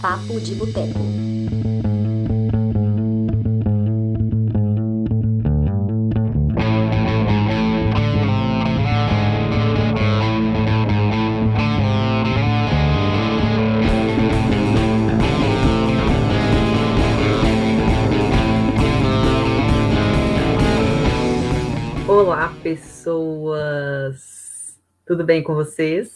Papo 0.00 0.40
de 0.40 0.54
Boteco. 0.54 1.00
Olá, 22.08 22.54
pessoas! 22.62 24.36
Tudo 25.06 25.24
bem 25.24 25.42
com 25.42 25.54
vocês? 25.54 26.15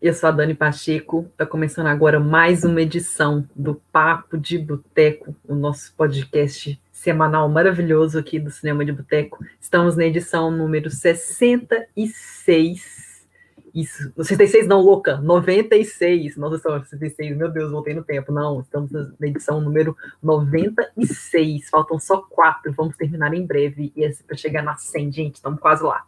Eu 0.00 0.12
sou 0.12 0.28
a 0.28 0.32
Dani 0.32 0.54
Pacheco, 0.54 1.26
está 1.32 1.46
começando 1.46 1.86
agora 1.86 2.20
mais 2.20 2.64
uma 2.64 2.82
edição 2.82 3.48
do 3.56 3.76
Papo 3.90 4.36
de 4.36 4.58
Boteco, 4.58 5.34
o 5.48 5.54
nosso 5.54 5.94
podcast 5.94 6.78
semanal 6.92 7.48
maravilhoso 7.48 8.18
aqui 8.18 8.38
do 8.38 8.50
Cinema 8.50 8.84
de 8.84 8.92
Boteco. 8.92 9.42
Estamos 9.58 9.96
na 9.96 10.04
edição 10.04 10.50
número 10.50 10.90
66. 10.90 13.26
Isso, 13.74 14.12
66 14.14 14.68
não, 14.68 14.82
louca, 14.82 15.16
96. 15.16 16.36
Nossa 16.36 16.58
senhora, 16.58 16.84
66, 16.84 17.34
meu 17.34 17.50
Deus, 17.50 17.70
voltei 17.70 17.94
no 17.94 18.04
tempo. 18.04 18.30
Não, 18.30 18.60
estamos 18.60 18.92
na 18.92 19.26
edição 19.26 19.62
número 19.62 19.96
96. 20.22 21.70
Faltam 21.70 21.98
só 21.98 22.18
quatro, 22.18 22.70
vamos 22.74 22.98
terminar 22.98 23.32
em 23.32 23.46
breve. 23.46 23.94
E 23.96 24.04
é 24.04 24.12
para 24.26 24.36
chegar 24.36 24.62
na 24.62 24.76
100, 24.76 25.10
gente, 25.10 25.36
estamos 25.36 25.58
quase 25.58 25.82
lá. 25.82 26.04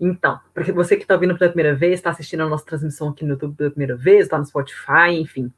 Então, 0.00 0.40
para 0.52 0.64
você 0.72 0.96
que 0.96 1.02
está 1.02 1.14
ouvindo 1.14 1.36
pela 1.36 1.50
primeira 1.50 1.76
vez, 1.76 1.94
está 1.94 2.10
assistindo 2.10 2.42
a 2.42 2.48
nossa 2.48 2.64
transmissão 2.64 3.10
aqui 3.10 3.24
no 3.24 3.32
YouTube 3.32 3.54
pela 3.54 3.70
primeira 3.70 3.96
vez, 3.96 4.24
está 4.24 4.38
no 4.38 4.44
Spotify, 4.44 5.10
enfim. 5.12 5.52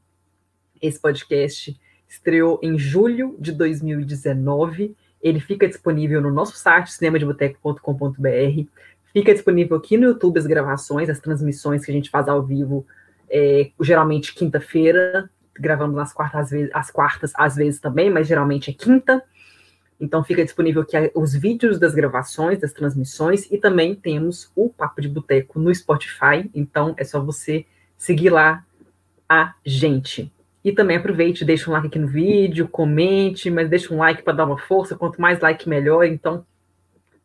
Esse 0.82 1.00
podcast 1.00 1.78
estreou 2.08 2.60
em 2.62 2.78
julho 2.78 3.36
de 3.38 3.52
2019. 3.52 4.94
Ele 5.22 5.40
fica 5.40 5.66
disponível 5.66 6.20
no 6.20 6.30
nosso 6.30 6.56
site, 6.56 6.92
cinemadeboteco.com.br. 6.92 8.68
Fica 9.12 9.32
disponível 9.32 9.76
aqui 9.76 9.96
no 9.96 10.08
YouTube 10.08 10.38
as 10.38 10.46
gravações, 10.46 11.08
as 11.08 11.20
transmissões 11.20 11.84
que 11.84 11.90
a 11.90 11.94
gente 11.94 12.10
faz 12.10 12.28
ao 12.28 12.42
vivo, 12.42 12.86
é, 13.30 13.70
geralmente 13.80 14.34
quinta-feira. 14.34 15.30
Gravamos 15.58 15.96
nas 15.96 16.12
quartas, 16.12 16.40
às 16.40 16.50
vezes, 16.50 16.70
as 16.74 16.90
quartas, 16.90 17.32
às 17.36 17.54
vezes 17.54 17.80
também, 17.80 18.10
mas 18.10 18.26
geralmente 18.26 18.70
é 18.70 18.74
quinta. 18.74 19.22
Então 20.00 20.24
fica 20.24 20.44
disponível 20.44 20.82
aqui 20.82 20.96
os 21.14 21.34
vídeos 21.34 21.78
das 21.78 21.94
gravações, 21.94 22.58
das 22.58 22.72
transmissões, 22.72 23.50
e 23.50 23.58
também 23.58 23.94
temos 23.94 24.50
o 24.54 24.68
Papo 24.68 25.00
de 25.00 25.08
Boteco 25.08 25.58
no 25.58 25.74
Spotify. 25.74 26.50
Então 26.54 26.94
é 26.96 27.04
só 27.04 27.22
você 27.22 27.64
seguir 27.96 28.30
lá 28.30 28.64
a 29.28 29.54
gente. 29.64 30.32
E 30.64 30.72
também 30.72 30.96
aproveite, 30.96 31.44
deixa 31.44 31.70
um 31.70 31.74
like 31.74 31.88
aqui 31.88 31.98
no 31.98 32.06
vídeo, 32.06 32.66
comente, 32.66 33.50
mas 33.50 33.68
deixa 33.68 33.92
um 33.92 33.98
like 33.98 34.22
para 34.22 34.32
dar 34.32 34.46
uma 34.46 34.58
força. 34.58 34.96
Quanto 34.96 35.20
mais 35.20 35.40
like, 35.40 35.68
melhor. 35.68 36.04
Então, 36.04 36.44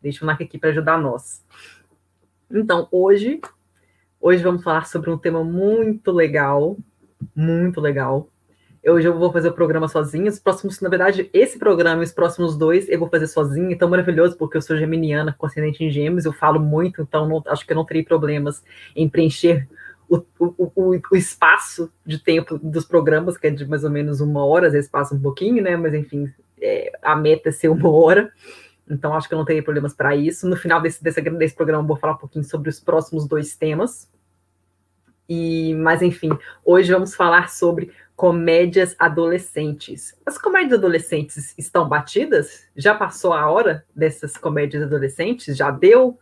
deixa 0.02 0.24
um 0.24 0.28
like 0.28 0.44
aqui 0.44 0.58
para 0.58 0.72
ajudar 0.72 0.98
nós. 0.98 1.42
Então, 2.52 2.88
hoje, 2.92 3.40
hoje 4.20 4.44
vamos 4.44 4.62
falar 4.62 4.86
sobre 4.88 5.10
um 5.10 5.18
tema 5.18 5.42
muito 5.44 6.12
legal, 6.12 6.78
muito 7.34 7.80
legal, 7.80 8.28
Hoje 8.86 9.08
eu 9.08 9.18
vou 9.18 9.32
fazer 9.32 9.50
o 9.50 9.54
programa 9.54 9.88
sozinha. 9.90 10.30
Os 10.30 10.40
próximos, 10.40 10.80
na 10.80 10.88
verdade, 10.88 11.30
esse 11.34 11.60
programa 11.60 12.02
e 12.02 12.06
os 12.06 12.14
próximos 12.14 12.58
dois 12.58 12.88
eu 12.88 12.98
vou 12.98 13.10
fazer 13.10 13.28
sozinha. 13.28 13.74
Então, 13.74 13.90
maravilhoso, 13.90 14.38
porque 14.38 14.56
eu 14.56 14.62
sou 14.62 14.78
geminiana 14.78 15.36
com 15.38 15.46
ascendente 15.46 15.84
em 15.84 15.90
gêmeos, 15.90 16.26
eu 16.26 16.32
falo 16.32 16.60
muito, 16.60 17.02
então 17.02 17.28
não, 17.28 17.44
acho 17.48 17.66
que 17.66 17.74
eu 17.74 17.76
não 17.76 17.86
terei 17.86 18.04
problemas 18.04 18.64
em 18.96 19.10
preencher 19.10 19.68
o, 20.08 20.18
o, 20.40 20.72
o, 20.76 21.02
o, 21.12 21.16
espaço 21.16 21.92
de 22.06 22.18
tempo 22.18 22.58
dos 22.58 22.86
programas, 22.86 23.38
que 23.38 23.48
é 23.48 23.50
de 23.52 23.66
mais 23.66 23.84
ou 23.84 23.90
menos 23.92 24.22
uma 24.22 24.44
hora, 24.44 24.68
às 24.68 24.74
vezes 24.74 24.90
passa 24.90 25.14
um 25.14 25.20
pouquinho, 25.20 25.62
né? 25.62 25.76
Mas 25.76 25.94
enfim, 25.94 26.32
é, 26.60 26.92
a 27.02 27.16
meta 27.16 27.50
é 27.50 27.52
ser 27.52 27.68
uma 27.68 27.92
hora. 27.92 28.32
Então, 28.90 29.14
acho 29.14 29.28
que 29.28 29.36
eu 29.36 29.38
não 29.38 29.46
teria 29.46 29.62
problemas 29.62 29.94
para 29.94 30.16
isso. 30.16 30.48
No 30.48 30.56
final 30.56 30.82
desse, 30.82 31.04
desse, 31.04 31.22
desse 31.22 31.56
programa, 31.56 31.84
eu 31.84 31.88
vou 31.88 31.98
falar 31.98 32.14
um 32.14 32.18
pouquinho 32.18 32.44
sobre 32.44 32.70
os 32.70 32.80
próximos 32.80 33.28
dois 33.28 33.56
temas. 33.56 34.10
E, 35.30 35.76
mas 35.76 36.02
enfim, 36.02 36.32
hoje 36.66 36.92
vamos 36.92 37.14
falar 37.14 37.50
sobre 37.52 37.92
comédias 38.20 38.98
adolescentes. 39.00 40.14
As 40.26 40.38
comédias 40.38 40.74
adolescentes 40.74 41.58
estão 41.58 41.88
batidas? 41.88 42.68
Já 42.76 42.94
passou 42.94 43.32
a 43.32 43.50
hora 43.50 43.86
dessas 43.96 44.36
comédias 44.36 44.84
adolescentes? 44.84 45.56
Já 45.56 45.72
deu? 45.72 46.20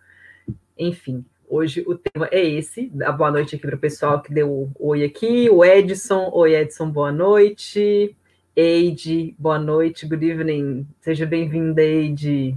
Enfim, 0.77 1.25
hoje 1.49 1.83
o 1.87 1.97
tema 1.97 2.29
é 2.31 2.45
esse. 2.45 2.91
Boa 3.17 3.31
noite 3.31 3.55
aqui 3.55 3.65
para 3.65 3.75
o 3.75 3.79
pessoal 3.79 4.21
que 4.21 4.31
deu 4.31 4.47
o 4.47 4.71
oi 4.79 5.03
aqui. 5.03 5.49
O 5.49 5.65
Edson. 5.65 6.29
Oi, 6.33 6.53
Edson, 6.53 6.87
boa 6.87 7.11
noite. 7.11 8.15
Eide, 8.55 9.33
boa 9.39 9.57
noite, 9.57 10.05
good 10.05 10.23
evening. 10.23 10.87
Seja 11.01 11.25
bem-vinda, 11.25 11.81
Eide. 11.81 12.55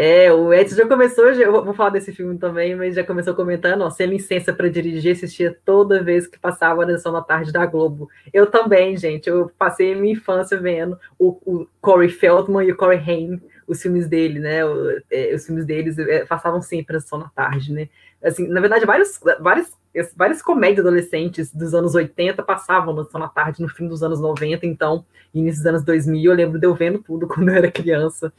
É, 0.00 0.32
o 0.32 0.54
Edson 0.54 0.76
já 0.76 0.86
começou, 0.86 1.24
eu 1.24 1.64
vou 1.64 1.74
falar 1.74 1.90
desse 1.90 2.12
filme 2.12 2.38
também, 2.38 2.76
mas 2.76 2.94
já 2.94 3.02
começou 3.02 3.34
comentando, 3.34 3.82
ó, 3.82 3.90
sem 3.90 4.06
licença 4.06 4.52
para 4.52 4.70
dirigir, 4.70 5.10
assistia 5.10 5.58
toda 5.64 6.04
vez 6.04 6.24
que 6.24 6.38
passava 6.38 6.84
a 6.84 6.86
sessão 6.86 7.12
da 7.12 7.20
tarde 7.20 7.50
da 7.50 7.66
Globo. 7.66 8.08
Eu 8.32 8.46
também, 8.46 8.96
gente, 8.96 9.28
eu 9.28 9.50
passei 9.58 9.96
minha 9.96 10.12
infância 10.12 10.56
vendo 10.56 10.96
o, 11.18 11.30
o 11.44 11.66
Corey 11.80 12.08
Feldman 12.08 12.64
e 12.64 12.70
o 12.70 12.76
Corey 12.76 13.00
Haim, 13.04 13.42
os 13.66 13.82
filmes 13.82 14.06
dele, 14.06 14.38
né, 14.38 14.64
o, 14.64 15.02
é, 15.10 15.34
os 15.34 15.44
filmes 15.44 15.66
deles 15.66 15.98
é, 15.98 16.24
passavam 16.24 16.62
sempre 16.62 16.96
a 16.96 17.00
sessão 17.00 17.18
da 17.18 17.28
tarde, 17.30 17.72
né. 17.72 17.88
Assim, 18.22 18.46
na 18.46 18.60
verdade, 18.60 18.86
vários, 18.86 19.18
vários, 19.40 19.72
várias 20.16 20.40
comédias 20.40 20.86
adolescentes 20.86 21.52
dos 21.52 21.74
anos 21.74 21.96
80 21.96 22.40
passavam 22.44 22.94
na 22.94 23.02
sessão 23.02 23.20
da 23.20 23.28
tarde 23.28 23.60
no 23.60 23.68
fim 23.68 23.88
dos 23.88 24.04
anos 24.04 24.20
90, 24.20 24.64
então, 24.64 25.04
início 25.34 25.58
dos 25.58 25.66
anos 25.66 25.82
2000, 25.82 26.30
eu 26.30 26.36
lembro 26.36 26.56
de 26.56 26.68
eu 26.68 26.74
vendo 26.76 27.00
tudo 27.00 27.26
quando 27.26 27.48
eu 27.48 27.56
era 27.56 27.68
criança. 27.68 28.32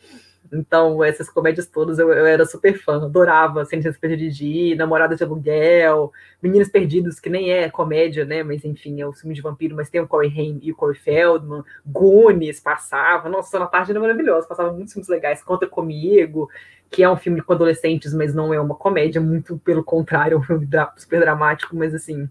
Então, 0.51 1.03
essas 1.03 1.29
comédias 1.29 1.67
todas 1.67 1.99
eu, 1.99 2.11
eu 2.11 2.25
era 2.25 2.45
super 2.45 2.77
fã, 2.77 3.03
adorava 3.03 3.63
Sem 3.65 3.81
para 3.81 4.09
Dirigir, 4.09 4.75
Namorada 4.75 5.15
de 5.15 5.23
Aluguel, 5.23 6.11
Meninos 6.41 6.69
Perdidos, 6.69 7.19
que 7.19 7.29
nem 7.29 7.51
é 7.51 7.69
comédia, 7.69 8.25
né? 8.25 8.41
Mas 8.41 8.65
enfim, 8.65 8.99
é 8.99 9.07
o 9.07 9.13
filme 9.13 9.35
de 9.35 9.41
vampiro, 9.41 9.75
mas 9.75 9.89
tem 9.89 10.01
o 10.01 10.07
Corey 10.07 10.33
Haim 10.35 10.59
e 10.63 10.71
o 10.71 10.75
Corey 10.75 10.97
Feldman, 10.97 11.63
Goonies 11.85 12.59
passava, 12.59 13.29
nossa, 13.29 13.59
na 13.59 13.67
tarde 13.67 13.91
era 13.91 13.99
maravilhosa, 13.99 14.47
passava 14.47 14.73
muitos 14.73 14.93
filmes 14.93 15.07
legais, 15.07 15.43
Conta 15.43 15.67
Comigo, 15.67 16.49
que 16.89 17.03
é 17.03 17.09
um 17.09 17.17
filme 17.17 17.41
com 17.41 17.53
adolescentes, 17.53 18.13
mas 18.13 18.33
não 18.33 18.53
é 18.53 18.59
uma 18.59 18.75
comédia, 18.75 19.21
muito 19.21 19.59
pelo 19.59 19.83
contrário, 19.83 20.35
é 20.35 20.37
um 20.39 20.43
filme 20.43 20.67
super 20.97 21.19
dramático, 21.19 21.75
mas 21.75 21.93
assim, 21.93 22.27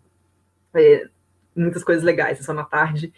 é, 0.75 1.07
muitas 1.55 1.85
coisas 1.85 2.03
legais, 2.03 2.45
só 2.45 2.53
na 2.53 2.65
tarde 2.65 3.13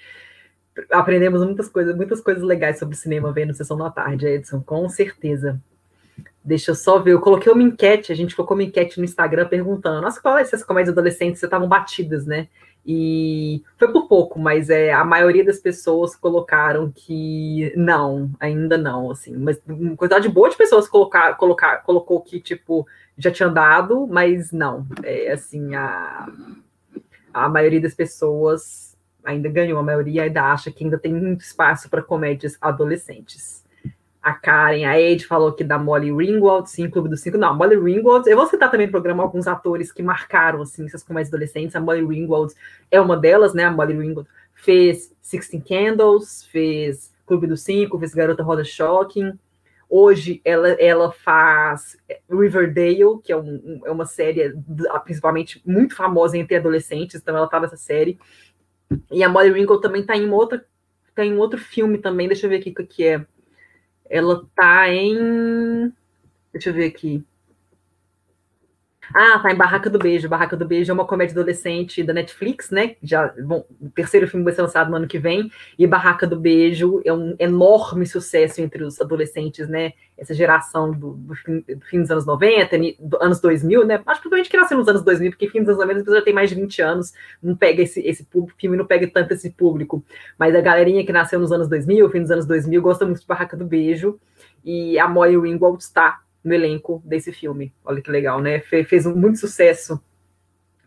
aprendemos 0.91 1.45
muitas 1.45 1.69
coisas, 1.69 1.97
muitas 1.97 2.21
coisas 2.21 2.43
legais 2.43 2.79
sobre 2.79 2.97
cinema 2.97 3.33
vendo 3.33 3.55
Sessão 3.55 3.77
da 3.77 3.91
Tarde, 3.91 4.27
Edson, 4.27 4.61
com 4.61 4.89
certeza. 4.89 5.61
Deixa 6.43 6.71
eu 6.71 6.75
só 6.75 6.99
ver, 6.99 7.13
eu 7.13 7.21
coloquei 7.21 7.53
uma 7.53 7.63
enquete, 7.63 8.13
a 8.13 8.15
gente 8.15 8.35
colocou 8.35 8.57
uma 8.57 8.63
enquete 8.63 8.99
no 8.99 9.05
Instagram 9.05 9.47
perguntando, 9.47 10.01
nossa, 10.01 10.21
qual 10.21 10.39
é 10.39 10.43
essas 10.43 10.65
comédias 10.65 10.93
adolescentes, 10.93 11.43
estavam 11.43 11.69
batidas, 11.69 12.25
né? 12.25 12.49
E 12.85 13.63
foi 13.77 13.93
por 13.93 14.09
pouco, 14.09 14.39
mas 14.39 14.71
é, 14.71 14.91
a 14.91 15.05
maioria 15.05 15.45
das 15.45 15.59
pessoas 15.59 16.17
colocaram 16.17 16.91
que 16.91 17.73
não, 17.77 18.31
ainda 18.41 18.79
não, 18.79 19.11
assim. 19.11 19.37
Mas 19.37 19.61
uma 19.69 19.97
quantidade 19.97 20.29
boa 20.31 20.49
de 20.49 20.57
pessoas 20.57 20.89
colocar, 20.89 21.37
colocar, 21.37 21.83
colocou 21.83 22.23
que, 22.23 22.41
tipo, 22.41 22.87
já 23.19 23.31
tinha 23.31 23.51
dado, 23.51 24.07
mas 24.07 24.51
não. 24.51 24.87
É 25.03 25.33
assim, 25.33 25.75
a, 25.75 26.27
a 27.35 27.49
maioria 27.51 27.83
das 27.83 27.95
pessoas 27.95 28.90
ainda 29.25 29.49
ganhou, 29.49 29.79
a 29.79 29.83
maioria 29.83 30.25
ainda 30.25 30.43
acha 30.45 30.71
que 30.71 30.85
ainda 30.85 30.99
tem 30.99 31.13
muito 31.13 31.41
espaço 31.41 31.89
para 31.89 32.03
comédias 32.03 32.57
adolescentes. 32.61 33.65
A 34.23 34.35
Karen, 34.35 34.85
a 34.85 35.01
Ed 35.01 35.27
falou 35.27 35.53
que 35.53 35.65
da 35.65 35.79
Molly 35.79 36.13
Ringwald, 36.13 36.69
sim, 36.69 36.91
Clube 36.91 37.09
dos 37.09 37.23
Cinco. 37.23 37.39
Não, 37.39 37.57
Molly 37.57 37.77
Ringwald, 37.77 38.29
eu 38.29 38.37
vou 38.37 38.47
citar 38.47 38.71
também 38.71 38.87
no 38.87 38.91
programa 38.91 39.23
alguns 39.23 39.47
atores 39.47 39.91
que 39.91 40.03
marcaram, 40.03 40.61
assim, 40.61 40.85
essas 40.85 41.03
comédias 41.03 41.33
adolescentes. 41.33 41.75
A 41.75 41.81
Molly 41.81 42.05
Ringwald 42.05 42.55
é 42.91 43.01
uma 43.01 43.17
delas, 43.17 43.55
né? 43.55 43.65
A 43.65 43.71
Molly 43.71 43.97
Ringwald 43.97 44.29
fez 44.53 45.11
Sixteen 45.23 45.63
Candles, 45.63 46.45
fez 46.53 47.11
Clube 47.27 47.47
dos 47.47 47.63
Cinco, 47.63 47.99
fez 47.99 48.13
Garota 48.13 48.43
Roda 48.43 48.63
Shocking. 48.63 49.33
Hoje 49.89 50.41
ela, 50.45 50.69
ela 50.73 51.11
faz 51.11 51.97
Riverdale, 52.31 53.19
que 53.25 53.33
é, 53.33 53.37
um, 53.37 53.81
é 53.85 53.91
uma 53.91 54.07
série 54.07 54.55
principalmente 55.03 55.61
muito 55.67 55.97
famosa 55.97 56.39
entre 56.39 56.57
adolescentes, 56.57 57.17
então 57.17 57.37
ela 57.37 57.49
tá 57.49 57.59
nessa 57.59 57.77
série. 57.77 58.19
E 59.11 59.23
a 59.23 59.29
Molly 59.29 59.53
Ringwald 59.53 59.83
também 59.83 60.05
tá 60.05 60.17
em 60.17 60.25
uma 60.25 60.37
outra, 60.37 60.65
tá 61.15 61.25
em 61.25 61.35
um 61.35 61.39
outro 61.39 61.59
filme 61.59 61.99
também, 61.99 62.29
deixa 62.29 62.47
eu 62.47 62.51
ver 62.51 62.57
aqui 62.57 62.71
o 62.71 62.87
que 62.87 63.05
é. 63.05 63.27
Ela 64.09 64.45
tá 64.55 64.89
em. 64.89 65.93
Deixa 66.53 66.71
eu 66.71 66.75
ver 66.75 66.87
aqui. 66.87 67.25
Ah, 69.13 69.41
tá 69.41 69.51
em 69.51 69.57
Barraca 69.57 69.91
do 69.91 69.99
Beijo. 69.99 70.29
Barraca 70.29 70.57
do 70.57 70.65
Beijo 70.65 70.93
é 70.93 70.95
uma 70.95 71.05
comédia 71.05 71.33
adolescente 71.33 72.03
da 72.03 72.13
Netflix, 72.13 72.71
né? 72.71 72.95
Já, 73.03 73.35
bom, 73.43 73.65
o 73.81 73.91
terceiro 73.91 74.29
filme 74.29 74.45
vai 74.45 74.53
ser 74.53 74.63
lançado 74.63 74.89
no 74.89 74.97
ano 74.97 75.09
que 75.09 75.19
vem. 75.19 75.51
E 75.77 75.87
Barraca 75.87 76.27
do 76.27 76.39
Beijo 76.39 77.01
é 77.05 77.13
um 77.13 77.35
enorme 77.39 78.07
sucesso 78.07 78.61
entre 78.61 78.85
os 78.85 79.01
adolescentes, 79.01 79.69
né? 79.69 79.95
Essa 80.17 80.33
geração 80.33 80.93
do, 80.93 81.15
do, 81.15 81.35
fim, 81.35 81.61
do 81.61 81.85
fim, 81.87 82.01
dos 82.01 82.11
anos 82.11 82.25
90, 82.25 82.79
do, 83.01 83.23
anos 83.23 83.41
2000, 83.41 83.85
né? 83.85 83.95
Acho 84.07 84.21
que 84.21 84.29
provavelmente 84.29 84.51
que 84.51 84.57
nasceu 84.57 84.79
nos 84.79 84.87
anos 84.87 85.03
2000, 85.03 85.31
porque 85.33 85.49
fim 85.49 85.61
dos 85.61 85.71
anos 85.71 85.81
90 85.81 86.15
já 86.15 86.23
tem 86.23 86.35
mais 86.35 86.49
de 86.49 86.55
20 86.55 86.83
anos, 86.83 87.13
não 87.43 87.57
pega 87.57 87.83
esse, 87.83 88.01
esse 88.07 88.27
filme 88.59 88.77
não 88.77 88.87
pega 88.87 89.09
tanto 89.09 89.35
esse 89.35 89.51
público. 89.51 90.05
Mas 90.39 90.55
a 90.55 90.61
galerinha 90.61 91.05
que 91.05 91.13
nasceu 91.13 91.41
nos 91.41 91.51
anos 91.51 91.69
2000, 91.69 92.11
fim 92.11 92.21
dos 92.21 92.31
anos 92.31 92.47
2000, 92.47 92.81
gosta 92.81 93.05
muito 93.05 93.21
de 93.21 93.27
Barraca 93.27 93.57
do 93.57 93.65
Beijo. 93.65 94.21
E 94.65 94.99
a 94.99 95.09
Molly 95.09 95.37
Ringwald 95.37 95.83
está 95.83 96.21
no 96.43 96.55
elenco 96.55 97.03
desse 97.05 97.33
filme. 97.33 97.73
Olha 97.85 98.01
que 98.01 98.11
legal, 98.11 98.41
né? 98.41 98.61
Fe 98.61 98.85
fez 98.85 99.07
muito 99.07 99.39
sucesso 99.39 100.01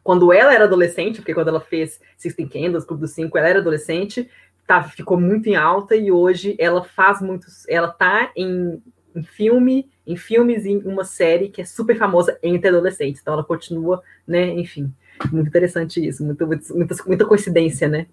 quando 0.04 0.34
ela 0.34 0.54
era 0.54 0.66
adolescente, 0.66 1.18
porque 1.18 1.34
quando 1.34 1.48
ela 1.48 1.62
fez 1.62 2.00
Sixteen 2.18 2.48
Candles, 2.48 2.84
Clube 2.84 3.02
dos 3.02 3.12
Cinco, 3.12 3.38
ela 3.38 3.48
era 3.48 3.60
adolescente, 3.60 4.30
tá, 4.68 4.84
ficou 4.84 5.20
muito 5.20 5.48
em 5.48 5.56
alta 5.56 5.96
e 5.96 6.12
hoje 6.12 6.56
ela 6.60 6.84
faz 6.84 7.22
muitos, 7.22 7.68
ela 7.70 7.88
tá 7.88 8.32
em, 8.36 8.84
em 9.16 9.24
filme, 9.24 9.90
em 10.06 10.18
filmes 10.18 10.66
em 10.66 10.80
uma 10.80 11.06
série 11.06 11.48
que 11.48 11.62
é 11.62 11.66
super 11.66 11.98
famosa 11.98 12.38
entre 12.44 12.68
adolescentes. 12.68 13.22
Então 13.22 13.34
ela 13.34 13.44
continua, 13.46 14.04
né? 14.28 14.48
Enfim, 14.50 14.94
muito 15.32 15.48
interessante 15.48 16.06
isso, 16.06 16.24
muito, 16.26 16.46
muita, 16.46 17.04
muita 17.06 17.26
coincidência, 17.26 17.88
né? 17.88 18.08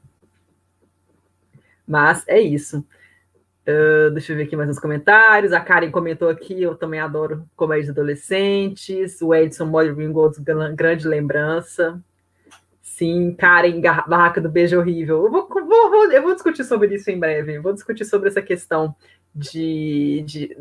Mas 1.86 2.22
é 2.28 2.40
isso. 2.40 2.86
Uh, 3.70 4.10
deixa 4.10 4.32
eu 4.32 4.36
ver 4.36 4.44
aqui 4.44 4.56
mais 4.56 4.68
uns 4.68 4.78
comentários. 4.78 5.52
A 5.52 5.60
Karen 5.60 5.90
comentou 5.90 6.28
aqui, 6.28 6.62
eu 6.62 6.74
também 6.74 6.98
adoro 6.98 7.46
comédias 7.54 7.90
adolescentes. 7.90 9.20
O 9.22 9.34
Edson 9.34 9.66
Molly 9.66 9.92
Ringwald, 9.92 10.36
grande 10.74 11.06
lembrança. 11.06 12.02
Sim, 12.82 13.34
Karen, 13.34 13.80
Barraca 13.80 14.40
do 14.40 14.50
Beijo 14.50 14.78
Horrível. 14.78 15.24
Eu 15.24 15.30
vou, 15.30 15.48
vou, 15.48 15.90
vou, 15.90 16.12
eu 16.12 16.22
vou 16.22 16.34
discutir 16.34 16.64
sobre 16.64 16.94
isso 16.94 17.10
em 17.10 17.18
breve. 17.18 17.58
vou 17.58 17.72
discutir 17.72 18.04
sobre 18.04 18.28
essa 18.28 18.42
questão 18.42 18.94
de, 19.34 20.22
de. 20.26 20.56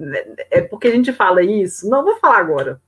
É 0.51 0.61
porque 0.61 0.87
a 0.87 0.91
gente 0.91 1.11
fala 1.11 1.41
isso. 1.41 1.89
Não 1.89 2.03
vou 2.03 2.17
falar 2.17 2.37
agora. 2.37 2.81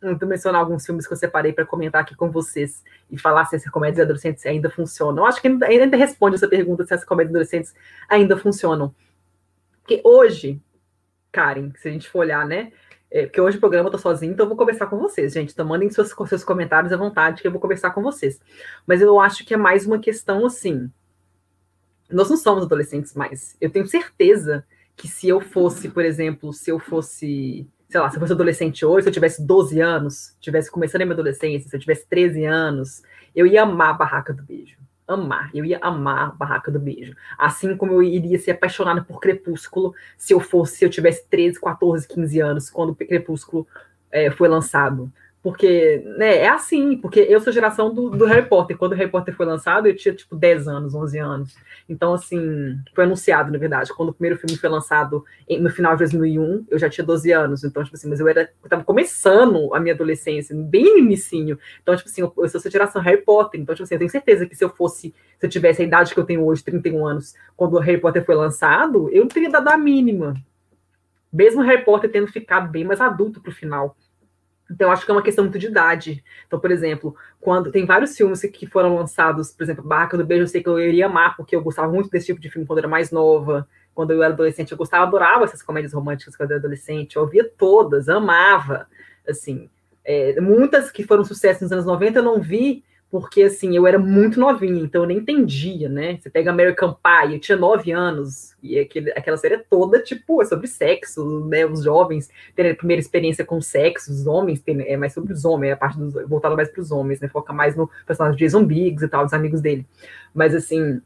Vou 0.00 0.28
mencionar 0.28 0.60
alguns 0.60 0.86
filmes 0.86 1.06
que 1.06 1.12
eu 1.12 1.16
separei 1.16 1.52
para 1.52 1.66
comentar 1.66 2.02
aqui 2.02 2.14
com 2.14 2.30
vocês 2.30 2.84
e 3.10 3.18
falar 3.18 3.44
se 3.46 3.56
essas 3.56 3.70
comédias 3.70 4.04
adolescentes 4.04 4.46
ainda 4.46 4.70
funcionam. 4.70 5.24
Eu 5.24 5.26
acho 5.26 5.42
que 5.42 5.48
ainda, 5.48 5.96
responde 5.96 6.36
essa 6.36 6.46
pergunta 6.46 6.86
se 6.86 6.94
essas 6.94 7.06
comédias 7.06 7.34
adolescentes 7.34 7.74
ainda 8.08 8.36
funcionam. 8.36 8.94
Porque 9.88 10.02
hoje, 10.04 10.60
Karen, 11.32 11.72
se 11.74 11.88
a 11.88 11.90
gente 11.90 12.10
for 12.10 12.18
olhar, 12.18 12.46
né? 12.46 12.70
É, 13.10 13.22
porque 13.22 13.40
hoje 13.40 13.56
o 13.56 13.60
programa 13.60 13.88
eu 13.88 13.92
tô 13.92 13.96
sozinho, 13.96 14.34
então 14.34 14.44
eu 14.44 14.48
vou 14.48 14.58
conversar 14.58 14.86
com 14.86 14.98
vocês, 14.98 15.32
gente. 15.32 15.50
Então 15.50 15.64
mandem 15.64 15.88
seus, 15.88 16.14
seus 16.26 16.44
comentários 16.44 16.92
à 16.92 16.96
vontade, 16.98 17.40
que 17.40 17.48
eu 17.48 17.50
vou 17.50 17.58
conversar 17.58 17.92
com 17.92 18.02
vocês. 18.02 18.38
Mas 18.86 19.00
eu 19.00 19.18
acho 19.18 19.46
que 19.46 19.54
é 19.54 19.56
mais 19.56 19.86
uma 19.86 19.98
questão 19.98 20.44
assim. 20.44 20.90
Nós 22.10 22.28
não 22.28 22.36
somos 22.36 22.64
adolescentes 22.64 23.14
mais. 23.14 23.56
Eu 23.62 23.70
tenho 23.70 23.86
certeza 23.86 24.62
que 24.94 25.08
se 25.08 25.26
eu 25.26 25.40
fosse, 25.40 25.88
por 25.88 26.04
exemplo, 26.04 26.52
se 26.52 26.70
eu 26.70 26.78
fosse, 26.78 27.66
sei 27.88 27.98
lá, 27.98 28.10
se 28.10 28.16
eu 28.16 28.20
fosse 28.20 28.34
adolescente 28.34 28.84
hoje, 28.84 29.04
se 29.04 29.08
eu 29.08 29.14
tivesse 29.14 29.42
12 29.42 29.80
anos, 29.80 30.36
tivesse 30.38 30.70
começando 30.70 31.00
a 31.00 31.04
minha 31.06 31.14
adolescência, 31.14 31.70
se 31.70 31.74
eu 31.74 31.80
tivesse 31.80 32.06
13 32.06 32.44
anos, 32.44 33.02
eu 33.34 33.46
ia 33.46 33.62
amar 33.62 33.94
a 33.94 33.94
barraca 33.94 34.34
do 34.34 34.42
beijo 34.42 34.77
amar, 35.08 35.50
eu 35.54 35.64
ia 35.64 35.78
amar 35.80 36.36
Barraca 36.36 36.70
do 36.70 36.78
Beijo. 36.78 37.16
Assim 37.38 37.76
como 37.76 37.92
eu 37.92 38.02
iria 38.02 38.38
ser 38.38 38.52
apaixonada 38.52 39.02
por 39.02 39.20
Crepúsculo 39.20 39.94
se 40.16 40.34
eu 40.34 40.40
fosse, 40.40 40.76
se 40.76 40.84
eu 40.84 40.90
tivesse 40.90 41.26
13, 41.28 41.60
14, 41.60 42.06
15 42.06 42.40
anos, 42.40 42.70
quando 42.70 42.94
Crepúsculo 42.94 43.66
é, 44.12 44.30
foi 44.30 44.48
lançado. 44.48 45.10
Porque, 45.48 46.04
né, 46.18 46.40
é 46.40 46.48
assim, 46.48 46.98
porque 46.98 47.20
eu 47.20 47.40
sou 47.40 47.50
geração 47.50 47.90
do, 47.94 48.10
do, 48.10 48.26
Harry 48.26 48.46
Potter. 48.46 48.76
Quando 48.76 48.92
o 48.92 48.94
Harry 48.94 49.10
Potter 49.10 49.34
foi 49.34 49.46
lançado, 49.46 49.88
eu 49.88 49.96
tinha, 49.96 50.14
tipo, 50.14 50.36
10 50.36 50.68
anos, 50.68 50.94
11 50.94 51.18
anos. 51.18 51.56
Então, 51.88 52.12
assim, 52.12 52.78
foi 52.94 53.04
anunciado, 53.04 53.50
na 53.50 53.56
verdade. 53.56 53.90
Quando 53.94 54.10
o 54.10 54.12
primeiro 54.12 54.38
filme 54.38 54.58
foi 54.58 54.68
lançado 54.68 55.24
no 55.48 55.70
final 55.70 55.92
de 55.92 56.00
2001, 56.00 56.66
eu 56.68 56.78
já 56.78 56.90
tinha 56.90 57.02
12 57.02 57.32
anos. 57.32 57.64
Então, 57.64 57.82
tipo 57.82 57.96
assim, 57.96 58.10
mas 58.10 58.20
eu 58.20 58.28
era, 58.28 58.50
eu 58.62 58.68
tava 58.68 58.84
começando 58.84 59.74
a 59.74 59.80
minha 59.80 59.94
adolescência, 59.94 60.54
bem 60.54 60.98
inicinho. 60.98 61.58
Então, 61.82 61.96
tipo 61.96 62.10
assim, 62.10 62.20
eu, 62.20 62.30
eu 62.36 62.48
sou 62.50 62.70
geração 62.70 63.00
Harry 63.00 63.22
Potter. 63.22 63.58
Então, 63.58 63.74
tipo 63.74 63.84
assim, 63.84 63.94
eu 63.94 64.00
tenho 64.00 64.10
certeza 64.10 64.44
que 64.44 64.54
se 64.54 64.62
eu 64.62 64.68
fosse, 64.68 65.14
se 65.38 65.46
eu 65.46 65.48
tivesse 65.48 65.80
a 65.80 65.84
idade 65.86 66.12
que 66.12 66.20
eu 66.20 66.26
tenho 66.26 66.44
hoje, 66.44 66.62
31 66.62 67.06
anos, 67.06 67.34
quando 67.56 67.72
o 67.72 67.78
Harry 67.78 67.98
Potter 67.98 68.22
foi 68.22 68.34
lançado, 68.34 69.08
eu 69.10 69.22
não 69.22 69.28
teria 69.28 69.48
dado 69.48 69.68
a 69.68 69.78
mínima. 69.78 70.34
Mesmo 71.32 71.62
o 71.62 71.64
Harry 71.64 71.86
Potter 71.86 72.12
tendo 72.12 72.26
ficado 72.26 72.70
bem 72.70 72.84
mais 72.84 73.00
adulto 73.00 73.40
pro 73.40 73.50
final. 73.50 73.96
Então, 74.70 74.90
acho 74.90 75.04
que 75.04 75.10
é 75.10 75.14
uma 75.14 75.22
questão 75.22 75.44
muito 75.44 75.58
de 75.58 75.66
idade. 75.66 76.22
Então, 76.46 76.60
por 76.60 76.70
exemplo, 76.70 77.16
quando 77.40 77.70
tem 77.70 77.86
vários 77.86 78.16
filmes 78.16 78.40
que 78.42 78.66
foram 78.66 78.96
lançados, 78.96 79.50
por 79.50 79.62
exemplo, 79.62 79.84
Barraca 79.84 80.16
do 80.16 80.24
Beijo, 80.24 80.44
eu 80.44 80.48
sei 80.48 80.62
que 80.62 80.68
eu 80.68 80.78
iria 80.78 81.06
amar, 81.06 81.36
porque 81.36 81.56
eu 81.56 81.62
gostava 81.62 81.90
muito 81.90 82.10
desse 82.10 82.26
tipo 82.26 82.40
de 82.40 82.50
filme 82.50 82.66
quando 82.66 82.78
eu 82.78 82.82
era 82.82 82.88
mais 82.88 83.10
nova. 83.10 83.66
Quando 83.94 84.12
eu 84.12 84.22
era 84.22 84.32
adolescente, 84.32 84.70
eu 84.70 84.78
gostava, 84.78 85.04
adorava 85.04 85.44
essas 85.44 85.62
comédias 85.62 85.92
românticas 85.92 86.36
quando 86.36 86.50
eu 86.50 86.56
era 86.56 86.64
adolescente. 86.64 87.16
Eu 87.16 87.22
ouvia 87.22 87.50
todas, 87.58 88.08
amava. 88.08 88.86
Assim, 89.26 89.68
é, 90.04 90.40
muitas 90.40 90.90
que 90.90 91.02
foram 91.04 91.24
sucesso 91.24 91.62
nos 91.64 91.72
anos 91.72 91.84
90 91.84 92.18
eu 92.18 92.22
não 92.22 92.40
vi, 92.40 92.84
porque 93.10 93.42
assim, 93.42 93.74
eu 93.74 93.86
era 93.86 93.98
muito 93.98 94.38
novinha, 94.38 94.82
então 94.82 95.02
eu 95.02 95.06
nem 95.06 95.18
entendia, 95.18 95.88
né? 95.88 96.18
Você 96.18 96.28
pega 96.28 96.50
American 96.50 96.92
Pie, 96.92 97.34
eu 97.34 97.40
tinha 97.40 97.56
nove 97.56 97.90
anos, 97.90 98.54
e 98.62 98.78
aquele, 98.78 99.10
aquela 99.12 99.36
série 99.36 99.54
é 99.54 99.64
toda, 99.70 100.02
tipo, 100.02 100.42
é 100.42 100.44
sobre 100.44 100.66
sexo, 100.66 101.46
né? 101.46 101.64
Os 101.64 101.84
jovens 101.84 102.28
terem 102.54 102.72
a 102.72 102.76
primeira 102.76 103.00
experiência 103.00 103.46
com 103.46 103.60
sexo, 103.62 104.12
os 104.12 104.26
homens 104.26 104.60
tem, 104.60 104.80
é 104.82 104.96
mais 104.96 105.14
sobre 105.14 105.32
os 105.32 105.44
homens, 105.44 105.70
é 105.70 105.72
a 105.72 105.76
parte 105.76 105.98
dos, 105.98 106.14
voltada 106.28 106.54
mais 106.54 106.68
para 106.70 106.82
os 106.82 106.90
homens, 106.90 107.20
né? 107.20 107.28
Foca 107.28 107.52
mais 107.52 107.74
no 107.74 107.88
personagem 108.06 108.36
de 108.36 108.44
Jason 108.44 108.64
Biggs 108.64 109.04
e 109.04 109.08
tal, 109.08 109.24
dos 109.24 109.32
amigos 109.32 109.62
dele. 109.62 109.86
Mas 110.34 110.54
assim, 110.54 111.00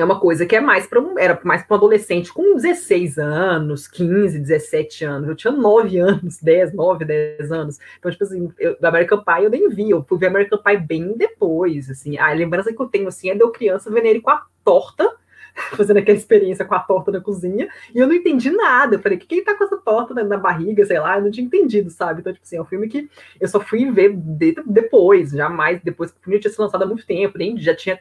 é 0.00 0.04
uma 0.04 0.20
coisa 0.20 0.46
que 0.46 0.56
é 0.56 0.60
mais 0.60 0.86
para 0.86 1.00
um, 1.00 1.18
era 1.18 1.38
mais 1.44 1.62
para 1.62 1.74
um 1.74 1.78
adolescente 1.78 2.32
com 2.32 2.54
16 2.54 3.18
anos, 3.18 3.88
15, 3.88 4.38
17 4.38 5.04
anos. 5.04 5.28
Eu 5.28 5.34
tinha 5.34 5.52
9 5.52 5.98
anos, 5.98 6.38
10, 6.40 6.74
9, 6.74 7.04
10 7.04 7.52
anos. 7.52 7.78
Então, 7.98 8.10
tipo 8.10 8.24
assim, 8.24 8.52
eu, 8.58 8.76
American 8.82 9.22
Pie 9.22 9.44
eu 9.44 9.50
nem 9.50 9.68
vi, 9.68 9.90
eu 9.90 10.04
fui 10.08 10.18
ver 10.18 10.26
American 10.28 10.58
Pie 10.62 10.78
bem 10.78 11.16
depois, 11.16 11.90
assim. 11.90 12.18
A 12.18 12.32
lembrança 12.32 12.72
que 12.72 12.80
eu 12.80 12.86
tenho, 12.86 13.08
assim, 13.08 13.30
é 13.30 13.34
de 13.34 13.42
eu 13.42 13.50
criança 13.50 13.90
vendo 13.90 14.06
ele 14.06 14.20
com 14.20 14.30
a 14.30 14.44
torta, 14.64 15.10
fazendo 15.76 15.98
aquela 15.98 16.16
experiência 16.16 16.64
com 16.64 16.74
a 16.74 16.80
torta 16.80 17.10
na 17.10 17.20
cozinha, 17.20 17.68
e 17.94 17.98
eu 17.98 18.06
não 18.06 18.14
entendi 18.14 18.50
nada. 18.50 18.96
Eu 18.96 19.00
falei, 19.00 19.18
que 19.18 19.26
quem 19.26 19.44
tá 19.44 19.54
com 19.54 19.64
essa 19.64 19.76
torta 19.76 20.14
na, 20.14 20.24
na, 20.24 20.36
barriga, 20.36 20.84
sei 20.84 20.98
lá, 20.98 21.18
eu 21.18 21.24
não 21.24 21.30
tinha 21.30 21.46
entendido, 21.46 21.90
sabe? 21.90 22.20
Então, 22.20 22.32
tipo 22.32 22.44
assim, 22.44 22.56
é 22.56 22.62
um 22.62 22.66
filme 22.66 22.88
que 22.88 23.08
eu 23.40 23.48
só 23.48 23.60
fui 23.60 23.90
ver 23.90 24.14
de, 24.14 24.54
depois, 24.66 25.30
jamais, 25.30 25.80
depois 25.82 26.10
que 26.10 26.18
o 26.18 26.22
filme 26.22 26.38
tinha 26.38 26.50
sido 26.50 26.62
lançado 26.62 26.82
há 26.82 26.86
muito 26.86 27.06
tempo, 27.06 27.38
nem 27.38 27.58
já 27.58 27.74
tinha 27.74 27.98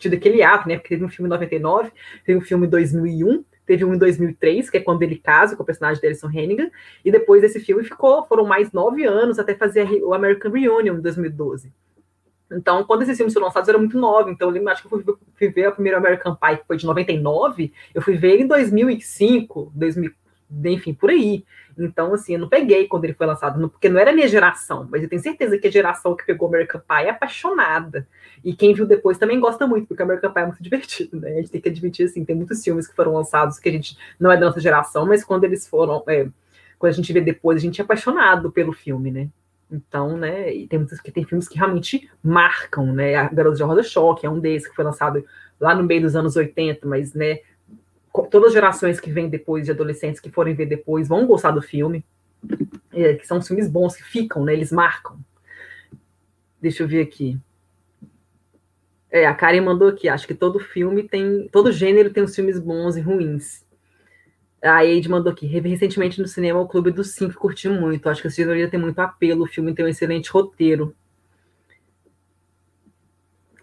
tido 0.00 0.14
aquele 0.14 0.42
ato, 0.42 0.68
né? 0.68 0.76
Porque 0.76 0.88
teve 0.88 1.04
um 1.04 1.08
filme 1.08 1.28
em 1.28 1.30
99, 1.30 1.92
teve 2.24 2.38
um 2.38 2.42
filme 2.42 2.66
em 2.66 2.70
2001, 2.70 3.44
teve 3.66 3.84
um 3.84 3.94
em 3.94 3.98
2003, 3.98 4.70
que 4.70 4.78
é 4.78 4.80
quando 4.80 5.02
ele 5.02 5.16
casa 5.16 5.54
com 5.54 5.62
o 5.62 5.66
personagem 5.66 6.00
de 6.00 6.06
Alison 6.06 6.26
Hannigan, 6.26 6.70
e 7.04 7.12
depois 7.12 7.42
desse 7.42 7.60
filme 7.60 7.84
ficou, 7.84 8.24
foram 8.26 8.44
mais 8.44 8.72
nove 8.72 9.04
anos 9.04 9.38
até 9.38 9.54
fazer 9.54 9.86
o 10.02 10.12
American 10.12 10.50
Reunion 10.50 10.96
em 10.96 11.00
2012. 11.00 11.72
Então, 12.52 12.82
quando 12.82 13.02
esses 13.02 13.16
filmes 13.16 13.32
foram 13.32 13.46
lançados, 13.46 13.68
eu 13.68 13.72
era 13.72 13.78
muito 13.78 13.96
nova. 13.96 14.28
Então, 14.28 14.48
eu 14.48 14.52
lembro, 14.52 14.70
acho 14.70 14.82
que 14.82 14.92
eu 14.92 15.18
fui, 15.36 15.48
ver 15.50 15.66
a 15.66 15.72
primeira 15.72 15.98
American 15.98 16.34
Pie, 16.34 16.56
que 16.56 16.66
foi 16.66 16.76
de 16.76 16.84
99. 16.84 17.72
Eu 17.94 18.02
fui 18.02 18.16
ver 18.16 18.32
ele 18.32 18.42
em 18.42 18.48
2005, 18.48 19.70
2000, 19.72 20.10
enfim, 20.64 20.92
por 20.92 21.10
aí. 21.10 21.44
Então, 21.78 22.12
assim, 22.12 22.34
eu 22.34 22.40
não 22.40 22.48
peguei 22.48 22.88
quando 22.88 23.04
ele 23.04 23.14
foi 23.14 23.26
lançado, 23.26 23.68
porque 23.70 23.88
não 23.88 24.00
era 24.00 24.12
minha 24.12 24.26
geração, 24.26 24.88
mas 24.90 25.02
eu 25.02 25.08
tenho 25.08 25.22
certeza 25.22 25.56
que 25.58 25.68
a 25.68 25.70
geração 25.70 26.16
que 26.16 26.26
pegou 26.26 26.48
American 26.48 26.80
Pie 26.80 27.06
é 27.06 27.10
apaixonada. 27.10 28.06
E 28.44 28.54
quem 28.54 28.74
viu 28.74 28.86
depois 28.86 29.18
também 29.18 29.38
gosta 29.38 29.66
muito, 29.66 29.86
porque 29.86 30.02
American 30.02 30.32
Pie 30.32 30.40
é 30.40 30.46
muito 30.46 30.62
divertido, 30.62 31.20
né? 31.20 31.30
A 31.30 31.34
gente 31.36 31.50
tem 31.50 31.60
que 31.60 31.68
admitir, 31.68 32.06
assim, 32.06 32.24
tem 32.24 32.36
muitos 32.36 32.62
filmes 32.62 32.86
que 32.86 32.94
foram 32.94 33.12
lançados 33.12 33.58
que 33.58 33.68
a 33.68 33.72
gente 33.72 33.96
não 34.18 34.30
é 34.30 34.36
da 34.36 34.46
nossa 34.46 34.60
geração, 34.60 35.06
mas 35.06 35.24
quando 35.24 35.44
eles 35.44 35.68
foram, 35.68 36.02
é, 36.08 36.28
quando 36.78 36.92
a 36.92 36.96
gente 36.96 37.12
vê 37.12 37.20
depois, 37.20 37.58
a 37.58 37.60
gente 37.60 37.80
é 37.80 37.84
apaixonado 37.84 38.50
pelo 38.50 38.72
filme, 38.72 39.10
né? 39.10 39.28
Então, 39.70 40.16
né, 40.16 40.52
e 40.52 40.66
tem 40.66 40.80
muitos 40.80 41.00
que 41.00 41.12
tem 41.12 41.24
filmes 41.24 41.48
que 41.48 41.56
realmente 41.56 42.10
marcam, 42.22 42.92
né? 42.92 43.14
A 43.14 43.28
Garota 43.28 43.56
de 43.56 43.62
Rosa 43.62 43.82
Choque 43.84 44.26
é 44.26 44.30
um 44.30 44.40
desses 44.40 44.68
que 44.68 44.74
foi 44.74 44.84
lançado 44.84 45.24
lá 45.60 45.74
no 45.74 45.84
meio 45.84 46.02
dos 46.02 46.16
anos 46.16 46.34
80, 46.34 46.88
mas, 46.88 47.14
né, 47.14 47.38
todas 48.30 48.48
as 48.48 48.52
gerações 48.52 48.98
que 48.98 49.10
vêm 49.10 49.28
depois, 49.28 49.64
de 49.64 49.70
adolescentes 49.70 50.20
que 50.20 50.30
forem 50.30 50.54
ver 50.54 50.66
depois, 50.66 51.06
vão 51.06 51.26
gostar 51.26 51.52
do 51.52 51.62
filme. 51.62 52.04
É, 52.92 53.14
que 53.14 53.26
são 53.26 53.40
filmes 53.40 53.68
bons 53.68 53.94
que 53.94 54.02
ficam, 54.02 54.44
né? 54.44 54.52
Eles 54.52 54.72
marcam. 54.72 55.16
Deixa 56.60 56.82
eu 56.82 56.88
ver 56.88 57.02
aqui. 57.02 57.38
É, 59.10 59.26
a 59.26 59.34
Karen 59.34 59.60
mandou 59.60 59.88
aqui, 59.88 60.08
acho 60.08 60.26
que 60.26 60.34
todo 60.34 60.60
filme 60.60 61.02
tem. 61.02 61.48
Todo 61.50 61.72
gênero 61.72 62.10
tem 62.10 62.22
os 62.22 62.34
filmes 62.34 62.58
bons 62.58 62.96
e 62.96 63.00
ruins. 63.00 63.64
A 64.62 64.84
Eide 64.84 65.08
mandou 65.08 65.32
aqui, 65.32 65.46
recentemente 65.46 66.20
no 66.20 66.28
cinema 66.28 66.60
o 66.60 66.68
Clube 66.68 66.90
dos 66.90 67.14
Cinco 67.14 67.34
curti 67.34 67.68
muito. 67.68 68.08
Acho 68.08 68.22
que 68.22 68.28
a 68.28 68.30
gênero 68.30 68.70
tem 68.70 68.78
muito 68.78 68.98
apelo, 68.98 69.44
o 69.44 69.48
filme 69.48 69.74
tem 69.74 69.84
um 69.84 69.88
excelente 69.88 70.30
roteiro. 70.30 70.94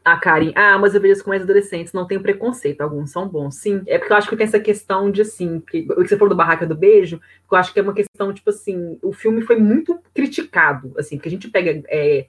A 0.03 0.17
Karen, 0.17 0.53
ah, 0.55 0.77
mas 0.79 0.95
eu 0.95 1.01
vejo 1.01 1.21
com 1.21 1.29
mais 1.29 1.43
adolescentes, 1.43 1.91
não 1.91 2.07
tem 2.07 2.17
preconceito, 2.17 2.79
alguns 2.79 3.11
são 3.11 3.27
bons. 3.27 3.57
Sim, 3.57 3.83
é 3.85 3.97
porque 3.97 4.13
eu 4.13 4.17
acho 4.17 4.29
que 4.29 4.37
tem 4.37 4.45
essa 4.45 4.59
questão 4.59 5.11
de 5.11 5.21
assim, 5.21 5.59
que, 5.59 5.85
o 5.91 6.01
que 6.01 6.07
você 6.07 6.15
falou 6.15 6.29
do 6.29 6.35
Barraca 6.35 6.65
do 6.65 6.77
Beijo, 6.77 7.19
eu 7.51 7.57
acho 7.57 7.73
que 7.73 7.79
é 7.79 7.83
uma 7.83 7.93
questão, 7.93 8.33
tipo 8.33 8.49
assim, 8.49 8.97
o 9.03 9.11
filme 9.11 9.41
foi 9.41 9.57
muito 9.57 9.99
criticado, 10.13 10.93
assim, 10.97 11.17
porque 11.17 11.27
a 11.27 11.31
gente 11.31 11.49
pega 11.49 11.83
é, 11.89 12.25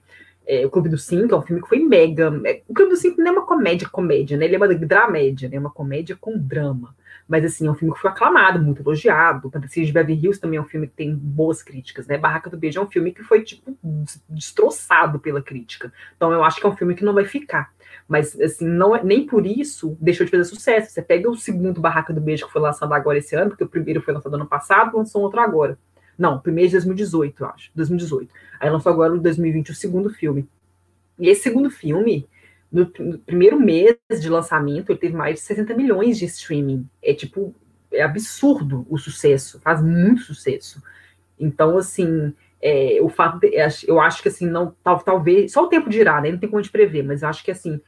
é, 0.49 0.65
o 0.65 0.69
Clube 0.71 0.89
do 0.89 0.97
Cinco, 0.97 1.35
é 1.35 1.37
um 1.37 1.43
filme 1.43 1.61
que 1.61 1.69
foi 1.69 1.77
mega. 1.77 2.33
É, 2.43 2.63
o 2.67 2.73
Clube 2.73 2.89
do 2.89 2.97
Cinco 2.97 3.21
não 3.21 3.27
é 3.27 3.31
uma 3.31 3.45
comédia, 3.45 3.87
comédia, 3.87 4.35
né? 4.35 4.45
Ele 4.45 4.55
é 4.55 4.57
uma 4.57 4.67
dramédia, 4.73 5.47
né? 5.47 5.59
Uma 5.59 5.69
comédia 5.69 6.17
com 6.19 6.35
drama. 6.35 6.95
Mas, 7.27 7.45
assim, 7.45 7.67
é 7.67 7.71
um 7.71 7.75
filme 7.75 7.93
que 7.93 8.01
foi 8.01 8.09
aclamado, 8.09 8.59
muito 8.59 8.81
elogiado. 8.81 9.51
Fantasia 9.51 9.85
de 9.85 9.93
Beverly 9.93 10.19
Hills 10.19 10.41
também 10.41 10.57
é 10.57 10.61
um 10.61 10.65
filme 10.65 10.87
que 10.87 10.95
tem 10.95 11.15
boas 11.15 11.61
críticas, 11.61 12.07
né? 12.07 12.17
Barraca 12.17 12.49
do 12.49 12.57
Beijo 12.57 12.79
é 12.79 12.83
um 12.83 12.89
filme 12.89 13.11
que 13.11 13.21
foi, 13.21 13.43
tipo, 13.43 13.77
destroçado 14.27 15.19
pela 15.19 15.39
crítica. 15.39 15.93
Então, 16.17 16.33
eu 16.33 16.43
acho 16.43 16.59
que 16.59 16.65
é 16.65 16.69
um 16.69 16.75
filme 16.75 16.95
que 16.95 17.05
não 17.05 17.13
vai 17.13 17.25
ficar. 17.25 17.71
Mas, 18.07 18.39
assim, 18.41 18.65
não 18.67 18.95
é, 18.95 19.03
nem 19.03 19.27
por 19.27 19.45
isso 19.45 19.95
deixou 20.01 20.25
de 20.25 20.31
fazer 20.31 20.45
sucesso. 20.45 20.89
Você 20.91 21.03
pega 21.03 21.29
o 21.29 21.37
segundo 21.37 21.79
Barraca 21.79 22.11
do 22.11 22.19
Beijo, 22.19 22.47
que 22.47 22.51
foi 22.51 22.61
lançado 22.61 22.91
agora 22.91 23.19
esse 23.19 23.35
ano, 23.35 23.51
porque 23.51 23.63
o 23.63 23.69
primeiro 23.69 24.01
foi 24.01 24.15
lançado 24.15 24.33
ano 24.33 24.47
passado, 24.47 24.97
lançou 24.97 25.21
outro 25.21 25.39
agora. 25.39 25.77
Não, 26.19 26.37
primeiro 26.37 26.67
de 26.67 26.73
2018, 26.73 27.41
eu 27.41 27.47
acho. 27.47 27.71
2018. 27.73 28.29
Aí 28.59 28.69
lançou 28.69 28.91
agora 28.91 29.15
em 29.15 29.19
2020 29.19 29.71
o 29.71 29.75
segundo 29.75 30.09
filme. 30.09 30.45
E 31.17 31.29
esse 31.29 31.43
segundo 31.43 31.71
filme, 31.71 32.27
no, 32.69 32.91
no, 32.99 33.17
primeiro 33.19 33.57
mês 33.57 33.95
de 34.19 34.27
lançamento, 34.27 34.91
ele 34.91 34.99
teve 34.99 35.15
mais 35.15 35.35
de 35.35 35.41
60 35.41 35.73
milhões 35.75 36.17
de 36.17 36.25
streaming. 36.25 36.85
É 37.01 37.13
tipo, 37.13 37.55
é 37.89 38.03
absurdo 38.03 38.85
o 38.89 38.97
sucesso, 38.97 39.61
faz 39.61 39.81
muito 39.81 40.23
sucesso. 40.23 40.83
Então, 41.39 41.77
assim, 41.77 42.33
é, 42.61 42.99
o 43.01 43.07
fato 43.07 43.39
de, 43.39 43.55
eu 43.87 44.01
acho 44.01 44.21
que 44.21 44.27
assim, 44.27 44.45
não, 44.45 44.75
tal, 44.83 44.99
talvez, 44.99 45.53
só 45.53 45.63
o 45.63 45.69
tempo 45.69 45.89
dirá, 45.89 46.19
né? 46.19 46.31
Não 46.31 46.37
tem 46.37 46.49
como 46.49 46.59
a 46.59 46.61
gente 46.61 46.71
prever, 46.71 47.01
mas 47.01 47.21
eu 47.21 47.29
acho 47.29 47.45
que 47.45 47.51
assim, 47.51 47.79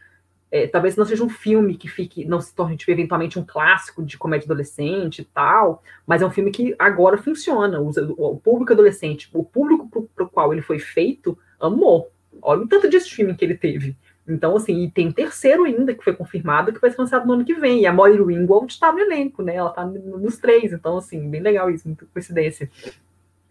é, 0.51 0.67
talvez 0.67 0.97
não 0.97 1.05
seja 1.05 1.23
um 1.23 1.29
filme 1.29 1.77
que 1.77 1.87
fique, 1.87 2.25
não 2.25 2.41
se 2.41 2.53
torne 2.53 2.75
tipo, 2.75 2.91
eventualmente 2.91 3.39
um 3.39 3.45
clássico 3.45 4.03
de 4.03 4.17
comédia 4.17 4.45
adolescente 4.45 5.19
e 5.19 5.25
tal, 5.25 5.81
mas 6.05 6.21
é 6.21 6.25
um 6.25 6.31
filme 6.31 6.51
que 6.51 6.75
agora 6.77 7.17
funciona. 7.17 7.79
O, 7.79 8.35
público 8.35 8.73
adolescente, 8.73 9.29
o 9.33 9.45
público 9.45 10.09
para 10.13 10.25
o 10.25 10.29
qual 10.29 10.51
ele 10.51 10.61
foi 10.61 10.77
feito, 10.77 11.37
amou. 11.57 12.11
Olha 12.41 12.63
o 12.63 12.67
tanto 12.67 12.89
de 12.89 12.97
streaming 12.97 13.35
que 13.35 13.45
ele 13.45 13.55
teve. 13.55 13.95
Então, 14.27 14.55
assim, 14.55 14.83
e 14.83 14.91
tem 14.91 15.07
um 15.07 15.11
terceiro 15.11 15.63
ainda 15.63 15.93
que 15.93 16.03
foi 16.03 16.13
confirmado 16.13 16.73
que 16.73 16.81
vai 16.81 16.91
ser 16.91 16.99
lançado 16.99 17.25
no 17.25 17.33
ano 17.33 17.45
que 17.45 17.53
vem. 17.53 17.81
E 17.81 17.85
a 17.85 17.93
Molly 17.93 18.21
Ringwald 18.21 18.71
está 18.71 18.91
no 18.91 18.99
elenco, 18.99 19.41
né? 19.41 19.55
Ela 19.55 19.69
está 19.69 19.85
nos 19.85 20.37
três. 20.37 20.73
Então, 20.73 20.97
assim, 20.97 21.29
bem 21.29 21.41
legal 21.41 21.69
isso, 21.69 21.87
muita 21.87 22.05
coincidência. 22.05 22.69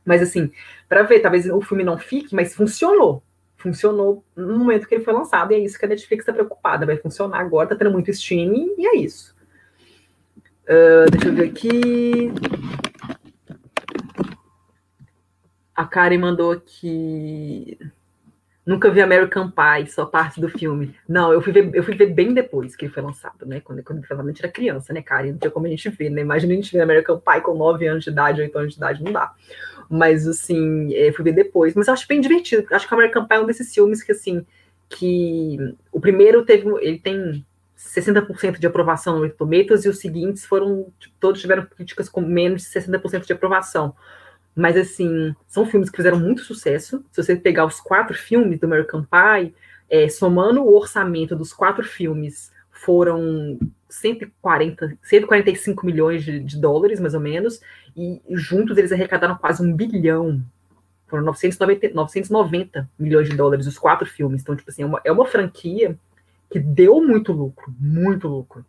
Mas, 0.04 0.23
assim, 0.23 0.50
para 0.88 1.02
ver, 1.02 1.21
talvez 1.21 1.47
o 1.47 1.61
filme 1.61 1.83
não 1.83 1.99
fique, 1.99 2.35
mas 2.35 2.54
funcionou. 2.54 3.23
Funcionou 3.61 4.25
no 4.35 4.59
momento 4.59 4.88
que 4.88 4.95
ele 4.95 5.05
foi 5.05 5.12
lançado. 5.12 5.52
E 5.52 5.55
é 5.55 5.59
isso 5.59 5.79
que 5.79 5.85
a 5.85 5.88
Netflix 5.88 6.23
está 6.23 6.33
preocupada. 6.33 6.87
Vai 6.87 6.97
funcionar 6.97 7.38
agora, 7.38 7.69
tá 7.69 7.76
tendo 7.76 7.90
muito 7.90 8.11
streaming, 8.11 8.75
e 8.79 8.87
é 8.87 8.97
isso. 8.97 9.37
Uh, 10.64 11.11
deixa 11.11 11.29
eu 11.29 11.35
ver 11.35 11.50
aqui. 11.50 12.33
A 15.75 15.85
Karen 15.85 16.19
mandou 16.19 16.52
aqui. 16.52 17.79
Nunca 18.70 18.88
vi 18.88 19.00
American 19.00 19.50
Pie, 19.50 19.90
só 19.90 20.06
parte 20.06 20.40
do 20.40 20.48
filme. 20.48 20.94
Não, 21.08 21.32
eu 21.32 21.42
fui 21.42 21.52
ver, 21.52 21.74
eu 21.74 21.82
fui 21.82 21.96
ver 21.96 22.14
bem 22.14 22.32
depois 22.32 22.76
que 22.76 22.84
ele 22.84 22.92
foi 22.92 23.02
lançado, 23.02 23.44
né? 23.44 23.58
Quando, 23.58 23.82
quando 23.82 24.00
realmente 24.02 24.40
era 24.40 24.52
criança, 24.52 24.92
né, 24.92 25.02
cara? 25.02 25.26
E 25.26 25.32
não 25.32 25.38
tinha 25.40 25.50
como 25.50 25.66
a 25.66 25.68
gente 25.68 25.88
ver, 25.88 26.08
né? 26.08 26.20
Imagina 26.20 26.52
a 26.52 26.54
gente 26.54 26.72
ver 26.72 26.80
American 26.80 27.18
Pie 27.18 27.40
com 27.40 27.52
9 27.52 27.88
anos 27.88 28.04
de 28.04 28.10
idade, 28.10 28.40
8 28.40 28.56
anos 28.56 28.74
de 28.74 28.78
idade, 28.78 29.02
não 29.02 29.10
dá. 29.10 29.34
Mas, 29.90 30.24
assim, 30.24 30.92
eu 30.92 31.12
fui 31.12 31.24
ver 31.24 31.32
depois. 31.32 31.74
Mas 31.74 31.88
eu 31.88 31.94
acho 31.94 32.06
bem 32.06 32.20
divertido. 32.20 32.64
Acho 32.70 32.86
que 32.86 32.94
American 32.94 33.26
Pie 33.26 33.34
é 33.34 33.40
um 33.40 33.46
desses 33.46 33.74
filmes 33.74 34.04
que, 34.04 34.12
assim, 34.12 34.46
que 34.88 35.58
o 35.90 36.00
primeiro 36.00 36.44
teve, 36.44 36.68
ele 36.80 37.00
tem 37.00 37.44
60% 37.76 38.60
de 38.60 38.68
aprovação 38.68 39.18
no 39.18 39.28
Tomatoes 39.30 39.84
e 39.84 39.88
os 39.88 39.98
seguintes 39.98 40.46
foram, 40.46 40.86
tipo, 41.00 41.16
todos 41.18 41.40
tiveram 41.40 41.66
críticas 41.66 42.08
com 42.08 42.20
menos 42.20 42.62
de 42.62 42.68
60% 42.68 43.26
de 43.26 43.32
aprovação. 43.32 43.96
Mas, 44.54 44.76
assim, 44.76 45.35
são 45.47 45.64
filmes 45.64 45.90
que 45.90 45.97
fizeram 45.97 46.19
muito 46.19 46.42
sucesso. 46.42 47.04
Se 47.11 47.23
você 47.23 47.37
pegar 47.37 47.66
os 47.66 47.80
quatro 47.80 48.16
filmes 48.16 48.59
do 48.59 48.66
American 48.66 49.02
Pie, 49.02 49.54
é, 49.88 50.09
somando 50.09 50.62
o 50.62 50.76
orçamento 50.76 51.35
dos 51.37 51.52
quatro 51.52 51.85
filmes, 51.85 52.52
foram 52.71 53.59
140, 53.88 54.99
145 55.02 55.85
milhões 55.85 56.25
de, 56.25 56.40
de 56.40 56.59
dólares, 56.59 56.99
mais 56.99 57.14
ou 57.14 57.21
menos, 57.21 57.61
e 57.97 58.21
juntos 58.30 58.78
eles 58.78 58.92
arrecadaram 58.92 59.37
quase 59.37 59.62
um 59.62 59.75
bilhão. 59.75 60.40
Foram 61.07 61.25
990, 61.25 61.90
990 61.92 62.88
milhões 62.99 63.28
de 63.28 63.37
dólares 63.37 63.66
os 63.66 63.78
quatro 63.78 64.07
filmes. 64.07 64.42
Então, 64.42 64.57
tipo 64.57 64.71
assim, 64.71 64.83
é 64.83 64.87
uma, 64.87 65.00
é 65.04 65.12
uma 65.12 65.26
franquia 65.26 65.99
que 66.50 66.59
deu 66.59 67.00
muito 67.02 67.33
lucro, 67.33 67.75
muito 67.78 68.28
lucro. 68.28 68.64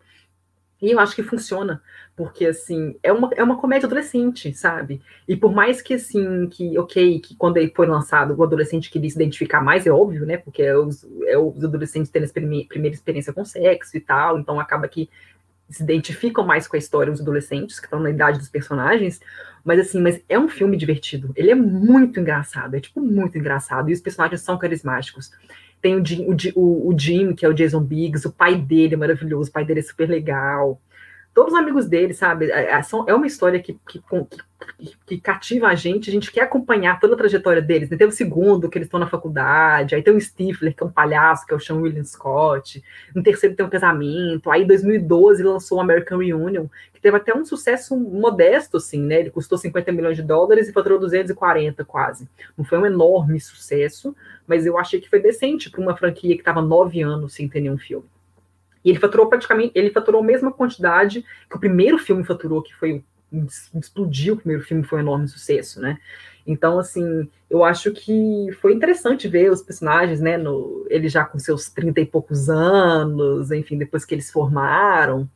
E 0.82 0.92
eu 0.92 1.00
acho 1.00 1.16
que 1.16 1.22
funciona, 1.22 1.80
porque, 2.16 2.46
assim, 2.48 2.98
é 3.04 3.14
uma, 3.14 3.30
é 3.36 3.44
uma 3.44 3.58
comédia 3.58 3.86
adolescente, 3.86 4.52
sabe? 4.54 5.00
E 5.28 5.36
por 5.36 5.54
mais 5.54 5.80
que, 5.80 5.94
assim, 5.94 6.48
que, 6.50 6.78
ok, 6.78 7.20
que 7.20 7.36
quando 7.36 7.58
ele 7.58 7.72
foi 7.76 7.86
lançado, 7.86 8.34
o 8.36 8.44
adolescente 8.44 8.90
queria 8.90 9.10
se 9.10 9.16
identificar 9.16 9.62
mais, 9.62 9.86
é 9.86 9.92
óbvio, 9.92 10.26
né? 10.26 10.38
Porque 10.38 10.64
é 10.64 10.76
os, 10.76 11.06
é 11.28 11.38
os 11.38 11.64
adolescentes 11.64 12.10
tendo 12.10 12.26
a 12.26 12.68
primeira 12.68 12.96
experiência 12.96 13.32
com 13.32 13.46
sexo 13.46 13.96
e 13.96 14.00
tal, 14.00 14.40
então 14.40 14.60
acaba 14.60 14.88
que 14.88 15.08
se 15.70 15.84
identificam 15.84 16.46
mais 16.46 16.68
com 16.68 16.76
a 16.76 16.80
história 16.80 17.14
os 17.14 17.22
adolescentes, 17.22 17.80
que 17.80 17.86
estão 17.86 18.00
na 18.00 18.10
idade 18.10 18.40
dos 18.40 18.50
personagens, 18.50 19.22
mas 19.64 19.80
assim, 19.80 20.02
mas 20.02 20.22
é 20.28 20.38
um 20.38 20.50
filme 20.50 20.76
divertido. 20.76 21.32
Ele 21.36 21.52
é 21.52 21.56
muito 21.56 22.20
engraçado, 22.20 22.76
é 22.76 22.80
tipo 22.80 23.00
muito 23.00 23.38
engraçado, 23.38 23.90
e 23.90 23.94
os 23.94 24.02
personagens 24.02 24.42
são 24.42 24.58
carismáticos. 24.58 25.32
Tem 25.82 25.96
o 25.96 26.06
Jim, 26.06 26.26
o, 26.56 26.90
o 26.90 26.98
Jim, 26.98 27.34
que 27.34 27.46
é 27.46 27.50
o 27.50 27.54
Jason 27.54 27.82
Biggs, 27.82 28.28
o 28.28 28.32
pai 28.32 28.56
dele 28.56 28.94
é 28.94 28.98
maravilhoso, 28.98 29.50
o 29.50 29.54
pai 29.54 29.66
dele 29.66 29.80
é 29.80 29.84
super 29.84 30.08
legal. 30.08 30.80
Todos 31.34 31.54
os 31.54 31.60
amigos 31.60 31.88
dele, 31.88 32.14
sabe? 32.14 32.52
É, 32.52 32.74
é, 32.74 32.82
é 33.08 33.14
uma 33.14 33.26
história 33.26 33.58
que, 33.62 33.80
que, 33.88 34.02
que, 34.02 34.98
que, 35.06 35.22
cativa 35.22 35.68
a 35.68 35.76
gente, 35.76 36.10
a 36.10 36.14
gente 36.14 36.30
quer 36.30 36.42
acompanhar 36.42 37.00
toda 37.00 37.14
a 37.14 37.18
trajetória 37.18 37.62
deles. 37.62 37.90
Né? 37.90 37.96
Tem 37.96 38.06
o 38.06 38.12
segundo, 38.12 38.70
que 38.70 38.78
eles 38.78 38.88
estão 38.88 39.00
na 39.00 39.08
faculdade, 39.08 39.96
aí 39.96 40.04
tem 40.04 40.14
o 40.14 40.20
Stifler, 40.20 40.76
que 40.76 40.84
é 40.84 40.86
um 40.86 40.92
palhaço, 40.92 41.46
que 41.46 41.54
é 41.54 41.56
o 41.56 41.60
Sean 41.60 41.78
William 41.78 42.04
Scott. 42.04 42.84
No 43.16 43.24
terceiro 43.24 43.56
tem 43.56 43.66
um 43.66 43.70
casamento. 43.70 44.52
Aí, 44.52 44.64
em 44.64 44.68
2012, 44.68 45.42
lançou 45.42 45.78
o 45.78 45.82
American 45.82 46.18
Reunion, 46.18 46.66
que 46.94 47.00
teve 47.00 47.16
até 47.16 47.34
um 47.34 47.46
sucesso 47.46 47.96
modesto, 47.98 48.76
assim, 48.76 49.02
né? 49.02 49.22
Ele 49.22 49.30
custou 49.30 49.58
50 49.58 49.90
milhões 49.94 50.18
de 50.18 50.24
dólares 50.24 50.68
e 50.68 50.74
faturou 50.74 51.00
240 51.00 51.86
quase. 51.86 52.28
Não 52.58 52.66
foi 52.66 52.78
um 52.78 52.86
enorme 52.86 53.40
sucesso, 53.40 54.14
mas 54.46 54.66
eu 54.66 54.78
achei 54.78 55.00
que 55.00 55.10
foi 55.10 55.22
decente 55.22 55.70
para 55.70 55.80
uma 55.80 55.96
franquia 55.96 56.36
que 56.36 56.42
estava 56.42 56.62
nove 56.62 57.02
anos 57.02 57.34
sem 57.34 57.48
ter 57.48 57.62
nenhum 57.62 57.78
filme. 57.78 58.06
E 58.84 58.90
ele 58.90 59.00
faturou 59.00 59.28
praticamente, 59.28 59.72
ele 59.76 59.92
faturou 59.92 60.22
a 60.22 60.26
mesma 60.26 60.52
quantidade 60.52 61.24
que 61.50 61.56
o 61.56 61.60
primeiro 61.60 61.98
filme 61.98 62.24
faturou, 62.24 62.62
que 62.62 62.76
foi 62.76 63.04
explodiu 63.76 64.34
o 64.34 64.38
primeiro 64.38 64.64
filme, 64.64 64.84
foi 64.84 65.00
um 65.00 65.04
enorme 65.04 65.28
sucesso, 65.28 65.80
né? 65.80 65.98
Então, 66.46 66.80
assim, 66.80 67.30
eu 67.50 67.64
acho 67.64 67.92
que 67.92 68.50
foi 68.60 68.74
interessante 68.74 69.28
ver 69.28 69.52
os 69.52 69.62
personagens, 69.62 70.20
né? 70.20 70.38
No, 70.38 70.86
ele 70.90 71.08
já 71.08 71.24
com 71.24 71.40
seus 71.40 71.70
trinta 71.70 72.02
e 72.02 72.06
poucos 72.06 72.50
anos, 72.50 73.52
enfim, 73.52 73.78
depois 73.78 74.04
que 74.04 74.16
eles 74.16 74.32
formaram. 74.32 75.30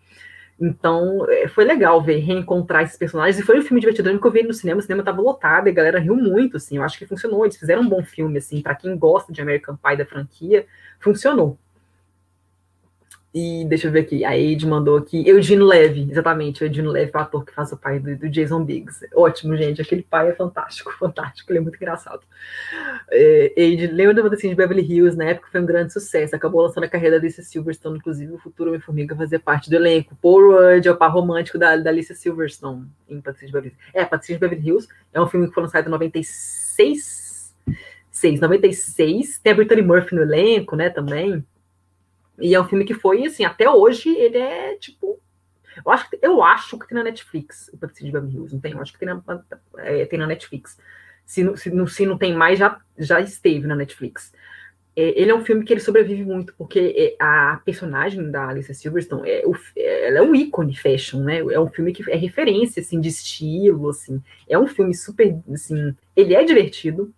Então, 0.60 1.30
é, 1.30 1.48
foi 1.48 1.66
legal 1.66 2.02
ver, 2.02 2.18
reencontrar 2.20 2.84
esses 2.84 2.98
personagens. 2.98 3.38
E 3.40 3.44
foi 3.44 3.60
um 3.60 3.62
filme 3.62 3.80
divertido. 3.80 4.18
Que 4.20 4.28
eu 4.28 4.32
vi 4.32 4.44
no 4.44 4.54
cinema, 4.54 4.80
o 4.80 4.82
cinema 4.82 5.02
estava 5.02 5.22
lotado 5.22 5.68
e 5.68 5.70
a 5.70 5.74
galera 5.74 6.00
riu 6.00 6.16
muito, 6.16 6.58
assim. 6.58 6.78
Eu 6.78 6.84
acho 6.84 6.98
que 6.98 7.06
funcionou. 7.06 7.46
Eles 7.46 7.58
fizeram 7.58 7.82
um 7.82 7.90
bom 7.90 8.04
filme, 8.04 8.38
assim. 8.38 8.62
Para 8.62 8.76
quem 8.76 8.98
gosta 8.98 9.32
de 9.32 9.42
American 9.42 9.76
Pie 9.76 9.98
da 9.98 10.06
franquia, 10.06 10.66
funcionou. 11.00 11.58
E 13.38 13.66
deixa 13.66 13.90
eu 13.90 13.92
ver 13.92 14.00
aqui, 14.00 14.24
a 14.24 14.30
Aide 14.30 14.66
mandou 14.66 14.96
aqui, 14.96 15.28
Eugênio 15.28 15.66
Leve, 15.66 16.08
exatamente, 16.10 16.64
o 16.64 16.68
Eugênio 16.68 16.90
Leve 16.90 17.12
o 17.14 17.18
ator 17.18 17.44
que 17.44 17.52
faz 17.54 17.70
o 17.70 17.76
pai 17.76 18.00
do, 18.00 18.16
do, 18.16 18.30
Jason 18.30 18.64
Biggs. 18.64 19.06
Ótimo, 19.14 19.58
gente, 19.58 19.82
aquele 19.82 20.04
pai 20.04 20.30
é 20.30 20.34
fantástico, 20.34 20.90
fantástico, 20.98 21.52
ele 21.52 21.60
é 21.60 21.62
muito 21.62 21.76
engraçado. 21.76 22.22
É, 23.12 23.52
lembra 23.92 24.14
do 24.14 24.24
Fantasia 24.24 24.50
de 24.50 24.56
Beverly 24.56 24.84
Hills, 24.84 25.18
na 25.18 25.26
época 25.26 25.50
foi 25.52 25.60
um 25.60 25.66
grande 25.66 25.92
sucesso, 25.92 26.34
acabou 26.34 26.62
lançando 26.62 26.86
a 26.86 26.88
carreira 26.88 27.20
da 27.20 27.24
Alicia 27.24 27.44
Silverstone, 27.44 27.98
inclusive 27.98 28.32
o 28.32 28.38
futuro 28.38 28.70
Homem-Formiga 28.70 29.14
fazia 29.18 29.38
parte 29.38 29.70
do 29.70 29.76
elenco. 29.76 30.18
Paul 30.22 30.54
Rudd 30.54 30.88
é 30.88 30.92
o 30.92 30.96
par 30.96 31.12
romântico 31.12 31.58
da, 31.58 31.76
da 31.76 31.90
Alicia 31.90 32.16
Silverstone 32.16 32.88
em 33.10 33.22
Fantasia 33.22 33.48
de 33.48 33.52
Beverly 33.52 33.76
Hills. 33.76 33.92
É, 33.94 34.06
Fantasia 34.06 34.36
de 34.36 34.40
Beverly 34.40 34.66
Hills 34.66 34.88
é 35.14 35.20
um 35.20 35.28
filme 35.28 35.50
que 35.50 35.54
foi 35.54 35.64
lançado 35.64 35.88
em 35.88 35.92
96, 35.92 37.54
6, 38.12 38.40
96, 38.40 39.40
tem 39.40 39.52
a 39.52 39.56
Brittany 39.58 39.82
Murphy 39.82 40.16
no 40.16 40.22
elenco, 40.22 40.78
né, 40.78 40.90
também. 40.90 41.46
E 42.40 42.54
é 42.54 42.60
um 42.60 42.68
filme 42.68 42.86
que 42.86 42.94
foi, 42.94 43.26
assim, 43.26 43.46
até 43.46 43.70
hoje 43.70 44.10
ele 44.10 44.38
é 44.38 44.76
tipo. 44.76 45.20
Eu 45.86 45.92
acho 45.92 46.10
que, 46.10 46.20
eu 46.22 46.42
acho 46.42 46.80
que 46.80 46.88
tem 46.88 46.98
na 46.98 47.04
Netflix 47.04 47.70
o 47.74 47.78
Patricinho 47.78 48.08
de 48.08 48.14
Beverly 48.14 48.36
Hills, 48.36 48.54
não 48.54 48.62
tem? 48.62 48.72
Eu 48.72 48.82
acho 48.82 48.94
que 48.94 49.00
tem 49.00 49.08
na, 49.08 49.22
é, 49.78 50.06
tem 50.06 50.18
na 50.18 50.28
Netflix. 50.28 50.78
Se, 51.26 51.58
se, 51.58 51.88
se 51.88 52.06
não 52.06 52.18
tem 52.18 52.34
mais, 52.34 52.60
já, 52.60 52.80
já 52.98 53.20
esteve 53.20 53.68
na 53.68 53.76
Netflix. 53.76 54.32
É, 54.96 55.22
ele 55.22 55.32
é 55.32 55.36
um 55.36 55.44
filme 55.44 55.66
que 55.66 55.74
ele 55.74 55.82
sobrevive 55.82 56.24
muito, 56.24 56.54
porque 56.58 57.16
é, 57.20 57.24
a 57.24 57.60
personagem 57.66 58.32
da 58.32 58.48
Alicia 58.48 58.74
Silverstone, 58.74 59.30
é, 59.30 59.44
o, 59.46 59.54
ela 59.76 60.20
é 60.20 60.22
um 60.22 60.34
ícone 60.34 60.76
fashion, 60.76 61.22
né? 61.22 61.40
É 61.40 61.60
um 61.60 61.70
filme 61.70 61.92
que 61.92 62.10
é 62.10 62.16
referência, 62.16 62.80
assim, 62.80 63.02
de 63.02 63.10
estilo, 63.10 63.90
assim. 63.90 64.24
É 64.48 64.58
um 64.58 64.68
filme 64.68 64.94
super, 64.94 65.38
assim... 65.54 65.94
Ele 66.16 66.34
é 66.34 66.44
divertido, 66.46 67.14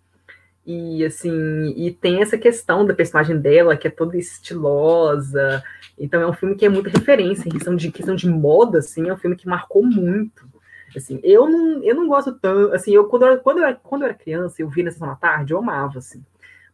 E 0.70 1.02
assim, 1.02 1.72
e 1.78 1.90
tem 1.90 2.20
essa 2.20 2.36
questão 2.36 2.84
da 2.84 2.92
personagem 2.92 3.40
dela, 3.40 3.74
que 3.74 3.88
é 3.88 3.90
toda 3.90 4.18
estilosa. 4.18 5.64
Então 5.98 6.20
é 6.20 6.26
um 6.26 6.34
filme 6.34 6.54
que 6.56 6.66
é 6.66 6.68
muita 6.68 6.90
referência 6.90 7.48
em 7.48 7.52
questão 7.52 7.74
de 7.74 7.90
questão 7.90 8.14
de 8.14 8.28
moda, 8.28 8.80
assim, 8.80 9.08
é 9.08 9.14
um 9.14 9.16
filme 9.16 9.34
que 9.34 9.48
marcou 9.48 9.82
muito. 9.82 10.46
Assim, 10.94 11.20
eu 11.22 11.48
não, 11.48 11.82
eu 11.82 11.94
não 11.94 12.06
gosto 12.06 12.34
tanto, 12.34 12.74
assim, 12.74 12.92
eu 12.92 13.06
quando 13.06 13.24
eu, 13.24 13.38
quando 13.38 13.58
eu, 13.60 13.64
era, 13.64 13.74
quando 13.76 14.02
eu 14.02 14.08
era 14.08 14.14
criança, 14.14 14.60
eu 14.60 14.68
vi 14.68 14.82
na 14.82 14.90
sessão 14.90 15.08
da 15.08 15.14
tarde, 15.14 15.54
eu 15.54 15.58
amava, 15.58 16.00
assim. 16.00 16.22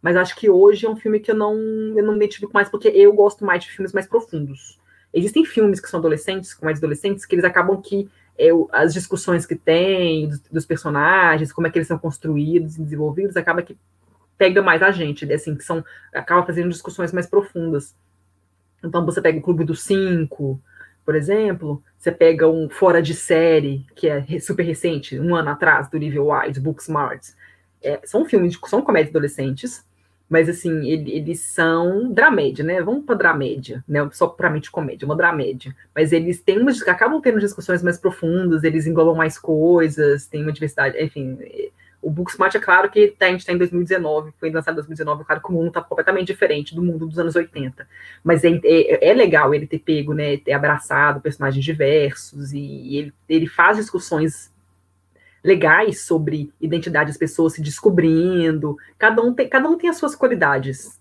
Mas 0.03 0.17
acho 0.17 0.35
que 0.35 0.51
hoje 0.51 0.87
é 0.87 0.91
um 0.91 0.97
filme 0.97 1.21
que 1.21 1.31
eu 1.31 1.37
não, 1.37 1.55
eu 1.55 2.05
não 2.05 2.15
me 2.15 2.19
identifico 2.19 2.53
mais, 2.53 2.69
porque 2.69 2.89
eu 2.89 3.13
gosto 3.13 3.45
mais 3.45 3.63
de 3.63 3.71
filmes 3.71 3.93
mais 3.93 4.09
profundos. 4.09 4.77
Existem 5.13 5.45
filmes 5.45 5.79
que 5.79 5.89
são 5.89 6.01
adolescentes, 6.01 6.53
com 6.53 6.65
mais 6.65 6.79
adolescentes, 6.79 7.25
que 7.25 7.37
eles 7.37 7.45
acabam 7.45 7.81
que 7.81 8.11
as 8.73 8.93
discussões 8.93 9.47
que 9.47 9.55
tem 9.55 10.29
dos, 10.29 10.41
dos, 10.41 10.67
personagens, 10.67 11.53
como 11.53 11.67
é 11.67 11.71
que 11.71 11.79
eles 11.79 11.89
são 11.89 11.99
construídos 11.99 12.77
e 12.77 12.83
desenvolvidos, 12.83 13.37
acaba 13.37 13.63
que 13.63 13.77
pega 14.37 14.61
mais 14.61 14.83
a 14.83 14.91
gente, 14.91 15.25
né? 15.25 15.35
assim, 15.35 15.55
que 15.55 15.65
são, 15.65 15.85
acaba 16.13 16.45
fazendo 16.45 16.69
discussões 16.69 17.13
mais 17.13 17.27
profundas. 17.27 17.95
Então 18.83 19.05
você 19.07 19.21
pega 19.21 19.39
o 19.39 19.43
Clube 19.43 19.65
dos 19.65 19.83
Cinco, 19.83 20.61
por 21.05 21.15
exemplo, 21.15 21.83
você 21.99 22.11
pega 22.11 22.49
um 22.49 22.69
Fora 22.69 23.03
de 23.03 23.15
Série, 23.15 23.87
que 23.95 24.09
é 24.09 24.25
super 24.41 24.65
recente, 24.65 25.19
um 25.19 25.35
ano 25.35 25.51
atrás, 25.51 25.89
do 25.89 25.97
Olivia 25.97 26.23
Wilde, 26.23 26.61
Booksmart. 26.61 27.29
É, 27.83 28.01
são 28.05 28.25
filmes, 28.25 28.59
são 28.67 28.83
comédias 28.83 29.11
adolescentes, 29.11 29.85
mas 30.29 30.49
assim, 30.49 30.89
ele, 30.89 31.13
eles 31.13 31.41
são 31.41 32.13
dramédia, 32.13 32.65
né? 32.65 32.83
Vamos 32.83 33.05
para 33.05 33.15
dramédia, 33.15 33.85
né? 33.87 34.09
Só 34.13 34.27
puramente 34.27 34.71
comédia, 34.71 35.07
uma 35.07 35.17
dramédia. 35.17 35.75
Mas 35.95 36.13
eles 36.13 36.41
têm 36.41 36.59
umas, 36.59 36.81
acabam 36.89 37.21
tendo 37.21 37.39
discussões 37.39 37.83
mais 37.83 37.99
profundas, 37.99 38.65
eles 38.65 38.87
englobam 38.87 39.15
mais 39.15 39.39
coisas, 39.39 40.27
tem 40.27 40.43
uma 40.43 40.53
diversidade, 40.53 41.01
enfim. 41.03 41.39
O 42.01 42.11
Booksmart 42.11 42.55
é 42.55 42.61
claro 42.61 42.91
que 42.91 43.09
tá, 43.19 43.27
a 43.27 43.31
gente 43.31 43.41
está 43.41 43.53
em 43.53 43.59
2019, 43.59 44.33
foi 44.39 44.51
lançado 44.51 44.75
em 44.75 44.77
2019, 44.77 45.23
é 45.23 45.25
claro 45.25 45.41
que 45.41 45.49
o 45.49 45.53
mundo 45.53 45.69
está 45.69 45.81
completamente 45.81 46.27
diferente 46.27 46.75
do 46.75 46.83
mundo 46.83 47.07
dos 47.07 47.19
anos 47.19 47.35
80. 47.35 47.87
Mas 48.23 48.45
é, 48.45 48.61
é, 48.63 49.11
é, 49.11 49.15
legal 49.15 49.55
ele 49.55 49.67
ter 49.67 49.79
pego, 49.79 50.13
né, 50.13 50.37
ter 50.37 50.53
abraçado 50.53 51.21
personagens 51.21 51.65
diversos, 51.65 52.53
e 52.53 52.97
ele, 52.97 53.15
ele 53.29 53.47
faz 53.47 53.79
discussões 53.79 54.54
legais 55.45 56.01
sobre 56.01 56.51
identidade 56.59 57.11
das 57.11 57.19
pessoas 57.19 57.53
se 57.53 57.61
descobrindo. 57.61 58.79
Cada 58.99 59.21
um 59.21 59.35
tem, 59.35 59.47
cada 59.47 59.69
um 59.69 59.77
tem 59.77 59.91
as 59.91 59.99
suas 59.99 60.17
qualidades. 60.17 60.99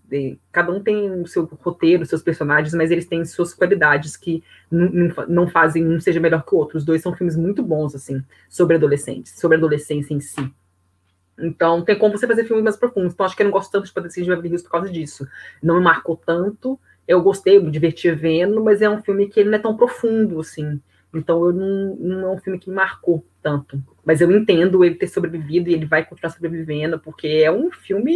Cada 0.51 0.69
um 0.73 0.83
tem 0.83 1.09
o 1.21 1.25
seu 1.25 1.49
roteiro, 1.61 2.05
seus 2.05 2.21
personagens, 2.21 2.73
mas 2.73 2.91
eles 2.91 3.05
têm 3.05 3.23
suas 3.23 3.53
qualidades 3.53 4.17
que 4.17 4.43
não 4.69 5.47
fazem 5.47 5.87
um 5.87 5.97
seja 5.99 6.19
melhor 6.19 6.43
que 6.45 6.53
o 6.53 6.57
outro. 6.57 6.77
Os 6.77 6.83
dois 6.83 7.01
são 7.01 7.15
filmes 7.15 7.37
muito 7.37 7.63
bons, 7.63 7.95
assim, 7.95 8.21
sobre 8.49 8.75
adolescentes, 8.75 9.39
sobre 9.39 9.55
a 9.55 9.57
adolescência 9.57 10.13
em 10.13 10.19
si. 10.19 10.53
Então, 11.39 11.81
tem 11.81 11.97
como 11.97 12.17
você 12.17 12.27
fazer 12.27 12.43
filmes 12.43 12.65
mais 12.65 12.75
profundos. 12.75 13.13
Então, 13.13 13.25
acho 13.25 13.35
que 13.35 13.41
eu 13.41 13.45
não 13.45 13.51
gosto 13.51 13.71
tanto 13.71 13.85
de 13.85 13.93
Padre 13.93 14.09
de 14.09 14.21
Beverly 14.21 14.49
Hills 14.49 14.63
por 14.63 14.71
causa 14.71 14.91
disso. 14.91 15.25
Não 15.63 15.77
me 15.77 15.83
marcou 15.83 16.17
tanto. 16.17 16.77
Eu 17.07 17.21
gostei, 17.21 17.59
me 17.59 17.71
diverti 17.71 18.11
vendo, 18.11 18.61
mas 18.63 18.81
é 18.81 18.89
um 18.89 19.01
filme 19.01 19.27
que 19.27 19.39
ele 19.39 19.49
não 19.49 19.57
é 19.57 19.61
tão 19.61 19.75
profundo, 19.75 20.39
assim. 20.39 20.79
Então, 21.13 21.45
eu 21.45 21.53
não, 21.53 21.95
não 21.95 22.27
é 22.29 22.31
um 22.31 22.37
filme 22.39 22.57
que 22.57 22.69
me 22.69 22.75
marcou 22.75 23.25
tanto. 23.41 23.81
Mas 24.03 24.19
eu 24.19 24.31
entendo 24.31 24.83
ele 24.83 24.95
ter 24.95 25.07
sobrevivido 25.07 25.69
e 25.69 25.73
ele 25.73 25.85
vai 25.85 26.03
continuar 26.03 26.31
sobrevivendo, 26.31 26.99
porque 26.99 27.27
é 27.27 27.51
um 27.51 27.71
filme. 27.71 28.15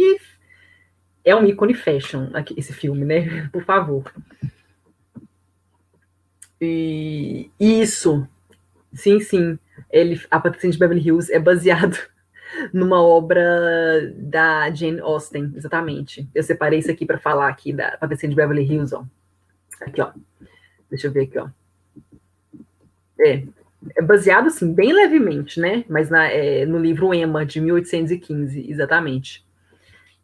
É 1.24 1.34
um 1.36 1.44
ícone 1.46 1.74
fashion, 1.74 2.28
esse 2.56 2.72
filme, 2.72 3.04
né? 3.04 3.48
Por 3.52 3.64
favor. 3.64 4.12
E 6.60 7.50
isso, 7.58 8.26
sim, 8.92 9.20
sim. 9.20 9.58
Ele, 9.90 10.20
a 10.30 10.40
Patricinha 10.40 10.72
de 10.72 10.78
Beverly 10.78 11.06
Hills 11.06 11.32
é 11.32 11.38
baseado 11.38 11.96
numa 12.72 13.00
obra 13.00 14.12
da 14.16 14.70
Jane 14.70 15.00
Austen, 15.00 15.52
exatamente. 15.54 16.28
Eu 16.34 16.42
separei 16.42 16.80
isso 16.80 16.90
aqui 16.90 17.06
para 17.06 17.18
falar 17.18 17.48
aqui 17.48 17.72
da 17.72 17.96
Patricinha 17.96 18.30
de 18.30 18.36
Beverly 18.36 18.64
Hills, 18.64 18.94
ó. 18.94 19.04
Aqui, 19.80 20.00
ó. 20.00 20.12
Deixa 20.90 21.06
eu 21.06 21.12
ver 21.12 21.24
aqui, 21.24 21.38
ó. 21.38 21.48
É, 23.20 23.42
é 23.96 24.02
baseado, 24.02 24.48
assim, 24.48 24.72
bem 24.72 24.92
levemente, 24.92 25.60
né? 25.60 25.84
Mas 25.88 26.10
na, 26.10 26.26
é, 26.26 26.66
no 26.66 26.78
livro 26.78 27.12
Emma, 27.14 27.44
de 27.44 27.60
1815, 27.60 28.70
exatamente. 28.70 29.46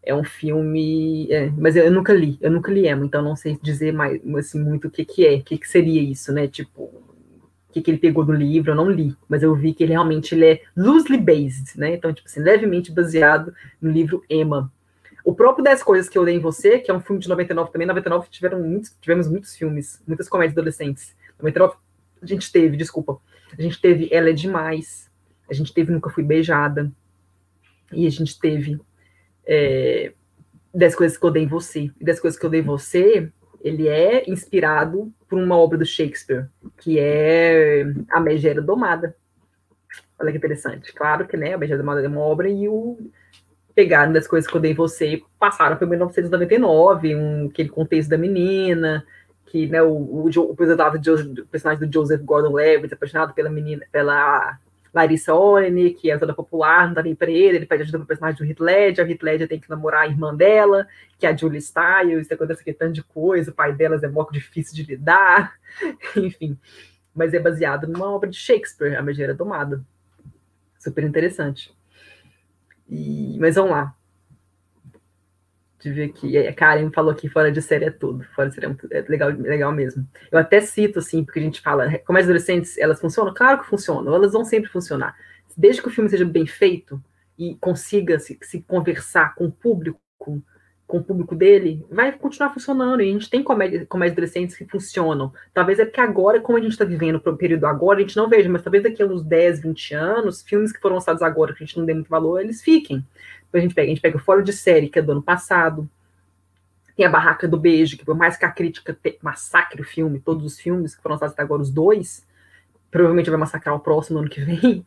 É 0.02 0.14
um 0.14 0.24
filme. 0.24 1.30
É, 1.30 1.50
mas 1.56 1.76
eu, 1.76 1.84
eu, 1.84 1.90
nunca 1.90 2.12
li, 2.12 2.38
eu 2.40 2.50
nunca 2.50 2.70
li 2.72 2.88
Emma, 2.88 3.04
então 3.04 3.22
não 3.22 3.36
sei 3.36 3.58
dizer 3.62 3.92
mais 3.92 4.20
assim, 4.36 4.60
muito 4.62 4.88
o 4.88 4.90
que, 4.90 5.04
que 5.04 5.26
é, 5.26 5.36
o 5.36 5.42
que, 5.42 5.56
que 5.56 5.68
seria 5.68 6.02
isso, 6.02 6.32
né? 6.32 6.46
Tipo, 6.46 6.82
o 6.82 7.72
que, 7.72 7.80
que 7.80 7.90
ele 7.90 7.98
pegou 7.98 8.24
do 8.24 8.32
livro, 8.32 8.72
eu 8.72 8.76
não 8.76 8.90
li, 8.90 9.16
mas 9.28 9.42
eu 9.42 9.54
vi 9.54 9.72
que 9.72 9.82
ele 9.82 9.92
realmente 9.92 10.34
ele 10.34 10.46
é 10.46 10.62
loosely 10.76 11.18
based, 11.18 11.78
né? 11.78 11.94
Então, 11.94 12.12
tipo 12.12 12.28
assim, 12.28 12.40
levemente 12.40 12.92
baseado 12.92 13.54
no 13.80 13.90
livro 13.90 14.22
Emma. 14.28 14.70
O 15.24 15.34
próprio 15.34 15.64
10 15.64 15.82
Coisas 15.82 16.08
que 16.08 16.18
eu 16.18 16.24
dei 16.24 16.34
em 16.34 16.40
você, 16.40 16.78
que 16.78 16.90
é 16.90 16.94
um 16.94 17.00
filme 17.00 17.20
de 17.20 17.28
99 17.28 17.72
também, 17.72 17.86
99 17.86 18.28
tiveram 18.30 18.60
muitos, 18.60 18.94
tivemos 19.00 19.26
muitos 19.26 19.56
filmes, 19.56 20.02
muitas 20.06 20.28
comédias 20.28 20.52
adolescentes. 20.52 21.16
99 21.40 21.76
a 22.24 22.26
gente 22.26 22.50
teve, 22.50 22.76
desculpa. 22.76 23.18
A 23.56 23.62
gente 23.62 23.80
teve 23.80 24.08
Ela 24.10 24.30
é 24.30 24.32
Demais. 24.32 25.10
A 25.48 25.54
gente 25.54 25.72
teve 25.72 25.92
Nunca 25.92 26.10
Fui 26.10 26.22
Beijada. 26.22 26.90
E 27.92 28.06
a 28.06 28.10
gente 28.10 28.38
teve 28.38 28.80
é, 29.46 30.12
Dez 30.72 30.94
Coisas 30.94 31.16
que 31.16 31.24
Eu 31.24 31.30
Dei 31.30 31.44
em 31.44 31.48
Você. 31.48 31.90
E 32.00 32.04
Dez 32.04 32.18
Coisas 32.18 32.38
que 32.38 32.44
Eu 32.44 32.50
Dei 32.50 32.60
em 32.60 32.64
Você, 32.64 33.30
ele 33.62 33.88
é 33.88 34.28
inspirado 34.28 35.12
por 35.28 35.38
uma 35.38 35.56
obra 35.56 35.78
do 35.78 35.86
Shakespeare, 35.86 36.46
que 36.78 36.98
é 36.98 37.84
A 38.10 38.20
Megera 38.20 38.60
Domada. 38.60 39.16
Olha 40.18 40.30
que 40.30 40.38
interessante. 40.38 40.92
Claro 40.92 41.26
que, 41.26 41.36
né, 41.36 41.54
A 41.54 41.58
Megera 41.58 41.78
Domada 41.78 42.02
é 42.02 42.08
uma 42.08 42.20
obra 42.20 42.48
e 42.48 42.68
o 42.68 42.98
pegaram 43.74 44.12
das 44.12 44.28
coisas 44.28 44.48
que 44.48 44.56
eu 44.56 44.60
dei 44.60 44.72
você 44.72 45.20
passaram 45.38 45.76
para 45.76 45.86
1999, 45.86 47.16
um, 47.16 47.46
aquele 47.46 47.68
contexto 47.68 48.08
da 48.08 48.16
menina, 48.16 49.04
que 49.54 49.68
né, 49.68 49.80
o, 49.80 49.92
o, 49.92 50.28
o, 50.28 50.40
o 50.50 50.56
personagem 50.56 51.86
do 51.86 51.94
Joseph 51.94 52.20
Gordon-Levitt, 52.22 52.92
apaixonado 52.92 53.32
pela 53.32 53.48
menina, 53.48 53.86
pela 53.92 54.58
Larissa 54.92 55.32
Olene, 55.32 55.94
que 55.94 56.10
é 56.10 56.18
toda 56.18 56.34
popular, 56.34 56.88
não 56.88 56.94
tá 56.94 57.04
nem 57.04 57.14
pra 57.14 57.30
ele, 57.30 57.58
ele 57.58 57.66
pede 57.66 57.84
ajuda 57.84 57.98
pro 57.98 58.06
personagem 58.08 58.36
do 58.36 58.44
Heath 58.44 58.58
Ledger, 58.58 59.06
a 59.06 59.08
Heath 59.08 59.22
Ledger 59.22 59.46
tem 59.48 59.60
que 59.60 59.70
namorar 59.70 60.02
a 60.02 60.06
irmã 60.08 60.34
dela, 60.34 60.88
que 61.16 61.24
é 61.24 61.28
a 61.30 61.36
Julie 61.36 61.62
Stiles, 61.62 62.28
acontece 62.32 62.62
aqui 62.62 62.72
tanto 62.72 62.94
de 62.94 63.04
coisa, 63.04 63.52
o 63.52 63.54
pai 63.54 63.72
delas 63.72 64.02
é 64.02 64.08
muito 64.08 64.32
difícil 64.32 64.74
de 64.74 64.82
lidar, 64.82 65.54
enfim. 66.16 66.58
Mas 67.14 67.32
é 67.32 67.38
baseado 67.38 67.86
numa 67.86 68.10
obra 68.10 68.28
de 68.28 68.36
Shakespeare, 68.36 68.96
A 68.96 69.02
Megera 69.02 69.34
Domada. 69.34 69.80
Super 70.80 71.04
interessante. 71.04 71.72
E, 72.88 73.38
mas 73.38 73.54
vamos 73.54 73.70
lá 73.70 73.94
de 75.84 75.92
ver 75.92 76.08
que 76.12 76.38
a 76.38 76.52
Karen 76.52 76.90
falou 76.90 77.12
aqui 77.12 77.28
fora 77.28 77.52
de 77.52 77.60
série 77.60 77.84
é 77.84 77.90
tudo, 77.90 78.24
fora 78.34 78.48
de 78.48 78.54
série 78.54 78.66
é, 78.90 78.98
é 78.98 79.04
legal, 79.06 79.28
legal 79.28 79.70
mesmo. 79.70 80.08
Eu 80.32 80.38
até 80.38 80.58
cito 80.60 80.98
assim, 80.98 81.22
porque 81.22 81.38
a 81.38 81.42
gente 81.42 81.60
fala, 81.60 81.98
como 82.06 82.18
as 82.18 82.24
adolescentes, 82.24 82.78
elas 82.78 82.98
funcionam? 82.98 83.34
Claro 83.34 83.60
que 83.60 83.68
funcionam, 83.68 84.14
elas 84.14 84.32
vão 84.32 84.44
sempre 84.46 84.70
funcionar. 84.70 85.14
Desde 85.54 85.82
que 85.82 85.88
o 85.88 85.90
filme 85.90 86.08
seja 86.08 86.24
bem 86.24 86.46
feito 86.46 87.00
e 87.38 87.54
consiga 87.56 88.18
se, 88.18 88.38
se 88.42 88.62
conversar 88.62 89.34
com 89.34 89.44
o 89.44 89.52
público, 89.52 90.00
com, 90.16 90.40
com 90.86 90.98
o 90.98 91.04
público 91.04 91.34
dele, 91.34 91.84
vai 91.90 92.12
continuar 92.12 92.54
funcionando. 92.54 93.02
E 93.02 93.10
a 93.10 93.12
gente 93.12 93.28
tem 93.28 93.42
comédias, 93.42 93.86
comédias 93.86 94.14
adolescentes 94.14 94.56
que 94.56 94.64
funcionam. 94.64 95.34
Talvez 95.52 95.78
é 95.78 95.84
porque 95.84 96.00
agora, 96.00 96.40
como 96.40 96.56
a 96.56 96.62
gente 96.62 96.72
está 96.72 96.84
vivendo 96.86 97.16
o 97.16 97.36
período 97.36 97.66
agora, 97.66 97.98
a 97.98 98.02
gente 98.02 98.16
não 98.16 98.28
veja, 98.28 98.48
mas 98.48 98.62
talvez 98.62 98.82
daqui 98.82 99.02
a 99.02 99.06
uns 99.06 99.22
10, 99.22 99.60
20 99.60 99.94
anos, 99.94 100.42
filmes 100.42 100.72
que 100.72 100.80
foram 100.80 100.94
lançados 100.94 101.20
agora, 101.20 101.52
que 101.52 101.62
a 101.62 101.66
gente 101.66 101.78
não 101.78 101.84
dê 101.84 101.92
muito 101.92 102.08
valor, 102.08 102.40
eles 102.40 102.62
fiquem 102.62 103.04
a 103.56 103.60
gente 103.60 103.74
pega, 103.74 103.86
a 103.86 103.90
gente 103.90 104.00
pega 104.00 104.16
o 104.16 104.20
Fora 104.20 104.42
de 104.42 104.52
Série, 104.52 104.88
que 104.88 104.98
é 104.98 105.02
do 105.02 105.12
ano 105.12 105.22
passado. 105.22 105.88
Tem 106.96 107.04
a 107.04 107.10
Barraca 107.10 107.48
do 107.48 107.58
Beijo, 107.58 107.96
que 107.96 108.04
por 108.04 108.16
mais 108.16 108.36
que 108.36 108.44
a 108.44 108.50
crítica 108.50 108.96
massacre 109.20 109.80
o 109.80 109.84
filme, 109.84 110.20
todos 110.20 110.44
os 110.44 110.58
filmes 110.58 110.94
que 110.94 111.02
foram 111.02 111.14
lançados 111.14 111.32
até 111.32 111.42
agora, 111.42 111.62
os 111.62 111.70
dois, 111.70 112.26
provavelmente 112.90 113.30
vai 113.30 113.38
massacrar 113.38 113.74
o 113.74 113.80
próximo 113.80 114.20
ano 114.20 114.28
que 114.28 114.40
vem. 114.40 114.84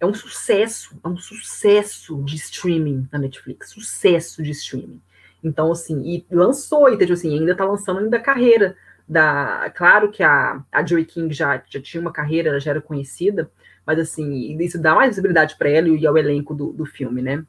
É 0.00 0.06
um 0.06 0.14
sucesso, 0.14 0.98
é 1.04 1.08
um 1.08 1.16
sucesso 1.16 2.22
de 2.24 2.34
streaming 2.36 3.06
na 3.12 3.18
Netflix, 3.18 3.70
sucesso 3.70 4.42
de 4.42 4.50
streaming. 4.50 5.00
Então, 5.44 5.70
assim, 5.70 6.02
e 6.02 6.26
lançou, 6.34 6.88
e 6.88 6.96
tipo 6.96 7.12
assim, 7.12 7.38
ainda 7.38 7.54
tá 7.54 7.64
lançando 7.64 8.00
ainda 8.00 8.16
a 8.16 8.20
carreira 8.20 8.76
da. 9.08 9.70
Claro 9.76 10.10
que 10.10 10.22
a, 10.22 10.62
a 10.72 10.84
Joey 10.84 11.04
King 11.04 11.32
já, 11.32 11.62
já 11.68 11.80
tinha 11.80 12.00
uma 12.00 12.12
carreira, 12.12 12.48
ela 12.48 12.60
já 12.60 12.70
era 12.70 12.80
conhecida, 12.80 13.50
mas 13.86 13.98
assim, 13.98 14.56
isso 14.60 14.80
dá 14.80 14.94
mais 14.94 15.10
visibilidade 15.10 15.56
para 15.56 15.68
ela 15.68 15.88
e 15.88 16.06
ao 16.06 16.16
elenco 16.16 16.54
do, 16.54 16.72
do 16.72 16.86
filme, 16.86 17.20
né? 17.22 17.44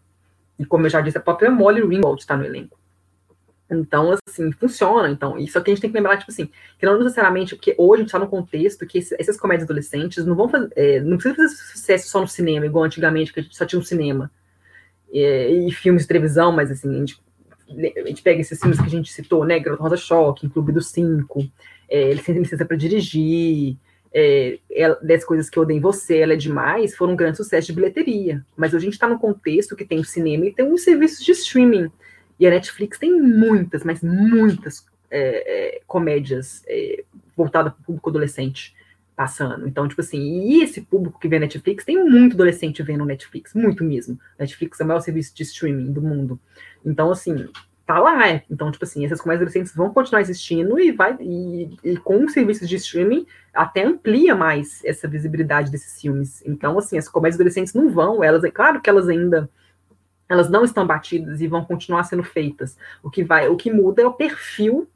E 0.58 0.66
como 0.66 0.86
eu 0.86 0.90
já 0.90 1.02
disse, 1.02 1.18
a 1.18 1.22
própria 1.22 1.50
Molly 1.50 1.82
Ringwald 1.82 2.22
está 2.22 2.38
no 2.38 2.46
elenco. 2.46 2.78
Então, 3.70 4.16
assim, 4.28 4.52
funciona. 4.52 5.10
Então, 5.10 5.38
isso 5.38 5.58
aqui 5.58 5.72
a 5.72 5.74
gente 5.74 5.82
tem 5.82 5.92
que 5.92 5.98
lembrar, 5.98 6.18
tipo 6.18 6.32
assim, 6.32 6.50
que 6.78 6.86
não 6.86 6.98
necessariamente, 6.98 7.56
porque 7.56 7.76
hoje 7.78 7.94
a 7.94 7.98
gente 7.98 8.08
está 8.08 8.20
num 8.20 8.28
contexto 8.28 8.86
que 8.86 9.00
esses, 9.00 9.18
essas 9.20 9.38
comédias 9.38 9.66
adolescentes 9.66 10.26
não 10.26 10.36
vão 10.36 10.48
fazer, 10.48 10.70
é, 10.76 11.00
não 11.00 11.18
precisa 11.18 11.36
fazer 11.36 11.56
sucesso 11.56 12.10
só 12.10 12.22
no 12.22 12.28
cinema, 12.28 12.66
igual 12.66 12.86
antigamente, 12.86 13.34
que 13.34 13.40
a 13.40 13.44
gente 13.44 13.56
só 13.56 13.66
tinha 13.66 13.80
um 13.80 13.84
cinema. 13.84 14.32
É, 15.14 15.52
e 15.52 15.72
filmes 15.72 16.04
de 16.04 16.08
televisão, 16.08 16.52
mas 16.52 16.72
assim, 16.72 16.90
a 16.90 17.00
gente, 17.00 17.22
a 17.70 18.08
gente 18.08 18.22
pega 18.22 18.42
esses 18.42 18.60
filmes 18.60 18.80
que 18.80 18.86
a 18.86 18.90
gente 18.90 19.12
citou, 19.12 19.46
né? 19.46 19.60
Garota 19.60 19.84
Rosa 19.84 19.98
Choque, 19.98 20.50
Clube 20.50 20.72
dos 20.72 20.88
Cinco, 20.88 21.48
é, 21.90 22.14
Licença 22.14 22.66
para 22.66 22.78
Dirigir, 22.78 23.78
é, 24.14 24.60
ela, 24.72 24.98
10 25.02 25.26
coisas 25.26 25.50
que 25.50 25.60
odeio 25.60 25.78
em 25.78 25.82
você, 25.82 26.20
ela 26.20 26.34
é 26.34 26.38
demais, 26.38 26.96
foram 26.96 27.14
um 27.14 27.16
grande 27.16 27.38
sucesso 27.38 27.68
de 27.68 27.74
bilheteria. 27.74 28.46
Mas 28.56 28.76
a 28.76 28.80
gente 28.80 28.94
está 28.94 29.08
no 29.08 29.18
contexto 29.18 29.76
que 29.76 29.86
tem 29.86 30.00
o 30.00 30.06
cinema 30.06 30.46
e 30.46 30.54
tem 30.54 30.72
os 30.72 30.84
serviços 30.84 31.26
de 31.26 31.32
streaming. 31.32 31.92
E 32.40 32.46
a 32.46 32.52
Netflix 32.52 33.00
tem 33.00 33.12
muitas, 33.20 33.84
mas 33.84 34.02
muitas 34.02 34.86
é, 35.10 35.78
é, 35.78 35.82
comédias 35.88 36.64
é, 36.68 37.04
voltadas 37.36 37.74
para 37.74 37.82
o 37.82 37.86
público 37.86 38.10
adolescente 38.10 38.76
passando. 39.16 39.68
Então, 39.68 39.88
tipo 39.88 40.02
assim, 40.02 40.20
e 40.20 40.64
esse 40.64 40.82
público 40.82 41.20
que 41.20 41.28
vê 41.28 41.40
Netflix, 41.40 41.86
tem 41.86 42.04
muito 42.04 42.34
adolescente 42.34 42.82
vendo 42.82 43.06
Netflix, 43.06 43.54
muito 43.54 43.84
mesmo. 43.84 44.20
Netflix 44.38 44.80
é 44.80 44.84
o 44.84 44.88
maior 44.88 45.00
serviço 45.02 45.36
de 45.36 45.44
streaming 45.44 45.92
do 45.92 46.02
mundo. 46.02 46.40
Então, 46.86 47.12
assim, 47.12 47.48
tá 47.86 48.00
lá. 48.00 48.28
É. 48.28 48.44
Então, 48.50 48.72
tipo 48.72 48.84
assim, 48.84 49.06
essas 49.06 49.22
comédias 49.22 49.42
adolescentes 49.42 49.76
vão 49.76 49.94
continuar 49.94 50.22
existindo 50.22 50.80
e 50.80 50.92
vai 50.92 51.16
e, 51.20 51.78
e 51.84 51.98
com 51.98 52.24
os 52.26 52.34
serviços 52.34 52.68
de 52.68 52.76
streaming 52.76 53.26
até 53.54 53.84
amplia 53.84 54.36
mais 54.36 54.84
essa 54.84 55.08
visibilidade 55.08 55.72
desses 55.72 56.00
filmes. 56.02 56.42
Então, 56.46 56.78
assim, 56.78 56.98
as 56.98 57.08
comédias 57.08 57.36
adolescentes 57.36 57.74
não 57.74 57.90
vão, 57.90 58.24
elas, 58.24 58.44
é 58.44 58.52
claro 58.52 58.82
que 58.82 58.90
elas 58.90 59.08
ainda 59.08 59.50
elas 60.30 60.50
não 60.50 60.64
estão 60.64 60.88
batidas 60.88 61.42
e 61.42 61.48
vão 61.48 61.64
continuar 61.64 62.04
sendo 62.06 62.24
feitas. 62.24 62.78
O 63.04 63.10
que 63.10 63.24
vai, 63.24 63.48
o 63.50 63.56
que 63.56 63.72
muda 63.72 64.02
é 64.02 64.06
o 64.06 64.14
perfil 64.14 64.88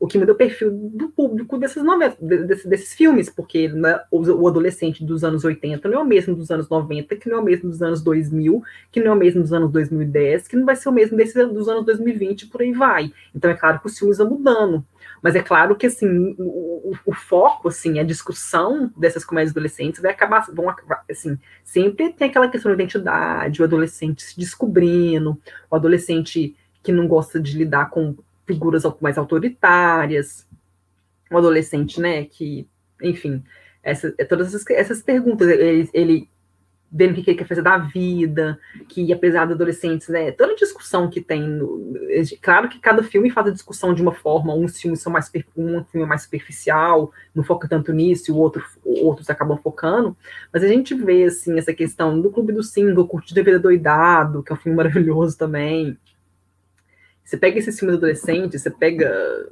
o 0.00 0.06
que 0.06 0.16
muda 0.16 0.32
o 0.32 0.34
perfil 0.34 0.70
do 0.72 1.10
público 1.10 1.58
dessas 1.58 1.84
novelas, 1.84 2.16
desses, 2.18 2.64
desses 2.64 2.94
filmes, 2.94 3.28
porque 3.28 3.68
né, 3.68 4.00
o, 4.10 4.48
adolescente 4.48 5.04
dos 5.04 5.22
anos 5.22 5.44
80 5.44 5.86
não 5.90 5.98
é 5.98 6.02
o 6.02 6.06
mesmo 6.06 6.34
dos 6.34 6.50
anos 6.50 6.70
90, 6.70 7.16
que 7.16 7.28
não 7.28 7.36
é 7.36 7.40
o 7.40 7.44
mesmo 7.44 7.68
dos 7.68 7.82
anos 7.82 8.00
2000, 8.00 8.62
que 8.90 8.98
não 8.98 9.12
é 9.12 9.14
o 9.14 9.18
mesmo 9.18 9.42
dos 9.42 9.52
anos 9.52 9.70
2010, 9.70 10.48
que 10.48 10.56
não 10.56 10.64
vai 10.64 10.74
ser 10.74 10.88
o 10.88 10.92
mesmo 10.92 11.18
desse, 11.18 11.44
dos 11.44 11.68
anos 11.68 11.84
2020, 11.84 12.46
por 12.46 12.62
aí 12.62 12.72
vai. 12.72 13.12
Então 13.34 13.50
é 13.50 13.54
claro 13.54 13.78
que 13.78 13.88
os 13.88 13.98
filmes 13.98 14.16
vão 14.16 14.30
mudando. 14.30 14.82
Mas 15.22 15.36
é 15.36 15.42
claro 15.42 15.76
que 15.76 15.86
assim, 15.86 16.34
o, 16.38 16.94
o, 17.04 17.14
foco, 17.14 17.68
assim, 17.68 17.98
a 17.98 18.02
discussão 18.02 18.90
dessas 18.96 19.22
comédias 19.22 19.52
adolescentes 19.52 20.00
vai 20.00 20.12
acabar, 20.12 20.46
vão, 20.50 20.74
assim, 21.10 21.38
sempre 21.62 22.10
tem 22.14 22.28
aquela 22.28 22.48
questão 22.48 22.70
da 22.70 22.74
identidade, 22.74 23.60
o 23.60 23.64
adolescente 23.64 24.22
se 24.22 24.40
descobrindo, 24.40 25.38
o 25.70 25.76
adolescente 25.76 26.56
que 26.82 26.90
não 26.90 27.06
gosta 27.06 27.38
de 27.38 27.58
lidar 27.58 27.90
com 27.90 28.16
figuras 28.50 28.82
mais 29.00 29.16
autoritárias, 29.16 30.44
um 31.30 31.38
adolescente, 31.38 32.00
né, 32.00 32.24
que, 32.24 32.68
enfim, 33.00 33.44
essa, 33.80 34.12
é 34.18 34.24
todas 34.24 34.48
essas, 34.48 34.68
essas 34.70 35.00
perguntas, 35.00 35.48
ele, 35.48 35.88
ele 35.94 36.28
vendo 36.92 37.12
o 37.12 37.22
que 37.22 37.30
ele 37.30 37.38
quer 37.38 37.46
fazer 37.46 37.62
da 37.62 37.78
vida, 37.78 38.58
que 38.88 39.12
apesar 39.12 39.46
de 39.46 39.52
adolescentes, 39.52 40.08
né, 40.08 40.32
toda 40.32 40.52
a 40.52 40.56
discussão 40.56 41.08
que 41.08 41.20
tem, 41.20 41.40
no, 41.40 41.94
claro 42.42 42.68
que 42.68 42.80
cada 42.80 43.04
filme 43.04 43.30
faz 43.30 43.46
a 43.46 43.52
discussão 43.52 43.94
de 43.94 44.02
uma 44.02 44.10
forma, 44.12 44.52
uns 44.52 44.80
filmes 44.80 45.00
são 45.00 45.12
mais, 45.12 45.30
um 45.56 45.84
filme 45.84 46.04
é 46.04 46.08
mais 46.08 46.22
superficial, 46.22 47.12
não 47.32 47.44
foca 47.44 47.68
tanto 47.68 47.92
nisso, 47.92 48.32
e 48.32 48.34
o 48.34 48.36
outro, 48.36 48.64
outros 48.84 49.30
acabam 49.30 49.56
focando, 49.56 50.16
mas 50.52 50.64
a 50.64 50.68
gente 50.68 50.92
vê, 50.92 51.22
assim, 51.22 51.56
essa 51.56 51.72
questão 51.72 52.20
do 52.20 52.32
Clube 52.32 52.52
do 52.52 52.64
Single, 52.64 53.06
Curtir 53.06 53.38
a 53.38 53.44
Vida 53.44 53.60
Doidado, 53.60 54.42
que 54.42 54.50
é 54.50 54.54
um 54.56 54.58
filme 54.58 54.76
maravilhoso 54.76 55.38
também, 55.38 55.96
você 57.30 57.36
pega 57.36 57.60
esses 57.60 57.78
filmes 57.78 57.96
adolescentes, 57.96 58.60
você 58.60 58.70
pega, 58.70 59.48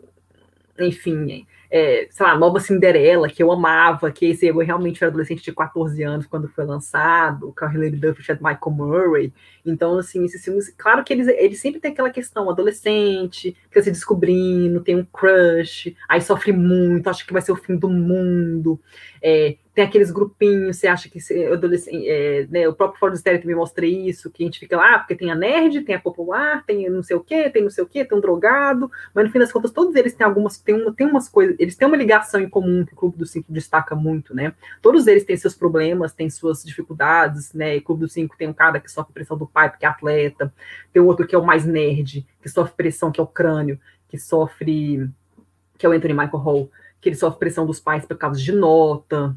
enfim, 0.81 1.47
é, 1.71 2.09
sei 2.11 2.27
lá, 2.27 2.37
Nova 2.37 2.59
Cinderela, 2.59 3.29
que 3.29 3.41
eu 3.41 3.53
amava, 3.53 4.11
que 4.11 4.27
esse 4.27 4.49
eu 4.49 4.59
realmente 4.59 5.05
era 5.05 5.13
adolescente 5.13 5.45
de 5.45 5.53
14 5.53 6.03
anos 6.03 6.27
quando 6.27 6.49
foi 6.49 6.65
lançado, 6.65 7.55
o 7.57 7.65
Hilary 7.65 7.91
Duff 7.91 8.21
de 8.21 8.43
Michael 8.43 8.71
Murray. 8.71 9.33
Então, 9.65 9.97
assim, 9.97 10.25
esses 10.25 10.43
filmes, 10.43 10.75
claro 10.77 11.05
que 11.05 11.13
eles, 11.13 11.29
eles 11.29 11.61
sempre 11.61 11.79
tem 11.81 11.93
aquela 11.93 12.11
questão, 12.11 12.51
adolescente, 12.51 13.57
que 13.71 13.81
se 13.81 13.93
descobrindo, 13.93 14.81
tem 14.81 14.97
um 14.97 15.05
crush, 15.05 15.95
aí 16.09 16.21
sofre 16.21 16.51
muito, 16.51 17.09
acha 17.09 17.25
que 17.25 17.33
vai 17.33 17.43
ser 17.43 17.53
o 17.53 17.57
fim 17.57 17.77
do 17.77 17.89
mundo. 17.89 18.81
É, 19.23 19.57
tem 19.79 19.85
aqueles 19.85 20.11
grupinhos, 20.11 20.77
você 20.77 20.89
acha 20.89 21.09
que 21.09 21.21
é, 21.31 22.49
né, 22.51 22.67
o 22.67 22.75
próprio 22.75 22.99
Ford 22.99 23.15
Stereo 23.15 23.41
também 23.41 23.55
mostra 23.55 23.87
isso, 23.87 24.29
que 24.29 24.43
a 24.43 24.47
gente 24.47 24.59
fica 24.59 24.77
lá, 24.77 24.97
ah, 24.97 24.99
porque 24.99 25.15
tem 25.15 25.31
a 25.31 25.37
nerd, 25.37 25.83
tem 25.83 25.95
a 25.95 26.01
popular, 26.01 26.65
tem 26.67 26.91
não 26.91 27.01
sei 27.01 27.15
o 27.15 27.21
quê, 27.21 27.49
tem 27.49 27.63
não 27.63 27.71
sei 27.71 27.85
o 27.85 27.87
quê, 27.87 28.05
tem 28.05 28.19
um 28.19 28.21
drogado, 28.21 28.91
mas 29.15 29.25
no 29.25 29.31
fim 29.31 29.39
das 29.39 29.53
contas, 29.53 29.71
todos 29.71 29.95
eles 29.95 30.15
têm 30.15 30.27
algumas, 30.27 30.59
tem, 30.59 30.75
uma, 30.75 30.93
tem 30.93 31.07
umas 31.07 31.29
coisas, 31.29 31.55
eles 31.61 31.77
têm 31.77 31.87
uma 31.87 31.97
ligação 31.97 32.41
em 32.41 32.49
comum 32.49 32.85
que 32.85 32.93
o 32.93 32.97
Clube 32.97 33.19
do 33.19 33.25
Cinco 33.25 33.53
destaca 33.53 33.95
muito, 33.95 34.35
né? 34.35 34.53
Todos 34.83 35.07
eles 35.07 35.23
têm 35.23 35.37
seus 35.37 35.55
problemas, 35.55 36.13
têm 36.13 36.29
suas 36.29 36.65
dificuldades, 36.65 37.53
né? 37.53 37.77
E 37.77 37.79
o 37.79 37.83
Clube 37.83 38.01
do 38.01 38.09
Cinco 38.09 38.37
tem 38.37 38.49
um 38.49 38.53
cara 38.53 38.81
que 38.81 38.91
sofre 38.91 39.13
pressão 39.13 39.39
do 39.39 39.47
pai, 39.47 39.71
porque 39.71 39.87
é 39.87 39.89
atleta, 39.89 40.53
tem 40.93 41.01
outro 41.01 41.25
que 41.25 41.37
é 41.37 41.39
o 41.39 41.47
mais 41.47 41.65
nerd, 41.65 42.27
que 42.43 42.49
sofre 42.49 42.75
pressão, 42.75 43.13
que 43.13 43.21
é 43.21 43.23
o 43.23 43.29
crânio, 43.29 43.79
que 44.09 44.19
sofre, 44.19 45.09
que 45.79 45.87
é 45.87 45.89
o 45.89 45.93
Anthony 45.93 46.15
Michael 46.15 46.39
Hall, 46.39 46.71
que 47.01 47.11
ele 47.11 47.17
sofre 47.17 47.39
pressão 47.39 47.65
dos 47.65 47.79
pais 47.79 48.05
por 48.05 48.17
causa 48.17 48.41
de 48.41 48.51
nota, 48.51 49.37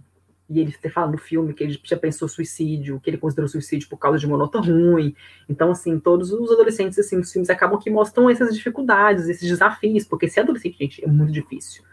e 0.51 0.59
ele 0.59 0.71
fala 0.89 1.09
no 1.09 1.17
filme 1.17 1.53
que 1.53 1.63
ele 1.63 1.79
já 1.81 1.95
pensou 1.95 2.27
suicídio, 2.27 2.99
que 2.99 3.09
ele 3.09 3.17
considerou 3.17 3.47
suicídio 3.47 3.87
por 3.87 3.97
causa 3.97 4.19
de 4.19 4.27
uma 4.27 4.37
nota 4.37 4.59
ruim. 4.59 5.15
Então, 5.47 5.71
assim, 5.71 5.97
todos 5.97 6.33
os 6.33 6.51
adolescentes, 6.51 6.99
assim, 6.99 7.17
os 7.17 7.31
filmes 7.31 7.49
acabam 7.49 7.79
que 7.79 7.89
mostram 7.89 8.29
essas 8.29 8.53
dificuldades, 8.53 9.29
esses 9.29 9.47
desafios, 9.47 10.03
porque 10.03 10.27
ser 10.27 10.41
adolescente, 10.41 10.77
gente, 10.77 11.05
é 11.05 11.07
muito 11.07 11.31
difícil. 11.31 11.83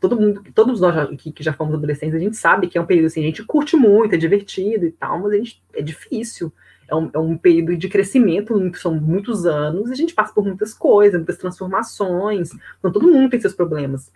Todo 0.00 0.18
mundo, 0.18 0.42
todos 0.52 0.80
nós 0.80 0.92
já, 0.92 1.06
que, 1.06 1.30
que, 1.30 1.42
já 1.44 1.52
fomos 1.52 1.74
adolescentes, 1.74 2.16
a 2.16 2.18
gente 2.18 2.36
sabe 2.36 2.66
que 2.66 2.76
é 2.76 2.80
um 2.80 2.86
período 2.86 3.06
assim, 3.06 3.20
a 3.20 3.26
gente 3.26 3.44
curte 3.44 3.76
muito, 3.76 4.14
é 4.14 4.18
divertido 4.18 4.86
e 4.86 4.90
tal, 4.90 5.20
mas 5.20 5.32
a 5.32 5.36
gente, 5.36 5.62
é 5.72 5.80
difícil. 5.80 6.52
É 6.88 6.94
um, 6.96 7.10
é 7.14 7.18
um 7.18 7.38
período 7.38 7.76
de 7.76 7.88
crescimento, 7.88 8.54
são 8.76 8.94
muitos 8.94 9.46
anos, 9.46 9.88
e 9.88 9.92
a 9.92 9.96
gente 9.96 10.14
passa 10.14 10.34
por 10.34 10.44
muitas 10.44 10.74
coisas, 10.74 11.14
muitas 11.14 11.38
transformações. 11.38 12.50
Então, 12.78 12.90
todo 12.90 13.06
mundo 13.06 13.30
tem 13.30 13.40
seus 13.40 13.54
problemas. 13.54 14.12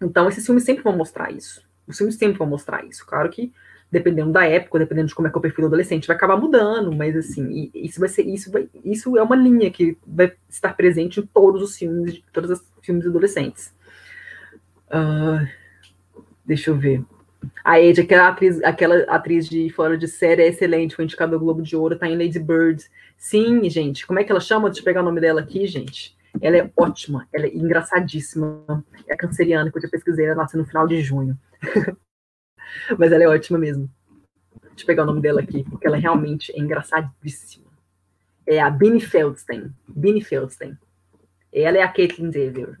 Então, 0.00 0.28
esses 0.28 0.44
filmes 0.44 0.64
sempre 0.64 0.84
vão 0.84 0.96
mostrar 0.96 1.32
isso 1.32 1.69
os 1.90 1.98
filmes 1.98 2.16
sempre 2.16 2.38
vão 2.38 2.46
mostrar 2.46 2.84
isso. 2.84 3.04
Claro 3.06 3.28
que, 3.28 3.52
dependendo 3.90 4.32
da 4.32 4.46
época, 4.46 4.78
dependendo 4.78 5.08
de 5.08 5.14
como 5.14 5.28
é 5.28 5.30
que 5.30 5.36
é 5.36 5.38
o 5.38 5.42
perfil 5.42 5.62
do 5.62 5.66
adolescente, 5.66 6.06
vai 6.06 6.16
acabar 6.16 6.36
mudando, 6.36 6.92
mas 6.92 7.16
assim, 7.16 7.70
isso 7.74 8.00
vai 8.00 8.08
ser, 8.08 8.22
isso 8.22 8.50
vai, 8.50 8.68
isso 8.84 9.16
é 9.16 9.22
uma 9.22 9.36
linha 9.36 9.70
que 9.70 9.96
vai 10.06 10.32
estar 10.48 10.74
presente 10.74 11.20
em 11.20 11.26
todos 11.26 11.62
os 11.62 11.76
filmes, 11.76 12.22
todos 12.32 12.50
os 12.50 12.62
filmes 12.82 13.06
adolescentes. 13.06 13.74
Uh, 14.88 15.46
deixa 16.44 16.70
eu 16.70 16.76
ver. 16.76 17.04
A 17.64 17.80
Ed, 17.80 18.00
aquela 18.00 18.28
atriz, 18.28 18.62
aquela 18.62 18.96
atriz 19.04 19.48
de 19.48 19.70
fora 19.70 19.96
de 19.96 20.06
série 20.06 20.42
é 20.42 20.48
excelente, 20.48 20.94
foi 20.94 21.04
indicada 21.04 21.34
ao 21.34 21.40
Globo 21.40 21.62
de 21.62 21.74
Ouro, 21.74 21.96
tá 21.96 22.06
em 22.06 22.16
Lady 22.16 22.38
Bird. 22.38 22.84
Sim, 23.16 23.68
gente, 23.68 24.06
como 24.06 24.18
é 24.18 24.24
que 24.24 24.30
ela 24.30 24.40
chama? 24.40 24.68
Deixa 24.68 24.80
eu 24.80 24.84
pegar 24.84 25.00
o 25.00 25.04
nome 25.04 25.20
dela 25.20 25.40
aqui, 25.40 25.66
gente. 25.66 26.14
Ela 26.40 26.58
é 26.58 26.70
ótima, 26.76 27.26
ela 27.32 27.46
é 27.46 27.54
engraçadíssima. 27.54 28.84
É 29.08 29.16
canceriana, 29.16 29.70
que 29.70 29.78
eu 29.78 29.82
já 29.82 29.88
pesquisei, 29.88 30.26
ela 30.26 30.34
nasceu 30.34 30.60
no 30.60 30.66
final 30.66 30.86
de 30.86 31.00
junho. 31.00 31.38
Mas 32.98 33.12
ela 33.12 33.24
é 33.24 33.28
ótima 33.28 33.58
mesmo. 33.58 33.90
Deixa 34.62 34.82
eu 34.82 34.86
pegar 34.86 35.02
o 35.02 35.06
nome 35.06 35.20
dela 35.20 35.40
aqui, 35.40 35.64
porque 35.64 35.86
ela 35.86 35.96
realmente 35.96 36.52
é 36.54 36.60
engraçadíssima. 36.60 37.70
É 38.46 38.60
a 38.60 38.70
Binnie 38.70 39.00
Feldstein. 39.00 39.72
Binnie 39.88 40.22
Feldstein. 40.22 40.76
Ela 41.52 41.78
é 41.78 41.82
a 41.82 41.88
Caitlin 41.88 42.30
Dever. 42.30 42.78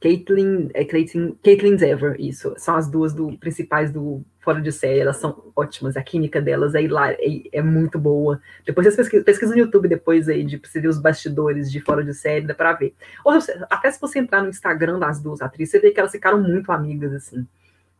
Caitlin, 0.00 0.70
é 0.74 0.84
Caitlin, 0.84 1.36
Caitlin 1.42 1.76
Dever, 1.76 2.16
isso. 2.20 2.54
São 2.56 2.76
as 2.76 2.88
duas 2.88 3.12
do, 3.12 3.36
principais 3.38 3.90
do 3.90 4.24
Fora 4.40 4.60
de 4.60 4.70
Série. 4.70 5.00
Elas 5.00 5.16
são 5.16 5.50
ótimas. 5.56 5.96
A 5.96 6.02
química 6.02 6.40
delas 6.40 6.74
é, 6.74 6.84
é, 6.84 7.58
é 7.58 7.62
muito 7.62 7.98
boa. 7.98 8.40
Depois 8.64 8.86
vocês 8.86 8.96
pesquisam, 8.96 9.24
pesquisam 9.24 9.56
no 9.56 9.62
YouTube 9.62 9.88
depois 9.88 10.28
aí, 10.28 10.44
de 10.44 10.56
você 10.56 10.80
ver 10.80 10.88
os 10.88 11.00
bastidores 11.00 11.70
de 11.70 11.80
Fora 11.80 12.04
de 12.04 12.14
Série, 12.14 12.46
dá 12.46 12.54
pra 12.54 12.74
ver. 12.74 12.94
Ou 13.24 13.32
até 13.68 13.90
se 13.90 14.00
você 14.00 14.20
entrar 14.20 14.42
no 14.42 14.48
Instagram 14.48 14.98
das 15.00 15.20
duas 15.20 15.42
atrizes, 15.42 15.72
você 15.72 15.80
vê 15.80 15.90
que 15.90 15.98
elas 15.98 16.12
ficaram 16.12 16.40
muito 16.40 16.70
amigas, 16.70 17.12
assim. 17.12 17.46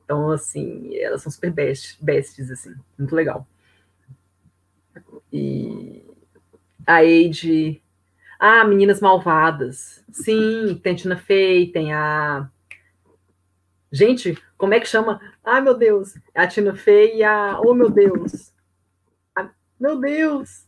Então, 0.05 0.31
assim, 0.31 0.97
elas 0.97 1.21
são 1.21 1.33
super 1.33 1.51
best, 1.51 2.03
besties, 2.03 2.51
assim, 2.51 2.75
muito 2.97 3.15
legal. 3.15 3.47
E 5.33 6.03
a 6.87 7.01
Age. 7.01 7.83
Ah, 8.38 8.64
Meninas 8.64 9.01
Malvadas. 9.01 10.05
Sim, 10.12 10.79
tem 10.83 10.94
Tina 10.94 11.16
Fey, 11.16 11.72
tem 11.72 11.92
a. 11.92 12.48
Gente, 13.90 14.40
como 14.57 14.74
é 14.74 14.81
que 14.81 14.87
chama? 14.87 15.20
Ai, 15.44 15.61
meu 15.61 15.74
Deus. 15.74 16.14
A 16.35 16.46
Tina 16.46 16.77
Fey 16.77 17.16
e 17.16 17.24
a. 17.24 17.61
Oh, 17.61 17.74
meu 17.74 17.90
Deus. 17.90 18.53
A... 19.35 19.48
Meu 19.81 19.98
Deus. 19.98 20.66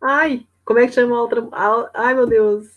Ai, 0.00 0.46
como 0.64 0.78
é 0.78 0.86
que 0.86 0.92
chama 0.92 1.16
a 1.16 1.20
outra. 1.20 1.46
Ai, 1.92 2.14
meu 2.14 2.26
Deus. 2.26 2.74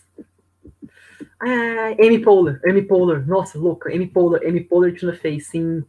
Ah, 1.40 1.94
Amy 2.00 2.18
Poehler, 2.18 2.60
Amy 2.66 2.82
Poehler, 2.82 3.26
nossa, 3.26 3.56
louca, 3.58 3.90
Amy 3.94 4.08
Poehler, 4.08 4.42
Amy 4.44 4.60
Poehler 4.64 4.98
Tina 4.98 5.12
Fey, 5.14 5.38
sim. 5.38 5.84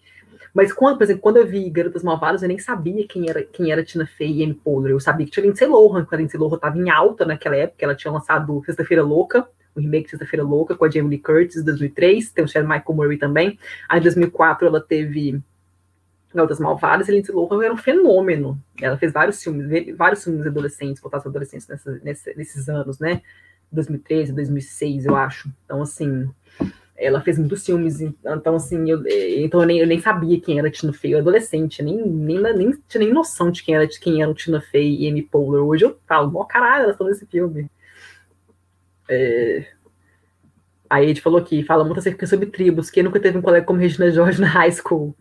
Mas 0.53 0.73
quando, 0.73 0.97
por 0.97 1.03
exemplo, 1.03 1.21
quando 1.21 1.37
eu 1.37 1.47
vi 1.47 1.69
Garotas 1.69 2.03
Malvadas, 2.03 2.41
eu 2.41 2.47
nem 2.47 2.57
sabia 2.57 3.07
quem 3.07 3.29
era, 3.29 3.43
quem 3.43 3.71
era 3.71 3.83
Tina 3.83 4.05
Fey 4.05 4.37
e 4.37 4.43
Amy 4.43 4.53
Poehler. 4.53 4.91
Eu 4.91 4.99
sabia 4.99 5.25
que 5.25 5.31
tinha 5.31 5.45
Lindsay 5.45 5.67
Lohan, 5.67 6.01
porque 6.01 6.15
a 6.15 6.17
Lindsay 6.17 6.39
Lohan 6.39 6.55
estava 6.55 6.77
em 6.77 6.89
alta 6.89 7.25
naquela 7.25 7.55
época, 7.55 7.83
ela 7.83 7.95
tinha 7.95 8.11
lançado 8.11 8.61
Sexta-feira 8.65 9.03
Louca, 9.03 9.47
o 9.75 9.79
remake 9.79 10.05
de 10.05 10.11
Sexta-feira 10.11 10.43
Louca 10.43 10.75
com 10.75 10.85
a 10.85 10.89
Jamie 10.89 11.09
Lee 11.09 11.19
Curtis, 11.19 11.57
em 11.57 11.63
2003, 11.63 12.31
tem 12.31 12.43
o 12.43 12.47
Chad 12.47 12.63
Michael 12.63 12.93
Murray 12.93 13.17
também. 13.17 13.59
Aí 13.87 13.99
em 13.99 14.03
2004 14.03 14.67
ela 14.67 14.81
teve 14.81 15.41
Garotas 16.33 16.59
Malvadas 16.59 17.07
e 17.07 17.11
Lindsay 17.11 17.33
Lohan 17.33 17.63
era 17.63 17.73
um 17.73 17.77
fenômeno. 17.77 18.61
Ela 18.81 18.97
fez 18.97 19.11
vários 19.11 19.41
filmes, 19.41 19.95
vários 19.95 20.23
filmes 20.23 20.45
adolescentes, 20.45 21.01
voltados 21.01 21.25
adolescentes 21.25 21.67
nessa, 21.67 21.99
nesses 22.35 22.69
anos, 22.69 22.99
né? 22.99 23.21
2013, 23.71 24.33
2006, 24.33 25.05
eu 25.05 25.15
acho. 25.15 25.49
Então, 25.65 25.81
assim, 25.81 26.29
ela 26.99 27.21
fez 27.21 27.39
muitos 27.39 27.65
filmes, 27.65 28.01
então 28.01 28.55
assim, 28.55 28.89
eu, 28.89 29.01
então 29.37 29.61
eu 29.61 29.65
nem, 29.65 29.79
eu 29.79 29.87
nem 29.87 29.99
sabia 30.01 30.39
quem 30.39 30.59
era 30.59 30.69
Tina 30.69 30.91
Fey, 30.91 31.13
eu 31.13 31.19
adolescente, 31.19 31.81
nem, 31.81 31.95
nem, 32.05 32.41
nem 32.41 32.71
tinha 32.89 33.03
nem 33.03 33.13
noção 33.13 33.49
de 33.49 33.63
quem 33.63 33.73
era, 33.73 33.87
de 33.87 33.97
quem 33.99 34.21
era 34.21 34.29
o 34.29 34.33
Tina 34.35 34.59
Fey 34.59 34.97
e 34.99 35.07
Amy 35.07 35.21
Poehler. 35.21 35.63
Hoje 35.63 35.85
eu 35.85 35.97
falo, 36.05 36.29
mó 36.29 36.43
caralho, 36.43 36.83
elas 36.83 36.95
estão 36.95 37.07
nesse 37.07 37.25
filme. 37.25 37.71
É... 39.07 39.65
Aí 40.89 41.09
ele 41.09 41.21
falou 41.21 41.39
aqui, 41.39 41.63
fala 41.63 41.85
muito 41.85 41.99
acerca 41.99 42.27
sobre 42.27 42.47
tribos, 42.47 42.89
que 42.89 43.01
nunca 43.01 43.19
teve 43.19 43.37
um 43.37 43.41
colega 43.41 43.65
como 43.65 43.79
Regina 43.79 44.11
George 44.11 44.41
na 44.41 44.47
high 44.47 44.71
school. 44.71 45.15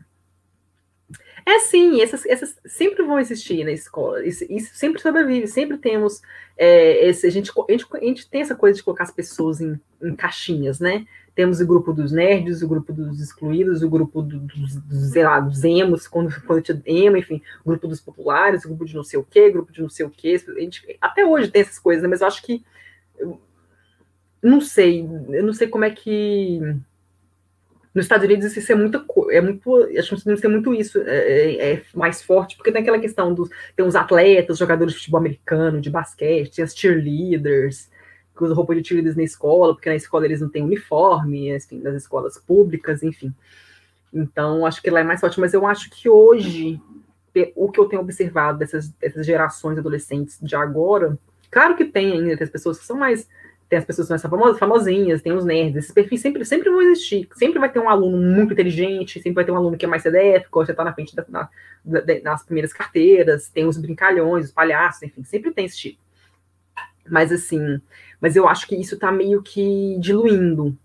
É 1.46 1.60
sim, 1.60 2.02
essas, 2.02 2.26
essas 2.26 2.58
sempre 2.66 3.02
vão 3.04 3.18
existir 3.18 3.64
na 3.64 3.72
escola. 3.72 4.22
Isso, 4.26 4.44
isso 4.50 4.74
sempre 4.74 5.00
sobrevive, 5.00 5.46
sempre 5.46 5.78
temos. 5.78 6.20
É, 6.58 7.06
esse, 7.08 7.26
a, 7.26 7.30
gente, 7.30 7.50
a, 7.50 7.72
gente, 7.72 7.86
a 7.90 8.04
gente 8.04 8.28
tem 8.28 8.42
essa 8.42 8.54
coisa 8.54 8.76
de 8.76 8.82
colocar 8.82 9.04
as 9.04 9.10
pessoas 9.10 9.60
em, 9.60 9.80
em 10.02 10.14
caixinhas, 10.14 10.78
né? 10.78 11.06
Temos 11.38 11.60
o 11.60 11.66
grupo 11.68 11.92
dos 11.92 12.10
nerds, 12.10 12.62
o 12.62 12.68
grupo 12.68 12.92
dos 12.92 13.20
excluídos, 13.20 13.80
o 13.84 13.88
grupo 13.88 14.22
do, 14.22 14.40
dos, 14.40 14.74
dos, 14.74 15.12
sei 15.12 15.22
lá, 15.22 15.38
dos 15.38 15.62
emos, 15.62 16.08
quando, 16.08 16.34
quando 16.42 16.60
tinha 16.60 16.82
emo, 16.84 17.16
enfim, 17.16 17.40
o 17.64 17.68
grupo 17.68 17.86
dos 17.86 18.00
populares, 18.00 18.64
o 18.64 18.68
grupo 18.70 18.84
de 18.84 18.96
não 18.96 19.04
sei 19.04 19.20
o 19.20 19.22
quê, 19.22 19.48
grupo 19.48 19.70
de 19.70 19.80
não 19.80 19.88
sei 19.88 20.04
o 20.04 20.10
quê. 20.10 20.34
A 20.48 20.60
gente, 20.60 20.98
até 21.00 21.24
hoje 21.24 21.48
tem 21.48 21.62
essas 21.62 21.78
coisas, 21.78 22.02
né? 22.02 22.08
mas 22.08 22.22
eu 22.22 22.26
acho 22.26 22.42
que. 22.42 22.64
Não 24.42 24.60
sei, 24.60 25.08
eu 25.28 25.44
não 25.44 25.52
sei 25.52 25.68
como 25.68 25.84
é 25.84 25.90
que 25.90 26.60
nos 27.94 28.04
Estados 28.04 28.24
Unidos 28.24 28.56
isso 28.56 28.72
é 28.72 28.74
muito, 28.74 29.04
é 29.30 29.40
muito, 29.40 29.74
acho 29.96 30.16
que 30.16 30.22
Unidos 30.24 30.40
tem 30.40 30.50
muito 30.50 30.74
isso, 30.74 31.00
é, 31.02 31.18
é, 31.18 31.72
é, 31.74 31.82
mais 31.94 32.20
forte, 32.20 32.56
porque 32.56 32.72
tem 32.72 32.82
aquela 32.82 32.98
questão 32.98 33.32
dos, 33.32 33.48
tem 33.76 33.86
os 33.86 33.94
atletas, 33.94 34.58
jogadores 34.58 34.92
de 34.92 34.98
futebol 34.98 35.20
americano, 35.20 35.80
de 35.80 35.88
basquete, 35.88 36.56
tem 36.56 36.64
as 36.64 36.76
cheerleaders, 36.76 37.88
que 38.38 38.44
usam 38.44 38.56
roupa 38.56 38.74
de 38.74 38.86
cheerleaders 38.86 39.16
na 39.16 39.24
escola, 39.24 39.74
porque 39.74 39.88
na 39.88 39.96
escola 39.96 40.24
eles 40.24 40.40
não 40.40 40.48
têm 40.48 40.62
uniforme, 40.62 41.52
assim, 41.52 41.78
nas 41.80 41.94
escolas 41.94 42.38
públicas, 42.38 43.02
enfim. 43.02 43.34
Então, 44.14 44.64
acho 44.64 44.80
que 44.80 44.90
lá 44.90 45.00
é 45.00 45.04
mais 45.04 45.20
forte, 45.20 45.40
mas 45.40 45.52
eu 45.52 45.66
acho 45.66 45.90
que 45.90 46.08
hoje, 46.08 46.80
o 47.54 47.70
que 47.70 47.78
eu 47.78 47.86
tenho 47.86 48.00
observado 48.00 48.58
dessas, 48.58 48.88
dessas 48.90 49.26
gerações 49.26 49.76
adolescentes 49.76 50.38
de 50.40 50.56
agora, 50.56 51.18
claro 51.50 51.76
que 51.76 51.84
tem 51.84 52.12
ainda, 52.12 52.36
tem 52.36 52.44
as 52.44 52.50
pessoas 52.50 52.78
que 52.78 52.86
são 52.86 52.96
mais 52.96 53.28
tem 53.68 53.78
as 53.78 53.84
pessoas 53.84 54.08
que 54.08 54.18
são 54.18 54.30
famosas, 54.30 54.58
famosinhas, 54.58 55.20
tem 55.20 55.32
os 55.32 55.44
nerds, 55.44 55.76
esses 55.76 55.92
perfis 55.92 56.22
sempre, 56.22 56.42
sempre 56.42 56.70
vão 56.70 56.80
existir. 56.80 57.28
Sempre 57.34 57.58
vai 57.58 57.70
ter 57.70 57.78
um 57.78 57.88
aluno 57.88 58.16
muito 58.16 58.54
inteligente, 58.54 59.20
sempre 59.20 59.34
vai 59.34 59.44
ter 59.44 59.52
um 59.52 59.56
aluno 59.56 59.76
que 59.76 59.84
é 59.84 59.88
mais 59.88 60.02
gosta 60.50 60.66
de 60.68 60.70
estar 60.72 60.84
na 60.84 60.94
frente 60.94 61.14
da, 61.14 61.22
na, 61.28 61.50
da, 61.84 62.00
das 62.00 62.42
primeiras 62.44 62.72
carteiras, 62.72 63.50
tem 63.50 63.66
os 63.66 63.76
brincalhões, 63.76 64.46
os 64.46 64.52
palhaços, 64.52 65.02
enfim, 65.02 65.22
sempre 65.22 65.50
tem 65.50 65.66
esse 65.66 65.76
tipo. 65.76 66.07
Mas 67.10 67.32
assim, 67.32 67.80
mas 68.20 68.36
eu 68.36 68.48
acho 68.48 68.66
que 68.66 68.76
isso 68.76 68.94
está 68.94 69.10
meio 69.10 69.42
que 69.42 69.96
diluindo 70.00 70.76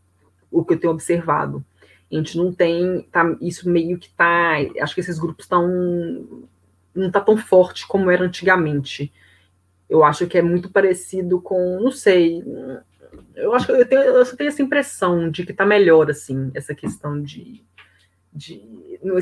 o 0.52 0.64
que 0.64 0.74
eu 0.74 0.80
tenho 0.80 0.94
observado. 0.94 1.64
A 2.12 2.16
gente 2.16 2.38
não 2.38 2.54
tem, 2.54 3.02
tá, 3.12 3.36
isso 3.42 3.70
meio 3.70 3.98
que 3.98 4.10
tá, 4.10 4.54
acho 4.82 4.94
que 4.94 5.02
esses 5.02 5.18
grupos 5.18 5.46
estão 5.46 6.48
não 6.94 7.10
tá 7.10 7.20
tão 7.20 7.36
forte 7.36 7.88
como 7.88 8.12
era 8.12 8.24
antigamente 8.24 9.12
eu 9.94 10.04
acho 10.04 10.26
que 10.26 10.40
é 10.40 10.42
muito 10.42 10.72
parecido 10.72 11.40
com, 11.40 11.80
não 11.80 11.92
sei, 11.92 12.44
eu 13.36 13.54
acho 13.54 13.68
que 13.68 13.72
eu 13.74 13.86
tenho, 13.86 14.02
eu 14.02 14.26
tenho 14.36 14.48
essa 14.48 14.62
impressão 14.64 15.30
de 15.30 15.46
que 15.46 15.52
está 15.52 15.66
melhor, 15.66 16.10
assim, 16.10 16.50
essa 16.56 16.74
questão 16.74 17.22
de, 17.22 17.64
de. 18.34 18.60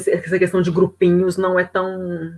Essa 0.08 0.40
questão 0.40 0.62
de 0.62 0.72
grupinhos 0.72 1.36
não 1.36 1.60
é 1.60 1.66
tão 1.66 2.34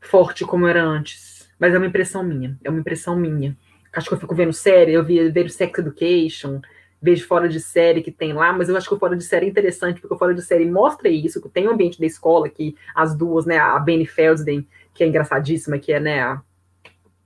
forte 0.00 0.46
como 0.46 0.66
era 0.66 0.82
antes. 0.82 1.35
Mas 1.58 1.74
é 1.74 1.78
uma 1.78 1.86
impressão 1.86 2.22
minha. 2.22 2.58
É 2.62 2.70
uma 2.70 2.80
impressão 2.80 3.16
minha. 3.16 3.56
Acho 3.92 4.08
que 4.08 4.14
eu 4.14 4.20
fico 4.20 4.34
vendo 4.34 4.52
série, 4.52 4.92
eu 4.92 5.04
vejo 5.04 5.48
Sex 5.48 5.78
Education, 5.78 6.60
vejo 7.00 7.26
fora 7.26 7.48
de 7.48 7.60
série 7.60 8.02
que 8.02 8.10
tem 8.10 8.32
lá, 8.32 8.52
mas 8.52 8.68
eu 8.68 8.76
acho 8.76 8.88
que 8.88 8.94
o 8.94 8.98
fora 8.98 9.16
de 9.16 9.24
série 9.24 9.46
é 9.46 9.48
interessante, 9.48 10.00
porque 10.00 10.14
o 10.14 10.18
fora 10.18 10.34
de 10.34 10.42
série 10.42 10.68
mostra 10.70 11.08
isso, 11.08 11.40
que 11.40 11.48
tem 11.48 11.66
o 11.66 11.70
um 11.70 11.74
ambiente 11.74 11.98
da 11.98 12.06
escola, 12.06 12.48
que 12.48 12.76
as 12.94 13.16
duas, 13.16 13.46
né, 13.46 13.58
a 13.58 13.78
Benny 13.78 14.06
Felsden 14.06 14.66
que 14.96 15.04
é 15.04 15.06
engraçadíssima, 15.06 15.78
que 15.78 15.92
é, 15.92 16.00
né, 16.00 16.20
a, 16.20 16.42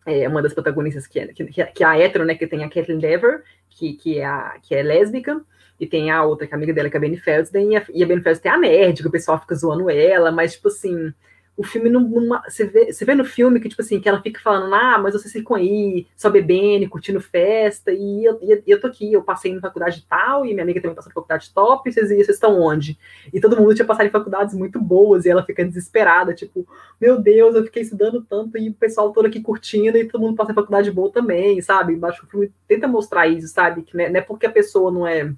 é 0.05 0.29
uma 0.29 0.43
das 0.43 0.53
protagonistas 0.53 1.07
que 1.07 1.21
é, 1.21 1.29
que, 1.29 1.45
que 1.45 1.85
é 1.85 1.87
a 1.87 1.99
hétero, 1.99 2.25
né, 2.25 2.35
que 2.35 2.47
tem 2.47 2.65
a 2.65 2.69
Kathleen 2.69 2.99
Dever, 2.99 3.43
que, 3.69 3.95
que, 3.95 4.19
é 4.19 4.25
a, 4.25 4.57
que 4.61 4.75
é 4.75 4.83
lésbica, 4.83 5.41
e 5.79 5.87
tem 5.87 6.11
a 6.11 6.23
outra, 6.25 6.47
que 6.47 6.53
é 6.53 6.57
amiga 6.57 6.75
dela, 6.75 6.91
que 6.91 6.97
é 6.97 6.99
a 6.99 7.01
Benny 7.01 7.17
Felsen, 7.17 7.73
e 7.73 7.77
a, 7.77 7.87
e 7.95 8.03
a 8.03 8.07
Benny 8.07 8.21
Felsen 8.21 8.43
tem 8.43 8.53
a 8.53 8.59
nerd, 8.59 9.01
que 9.01 9.09
o 9.09 9.11
pessoal 9.11 9.41
fica 9.41 9.55
zoando 9.55 9.89
ela, 9.89 10.31
mas, 10.33 10.55
tipo 10.55 10.69
assim, 10.69 11.15
o 11.61 11.63
filme 11.63 11.91
não. 11.91 12.09
você, 12.49 12.65
vê, 12.65 12.91
você 12.91 13.05
vê 13.05 13.15
no 13.15 13.23
filme 13.23 13.61
que, 13.61 13.69
tipo 13.69 13.83
assim, 13.83 14.01
que 14.01 14.09
ela 14.09 14.23
fica 14.23 14.41
falando, 14.41 14.75
ah, 14.75 14.99
mas 14.99 15.13
vocês 15.13 15.31
ficam 15.31 15.55
aí, 15.55 16.07
só 16.17 16.31
bebendo, 16.31 16.89
curtindo 16.89 17.21
festa, 17.21 17.93
e 17.93 18.25
eu, 18.25 18.39
e 18.41 18.63
eu 18.67 18.81
tô 18.81 18.87
aqui, 18.87 19.13
eu 19.13 19.23
passei 19.23 19.55
na 19.55 19.61
faculdade 19.61 20.07
tal, 20.09 20.47
e 20.47 20.55
minha 20.55 20.63
amiga 20.63 20.81
também 20.81 20.95
passou 20.95 21.11
na 21.11 21.15
faculdade 21.15 21.53
top, 21.53 21.87
e 21.87 21.93
vocês, 21.93 22.09
vocês 22.09 22.29
estão 22.31 22.59
onde? 22.59 22.99
E 23.31 23.39
todo 23.39 23.59
mundo 23.59 23.75
tinha 23.75 23.85
passado 23.85 24.07
em 24.07 24.11
faculdades 24.11 24.55
muito 24.55 24.81
boas, 24.81 25.27
e 25.27 25.29
ela 25.29 25.45
fica 25.45 25.63
desesperada, 25.63 26.33
tipo, 26.33 26.67
meu 26.99 27.21
Deus, 27.21 27.55
eu 27.55 27.65
fiquei 27.65 27.83
estudando 27.83 28.25
tanto, 28.25 28.57
e 28.57 28.71
o 28.71 28.75
pessoal 28.75 29.13
todo 29.13 29.27
aqui 29.27 29.43
curtindo, 29.43 29.99
e 29.99 30.09
todo 30.09 30.23
mundo 30.23 30.37
passa 30.37 30.53
em 30.53 30.55
faculdade 30.55 30.91
boa 30.91 31.13
também, 31.13 31.61
sabe? 31.61 31.99
Acho 32.03 32.21
que 32.21 32.27
o 32.27 32.31
filme 32.31 32.53
tenta 32.67 32.89
mostrar 32.89 33.29
isso, 33.29 33.49
sabe? 33.49 33.83
Que 33.83 34.01
é, 34.01 34.09
não 34.09 34.19
é 34.19 34.23
porque 34.23 34.47
a 34.47 34.51
pessoa 34.51 34.91
não 34.91 35.07
é. 35.07 35.31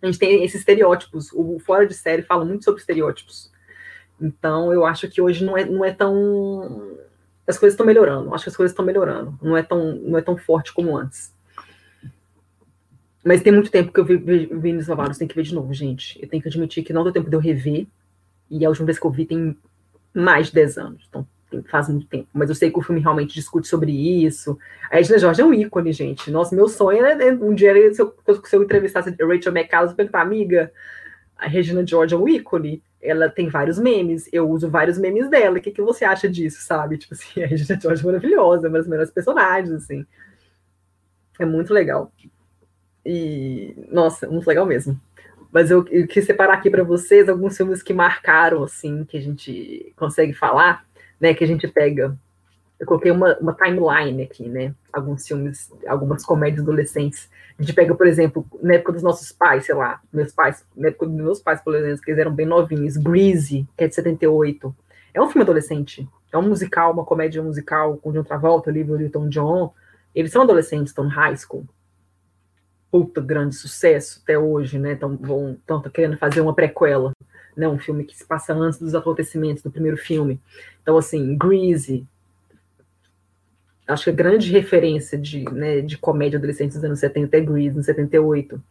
A 0.00 0.06
gente 0.06 0.18
tem 0.18 0.44
esses 0.44 0.60
estereótipos. 0.60 1.30
O 1.32 1.58
Fora 1.58 1.86
de 1.86 1.92
Série 1.92 2.22
fala 2.22 2.44
muito 2.44 2.64
sobre 2.64 2.80
estereótipos 2.80 3.49
então, 4.20 4.72
eu 4.72 4.84
acho 4.84 5.08
que 5.08 5.20
hoje 5.20 5.44
não 5.44 5.56
é, 5.56 5.64
não 5.64 5.84
é 5.84 5.92
tão. 5.92 6.98
As 7.46 7.58
coisas 7.58 7.74
estão 7.74 7.86
melhorando. 7.86 8.32
Acho 8.34 8.44
que 8.44 8.50
as 8.50 8.56
coisas 8.56 8.72
estão 8.72 8.84
melhorando. 8.84 9.36
Não 9.42 9.56
é, 9.56 9.62
tão, 9.62 9.94
não 9.96 10.18
é 10.18 10.22
tão 10.22 10.36
forte 10.36 10.72
como 10.72 10.96
antes. 10.96 11.32
Mas 13.24 13.42
tem 13.42 13.52
muito 13.52 13.70
tempo 13.70 13.92
que 13.92 13.98
eu 13.98 14.04
vi, 14.04 14.16
vi, 14.16 14.46
vi 14.46 14.72
nos 14.72 14.88
lavados, 14.88 15.18
tem 15.18 15.26
que 15.26 15.34
ver 15.34 15.42
de 15.42 15.54
novo, 15.54 15.72
gente. 15.72 16.20
Eu 16.22 16.28
tenho 16.28 16.42
que 16.42 16.48
admitir 16.48 16.84
que 16.84 16.92
não 16.92 17.02
deu 17.02 17.12
tempo 17.12 17.28
de 17.28 17.36
eu 17.36 17.40
rever. 17.40 17.86
E 18.50 18.64
a 18.64 18.68
última 18.68 18.86
vez 18.86 18.98
que 18.98 19.06
eu 19.06 19.10
vi 19.10 19.24
tem 19.24 19.56
mais 20.14 20.48
de 20.48 20.54
10 20.54 20.78
anos. 20.78 21.06
Então, 21.08 21.26
tem, 21.50 21.62
faz 21.62 21.88
muito 21.88 22.06
tempo. 22.06 22.28
Mas 22.32 22.48
eu 22.48 22.54
sei 22.54 22.70
que 22.70 22.78
o 22.78 22.82
filme 22.82 23.00
realmente 23.00 23.34
discute 23.34 23.66
sobre 23.66 23.92
isso. 23.92 24.58
A 24.90 24.98
Edna 24.98 25.18
Jorge 25.18 25.40
é 25.40 25.44
um 25.44 25.54
ícone, 25.54 25.92
gente. 25.92 26.30
Nossa, 26.30 26.54
meu 26.54 26.68
sonho 26.68 27.04
é 27.04 27.32
um 27.32 27.54
dia 27.54 27.72
se 27.92 28.02
eu, 28.02 28.14
se 28.44 28.56
eu 28.56 28.62
entrevistasse 28.62 29.10
Rachel 29.10 29.52
McAllister, 29.52 29.96
perguntar, 29.96 30.22
amiga, 30.22 30.72
a 31.36 31.46
Regina 31.46 31.86
George 31.86 32.14
é 32.14 32.18
um 32.18 32.28
ícone 32.28 32.82
ela 33.02 33.28
tem 33.28 33.48
vários 33.48 33.78
memes, 33.78 34.28
eu 34.32 34.48
uso 34.48 34.68
vários 34.70 34.98
memes 34.98 35.28
dela. 35.30 35.58
O 35.58 35.60
que, 35.60 35.70
que 35.70 35.82
você 35.82 36.04
acha 36.04 36.28
disso, 36.28 36.60
sabe? 36.62 36.98
Tipo 36.98 37.14
assim, 37.14 37.40
a 37.42 37.46
Regina 37.46 37.80
George 37.80 38.02
é 38.02 38.06
maravilhosa, 38.06 38.68
uma 38.68 38.78
das 38.78 38.88
melhores 38.88 39.10
personagens, 39.10 39.72
assim. 39.72 40.06
É 41.38 41.46
muito 41.46 41.72
legal. 41.72 42.12
E, 43.04 43.74
nossa, 43.90 44.28
muito 44.28 44.46
legal 44.46 44.66
mesmo. 44.66 45.00
Mas 45.50 45.70
eu, 45.70 45.84
eu 45.88 46.06
quis 46.06 46.24
separar 46.24 46.54
aqui 46.54 46.70
para 46.70 46.84
vocês 46.84 47.28
alguns 47.28 47.56
filmes 47.56 47.82
que 47.82 47.92
marcaram, 47.92 48.62
assim, 48.62 49.04
que 49.04 49.16
a 49.16 49.20
gente 49.20 49.92
consegue 49.96 50.32
falar, 50.32 50.84
né? 51.18 51.34
Que 51.34 51.42
a 51.42 51.46
gente 51.46 51.66
pega 51.66 52.16
eu 52.80 52.86
coloquei 52.86 53.10
uma, 53.10 53.36
uma 53.38 53.52
timeline 53.52 54.22
aqui, 54.22 54.48
né? 54.48 54.74
Alguns 54.90 55.28
filmes, 55.28 55.70
algumas 55.86 56.24
comédias 56.24 56.62
adolescentes. 56.62 57.28
A 57.58 57.62
gente 57.62 57.74
pega, 57.74 57.94
por 57.94 58.06
exemplo, 58.06 58.46
na 58.62 58.74
época 58.74 58.92
dos 58.92 59.02
nossos 59.02 59.30
pais, 59.30 59.66
sei 59.66 59.74
lá, 59.74 60.00
meus 60.10 60.32
pais, 60.32 60.64
na 60.74 60.88
época 60.88 61.06
dos 61.06 61.14
meus 61.14 61.40
pais, 61.40 61.60
por 61.60 61.74
exemplo, 61.74 62.00
que 62.00 62.10
eles 62.10 62.18
eram 62.18 62.34
bem 62.34 62.46
novinhos. 62.46 62.96
Greasy, 62.96 63.68
que 63.76 63.84
é 63.84 63.88
de 63.88 63.94
78. 63.94 64.74
É 65.12 65.20
um 65.20 65.28
filme 65.28 65.42
adolescente. 65.42 66.08
É 66.32 66.38
um 66.38 66.48
musical, 66.48 66.92
uma 66.94 67.04
comédia 67.04 67.42
musical 67.42 67.98
com 67.98 68.12
John 68.12 68.24
Travolta, 68.24 68.70
Olivia 68.70 68.96
Newton-John. 68.96 69.74
Eles 70.14 70.32
são 70.32 70.40
adolescentes, 70.40 70.90
estão 70.90 71.04
no 71.04 71.10
high 71.10 71.36
school. 71.36 71.66
Puta, 72.90 73.20
grande 73.20 73.56
sucesso 73.56 74.22
até 74.24 74.38
hoje, 74.38 74.78
né? 74.78 74.94
Estão 74.94 75.82
querendo 75.92 76.16
fazer 76.16 76.40
uma 76.40 76.54
prequela, 76.54 77.12
né? 77.54 77.68
Um 77.68 77.78
filme 77.78 78.04
que 78.04 78.16
se 78.16 78.24
passa 78.24 78.54
antes 78.54 78.78
dos 78.78 78.94
acontecimentos 78.94 79.62
do 79.62 79.70
primeiro 79.70 79.98
filme. 79.98 80.40
Então, 80.82 80.96
assim, 80.96 81.36
Greasy, 81.36 82.06
acho 83.92 84.04
que 84.04 84.10
a 84.10 84.14
grande 84.14 84.50
referência 84.50 85.18
de, 85.18 85.44
né, 85.52 85.80
de 85.80 85.98
comédia 85.98 86.38
adolescente 86.38 86.74
dos 86.74 86.84
anos 86.84 86.98
70 87.00 87.36
é 87.36 87.40
Grease, 87.40 87.76
nos 87.76 87.86
78. 87.86 88.62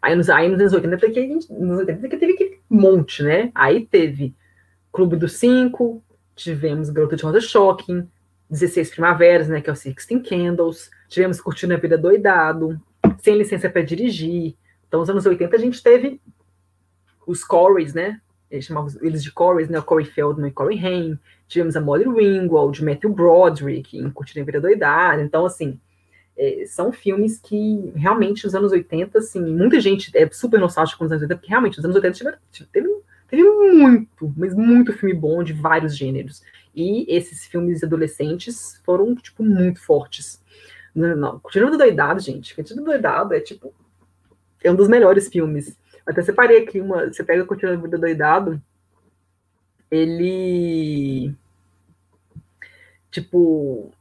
Aí 0.00 0.14
nos, 0.14 0.28
aí 0.28 0.48
nos 0.48 0.60
anos 0.60 0.72
80, 0.72 0.96
teve, 0.98 1.26
nos 1.50 1.78
80 1.78 2.08
teve 2.18 2.32
aquele 2.32 2.60
monte, 2.68 3.22
né? 3.22 3.50
Aí 3.54 3.86
teve 3.86 4.34
Clube 4.92 5.16
dos 5.16 5.34
Cinco, 5.34 6.04
tivemos 6.36 6.90
Garota 6.90 7.16
de 7.16 7.22
Rosa 7.22 7.40
Shocking, 7.40 8.06
16 8.50 8.90
Primaveras, 8.90 9.48
né, 9.48 9.60
que 9.60 9.70
é 9.70 9.72
o 9.72 9.76
Sixteen 9.76 10.22
Candles, 10.22 10.90
tivemos 11.08 11.40
Curtindo 11.40 11.74
a 11.74 11.78
Vida 11.78 11.96
Doidado, 11.96 12.80
Sem 13.22 13.36
Licença 13.36 13.70
para 13.70 13.82
Dirigir. 13.82 14.54
Então, 14.86 15.00
nos 15.00 15.10
anos 15.10 15.26
80 15.26 15.56
a 15.56 15.58
gente 15.58 15.82
teve 15.82 16.20
os 17.26 17.42
Corys, 17.42 17.94
né? 17.94 18.20
Eles 18.54 18.66
chamavam 18.66 18.90
eles 19.02 19.22
de 19.22 19.32
Corys, 19.32 19.68
né? 19.68 19.80
Corey 19.80 20.06
Feldman 20.06 20.48
e 20.48 20.52
Corey 20.52 20.78
Haim. 20.78 21.18
Tivemos 21.48 21.76
a 21.76 21.80
Molly 21.80 22.04
Ringwald, 22.04 22.82
Matthew 22.84 23.12
Broderick 23.12 23.98
em 23.98 24.10
Curtindo 24.10 24.42
a 24.42 24.44
Vida 24.44 24.60
Doidada. 24.60 25.22
Então, 25.22 25.44
assim, 25.44 25.78
é, 26.36 26.64
são 26.66 26.92
filmes 26.92 27.38
que 27.38 27.92
realmente 27.96 28.44
nos 28.44 28.54
anos 28.54 28.72
80, 28.72 29.18
assim, 29.18 29.40
muita 29.40 29.80
gente 29.80 30.10
é 30.16 30.28
super 30.30 30.60
nostálgica 30.60 30.98
com 30.98 31.04
os 31.04 31.10
anos 31.10 31.22
80, 31.22 31.36
porque 31.36 31.50
realmente 31.50 31.76
nos 31.76 31.84
anos 31.84 31.96
80 31.96 32.14
tiveram, 32.14 32.38
teve, 32.72 32.88
teve 33.28 33.42
muito, 33.42 34.32
mas 34.36 34.54
muito 34.54 34.92
filme 34.92 35.14
bom 35.14 35.42
de 35.42 35.52
vários 35.52 35.96
gêneros. 35.96 36.42
E 36.74 37.06
esses 37.08 37.44
filmes 37.46 37.82
adolescentes 37.82 38.80
foram, 38.84 39.14
tipo, 39.14 39.44
muito 39.44 39.80
fortes. 39.80 40.42
Não, 40.94 41.16
não. 41.16 41.40
A 41.44 41.50
Vida 41.50 41.76
Doidado, 41.76 42.20
gente. 42.20 42.54
Curtindo 42.54 42.80
a 42.80 42.84
Vida 42.84 42.92
Doidado 42.92 43.34
é, 43.34 43.40
tipo, 43.40 43.74
é 44.62 44.70
um 44.70 44.76
dos 44.76 44.88
melhores 44.88 45.28
filmes. 45.28 45.76
Até 46.06 46.22
separei 46.22 46.58
aqui 46.58 46.80
uma. 46.80 47.06
Você 47.06 47.24
pega 47.24 47.42
a 47.42 47.46
Continua 47.46 47.76
da 47.76 47.82
Vida 47.82 47.98
Doidado, 47.98 48.60
ele. 49.90 51.34
Tipo. 53.10 53.92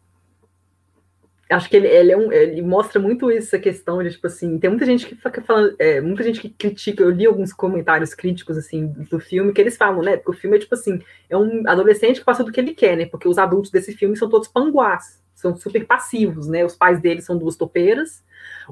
Acho 1.50 1.70
que 1.70 1.76
ele, 1.76 1.88
ele, 1.88 2.12
é 2.12 2.18
um, 2.18 2.32
ele 2.32 2.62
mostra 2.63 3.00
muito 3.00 3.30
essa 3.30 3.60
questão 3.60 4.02
de, 4.02 4.10
tipo 4.10 4.26
assim, 4.26 4.58
tem 4.58 4.72
muita 4.72 4.88
gente 4.88 5.06
que 5.06 5.13
fica 5.13 5.39
falando, 5.39 5.76
é, 5.78 6.02
muita 6.02 6.24
gente 6.24 6.42
que 6.42 6.50
critica, 6.50 7.04
eu 7.04 7.12
li 7.12 7.28
alguns 7.28 7.54
comentários 7.54 8.16
críticos, 8.16 8.58
assim, 8.58 8.88
do 8.88 9.20
filme, 9.20 9.54
que 9.54 9.62
eles 9.62 9.78
falam, 9.78 10.02
né, 10.02 10.18
porque 10.18 10.32
o 10.32 10.42
filme 10.42 10.58
é, 10.58 10.60
tipo 10.60 10.74
assim, 10.74 11.00
é 11.30 11.38
um 11.38 11.62
adolescente 11.68 12.20
que 12.20 12.26
passa 12.26 12.44
do 12.44 12.52
que 12.52 12.60
ele 12.60 12.74
quer, 12.74 12.98
né, 12.98 13.06
porque 13.06 13.28
os 13.28 13.38
adultos 13.38 13.70
desse 13.70 13.94
filme 13.94 14.18
são 14.18 14.30
todos 14.30 14.48
panguás, 14.48 15.23
são 15.36 15.56
super 15.56 15.86
passivos, 15.86 16.48
né, 16.48 16.63
os 16.63 16.76
pais 16.76 17.00
dele 17.02 17.22
são 17.22 17.38
duas 17.38 17.56
topeiras, 17.56 18.24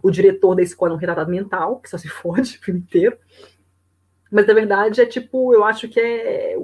o 0.01 0.11
diretor 0.11 0.55
da 0.55 0.61
escola 0.61 0.91
é 0.91 0.95
um 0.95 0.97
retratado 0.97 1.31
mental, 1.31 1.79
que 1.79 1.89
só 1.89 1.97
se 1.97 2.07
fode 2.09 2.57
o 2.57 2.61
filme 2.61 2.79
inteiro, 2.79 3.17
mas 4.31 4.47
na 4.47 4.53
verdade 4.53 5.01
é 5.01 5.05
tipo, 5.05 5.53
eu 5.53 5.63
acho 5.63 5.89
que 5.89 5.99
é 5.99 6.55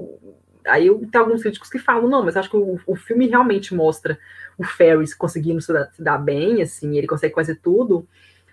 Aí 0.68 0.90
tem 1.08 1.22
alguns 1.22 1.42
críticos 1.42 1.70
que 1.70 1.80
falam, 1.80 2.08
não, 2.08 2.24
mas 2.24 2.36
acho 2.36 2.50
que 2.50 2.58
o, 2.58 2.80
o 2.86 2.96
filme 2.96 3.28
realmente 3.28 3.74
mostra 3.74 4.20
o 4.58 4.64
Ferris 4.64 5.14
conseguindo 5.14 5.62
se 5.62 5.72
dar, 5.72 5.92
se 5.94 6.04
dar, 6.04 6.18
bem, 6.18 6.62
assim, 6.62 6.98
ele 6.98 7.08
consegue 7.08 7.34
fazer 7.34 7.56
tudo, 7.56 8.08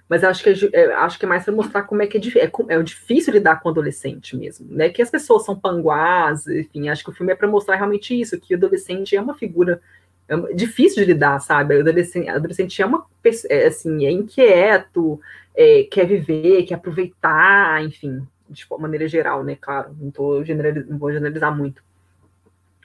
mas 0.09 0.23
acho 0.23 0.43
que 0.43 0.51
é, 0.51 0.81
é 0.81 0.95
acho 0.95 1.19
que 1.19 1.25
é 1.25 1.29
mais 1.29 1.45
para 1.45 1.55
mostrar 1.55 1.83
como 1.83 2.03
é 2.03 2.07
que 2.07 2.19
é, 2.39 2.45
é, 2.45 2.51
é 2.69 2.83
difícil 2.83 3.33
lidar 3.33 3.61
com 3.61 3.69
o 3.69 3.73
adolescente 3.73 4.37
mesmo, 4.37 4.67
né? 4.71 4.89
Que 4.91 5.03
as 5.03 5.11
pessoas 5.11 5.45
são 5.45 5.59
panguás, 5.59 6.47
enfim, 6.47 6.89
acho 6.89 7.03
que 7.03 7.11
o 7.11 7.13
filme 7.13 7.33
é 7.33 7.37
para 7.37 7.49
mostrar 7.49 7.77
realmente 7.77 8.19
isso, 8.19 8.41
que 8.41 8.55
o 8.55 8.57
adolescente 8.57 9.17
é 9.17 9.21
uma 9.21 9.35
figura 9.35 9.81
é 10.29 10.55
difícil 10.55 11.05
de 11.05 11.13
lidar, 11.13 11.39
sabe? 11.41 11.79
Adolescente, 11.79 12.29
adolescente 12.29 12.81
é 12.81 12.87
uma 12.87 13.07
é, 13.49 13.67
assim, 13.67 14.07
é 14.07 14.11
inquieto, 14.11 15.21
é, 15.55 15.85
quer 15.85 16.07
viver, 16.07 16.65
quer 16.65 16.75
aproveitar, 16.75 17.83
enfim, 17.85 18.27
de 18.49 18.67
maneira 18.79 19.09
geral, 19.09 19.45
né? 19.45 19.57
Claro, 19.61 19.95
não, 19.99 20.11
tô 20.11 20.45
generaliz, 20.45 20.87
não 20.89 20.99
vou 20.99 21.13
generalizar 21.13 21.57
muito. 21.57 21.83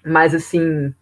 Mas, 0.06 0.34
assim, 0.34 0.94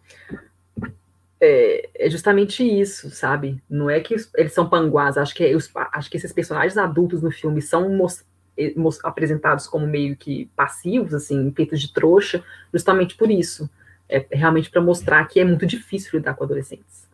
é, 1.40 1.90
é, 1.96 2.10
justamente 2.10 2.64
isso, 2.64 3.10
sabe? 3.12 3.62
Não 3.70 3.90
é 3.90 4.00
que 4.00 4.16
eles 4.36 4.54
são 4.54 4.70
panguás, 4.70 5.18
acho 5.18 5.36
que, 5.36 5.44
é, 5.44 5.56
os, 5.56 5.70
acho 5.94 6.10
que 6.10 6.18
esses 6.18 6.34
personagens 6.34 6.78
adultos 6.78 7.22
no 7.22 7.32
filme 7.32 7.62
são 7.62 7.90
apresentados 9.04 9.68
como 9.68 9.86
meio 9.86 10.16
que 10.16 10.50
passivos, 10.56 11.14
assim, 11.14 11.52
feitos 11.56 11.80
de 11.80 11.94
trouxa, 11.94 12.44
justamente 12.74 13.16
por 13.16 13.30
isso. 13.30 13.70
É 14.10 14.26
realmente 14.32 14.70
para 14.70 14.82
mostrar 14.82 15.26
que 15.26 15.40
é 15.40 15.46
muito 15.46 15.66
difícil 15.66 16.18
lidar 16.18 16.34
com 16.34 16.44
adolescentes. 16.44 17.08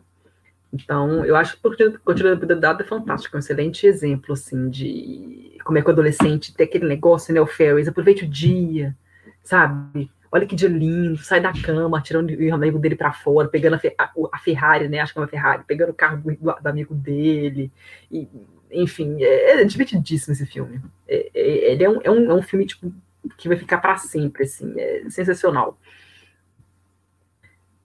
Então, 0.72 1.24
eu 1.24 1.36
acho 1.36 1.56
que 1.60 1.66
o 1.66 1.98
Continua 2.00 2.34
da 2.34 2.54
Dada 2.54 2.82
é 2.82 2.86
fantástico, 2.86 3.36
é 3.36 3.38
um 3.38 3.40
excelente 3.40 3.86
exemplo, 3.86 4.32
assim, 4.32 4.68
de 4.68 5.56
como 5.64 5.78
é 5.78 5.82
que 5.82 5.88
o 5.88 5.92
adolescente 5.92 6.52
tem 6.54 6.66
aquele 6.66 6.86
negócio, 6.86 7.32
né, 7.32 7.40
o 7.40 7.46
Ferris, 7.46 7.86
aproveite 7.86 8.24
o 8.24 8.28
dia, 8.28 8.94
sabe? 9.42 10.10
olha 10.34 10.46
que 10.46 10.56
dia 10.56 10.68
lindo, 10.68 11.16
sai 11.18 11.40
da 11.40 11.52
cama, 11.52 12.02
tirando 12.02 12.30
o 12.30 12.54
amigo 12.54 12.76
dele 12.76 12.96
para 12.96 13.12
fora, 13.12 13.46
pegando 13.46 13.76
a, 13.76 14.10
a, 14.32 14.38
Ferrari, 14.40 14.88
né? 14.88 14.98
Acho 14.98 15.12
que 15.12 15.18
é 15.20 15.22
uma 15.22 15.28
Ferrari, 15.28 15.62
pegando 15.64 15.90
o 15.90 15.94
carro 15.94 16.16
do, 16.16 16.34
do 16.34 16.66
amigo 16.66 16.92
dele. 16.92 17.70
E, 18.10 18.28
enfim, 18.72 19.22
é, 19.22 19.60
é, 19.60 19.64
divertidíssimo 19.64 20.32
esse 20.32 20.44
filme. 20.44 20.82
É, 21.06 21.30
é, 21.32 21.72
ele 21.72 21.84
é 21.84 21.88
um, 21.88 22.00
é, 22.02 22.10
um, 22.10 22.30
é 22.32 22.34
um 22.34 22.42
filme 22.42 22.66
tipo, 22.66 22.92
que 23.38 23.46
vai 23.46 23.56
ficar 23.56 23.78
para 23.78 23.96
sempre, 23.96 24.42
assim, 24.42 24.74
é 24.76 25.08
sensacional. 25.08 25.78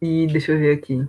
E 0.01 0.27
deixa 0.27 0.53
eu 0.53 0.59
ver 0.59 0.75
aqui. 0.77 1.05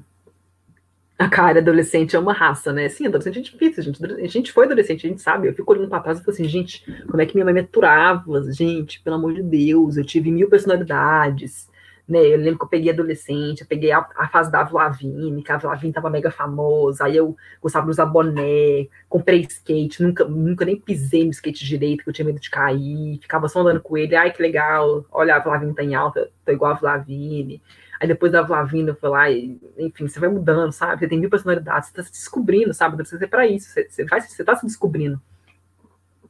A 1.20 1.28
cara, 1.28 1.58
adolescente 1.58 2.16
é 2.16 2.18
uma 2.18 2.32
raça, 2.32 2.72
né? 2.72 2.88
Sim, 2.88 3.06
adolescente 3.06 3.38
é 3.38 3.42
difícil, 3.42 3.82
gente. 3.82 4.02
A 4.04 4.26
gente 4.26 4.50
foi 4.50 4.64
adolescente, 4.64 5.06
a 5.06 5.10
gente 5.10 5.20
sabe. 5.20 5.48
Eu 5.48 5.54
fico 5.54 5.70
olhando 5.70 5.88
pra 5.90 6.00
trás 6.00 6.18
e 6.18 6.24
falo 6.24 6.32
assim, 6.32 6.48
gente, 6.48 6.82
como 7.06 7.20
é 7.20 7.26
que 7.26 7.34
minha 7.34 7.44
mãe 7.44 7.52
me 7.52 7.60
aturava? 7.60 8.42
Gente, 8.50 9.02
pelo 9.02 9.16
amor 9.16 9.34
de 9.34 9.42
Deus, 9.42 9.98
eu 9.98 10.04
tive 10.04 10.30
mil 10.30 10.48
personalidades. 10.48 11.68
Né? 12.08 12.20
Eu 12.20 12.38
lembro 12.38 12.58
que 12.58 12.64
eu 12.64 12.68
peguei 12.68 12.90
adolescente, 12.90 13.60
eu 13.60 13.66
peguei 13.66 13.92
a, 13.92 13.98
a 14.16 14.28
fase 14.28 14.50
da 14.50 14.62
Avril 14.62 15.42
que 15.44 15.52
a 15.52 15.56
Avril 15.56 15.92
tava 15.92 16.10
mega 16.10 16.30
famosa, 16.30 17.04
aí 17.04 17.16
eu 17.16 17.36
gostava 17.62 17.84
de 17.84 17.92
usar 17.92 18.06
boné, 18.06 18.88
comprei 19.08 19.42
skate, 19.42 20.02
nunca, 20.02 20.24
nunca 20.24 20.64
nem 20.64 20.74
pisei 20.74 21.24
no 21.24 21.30
skate 21.30 21.64
direito, 21.64 21.98
porque 21.98 22.10
eu 22.10 22.14
tinha 22.14 22.26
medo 22.26 22.40
de 22.40 22.50
cair, 22.50 23.20
ficava 23.22 23.46
só 23.46 23.60
andando 23.60 23.80
com 23.80 23.96
ele, 23.96 24.16
ai 24.16 24.32
que 24.32 24.42
legal, 24.42 25.06
olha, 25.12 25.36
a 25.36 25.54
Avril 25.54 25.72
tá 25.72 25.84
em 25.84 25.94
alta, 25.94 26.28
tô 26.44 26.50
igual 26.50 26.76
a 26.82 26.94
Avril 26.94 27.60
Aí 28.00 28.08
depois 28.08 28.32
da 28.32 28.46
Flavinda 28.46 28.94
foi 28.94 29.10
lá, 29.10 29.30
e, 29.30 29.60
enfim, 29.76 30.08
você 30.08 30.18
vai 30.18 30.30
mudando, 30.30 30.72
sabe? 30.72 31.00
Você 31.00 31.08
tem 31.08 31.20
mil 31.20 31.28
personalidades, 31.28 31.90
você 31.90 32.00
está 32.00 32.02
se 32.02 32.10
descobrindo, 32.10 32.72
sabe? 32.72 32.96
Deve 32.96 33.10
ser 33.10 33.26
para 33.26 33.46
isso, 33.46 33.68
você, 33.68 33.86
você, 33.90 34.04
vai, 34.06 34.22
você 34.22 34.42
tá 34.42 34.56
se 34.56 34.64
descobrindo. 34.64 35.20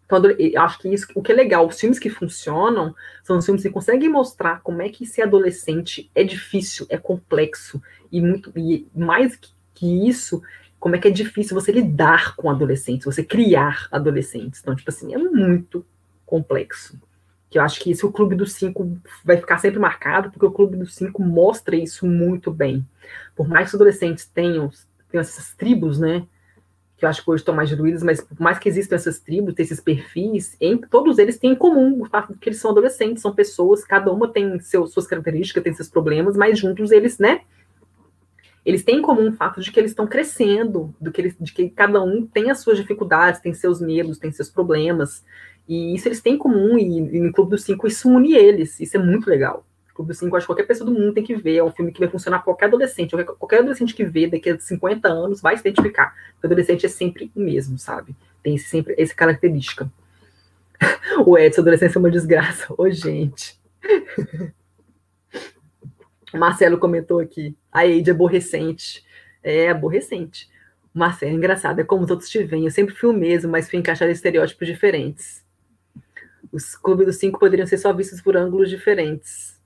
Então, 0.04 0.20
eu 0.32 0.60
acho 0.62 0.80
que 0.80 0.92
isso, 0.92 1.06
o 1.14 1.22
que 1.22 1.30
é 1.30 1.34
legal, 1.34 1.68
os 1.68 1.78
filmes 1.78 2.00
que 2.00 2.10
funcionam 2.10 2.92
são 3.22 3.38
os 3.38 3.44
filmes 3.44 3.62
que 3.62 3.70
conseguem 3.70 4.08
mostrar 4.08 4.60
como 4.62 4.82
é 4.82 4.88
que 4.88 5.06
ser 5.06 5.22
adolescente 5.22 6.10
é 6.12 6.24
difícil, 6.24 6.86
é 6.88 6.98
complexo, 6.98 7.80
e 8.10 8.20
muito 8.20 8.52
e 8.56 8.88
mais 8.92 9.38
que 9.72 10.08
isso, 10.08 10.42
como 10.80 10.96
é 10.96 10.98
que 10.98 11.06
é 11.06 11.12
difícil 11.12 11.54
você 11.54 11.70
lidar 11.70 12.34
com 12.34 12.50
adolescentes, 12.50 13.04
você 13.04 13.22
criar 13.22 13.86
adolescentes. 13.92 14.60
Então, 14.60 14.74
tipo 14.74 14.90
assim, 14.90 15.14
é 15.14 15.18
muito 15.18 15.86
complexo 16.26 16.98
que 17.50 17.58
eu 17.58 17.62
acho 17.62 17.80
que 17.80 17.90
isso 17.90 18.06
o 18.06 18.12
Clube 18.12 18.36
dos 18.36 18.52
Cinco 18.52 18.96
vai 19.24 19.36
ficar 19.36 19.58
sempre 19.58 19.80
marcado, 19.80 20.30
porque 20.30 20.46
o 20.46 20.52
Clube 20.52 20.76
dos 20.76 20.94
Cinco 20.94 21.20
mostra 21.20 21.74
isso 21.74 22.06
muito 22.06 22.52
bem. 22.52 22.86
Por 23.34 23.48
mais 23.48 23.64
que 23.64 23.70
os 23.70 23.74
adolescentes 23.74 24.24
tenham, 24.24 24.70
tenham 25.10 25.20
essas 25.20 25.52
tribos, 25.54 25.98
né? 25.98 26.24
Que 26.96 27.04
eu 27.04 27.08
acho 27.08 27.24
que 27.24 27.30
hoje 27.30 27.40
estão 27.40 27.54
mais 27.54 27.68
diluídas, 27.68 28.04
mas 28.04 28.20
por 28.20 28.40
mais 28.40 28.60
que 28.60 28.68
existam 28.68 28.94
essas 28.94 29.18
tribos, 29.18 29.54
esses 29.58 29.80
perfis, 29.80 30.56
em, 30.60 30.78
todos 30.78 31.18
eles 31.18 31.38
têm 31.38 31.52
em 31.52 31.56
comum 31.56 32.00
o 32.00 32.04
fato 32.06 32.32
de 32.32 32.38
que 32.38 32.48
eles 32.48 32.60
são 32.60 32.70
adolescentes, 32.70 33.20
são 33.20 33.34
pessoas, 33.34 33.84
cada 33.84 34.12
uma 34.12 34.28
tem 34.28 34.60
seu, 34.60 34.86
suas 34.86 35.08
características, 35.08 35.64
tem 35.64 35.74
seus 35.74 35.88
problemas, 35.88 36.36
mas 36.36 36.56
juntos 36.56 36.92
eles, 36.92 37.18
né? 37.18 37.40
Eles 38.64 38.84
têm 38.84 38.98
em 38.98 39.02
comum 39.02 39.30
o 39.30 39.32
fato 39.32 39.60
de 39.60 39.72
que 39.72 39.80
eles 39.80 39.90
estão 39.90 40.06
crescendo, 40.06 40.94
do 41.00 41.10
que 41.10 41.20
eles, 41.20 41.34
de 41.40 41.52
que 41.52 41.68
cada 41.70 42.00
um 42.00 42.24
tem 42.26 42.50
as 42.50 42.60
suas 42.60 42.76
dificuldades, 42.76 43.40
tem 43.40 43.54
seus 43.54 43.80
medos, 43.80 44.18
tem 44.18 44.30
seus 44.30 44.50
problemas. 44.50 45.24
E 45.68 45.94
isso 45.94 46.08
eles 46.08 46.20
têm 46.20 46.34
em 46.34 46.38
comum, 46.38 46.78
e, 46.78 46.98
e 46.98 47.20
no 47.20 47.32
Clube 47.32 47.50
dos 47.50 47.62
Cinco 47.62 47.86
isso 47.86 48.08
une 48.08 48.34
eles. 48.34 48.80
Isso 48.80 48.96
é 48.96 49.00
muito 49.00 49.28
legal. 49.28 49.64
Clube 49.94 50.08
dos 50.08 50.18
Cinco, 50.18 50.36
acho 50.36 50.44
que 50.44 50.48
qualquer 50.48 50.66
pessoa 50.66 50.90
do 50.90 50.98
mundo 50.98 51.12
tem 51.12 51.22
que 51.22 51.36
ver. 51.36 51.56
É 51.56 51.64
um 51.64 51.70
filme 51.70 51.92
que 51.92 52.00
vai 52.00 52.08
funcionar 52.08 52.38
para 52.38 52.46
qualquer 52.46 52.66
adolescente. 52.66 53.10
Qualquer, 53.10 53.34
qualquer 53.34 53.58
adolescente 53.58 53.94
que 53.94 54.04
vê 54.04 54.26
daqui 54.26 54.50
a 54.50 54.58
50 54.58 55.06
anos 55.08 55.40
vai 55.40 55.56
se 55.56 55.60
identificar. 55.60 56.14
O 56.42 56.46
adolescente 56.46 56.86
é 56.86 56.88
sempre 56.88 57.30
o 57.34 57.40
mesmo, 57.40 57.78
sabe? 57.78 58.16
Tem 58.42 58.56
sempre 58.56 58.94
essa 58.96 59.14
característica. 59.14 59.90
o 61.26 61.36
Edson, 61.36 61.60
adolescência 61.60 61.98
é 61.98 62.00
uma 62.00 62.10
desgraça. 62.10 62.72
Ô, 62.76 62.88
gente. 62.90 63.60
Marcelo 66.32 66.78
comentou 66.78 67.18
aqui. 67.18 67.56
A 67.70 67.86
Eide 67.86 68.10
é 68.10 68.12
aborrecente. 68.12 69.04
É 69.42 69.68
aborrecente. 69.68 70.48
Marcelo 70.94 71.32
é 71.32 71.34
engraçado. 71.34 71.80
É 71.80 71.84
como 71.84 72.04
os 72.04 72.10
outros 72.10 72.28
te 72.28 72.42
veem. 72.42 72.64
Eu 72.64 72.70
sempre 72.70 72.94
fui 72.94 73.10
o 73.10 73.12
mesmo, 73.12 73.50
mas 73.50 73.68
fui 73.68 73.78
encaixar 73.78 74.08
estereótipos 74.08 74.66
diferentes. 74.66 75.44
Os 76.52 76.74
clubes 76.74 77.06
dos 77.06 77.16
cinco 77.16 77.38
poderiam 77.38 77.66
ser 77.66 77.78
só 77.78 77.92
vistos 77.92 78.20
por 78.20 78.36
ângulos 78.36 78.68
diferentes. 78.68 79.60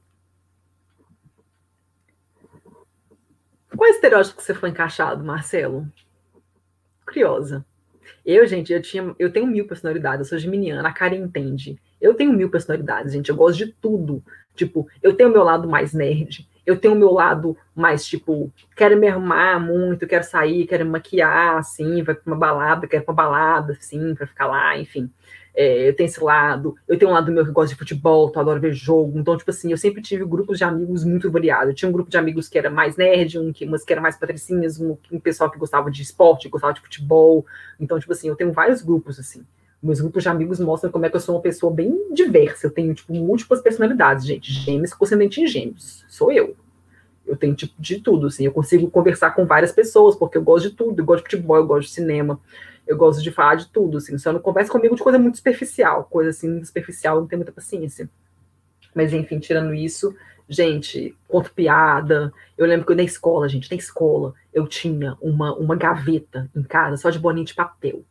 Qual 3.74 3.88
é 3.88 3.90
estereótipo 3.90 4.36
que 4.36 4.42
você 4.42 4.54
foi 4.54 4.68
encaixado, 4.68 5.24
Marcelo? 5.24 5.86
Curiosa. 7.06 7.64
Eu, 8.24 8.46
gente, 8.46 8.72
eu, 8.72 8.82
tinha, 8.82 9.14
eu 9.18 9.32
tenho 9.32 9.46
mil 9.46 9.66
personalidades, 9.66 10.20
eu 10.20 10.24
sou 10.30 10.38
geminiana, 10.38 10.88
a 10.88 10.92
Karen 10.92 11.16
entende. 11.16 11.80
Eu 12.00 12.14
tenho 12.14 12.32
mil 12.32 12.50
personalidades, 12.50 13.12
gente, 13.12 13.30
eu 13.30 13.36
gosto 13.36 13.64
de 13.64 13.72
tudo. 13.72 14.22
Tipo, 14.54 14.86
eu 15.02 15.14
tenho 15.14 15.30
o 15.30 15.32
meu 15.32 15.42
lado 15.42 15.68
mais 15.68 15.92
nerd, 15.92 16.46
eu 16.64 16.78
tenho 16.78 16.94
o 16.94 16.98
meu 16.98 17.10
lado 17.10 17.56
mais, 17.74 18.06
tipo, 18.06 18.52
quero 18.76 18.96
me 18.96 19.08
arrumar 19.08 19.58
muito, 19.58 20.06
quero 20.06 20.22
sair, 20.22 20.66
quero 20.66 20.84
me 20.84 20.92
maquiar, 20.92 21.56
assim, 21.56 22.02
vai 22.02 22.14
pra 22.14 22.22
uma 22.26 22.38
balada, 22.38 22.86
quero 22.86 23.04
pra 23.04 23.12
uma 23.12 23.16
balada, 23.16 23.72
assim, 23.72 24.14
pra 24.14 24.26
ficar 24.26 24.46
lá, 24.46 24.78
enfim 24.78 25.10
é, 25.54 25.88
eu 25.88 25.94
tenho 25.94 26.08
esse 26.08 26.22
lado, 26.22 26.74
eu 26.88 26.98
tenho 26.98 27.10
um 27.10 27.14
lado 27.14 27.30
meu 27.30 27.44
que 27.44 27.52
gosta 27.52 27.72
de 27.72 27.78
futebol, 27.78 28.30
eu 28.34 28.40
adoro 28.40 28.60
ver 28.60 28.72
jogo, 28.72 29.16
então, 29.18 29.36
tipo 29.36 29.50
assim, 29.50 29.70
eu 29.70 29.78
sempre 29.78 30.02
tive 30.02 30.24
grupos 30.24 30.58
de 30.58 30.64
amigos 30.64 31.04
muito 31.04 31.30
variados, 31.30 31.68
eu 31.68 31.74
tinha 31.74 31.88
um 31.88 31.92
grupo 31.92 32.10
de 32.10 32.16
amigos 32.16 32.48
que 32.48 32.58
era 32.58 32.68
mais 32.68 32.96
nerd, 32.96 33.38
um 33.38 33.52
que, 33.52 33.64
umas 33.64 33.84
que 33.84 33.92
era 33.92 34.02
mais 34.02 34.16
patricinhas, 34.16 34.80
um, 34.80 34.96
um 35.12 35.20
pessoal 35.20 35.48
que 35.48 35.58
gostava 35.58 35.90
de 35.90 36.02
esporte, 36.02 36.48
gostava 36.48 36.72
de 36.72 36.80
futebol, 36.80 37.46
então, 37.78 37.98
tipo 38.00 38.12
assim, 38.12 38.28
eu 38.28 38.34
tenho 38.34 38.52
vários 38.52 38.82
grupos, 38.82 39.20
assim, 39.20 39.44
meus 39.80 40.00
grupos 40.00 40.24
de 40.24 40.28
amigos 40.28 40.58
mostram 40.58 40.90
como 40.90 41.06
é 41.06 41.10
que 41.10 41.16
eu 41.16 41.20
sou 41.20 41.36
uma 41.36 41.42
pessoa 41.42 41.72
bem 41.72 42.12
diversa, 42.12 42.66
eu 42.66 42.70
tenho, 42.70 42.92
tipo, 42.92 43.14
múltiplas 43.14 43.60
personalidades, 43.60 44.26
gente, 44.26 44.52
gêmeos 44.52 44.92
com 44.92 45.04
ascendente 45.04 45.40
em 45.40 45.46
gêmeos, 45.46 46.04
sou 46.08 46.32
eu, 46.32 46.56
eu 47.24 47.36
tenho 47.36 47.54
tipo 47.54 47.74
de 47.78 48.00
tudo, 48.00 48.26
assim, 48.26 48.44
eu 48.44 48.52
consigo 48.52 48.90
conversar 48.90 49.30
com 49.30 49.46
várias 49.46 49.70
pessoas, 49.70 50.16
porque 50.16 50.36
eu 50.36 50.42
gosto 50.42 50.68
de 50.68 50.74
tudo, 50.74 51.00
eu 51.00 51.04
gosto 51.04 51.24
de 51.24 51.30
futebol, 51.30 51.56
eu 51.58 51.66
gosto 51.66 51.88
de 51.88 51.94
cinema, 51.94 52.40
eu 52.86 52.96
gosto 52.96 53.22
de 53.22 53.30
falar 53.30 53.56
de 53.56 53.68
tudo, 53.68 53.98
assim. 53.98 54.16
Só 54.18 54.32
não 54.32 54.40
conversa 54.40 54.70
comigo 54.70 54.94
de 54.94 55.02
coisa 55.02 55.18
muito 55.18 55.36
superficial, 55.36 56.04
coisa 56.04 56.30
assim, 56.30 56.62
superficial, 56.64 57.20
não 57.20 57.26
tenho 57.26 57.38
muita 57.38 57.52
paciência. 57.52 58.08
Mas, 58.94 59.12
enfim, 59.12 59.38
tirando 59.38 59.74
isso, 59.74 60.14
gente, 60.48 61.16
conto 61.26 61.52
piada. 61.52 62.32
Eu 62.56 62.66
lembro 62.66 62.86
que 62.86 62.92
eu, 62.92 62.96
na 62.96 63.02
escola, 63.02 63.48
gente, 63.48 63.70
na 63.70 63.76
escola, 63.76 64.34
eu 64.52 64.66
tinha 64.66 65.16
uma, 65.20 65.54
uma 65.54 65.76
gaveta 65.76 66.50
em 66.54 66.62
casa 66.62 66.96
só 66.96 67.10
de 67.10 67.18
boninho 67.18 67.46
de 67.46 67.54
papel. 67.54 68.04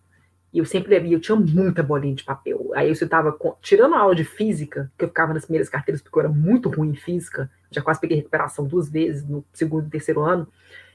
E 0.51 0.59
eu 0.59 0.65
sempre 0.65 1.11
eu 1.11 1.19
tinha 1.19 1.35
muita 1.35 1.81
bolinha 1.81 2.13
de 2.13 2.23
papel. 2.23 2.71
Aí 2.75 2.87
eu 2.87 2.93
estava 2.93 3.35
tirando 3.59 3.95
a 3.95 3.99
aula 3.99 4.13
de 4.13 4.23
física, 4.23 4.91
que 4.97 5.03
eu 5.03 5.07
ficava 5.09 5.33
nas 5.33 5.45
primeiras 5.45 5.67
carteiras 5.67 5.99
porque 5.99 6.15
eu 6.15 6.21
era 6.21 6.29
muito 6.29 6.69
ruim 6.69 6.91
em 6.91 6.95
física, 6.95 7.49
já 7.71 7.81
quase 7.81 7.99
peguei 7.99 8.17
recuperação 8.17 8.67
duas 8.67 8.87
vezes 8.87 9.27
no 9.27 9.43
segundo 9.51 9.87
e 9.87 9.89
terceiro 9.89 10.21
ano. 10.21 10.47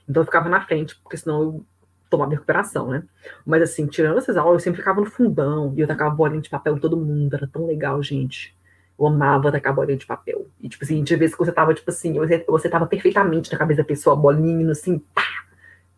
Então 0.08 0.22
eu 0.22 0.24
ficava 0.24 0.48
na 0.48 0.64
frente, 0.64 0.96
porque 1.02 1.16
senão 1.16 1.42
eu 1.42 1.66
tomava 2.08 2.32
recuperação, 2.32 2.88
né? 2.88 3.02
Mas 3.44 3.62
assim, 3.62 3.86
tirando 3.86 4.18
essas 4.18 4.36
aulas, 4.36 4.54
eu 4.54 4.60
sempre 4.60 4.80
ficava 4.80 5.00
no 5.00 5.06
fundão 5.06 5.72
e 5.76 5.80
eu 5.80 5.86
tacava 5.86 6.14
bolinha 6.14 6.40
de 6.40 6.50
papel 6.50 6.76
em 6.76 6.80
todo 6.80 6.96
mundo, 6.96 7.34
era 7.34 7.46
tão 7.46 7.66
legal, 7.66 8.02
gente. 8.02 8.56
Eu 8.98 9.06
amava 9.06 9.52
tacar 9.52 9.74
bolinha 9.74 9.96
de 9.96 10.06
papel. 10.06 10.46
E, 10.60 10.68
tipo 10.68 10.84
assim, 10.84 11.04
tinha 11.04 11.18
vezes 11.18 11.34
que 11.34 11.44
você 11.44 11.52
tava, 11.52 11.72
tipo 11.72 11.88
assim, 11.90 12.14
você, 12.14 12.68
tava 12.68 12.86
perfeitamente 12.86 13.52
na 13.52 13.58
cabeça 13.58 13.82
da 13.82 13.86
pessoa, 13.86 14.16
bolinha, 14.16 14.70
assim, 14.72 14.98
pá. 14.98 15.22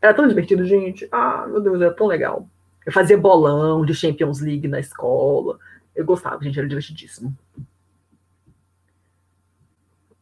Era 0.02 0.14
tão 0.14 0.26
divertido, 0.28 0.64
gente. 0.64 1.08
Ah, 1.10 1.46
meu 1.46 1.60
Deus, 1.60 1.80
era 1.80 1.92
tão 1.94 2.06
legal. 2.06 2.48
Eu 2.84 2.92
fazia 2.92 3.16
bolão 3.16 3.84
de 3.84 3.94
Champions 3.94 4.40
League 4.40 4.68
na 4.68 4.80
escola. 4.80 5.58
Eu 5.94 6.04
gostava, 6.04 6.42
gente, 6.42 6.58
era 6.58 6.68
divertidíssimo. 6.68 7.36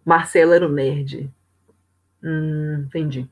Marcelo 0.04 0.52
era 0.52 0.66
o 0.66 0.72
nerd. 0.72 1.30
Hum, 2.22 2.84
entendi. 2.86 3.28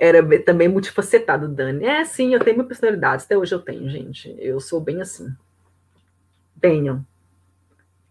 Era 0.00 0.26
também 0.40 0.66
multifacetado, 0.66 1.46
Dani. 1.46 1.84
É, 1.84 2.02
sim, 2.06 2.32
eu 2.32 2.40
tenho 2.40 2.56
minha 2.56 2.66
personalidade. 2.66 3.24
Até 3.24 3.36
hoje 3.36 3.54
eu 3.54 3.60
tenho, 3.60 3.86
gente. 3.90 4.34
Eu 4.38 4.58
sou 4.58 4.80
bem 4.80 5.02
assim. 5.02 5.30
Tenham. 6.58 7.04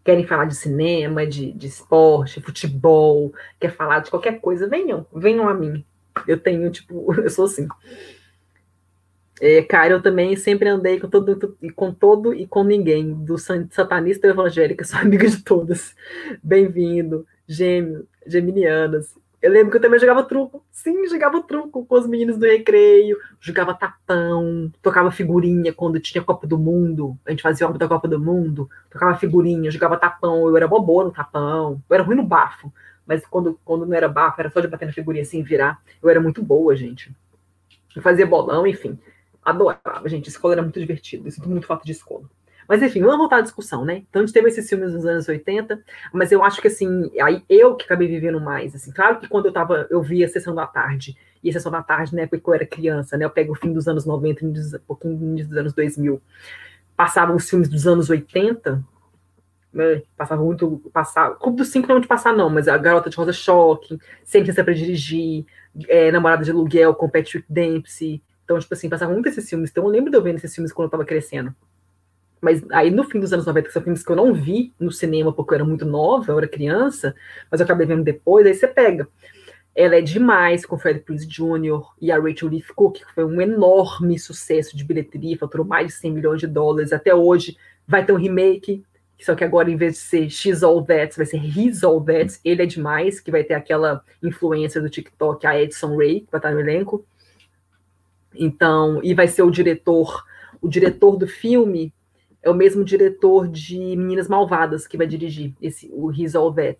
Querem 0.04 0.24
falar 0.24 0.44
de 0.44 0.54
cinema, 0.54 1.26
de, 1.26 1.50
de 1.50 1.66
esporte, 1.66 2.40
futebol, 2.40 3.34
quer 3.58 3.72
falar 3.72 3.98
de 3.98 4.10
qualquer 4.10 4.40
coisa, 4.40 4.68
venham, 4.68 5.04
venham 5.12 5.48
a 5.48 5.52
mim. 5.52 5.84
Eu 6.28 6.38
tenho, 6.38 6.70
tipo, 6.70 7.12
eu 7.20 7.28
sou 7.28 7.46
assim. 7.46 7.66
É, 9.40 9.60
cara, 9.62 9.94
eu 9.94 10.02
também 10.02 10.36
sempre 10.36 10.68
andei 10.68 11.00
com 11.00 11.08
todo, 11.08 11.56
com 11.74 11.92
todo 11.92 12.32
e 12.32 12.46
com 12.46 12.62
ninguém, 12.62 13.12
do 13.12 13.36
satanista 13.36 14.28
e 14.28 14.30
evangélica, 14.30 14.84
sou 14.84 15.00
amiga 15.00 15.28
de 15.28 15.42
todas. 15.42 15.94
Bem-vindo, 16.40 17.26
gêmeo, 17.48 18.06
geminianas. 18.24 19.18
Eu 19.42 19.50
lembro 19.50 19.70
que 19.70 19.78
eu 19.78 19.80
também 19.80 19.98
jogava 19.98 20.22
truco. 20.22 20.64
Sim, 20.70 21.06
jogava 21.08 21.42
truco 21.42 21.84
com 21.86 21.94
os 21.94 22.06
meninos 22.06 22.36
do 22.36 22.44
recreio, 22.44 23.16
jogava 23.40 23.74
tapão, 23.74 24.70
tocava 24.82 25.10
figurinha 25.10 25.72
quando 25.72 25.98
tinha 25.98 26.22
Copa 26.22 26.46
do 26.46 26.58
Mundo. 26.58 27.18
A 27.24 27.30
gente 27.30 27.42
fazia 27.42 27.66
obra 27.66 27.78
da 27.78 27.88
Copa 27.88 28.06
do 28.06 28.20
Mundo, 28.20 28.68
tocava 28.90 29.16
figurinha, 29.16 29.70
jogava 29.70 29.96
tapão. 29.96 30.48
Eu 30.48 30.56
era 30.56 30.68
bobo 30.68 31.04
no 31.04 31.10
tapão, 31.10 31.82
eu 31.88 31.94
era 31.94 32.02
ruim 32.02 32.16
no 32.16 32.22
bafo, 32.22 32.72
mas 33.06 33.24
quando, 33.26 33.58
quando 33.64 33.86
não 33.86 33.94
era 33.94 34.08
bafo, 34.08 34.40
era 34.40 34.50
só 34.50 34.60
de 34.60 34.68
bater 34.68 34.86
na 34.86 34.92
figurinha 34.92 35.22
assim 35.22 35.42
virar. 35.42 35.80
Eu 36.02 36.10
era 36.10 36.20
muito 36.20 36.42
boa, 36.42 36.76
gente. 36.76 37.14
Eu 37.96 38.02
fazia 38.02 38.26
bolão, 38.26 38.66
enfim 38.66 38.98
adorava, 39.42 40.08
gente. 40.08 40.28
Escola 40.28 40.54
era 40.54 40.62
muito 40.62 40.78
divertida. 40.78 41.26
Eu 41.26 41.32
sinto 41.32 41.48
muito 41.48 41.66
falta 41.66 41.84
de 41.84 41.92
escola. 41.92 42.24
Mas 42.70 42.84
enfim, 42.84 43.00
vamos 43.00 43.18
voltar 43.18 43.38
à 43.38 43.40
discussão, 43.40 43.84
né? 43.84 44.04
Então 44.08 44.22
a 44.22 44.24
gente 44.24 44.32
teve 44.32 44.46
esses 44.46 44.68
filmes 44.68 44.94
nos 44.94 45.04
anos 45.04 45.28
80, 45.28 45.82
mas 46.12 46.30
eu 46.30 46.44
acho 46.44 46.62
que 46.62 46.68
assim, 46.68 47.10
aí 47.20 47.42
eu 47.48 47.74
que 47.74 47.84
acabei 47.84 48.06
vivendo 48.06 48.40
mais, 48.40 48.76
assim, 48.76 48.92
claro 48.92 49.18
que 49.18 49.28
quando 49.28 49.46
eu 49.46 49.52
tava, 49.52 49.88
eu 49.90 50.00
via 50.00 50.24
a 50.24 50.28
sessão 50.28 50.54
da 50.54 50.68
tarde, 50.68 51.16
e 51.42 51.50
a 51.50 51.52
sessão 51.52 51.72
da 51.72 51.82
tarde, 51.82 52.14
né, 52.14 52.28
porque 52.28 52.48
eu 52.48 52.54
era 52.54 52.64
criança, 52.64 53.16
né? 53.16 53.24
Eu 53.24 53.30
pego 53.30 53.54
o 53.54 53.56
fim 53.56 53.72
dos 53.72 53.88
anos 53.88 54.06
90, 54.06 54.46
um 54.46 54.52
pouquinho 54.86 55.16
dos 55.16 55.56
anos 55.56 55.72
2000. 55.72 56.22
Passavam 56.96 57.34
os 57.34 57.50
filmes 57.50 57.68
dos 57.68 57.88
anos 57.88 58.08
80, 58.08 58.84
né? 59.72 60.02
Passava 60.16 60.40
muito, 60.40 60.80
passava, 60.92 61.34
Clube 61.34 61.56
dos 61.56 61.68
Cinco 61.70 61.88
não 61.88 61.96
é 61.96 62.00
de 62.00 62.06
passar 62.06 62.32
não, 62.32 62.48
mas 62.48 62.68
a 62.68 62.78
Garota 62.78 63.10
de 63.10 63.16
Rosa 63.16 63.32
Choque, 63.32 63.98
Sempre 64.22 64.52
para 64.52 64.72
Dirigir, 64.72 65.44
é, 65.88 66.12
Namorada 66.12 66.44
de 66.44 66.52
Aluguel 66.52 66.94
com 66.94 67.08
Patrick 67.08 67.44
Dempsey, 67.48 68.22
então, 68.44 68.58
tipo 68.60 68.74
assim, 68.74 68.88
passava 68.88 69.12
muito 69.12 69.28
esses 69.28 69.48
filmes. 69.48 69.70
Então, 69.70 69.84
eu 69.84 69.90
lembro 69.90 70.10
de 70.10 70.16
eu 70.16 70.22
vendo 70.22 70.36
esses 70.36 70.52
filmes 70.52 70.72
quando 70.72 70.86
eu 70.86 70.90
tava 70.90 71.04
crescendo. 71.04 71.54
Mas 72.40 72.64
aí, 72.70 72.90
no 72.90 73.04
fim 73.04 73.20
dos 73.20 73.32
anos 73.32 73.46
90, 73.46 73.66
que 73.66 73.72
são 73.72 73.82
filmes 73.82 74.02
que 74.02 74.10
eu 74.10 74.16
não 74.16 74.32
vi 74.32 74.72
no 74.80 74.90
cinema 74.90 75.32
porque 75.32 75.52
eu 75.52 75.56
era 75.56 75.64
muito 75.64 75.84
nova, 75.84 76.32
eu 76.32 76.38
era 76.38 76.48
criança, 76.48 77.14
mas 77.50 77.60
eu 77.60 77.64
acabei 77.64 77.86
vendo 77.86 78.02
depois, 78.02 78.46
aí 78.46 78.54
você 78.54 78.66
pega. 78.66 79.06
Ela 79.74 79.96
é 79.96 80.00
demais 80.00 80.64
com 80.64 80.78
Fred 80.78 81.00
Prinze 81.00 81.26
Jr. 81.26 81.80
e 82.00 82.10
a 82.10 82.18
Rachel 82.18 82.48
Leigh 82.48 82.64
Cook, 82.74 82.98
que 82.98 83.14
foi 83.14 83.24
um 83.24 83.40
enorme 83.40 84.18
sucesso 84.18 84.76
de 84.76 84.84
bilheteria, 84.84 85.38
faturou 85.38 85.66
mais 85.66 85.88
de 85.88 85.92
100 85.94 86.12
milhões 86.12 86.40
de 86.40 86.46
dólares. 86.46 86.92
Até 86.92 87.14
hoje 87.14 87.56
vai 87.86 88.04
ter 88.04 88.12
um 88.12 88.16
remake, 88.16 88.82
só 89.20 89.34
que 89.34 89.44
agora, 89.44 89.70
em 89.70 89.76
vez 89.76 89.94
de 89.94 89.98
ser 90.00 90.30
X 90.30 90.62
All 90.62 90.82
That, 90.82 91.16
vai 91.16 91.26
ser 91.26 91.36
His 91.36 91.84
All 91.84 92.02
That. 92.02 92.40
Ele 92.44 92.62
é 92.62 92.66
demais, 92.66 93.20
que 93.20 93.30
vai 93.30 93.44
ter 93.44 93.54
aquela 93.54 94.02
influência 94.22 94.80
do 94.80 94.88
TikTok, 94.88 95.46
a 95.46 95.60
Edson 95.60 95.96
Ray, 95.96 96.20
que 96.20 96.30
vai 96.30 96.38
estar 96.38 96.52
no 96.52 96.60
elenco. 96.60 97.04
Então, 98.34 99.00
e 99.02 99.12
vai 99.12 99.28
ser 99.28 99.42
o 99.42 99.50
diretor, 99.50 100.24
o 100.60 100.68
diretor 100.68 101.16
do 101.16 101.26
filme 101.26 101.92
é 102.42 102.50
o 102.50 102.54
mesmo 102.54 102.84
diretor 102.84 103.48
de 103.48 103.78
Meninas 103.78 104.28
Malvadas 104.28 104.86
que 104.86 104.96
vai 104.96 105.06
dirigir 105.06 105.52
esse 105.60 105.90
o 105.92 106.10
All 106.36 106.52
That. 106.52 106.78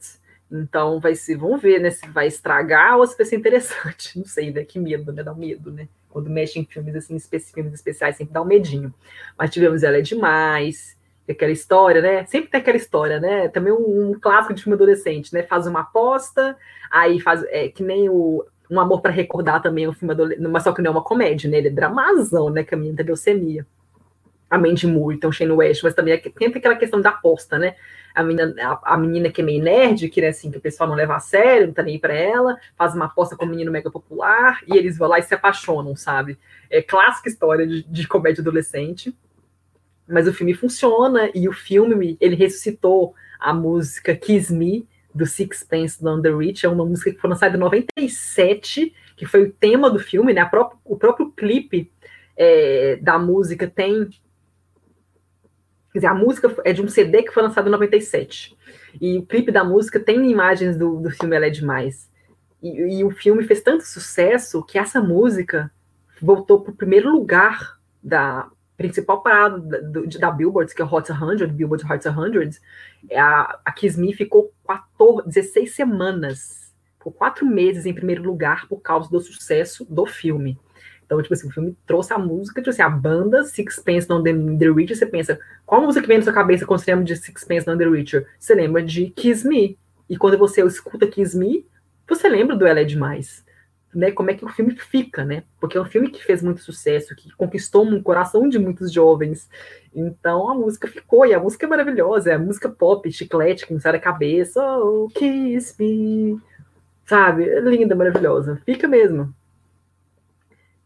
Então 0.50 0.98
vai 0.98 1.14
ser, 1.14 1.36
vamos 1.36 1.62
ver, 1.62 1.80
né, 1.80 1.90
se 1.90 2.08
vai 2.08 2.26
estragar 2.26 2.98
ou 2.98 3.06
se 3.06 3.16
vai 3.16 3.26
ser 3.26 3.36
interessante. 3.36 4.16
Não 4.18 4.24
sei, 4.24 4.50
né? 4.50 4.64
Que 4.64 4.80
medo, 4.80 5.12
né? 5.12 5.22
Dá 5.22 5.32
um 5.32 5.36
medo, 5.36 5.70
né? 5.70 5.88
Quando 6.08 6.28
mexe 6.28 6.58
em 6.58 6.64
filmes 6.64 6.94
assim, 6.96 7.18
filmes 7.54 7.72
especiais, 7.72 8.16
sempre 8.16 8.34
dá 8.34 8.42
um 8.42 8.46
medinho. 8.46 8.92
Mas 9.38 9.50
tivemos 9.50 9.84
Ela 9.84 9.98
é 9.98 10.00
Demais, 10.00 10.96
aquela 11.28 11.52
história, 11.52 12.02
né? 12.02 12.26
Sempre 12.26 12.50
tem 12.50 12.60
aquela 12.60 12.76
história, 12.76 13.20
né? 13.20 13.48
Também 13.48 13.72
um, 13.72 14.10
um 14.10 14.20
clássico 14.20 14.54
de 14.54 14.62
filme 14.62 14.74
adolescente, 14.74 15.32
né? 15.32 15.44
Faz 15.44 15.66
uma 15.68 15.80
aposta, 15.80 16.56
aí 16.90 17.20
faz. 17.20 17.44
É, 17.44 17.68
que 17.68 17.84
nem 17.84 18.08
o 18.08 18.44
um 18.68 18.78
Amor 18.80 19.00
para 19.00 19.10
Recordar 19.10 19.60
também, 19.60 19.88
um 19.88 19.92
filme 19.92 20.14
adolescente, 20.14 20.48
mas 20.48 20.62
só 20.62 20.72
que 20.72 20.80
não 20.80 20.90
é 20.90 20.92
uma 20.92 21.02
comédia, 21.02 21.50
né? 21.50 21.58
Ele 21.58 21.68
é 21.68 21.70
dramazão, 21.70 22.50
né? 22.50 22.62
A 22.62 22.64
tem 22.64 23.06
leucemia. 23.06 23.66
A 24.50 24.58
Mandy 24.58 24.86
Moore, 24.86 25.16
então 25.16 25.30
Shane 25.30 25.52
West, 25.52 25.82
mas 25.84 25.94
também 25.94 26.14
é, 26.14 26.18
tem 26.18 26.48
aquela 26.48 26.74
questão 26.74 27.00
da 27.00 27.10
aposta, 27.10 27.58
né? 27.58 27.76
A 28.12 28.22
menina, 28.24 28.54
a, 28.58 28.94
a, 28.94 28.96
menina 28.98 29.30
que 29.30 29.40
é 29.40 29.44
meio 29.44 29.62
nerd, 29.62 30.08
que, 30.08 30.20
né, 30.20 30.28
assim, 30.28 30.50
que 30.50 30.58
o 30.58 30.60
pessoal 30.60 30.88
não 30.88 30.96
leva 30.96 31.14
a 31.14 31.20
sério, 31.20 31.68
não 31.68 31.74
tá 31.74 31.82
nem 31.82 31.94
aí 31.94 32.00
pra 32.00 32.12
ela, 32.12 32.58
faz 32.76 32.94
uma 32.94 33.04
aposta 33.04 33.36
com 33.36 33.44
um 33.44 33.48
menino 33.48 33.70
mega 33.70 33.90
popular, 33.90 34.60
e 34.66 34.76
eles 34.76 34.98
vão 34.98 35.08
lá 35.08 35.20
e 35.20 35.22
se 35.22 35.32
apaixonam, 35.32 35.94
sabe? 35.94 36.36
É 36.68 36.82
clássica 36.82 37.28
história 37.28 37.64
de, 37.64 37.84
de 37.84 38.08
comédia 38.08 38.42
adolescente. 38.42 39.16
Mas 40.08 40.26
o 40.26 40.34
filme 40.34 40.52
funciona, 40.54 41.30
e 41.32 41.48
o 41.48 41.52
filme, 41.52 42.18
ele 42.20 42.34
ressuscitou 42.34 43.14
a 43.38 43.54
música 43.54 44.16
Kiss 44.16 44.52
Me, 44.52 44.88
do 45.14 45.26
Sixpence 45.26 46.02
Down 46.02 46.22
the 46.22 46.30
Reach, 46.30 46.64
é 46.64 46.68
uma 46.68 46.84
música 46.84 47.12
que 47.12 47.18
foi 47.18 47.30
lançada 47.30 47.56
em 47.56 47.60
97, 47.60 48.94
que 49.16 49.26
foi 49.26 49.44
o 49.44 49.52
tema 49.52 49.90
do 49.90 49.98
filme, 49.98 50.32
né? 50.32 50.44
Própria, 50.44 50.78
o 50.84 50.96
próprio 50.96 51.30
clipe 51.32 51.90
é, 52.36 52.96
da 53.02 53.18
música 53.18 53.66
tem. 53.66 54.08
Quer 55.92 55.98
dizer, 55.98 56.06
a 56.06 56.14
música 56.14 56.54
é 56.64 56.72
de 56.72 56.82
um 56.82 56.88
CD 56.88 57.22
que 57.22 57.32
foi 57.32 57.42
lançado 57.42 57.68
em 57.68 57.72
97. 57.72 58.56
E 59.00 59.18
o 59.18 59.26
clipe 59.26 59.50
da 59.50 59.64
música 59.64 59.98
tem 59.98 60.30
imagens 60.30 60.76
do, 60.76 61.00
do 61.00 61.10
filme 61.10 61.34
Ela 61.34 61.46
é 61.46 61.50
Demais. 61.50 62.08
E, 62.62 62.98
e 62.98 63.04
o 63.04 63.10
filme 63.10 63.42
fez 63.42 63.60
tanto 63.60 63.84
sucesso 63.84 64.62
que 64.62 64.78
essa 64.78 65.00
música 65.00 65.70
voltou 66.20 66.60
para 66.60 66.72
o 66.72 66.76
primeiro 66.76 67.10
lugar 67.10 67.78
da 68.02 68.48
principal 68.76 69.22
parada 69.22 69.58
da, 69.58 70.00
da 70.18 70.30
Billboard, 70.30 70.74
que 70.74 70.80
é 70.80 70.84
o 70.84 70.88
Hot 70.88 71.06
100, 71.06 71.48
Billboard 71.48 71.84
Hot 71.84 72.02
100, 72.02 72.50
é 73.10 73.20
a, 73.20 73.58
a 73.64 73.72
Kiss 73.72 74.00
Me 74.00 74.14
ficou 74.14 74.52
14, 74.66 75.26
16 75.26 75.74
semanas, 75.74 76.72
por 76.98 77.12
quatro 77.12 77.44
meses 77.44 77.84
em 77.84 77.92
primeiro 77.92 78.22
lugar 78.22 78.66
por 78.68 78.80
causa 78.80 79.10
do 79.10 79.20
sucesso 79.20 79.84
do 79.84 80.06
filme. 80.06 80.58
Então, 81.10 81.20
tipo 81.20 81.34
assim, 81.34 81.48
o 81.48 81.50
filme 81.50 81.76
trouxe 81.84 82.12
a 82.12 82.18
música, 82.18 82.60
tipo 82.60 82.70
assim, 82.70 82.82
a 82.82 82.88
banda 82.88 83.42
Sixpence 83.42 84.08
None 84.08 84.22
the, 84.22 84.64
the 84.64 84.70
Richer, 84.70 84.96
você 84.96 85.06
pensa, 85.06 85.40
qual 85.66 85.82
música 85.82 86.02
que 86.02 86.06
vem 86.06 86.18
na 86.18 86.22
sua 86.22 86.32
cabeça 86.32 86.64
quando 86.64 86.78
você 86.78 86.92
lembra 86.92 87.04
de 87.04 87.16
Sixpence 87.16 87.66
None 87.66 87.78
the 87.80 87.88
Richer? 87.88 88.28
Você 88.38 88.54
lembra 88.54 88.80
de 88.80 89.10
Kiss 89.10 89.44
Me. 89.44 89.76
E 90.08 90.16
quando 90.16 90.38
você 90.38 90.64
escuta 90.64 91.08
Kiss 91.08 91.36
Me, 91.36 91.66
você 92.08 92.28
lembra 92.28 92.54
do 92.54 92.64
Ela 92.64 92.80
é 92.80 92.84
Demais 92.84 93.44
né, 93.92 94.12
como 94.12 94.30
é 94.30 94.34
que 94.34 94.44
o 94.44 94.48
filme 94.48 94.76
fica, 94.76 95.24
né? 95.24 95.42
Porque 95.60 95.76
é 95.76 95.80
um 95.80 95.84
filme 95.84 96.10
que 96.10 96.24
fez 96.24 96.42
muito 96.42 96.60
sucesso, 96.60 97.14
que 97.16 97.32
conquistou 97.32 97.84
um 97.84 98.00
coração 98.00 98.48
de 98.48 98.58
muitos 98.58 98.92
jovens. 98.92 99.48
Então 99.92 100.48
a 100.48 100.54
música 100.54 100.86
ficou, 100.86 101.26
e 101.26 101.34
a 101.34 101.40
música 101.40 101.66
é 101.66 101.68
maravilhosa, 101.68 102.30
é 102.30 102.34
a 102.34 102.38
música 102.38 102.68
pop, 102.68 103.10
chiclete, 103.10 103.66
que 103.66 103.72
não 103.72 103.80
sai 103.80 103.92
da 103.92 103.98
cabeça, 103.98 104.62
oh, 104.78 105.08
kiss 105.08 105.74
me, 105.78 106.40
sabe? 107.04 107.48
É 107.48 107.60
linda, 107.60 107.96
maravilhosa, 107.96 108.62
fica 108.64 108.86
mesmo. 108.86 109.34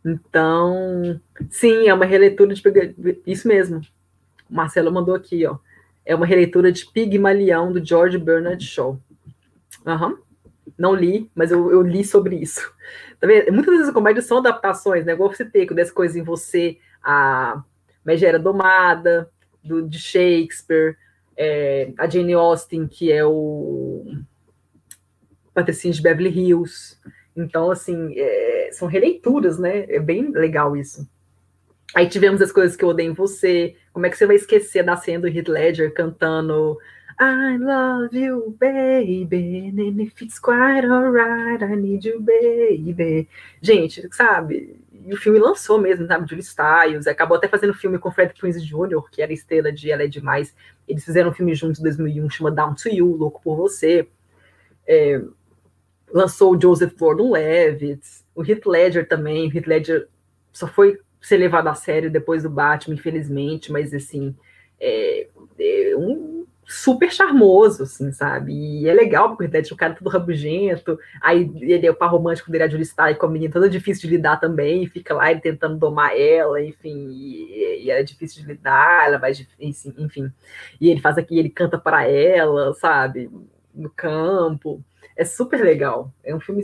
Então, 0.05 1.20
sim, 1.48 1.88
é 1.88 1.94
uma 1.94 2.05
releitura 2.05 2.55
de 2.55 2.62
isso 3.26 3.48
meso. 3.48 3.80
O 4.50 4.55
Marcelo 4.55 4.92
mandou 4.92 5.14
aqui, 5.14 5.46
ó. 5.46 5.59
É 6.05 6.14
uma 6.14 6.26
releitura 6.26 6.70
de 6.70 6.84
Pigmalião 6.86 7.72
do 7.72 7.84
George 7.84 8.18
Bernard 8.18 8.62
Shaw. 8.62 9.00
Uhum 9.86 10.18
não 10.76 10.94
li, 10.94 11.30
mas 11.34 11.50
eu, 11.50 11.70
eu 11.70 11.82
li 11.82 12.05
sobre 12.05 12.36
isso. 12.36 12.72
Tá 13.20 13.26
vendo? 13.26 13.52
Muitas 13.52 13.72
vezes 13.72 13.88
as 13.88 13.94
comédias 13.94 14.26
são 14.26 14.38
adaptações, 14.38 15.05
né? 15.05 15.12
Igual 15.12 15.32
você 15.32 15.44
ter 15.44 15.66
com 15.66 15.74
dessa 15.74 15.92
coisa 15.92 16.18
em 16.18 16.22
você, 16.22 16.78
a 17.02 17.62
Megera 18.05 18.38
Domada, 18.38 19.30
do, 19.62 19.88
de 19.88 19.98
Shakespeare, 19.98 20.96
é, 21.36 21.92
a 21.96 22.09
Jane 22.09 22.34
Austen, 22.34 22.86
que 22.86 23.11
é 23.11 23.24
o 23.24 24.05
Patricinho 25.55 25.94
de 25.94 26.02
Beverly 26.02 26.28
Hills. 26.28 26.98
Então, 27.37 27.70
assim, 27.70 28.14
é, 28.16 28.70
são 28.72 28.87
releituras, 28.89 29.59
né? 29.59 29.87
É 29.89 29.99
bem 29.99 30.30
legal 30.30 30.76
isso. 30.76 31.09
Aí 31.95 32.09
tivemos 32.09 32.43
as 32.43 32.53
coisas 32.53 32.76
que 32.76 32.85
eu 32.85 32.89
odeio 32.89 33.11
em 33.11 33.14
você. 33.14 33.76
Como 33.93 34.07
é 34.07 34.11
que 34.11 34.16
você 34.16 34.26
vai 34.26 34.37
esquecer 34.37 34.82
da 34.82 34.97
cena 34.97 35.20
do 35.20 35.28
Heath 35.28 35.49
Ledger 35.49 35.93
cantando 35.95 36.78
I 37.20 37.57
love 37.59 38.12
you, 38.12 38.57
baby, 38.59 39.68
and 39.68 40.01
if 40.01 40.20
it's 40.20 40.41
quite 40.41 40.85
alright, 40.85 41.62
I 41.62 41.76
need 41.76 42.05
you, 42.05 42.20
baby. 42.20 43.28
Gente, 43.62 44.09
sabe? 44.11 44.76
E 44.93 45.14
o 45.14 45.16
filme 45.16 45.39
lançou 45.39 45.78
mesmo, 45.78 46.09
sabe? 46.09 46.28
Julie 46.28 46.43
Styles, 46.43 47.07
acabou 47.07 47.37
até 47.37 47.47
fazendo 47.47 47.72
filme 47.72 47.99
com 47.99 48.11
Fred 48.11 48.35
Prinze 48.35 48.61
Jr., 48.61 49.01
que 49.12 49.22
era 49.22 49.32
estrela 49.32 49.70
de 49.70 49.93
Ela 49.93 50.03
é 50.03 50.07
Demais. 50.09 50.53
Eles 50.89 51.05
fizeram 51.05 51.30
um 51.30 51.32
filme 51.32 51.55
juntos 51.55 51.78
em 51.78 51.85
2001, 51.85 52.30
chama 52.30 52.51
Down 52.51 52.74
to 52.74 52.89
You, 52.89 53.07
Louco 53.16 53.41
por 53.41 53.57
Você. 53.57 54.09
É, 54.85 55.22
lançou 56.15 56.55
o 56.55 56.61
Joseph 56.61 56.97
Gordon-Levitt, 56.97 58.01
o 58.37 58.45
Heath 58.45 58.65
Ledger 58.65 59.09
também. 59.09 59.49
O 59.49 59.53
Heath 59.53 59.67
Ledger 59.67 60.09
só 60.53 60.69
foi 60.69 61.01
ser 61.21 61.39
levado 61.39 61.67
a 61.67 61.75
sério 61.75 62.09
depois 62.09 62.45
do 62.45 62.51
Batman, 62.51 62.95
infelizmente, 62.95 63.73
mas 63.73 63.93
assim, 63.93 64.35
é, 64.81 65.27
é 65.59 65.97
um 65.97 66.47
super 66.67 67.11
charmoso, 67.11 67.83
assim, 67.83 68.12
sabe? 68.12 68.53
E 68.53 68.89
é 68.89 68.95
legal, 68.95 69.31
porque 69.31 69.43
o 69.43 69.47
Heath 69.47 69.55
Ledger 69.55 69.73
é 69.73 69.75
um 69.75 69.77
cara 69.77 69.95
todo 69.95 70.09
rabugento, 70.09 70.99
aí 71.21 71.51
ele 71.61 71.85
é 71.85 71.91
o 71.91 71.97
par 71.97 72.12
romântico 72.12 72.49
dele, 72.49 72.65
a 72.65 72.69
Julie 72.69 72.85
Starr, 72.85 73.17
com 73.17 73.27
a 73.27 73.31
menina 73.31 73.53
toda 73.53 73.69
difícil 73.69 74.09
de 74.09 74.17
lidar 74.17 74.39
também, 74.39 74.87
fica 74.87 75.15
lá 75.15 75.33
ele 75.33 75.41
tentando 75.41 75.77
domar 75.77 76.17
ela, 76.17 76.62
enfim, 76.62 77.09
e, 77.11 77.87
e 77.87 77.91
é 77.91 78.03
difícil 78.05 78.43
de 78.43 78.49
lidar, 78.49 79.09
ela 79.09 79.19
vai, 79.19 79.33
enfim, 79.59 79.93
enfim. 79.99 80.33
E 80.81 80.91
ele 80.91 81.01
faz 81.01 81.19
aqui, 81.19 81.37
ele 81.37 81.51
canta 81.51 81.77
para 81.77 82.07
ela, 82.09 82.73
sabe? 82.75 83.29
No 83.75 83.91
campo. 83.91 84.85
É 85.16 85.25
super 85.25 85.62
legal. 85.62 86.12
É 86.22 86.35
um 86.35 86.41
filme 86.41 86.62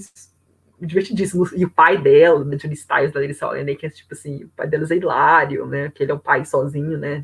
divertidíssimo. 0.81 1.47
E 1.55 1.65
o 1.65 1.71
pai 1.71 2.01
dela, 2.01 2.45
da 2.45 2.57
Julie 2.57 2.77
Stiles, 2.77 3.13
da 3.13 3.21
Larissa 3.21 3.47
Olena, 3.47 3.75
que 3.75 3.87
é 3.87 3.91
tipo 3.91 4.15
assim, 4.15 4.45
o 4.45 4.49
pai 4.51 4.69
delas 4.69 4.91
é 4.91 4.97
hilário, 4.97 5.67
né? 5.67 5.91
Que 5.91 6.03
ele 6.03 6.13
é 6.13 6.15
o 6.15 6.21
pai 6.21 6.45
sozinho, 6.45 6.99
né? 6.99 7.23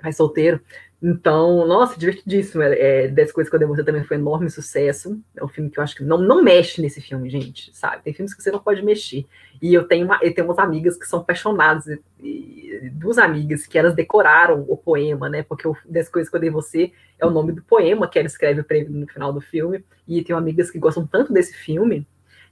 Pai 0.00 0.12
solteiro. 0.12 0.60
Então, 1.02 1.66
nossa, 1.66 1.98
divertidíssimo. 1.98 2.62
É, 2.62 3.04
é, 3.04 3.08
Dez 3.08 3.32
Coisas 3.32 3.50
que 3.50 3.62
eu 3.62 3.68
você 3.68 3.82
também 3.82 4.04
foi 4.04 4.16
um 4.16 4.20
enorme 4.20 4.48
sucesso. 4.48 5.20
É 5.36 5.44
um 5.44 5.48
filme 5.48 5.68
que 5.68 5.80
eu 5.80 5.82
acho 5.82 5.96
que 5.96 6.04
não, 6.04 6.18
não 6.18 6.44
mexe 6.44 6.80
nesse 6.80 7.00
filme, 7.00 7.28
gente, 7.28 7.76
sabe? 7.76 8.04
Tem 8.04 8.14
filmes 8.14 8.32
que 8.32 8.40
você 8.40 8.52
não 8.52 8.60
pode 8.60 8.82
mexer. 8.82 9.26
E 9.60 9.74
eu 9.74 9.82
tenho, 9.88 10.06
uma, 10.06 10.20
eu 10.22 10.32
tenho 10.32 10.46
umas 10.46 10.60
amigas 10.60 10.96
que 10.96 11.04
são 11.04 11.18
apaixonadas, 11.18 11.86
e, 11.88 11.98
e, 12.20 12.90
duas 12.90 13.18
amigas 13.18 13.66
que 13.66 13.76
elas 13.76 13.96
decoraram 13.96 14.64
o 14.68 14.76
poema, 14.76 15.28
né? 15.28 15.42
Porque 15.42 15.66
o 15.66 15.76
Dez 15.84 16.08
Coisas 16.08 16.30
que 16.30 16.36
eu 16.36 16.40
dei 16.40 16.50
você 16.50 16.92
é 17.18 17.26
o 17.26 17.30
nome 17.30 17.52
do 17.52 17.62
poema 17.62 18.06
que 18.08 18.18
ela 18.18 18.28
escreve 18.28 18.64
no 18.88 19.08
final 19.08 19.32
do 19.32 19.40
filme. 19.40 19.84
E 20.06 20.22
tenho 20.22 20.38
amigas 20.38 20.70
que 20.70 20.78
gostam 20.78 21.04
tanto 21.04 21.32
desse 21.32 21.54
filme 21.54 22.06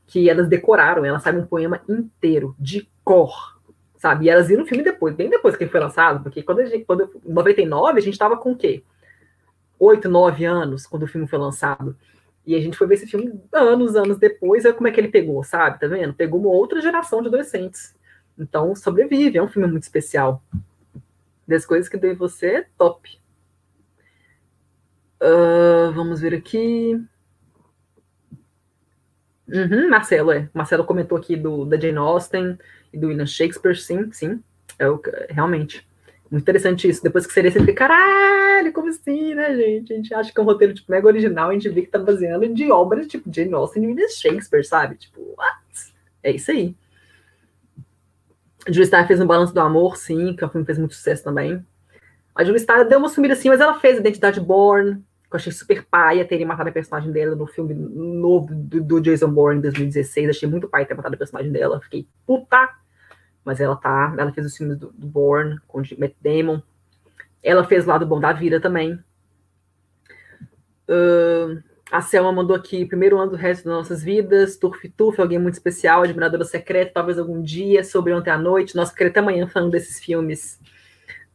que 0.09 0.29
elas 0.29 0.49
decoraram, 0.49 1.05
elas 1.05 1.23
sabem 1.23 1.41
um 1.41 1.47
poema 1.47 1.81
inteiro, 1.89 2.57
de 2.59 2.89
cor, 3.05 3.60
sabe? 4.01 4.25
E 4.25 4.31
elas 4.31 4.49
viram 4.49 4.65
o 4.65 4.67
filme 4.67 4.83
depois, 4.83 5.15
bem 5.15 5.29
depois 5.29 5.55
que 5.55 5.63
ele 5.63 5.71
foi 5.71 5.79
lançado, 5.79 6.23
porque 6.23 6.43
quando 6.43 6.61
a 6.61 6.65
gente, 6.65 6.87
quando, 6.87 7.11
em 7.23 7.33
99, 7.33 7.99
a 7.99 8.03
gente 8.03 8.15
estava 8.15 8.35
com 8.35 8.53
o 8.53 8.57
quê? 8.57 8.83
Oito, 9.79 10.09
nove 10.09 10.47
anos, 10.47 10.87
quando 10.87 11.03
o 11.03 11.07
filme 11.07 11.29
foi 11.29 11.39
lançado. 11.39 11.95
E 12.47 12.55
a 12.57 12.61
gente 12.61 12.79
foi 12.79 12.87
ver 12.87 12.95
esse 12.95 13.07
filme 13.07 13.39
anos, 13.53 13.95
anos 13.95 14.17
depois, 14.17 14.65
é 14.65 14.73
como 14.73 14.89
é 14.89 14.91
que 14.91 14.99
ele 14.99 15.09
pegou, 15.09 15.45
sabe? 15.45 15.79
Tá 15.79 15.87
vendo? 15.87 16.15
Pegou 16.15 16.41
uma 16.41 16.49
outra 16.49 16.81
geração 16.81 17.21
de 17.21 17.29
adolescentes. 17.29 17.95
Então, 18.39 18.75
sobrevive, 18.75 19.37
é 19.37 19.43
um 19.43 19.49
filme 19.49 19.69
muito 19.69 19.83
especial. 19.83 20.43
Das 21.47 21.67
coisas 21.67 21.87
que 21.87 21.99
dei 21.99 22.15
você, 22.15 22.67
top. 22.79 23.21
Uh, 25.23 25.93
vamos 25.93 26.23
ver 26.23 26.35
aqui. 26.35 26.99
Uhum, 29.53 29.89
Marcelo, 29.89 30.31
é. 30.31 30.49
Marcelo 30.55 30.85
comentou 30.85 31.19
aqui 31.19 31.37
do, 31.37 31.65
da 31.65 31.79
Jane 31.79 31.99
Austen 31.99 32.59
e 32.93 32.99
do 32.99 33.09
William 33.09 33.27
Shakespeare, 33.27 33.77
sim, 33.77 34.11
sim. 34.13 34.43
É 34.79 34.89
o, 34.89 35.01
realmente. 35.29 35.87
Muito 36.31 36.43
interessante 36.43 36.89
isso. 36.89 37.03
Depois 37.03 37.27
que 37.27 37.33
seria, 37.33 37.51
você 37.51 37.59
fica, 37.59 37.75
caralho, 37.75 38.73
como 38.73 38.89
assim, 38.89 39.35
né, 39.35 39.55
gente? 39.57 39.93
A 39.93 39.97
gente 39.97 40.15
acha 40.15 40.33
que 40.33 40.39
é 40.39 40.43
um 40.43 40.47
roteiro, 40.47 40.73
tipo, 40.73 40.91
mega 40.91 41.07
original, 41.07 41.51
a 41.51 41.53
gente 41.53 41.69
vê 41.69 41.83
que 41.83 41.89
tá 41.89 41.99
baseando 41.99 42.49
de 42.55 42.71
obras, 42.71 43.09
tipo, 43.09 43.31
Jane 43.35 43.53
Austen 43.53 43.83
e 43.83 43.87
William 43.89 44.09
Shakespeare, 44.09 44.65
sabe? 44.65 44.95
Tipo, 44.95 45.35
what? 45.37 45.59
É 46.23 46.31
isso 46.31 46.51
aí. 46.51 46.77
Julie 48.69 48.85
Starr 48.85 49.07
fez 49.07 49.21
um 49.21 49.27
Balanço 49.27 49.55
do 49.55 49.61
Amor, 49.61 49.97
sim, 49.97 50.35
que 50.37 50.45
é 50.45 50.47
um 50.47 50.51
filme 50.51 50.65
que 50.65 50.69
fez 50.69 50.79
muito 50.79 50.95
sucesso 50.95 51.25
também. 51.25 51.65
A 52.35 52.45
Julie 52.45 52.61
Starr 52.61 52.85
deu 52.85 52.99
uma 52.99 53.09
sumida 53.09 53.35
assim, 53.35 53.49
mas 53.49 53.61
ela 53.61 53.81
fez 53.81 53.99
Identidade 53.99 54.41
Born, 54.41 55.03
que 55.31 55.37
eu 55.37 55.39
achei 55.39 55.53
super 55.53 55.85
paia 55.85 56.25
terem 56.25 56.45
matado 56.45 56.69
a 56.69 56.73
personagem 56.73 57.13
dela 57.13 57.37
no 57.37 57.47
filme 57.47 57.73
novo 57.73 58.53
do, 58.53 58.83
do 58.83 59.01
Jason 59.01 59.31
Bourne 59.31 59.59
em 59.59 59.63
2016. 59.63 60.29
Achei 60.29 60.49
muito 60.49 60.69
paia 60.69 60.85
ter 60.85 60.95
matado 60.95 61.15
a 61.15 61.19
personagem 61.19 61.53
dela. 61.53 61.81
Fiquei 61.81 62.09
puta. 62.27 62.69
Mas 63.45 63.61
ela 63.61 63.77
tá. 63.77 64.13
Ela 64.19 64.33
fez 64.33 64.47
os 64.47 64.57
filmes 64.57 64.77
do, 64.77 64.93
do 64.93 65.07
Bourne 65.07 65.59
com 65.69 65.81
o 65.81 65.83
Matt 65.99 66.15
Damon. 66.21 66.61
Ela 67.43 67.65
fez 67.65 67.87
lá 67.87 67.97
do 67.97 68.07
Bom 68.07 68.19
da 68.19 68.33
Vida 68.33 68.61
também. 68.61 68.99
Uh, 70.89 71.63
a 71.91 72.01
Selma 72.01 72.33
mandou 72.33 72.55
aqui, 72.57 72.85
primeiro 72.85 73.19
ano 73.19 73.31
do 73.31 73.37
resto 73.37 73.65
das 73.65 73.75
nossas 73.75 74.03
vidas, 74.03 74.57
Turf 74.57 74.89
Turf, 74.97 75.21
alguém 75.21 75.39
muito 75.39 75.55
especial, 75.55 76.03
admiradora 76.03 76.45
secreta, 76.45 76.93
talvez 76.95 77.19
algum 77.19 77.41
dia, 77.41 77.83
sobre 77.83 78.13
ontem 78.13 78.31
à 78.31 78.39
noite. 78.39 78.77
Nossa, 78.77 78.95
queria 78.95 79.11
até 79.11 79.21
amanhã 79.21 79.47
falando 79.47 79.71
desses 79.71 79.99
filmes. 79.99 80.61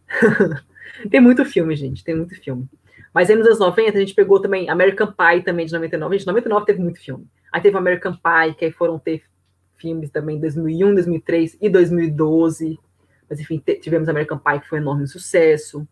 tem 1.09 1.19
muito 1.19 1.43
filme, 1.45 1.75
gente, 1.75 2.03
tem 2.03 2.15
muito 2.15 2.35
filme. 2.41 2.69
Mas 3.15 3.29
aí 3.29 3.35
nos 3.37 3.47
anos 3.47 3.59
90 3.59 3.97
a 3.97 4.01
gente 4.01 4.13
pegou 4.13 4.41
também 4.41 4.69
American 4.69 5.07
Pie 5.07 5.41
também 5.41 5.65
de 5.65 5.71
99. 5.71 6.17
Gente, 6.17 6.27
99 6.27 6.65
teve 6.65 6.81
muito 6.81 6.99
filme. 6.99 7.25
Aí 7.49 7.61
teve 7.61 7.77
American 7.77 8.11
Pie, 8.11 8.55
que 8.55 8.65
aí 8.65 8.71
foram 8.73 8.99
ter 8.99 9.23
filmes 9.77 10.09
também 10.09 10.35
em 10.35 10.41
2001, 10.41 10.95
2003 10.95 11.57
e 11.61 11.69
2012. 11.69 12.77
Mas 13.29 13.39
enfim, 13.39 13.63
tivemos 13.81 14.09
American 14.09 14.37
Pie, 14.37 14.59
que 14.59 14.67
foi 14.67 14.79
um 14.79 14.81
enorme 14.81 15.07
sucesso. 15.07 15.87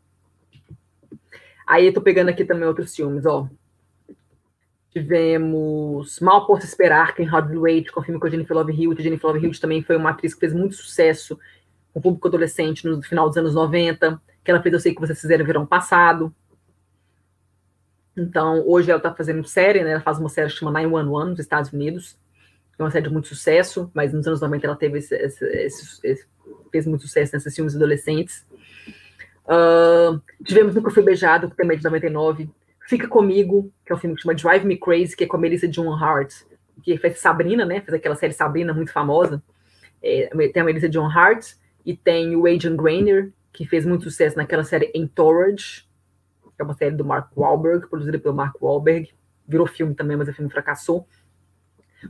Aí 1.65 1.85
eu 1.85 1.93
tô 1.93 2.01
pegando 2.01 2.27
aqui 2.27 2.43
também 2.43 2.67
outros 2.67 2.93
filmes, 2.93 3.25
ó. 3.25 3.47
Tivemos 4.91 6.19
Mal 6.19 6.45
Posso 6.45 6.65
Esperar, 6.65 7.15
que 7.15 7.23
em 7.23 7.25
Hard 7.25 7.49
com 7.93 8.01
o 8.01 8.03
filme 8.03 8.19
com 8.19 8.27
a 8.27 8.29
Jennifer 8.29 8.55
Love 8.55 8.73
Hewitt. 8.73 8.99
A 8.99 9.03
Jennifer 9.03 9.27
Love 9.27 9.45
Hewitt 9.45 9.61
também 9.61 9.81
foi 9.81 9.95
uma 9.95 10.09
atriz 10.09 10.33
que 10.33 10.41
fez 10.41 10.53
muito 10.53 10.75
sucesso 10.75 11.39
com 11.93 11.99
o 11.99 12.01
público 12.01 12.27
adolescente 12.27 12.85
no 12.85 13.01
final 13.01 13.29
dos 13.29 13.37
anos 13.37 13.55
90, 13.55 14.21
que 14.43 14.51
ela 14.51 14.61
fez 14.61 14.73
Eu 14.73 14.79
Sei 14.81 14.93
Que 14.93 14.99
Vocês 14.99 15.21
Fizeram 15.21 15.45
Verão 15.45 15.65
Passado. 15.65 16.35
Então, 18.15 18.63
hoje 18.67 18.91
ela 18.91 18.97
está 18.97 19.13
fazendo 19.13 19.43
série, 19.47 19.83
né? 19.83 19.91
Ela 19.91 20.01
faz 20.01 20.19
uma 20.19 20.29
série 20.29 20.49
que 20.49 20.57
chama 20.57 20.71
911 20.71 21.29
nos 21.31 21.39
Estados 21.39 21.73
Unidos. 21.73 22.17
É 22.77 22.83
uma 22.83 22.91
série 22.91 23.05
de 23.05 23.13
muito 23.13 23.27
sucesso, 23.27 23.91
mas 23.93 24.13
nos 24.13 24.27
anos 24.27 24.41
90 24.41 24.65
ela 24.65 24.75
teve 24.75 24.99
esse, 24.99 25.15
esse, 25.15 25.99
esse, 26.03 26.25
fez 26.71 26.87
muito 26.87 27.01
sucesso 27.03 27.35
nesses 27.35 27.55
filmes 27.55 27.75
adolescentes. 27.75 28.45
Uh, 29.45 30.21
tivemos 30.43 30.73
Nunca 30.73 30.89
Fui 30.89 31.03
Beijado, 31.03 31.49
que 31.49 31.57
também 31.57 31.75
é 31.75 31.77
de 31.77 31.83
99. 31.83 32.49
Fica 32.87 33.07
Comigo, 33.07 33.71
que 33.85 33.91
é 33.91 33.95
um 33.95 33.99
filme 33.99 34.15
que 34.15 34.21
chama 34.21 34.35
Drive 34.35 34.65
Me 34.65 34.77
Crazy, 34.77 35.15
que 35.15 35.23
é 35.23 35.27
com 35.27 35.37
a 35.37 35.39
Melissa 35.39 35.71
Joan 35.71 35.97
Hart, 35.97 36.33
que 36.83 36.97
fez 36.97 37.19
Sabrina, 37.19 37.65
né? 37.65 37.81
Fez 37.81 37.93
aquela 37.93 38.15
série 38.15 38.33
Sabrina 38.33 38.73
muito 38.73 38.91
famosa. 38.91 39.41
É, 40.01 40.29
tem 40.49 40.61
a 40.61 40.65
Melissa 40.65 40.91
Joan 40.91 41.11
Hart 41.11 41.53
e 41.85 41.95
tem 41.95 42.35
o 42.35 42.45
Adrian 42.45 42.75
Grainer, 42.75 43.31
que 43.53 43.65
fez 43.65 43.85
muito 43.85 44.03
sucesso 44.03 44.35
naquela 44.35 44.63
série 44.63 44.91
Entourage, 44.93 45.85
é 46.63 46.65
uma 46.65 46.73
série 46.73 46.95
do 46.95 47.05
Mark 47.05 47.29
Wahlberg, 47.35 47.87
produzida 47.87 48.19
pelo 48.19 48.35
Mark 48.35 48.55
Wahlberg. 48.61 49.09
Virou 49.47 49.67
filme 49.67 49.93
também, 49.93 50.17
mas 50.17 50.27
o 50.27 50.33
filme 50.33 50.49
fracassou. 50.49 51.05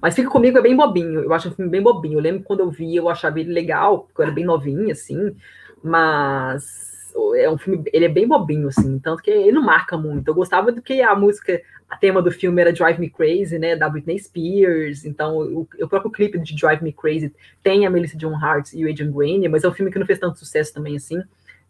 Mas 0.02 0.16
Fica 0.16 0.30
Comigo 0.30 0.58
é 0.58 0.62
bem 0.62 0.76
bobinho, 0.76 1.22
eu 1.22 1.34
acho 1.34 1.50
um 1.50 1.52
filme 1.52 1.70
bem 1.70 1.82
bobinho. 1.82 2.18
Eu 2.18 2.22
lembro 2.22 2.44
quando 2.44 2.62
eu 2.62 2.70
vi, 2.70 2.96
eu 2.96 3.10
achava 3.10 3.40
ele 3.40 3.52
legal, 3.52 4.04
porque 4.04 4.22
eu 4.22 4.26
era 4.26 4.34
bem 4.34 4.46
novinha, 4.46 4.94
assim, 4.94 5.36
mas 5.84 7.14
é 7.36 7.50
um 7.50 7.58
filme, 7.58 7.84
ele 7.94 8.06
é 8.06 8.10
bem 8.10 8.28
bobinho, 8.28 8.68
assim, 8.68 8.98
tanto 9.00 9.22
que 9.22 9.30
ele 9.30 9.52
não 9.52 9.62
marca 9.62 9.98
muito. 9.98 10.28
Eu 10.28 10.34
gostava 10.34 10.72
do 10.72 10.82
que 10.82 11.02
a 11.02 11.16
música, 11.16 11.62
a 11.88 11.96
tema 11.96 12.22
do 12.22 12.32
filme 12.32 12.60
era 12.60 12.74
Drive 12.74 13.00
Me 13.00 13.10
Crazy, 13.10 13.60
né, 13.60 13.76
da 13.76 13.88
Britney 13.88 14.18
Spears, 14.18 15.06
então 15.06 15.38
o, 15.38 15.68
o 15.80 15.88
próprio 15.88 16.12
clipe 16.12 16.40
de 16.40 16.56
Drive 16.56 16.82
Me 16.82 16.92
Crazy 16.92 17.34
tem 17.62 17.86
a 17.86 17.90
Melissa 17.90 18.18
Joan 18.20 18.38
Hart 18.38 18.74
e 18.74 18.86
o 18.86 18.90
Adrian 18.90 19.12
Grenier, 19.12 19.52
mas 19.52 19.64
é 19.64 19.70
um 19.70 19.74
filme 19.74 19.92
que 19.92 20.00
não 20.00 20.06
fez 20.06 20.18
tanto 20.18 20.40
sucesso 20.40 20.74
também, 20.74 20.96
assim, 20.96 21.22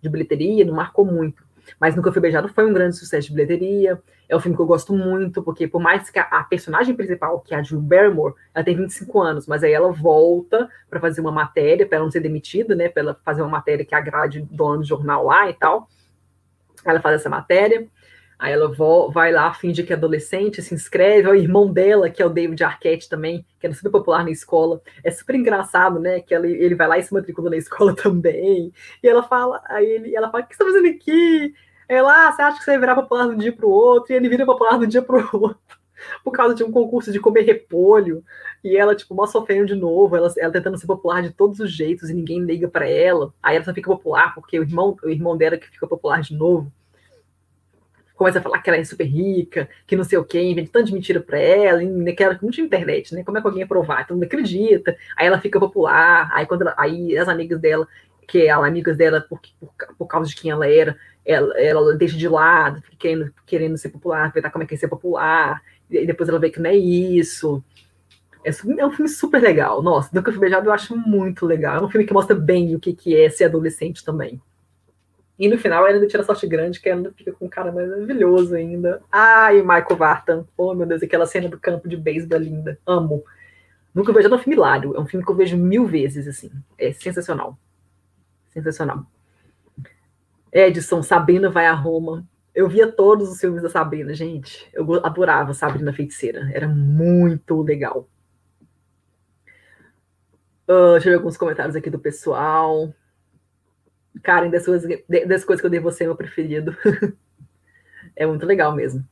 de 0.01 0.09
bilheteria, 0.09 0.63
não 0.63 0.73
marcou 0.73 1.05
muito. 1.05 1.43
Mas 1.79 1.95
Nunca 1.95 2.11
Fui 2.11 2.21
Beijado 2.21 2.47
foi 2.49 2.65
um 2.65 2.73
grande 2.73 2.95
sucesso 2.95 3.27
de 3.27 3.33
bilheteria. 3.33 4.01
É 4.27 4.35
um 4.35 4.39
filme 4.39 4.55
que 4.55 4.61
eu 4.61 4.65
gosto 4.65 4.93
muito, 4.93 5.43
porque 5.43 5.67
por 5.67 5.81
mais 5.81 6.09
que 6.09 6.19
a, 6.19 6.23
a 6.23 6.43
personagem 6.43 6.95
principal, 6.95 7.39
que 7.39 7.53
é 7.53 7.57
a 7.57 7.61
Drew 7.61 7.79
Barrymore, 7.79 8.35
ela 8.53 8.63
tem 8.63 8.75
25 8.75 9.21
anos, 9.21 9.47
mas 9.47 9.63
aí 9.63 9.73
ela 9.73 9.91
volta 9.91 10.69
para 10.89 10.99
fazer 10.99 11.21
uma 11.21 11.31
matéria, 11.31 11.85
para 11.85 11.97
ela 11.97 12.05
não 12.05 12.11
ser 12.11 12.19
demitida, 12.19 12.75
né? 12.75 12.89
Para 12.89 13.03
ela 13.03 13.19
fazer 13.23 13.41
uma 13.41 13.51
matéria 13.51 13.85
que 13.85 13.95
agrade 13.95 14.39
o 14.39 14.45
dono 14.45 14.79
do 14.79 14.85
jornal 14.85 15.25
lá 15.25 15.49
e 15.49 15.53
tal. 15.53 15.87
Ela 16.85 16.99
faz 16.99 17.15
essa 17.15 17.29
matéria. 17.29 17.87
Aí 18.43 18.51
ela 18.51 18.69
vai 19.09 19.31
lá, 19.31 19.53
finge 19.53 19.83
que 19.83 19.93
é 19.93 19.95
adolescente, 19.95 20.61
se 20.61 20.75
inscreve. 20.75 21.29
O 21.29 21.33
irmão 21.33 21.71
dela, 21.71 22.09
que 22.09 22.21
é 22.21 22.25
o 22.25 22.29
David 22.29 22.61
Arquette 22.61 23.07
também, 23.07 23.45
que 23.57 23.65
era 23.65 23.73
super 23.73 23.89
popular 23.89 24.25
na 24.25 24.31
escola. 24.31 24.81
É 25.01 25.09
super 25.11 25.33
engraçado, 25.33 25.97
né? 25.97 26.19
Que 26.19 26.35
ela, 26.35 26.45
ele 26.45 26.75
vai 26.75 26.85
lá 26.85 26.97
e 26.97 27.03
se 27.03 27.13
matricula 27.13 27.49
na 27.49 27.55
escola 27.55 27.95
também. 27.95 28.73
E 29.01 29.07
ela 29.07 29.23
fala, 29.23 29.63
aí 29.69 29.85
ele, 29.85 30.13
ela 30.13 30.29
fala: 30.29 30.43
O 30.43 30.47
que 30.47 30.57
você 30.57 30.59
tá 30.61 30.69
fazendo 30.69 30.89
aqui? 30.89 31.53
Ela, 31.87 32.27
ah, 32.27 32.31
você 32.33 32.41
acha 32.41 32.57
que 32.57 32.65
você 32.65 32.71
vai 32.71 32.79
virar 32.81 32.95
popular 32.95 33.29
de 33.29 33.35
um 33.35 33.37
dia 33.37 33.53
pro 33.53 33.69
outro? 33.69 34.11
E 34.11 34.17
ele 34.17 34.27
vira 34.27 34.45
popular 34.45 34.77
de 34.77 34.85
um 34.87 34.89
dia 34.89 35.01
pro 35.01 35.19
outro. 35.31 35.57
por 36.21 36.33
causa 36.33 36.53
de 36.53 36.65
um 36.65 36.71
concurso 36.71 37.13
de 37.13 37.21
comer 37.21 37.43
repolho, 37.43 38.25
e 38.61 38.75
ela, 38.75 38.93
tipo, 38.93 39.15
mó 39.15 39.25
sofrendo 39.25 39.67
de 39.67 39.75
novo, 39.75 40.17
ela, 40.17 40.29
ela 40.37 40.51
tentando 40.51 40.77
ser 40.77 40.87
popular 40.87 41.21
de 41.21 41.31
todos 41.31 41.61
os 41.61 41.71
jeitos, 41.71 42.09
e 42.09 42.13
ninguém 42.13 42.41
liga 42.41 42.67
para 42.67 42.89
ela, 42.89 43.33
aí 43.41 43.55
ela 43.55 43.63
só 43.63 43.73
fica 43.73 43.89
popular 43.89 44.35
porque 44.35 44.59
o 44.59 44.63
irmão, 44.63 44.97
o 45.01 45.09
irmão 45.09 45.37
dela 45.37 45.57
que 45.57 45.69
fica 45.69 45.87
popular 45.87 46.21
de 46.21 46.35
novo, 46.35 46.69
começa 48.23 48.39
a 48.39 48.41
falar 48.41 48.61
que 48.61 48.69
ela 48.69 48.79
é 48.79 48.83
super 48.85 49.03
rica, 49.03 49.67
que 49.85 49.97
não 49.97 50.05
sei 50.05 50.17
o 50.17 50.23
quê, 50.23 50.41
inventa 50.41 50.69
tanto 50.71 50.85
de 50.85 50.93
mentira 50.93 51.19
pra 51.19 51.37
ela, 51.37 51.81
que 52.15 52.23
ela 52.23 52.39
não 52.41 52.49
tinha 52.49 52.65
internet, 52.65 53.13
né? 53.13 53.21
Como 53.21 53.37
é 53.37 53.41
que 53.41 53.47
alguém 53.47 53.59
ia 53.59 53.67
provar? 53.67 54.01
Então 54.01 54.15
não 54.15 54.23
acredita, 54.23 54.95
aí 55.17 55.27
ela 55.27 55.41
fica 55.41 55.59
popular, 55.59 56.29
aí 56.31 56.45
quando 56.45 56.61
ela, 56.61 56.73
aí 56.77 57.17
as 57.17 57.27
amigas 57.27 57.59
dela, 57.59 57.85
que 58.25 58.47
eram 58.47 58.63
amigas 58.63 58.95
dela 58.95 59.19
por, 59.19 59.41
por, 59.59 59.73
por 59.97 60.07
causa 60.07 60.29
de 60.29 60.35
quem 60.37 60.51
ela 60.51 60.65
era, 60.65 60.95
ela, 61.25 61.53
ela 61.59 61.97
deixa 61.97 62.15
de 62.15 62.29
lado, 62.29 62.81
querendo, 62.97 63.33
querendo 63.45 63.77
ser 63.77 63.89
popular, 63.89 64.31
ver 64.31 64.49
como 64.49 64.63
é 64.63 64.67
que 64.67 64.75
é 64.75 64.77
ser 64.77 64.87
popular, 64.87 65.61
e 65.91 66.05
depois 66.05 66.29
ela 66.29 66.39
vê 66.39 66.49
que 66.49 66.61
não 66.61 66.69
é 66.69 66.75
isso. 66.75 67.61
É, 68.45 68.51
é 68.51 68.85
um 68.85 68.91
filme 68.91 69.09
super 69.09 69.41
legal. 69.41 69.83
Nossa, 69.83 70.09
Nunca 70.13 70.31
Fui 70.31 70.39
Beijado 70.39 70.67
eu 70.69 70.73
acho 70.73 70.95
muito 70.95 71.45
legal. 71.45 71.77
É 71.77 71.85
um 71.85 71.89
filme 71.89 72.07
que 72.07 72.13
mostra 72.13 72.35
bem 72.35 72.73
o 72.73 72.79
que, 72.79 72.93
que 72.93 73.15
é 73.15 73.29
ser 73.29 73.45
adolescente 73.45 74.03
também. 74.03 74.41
E 75.37 75.47
no 75.47 75.57
final 75.57 75.83
ainda 75.83 76.05
tira 76.07 76.23
sorte 76.23 76.45
grande, 76.45 76.79
que 76.79 76.89
ainda 76.89 77.11
fica 77.11 77.31
com 77.31 77.45
um 77.45 77.49
cara 77.49 77.71
maravilhoso 77.71 78.55
ainda. 78.55 79.01
Ai, 79.11 79.61
Michael 79.61 79.97
Vartan. 79.97 80.45
Oh, 80.55 80.73
meu 80.75 80.85
Deus, 80.85 81.01
aquela 81.01 81.25
cena 81.25 81.49
do 81.49 81.59
campo 81.59 81.89
de 81.89 81.97
beisebol 81.97 82.39
linda. 82.39 82.79
Amo. 82.85 83.23
Nunca 83.93 84.13
vejo 84.13 84.27
é 84.27 84.35
um 84.35 84.37
filme 84.37 84.55
hilário. 84.55 84.95
É 84.95 84.99
um 84.99 85.05
filme 85.05 85.25
que 85.25 85.31
eu 85.31 85.35
vejo 85.35 85.57
mil 85.57 85.85
vezes, 85.85 86.27
assim. 86.27 86.51
É 86.77 86.91
sensacional. 86.93 87.57
Sensacional. 88.51 89.05
Edson, 90.51 91.01
Sabrina 91.01 91.49
vai 91.49 91.65
a 91.65 91.73
Roma. 91.73 92.25
Eu 92.53 92.69
via 92.69 92.91
todos 92.91 93.31
os 93.31 93.39
filmes 93.39 93.63
da 93.63 93.69
Sabrina, 93.69 94.13
gente. 94.13 94.69
Eu 94.71 95.03
adorava 95.03 95.53
Sabrina 95.53 95.91
Feiticeira. 95.91 96.51
Era 96.53 96.67
muito 96.67 97.61
legal. 97.63 98.07
Uh, 100.67 100.93
deixa 100.93 101.09
eu 101.09 101.13
ver 101.13 101.15
alguns 101.15 101.37
comentários 101.37 101.75
aqui 101.75 101.89
do 101.89 101.99
pessoal. 101.99 102.93
Karen, 104.21 104.49
das 104.49 104.65
coisas, 104.65 104.89
das 105.27 105.43
coisas 105.43 105.61
que 105.61 105.65
eu 105.65 105.71
dei 105.71 105.79
você, 105.79 106.03
é 106.03 106.07
meu 106.07 106.15
preferido. 106.15 106.75
é 108.15 108.25
muito 108.25 108.45
legal 108.45 108.75
mesmo. 108.75 109.05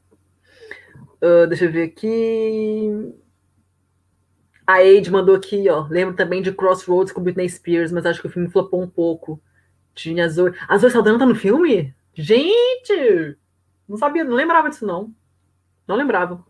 Uh, 1.21 1.47
deixa 1.47 1.65
eu 1.65 1.71
ver 1.71 1.83
aqui. 1.83 3.13
A 4.65 4.73
Aide 4.73 5.11
mandou 5.11 5.35
aqui, 5.35 5.69
ó. 5.69 5.87
Lembro 5.89 6.15
também 6.15 6.41
de 6.41 6.51
Crossroads 6.51 7.11
com 7.11 7.21
Britney 7.21 7.49
Spears, 7.49 7.91
mas 7.91 8.05
acho 8.05 8.21
que 8.21 8.27
o 8.27 8.31
filme 8.31 8.49
flopou 8.49 8.81
um 8.81 8.89
pouco. 8.89 9.41
Tinha 9.93 10.29
Zoe. 10.29 10.53
A 10.67 10.77
Zoe 10.77 10.91
Saldana 10.91 11.19
tá 11.19 11.25
no 11.25 11.35
filme? 11.35 11.93
Gente! 12.13 13.37
Não 13.87 13.97
sabia, 13.97 14.23
não 14.23 14.35
lembrava 14.35 14.69
disso, 14.69 14.85
não. 14.85 15.13
Não 15.87 15.95
lembrava. 15.95 16.43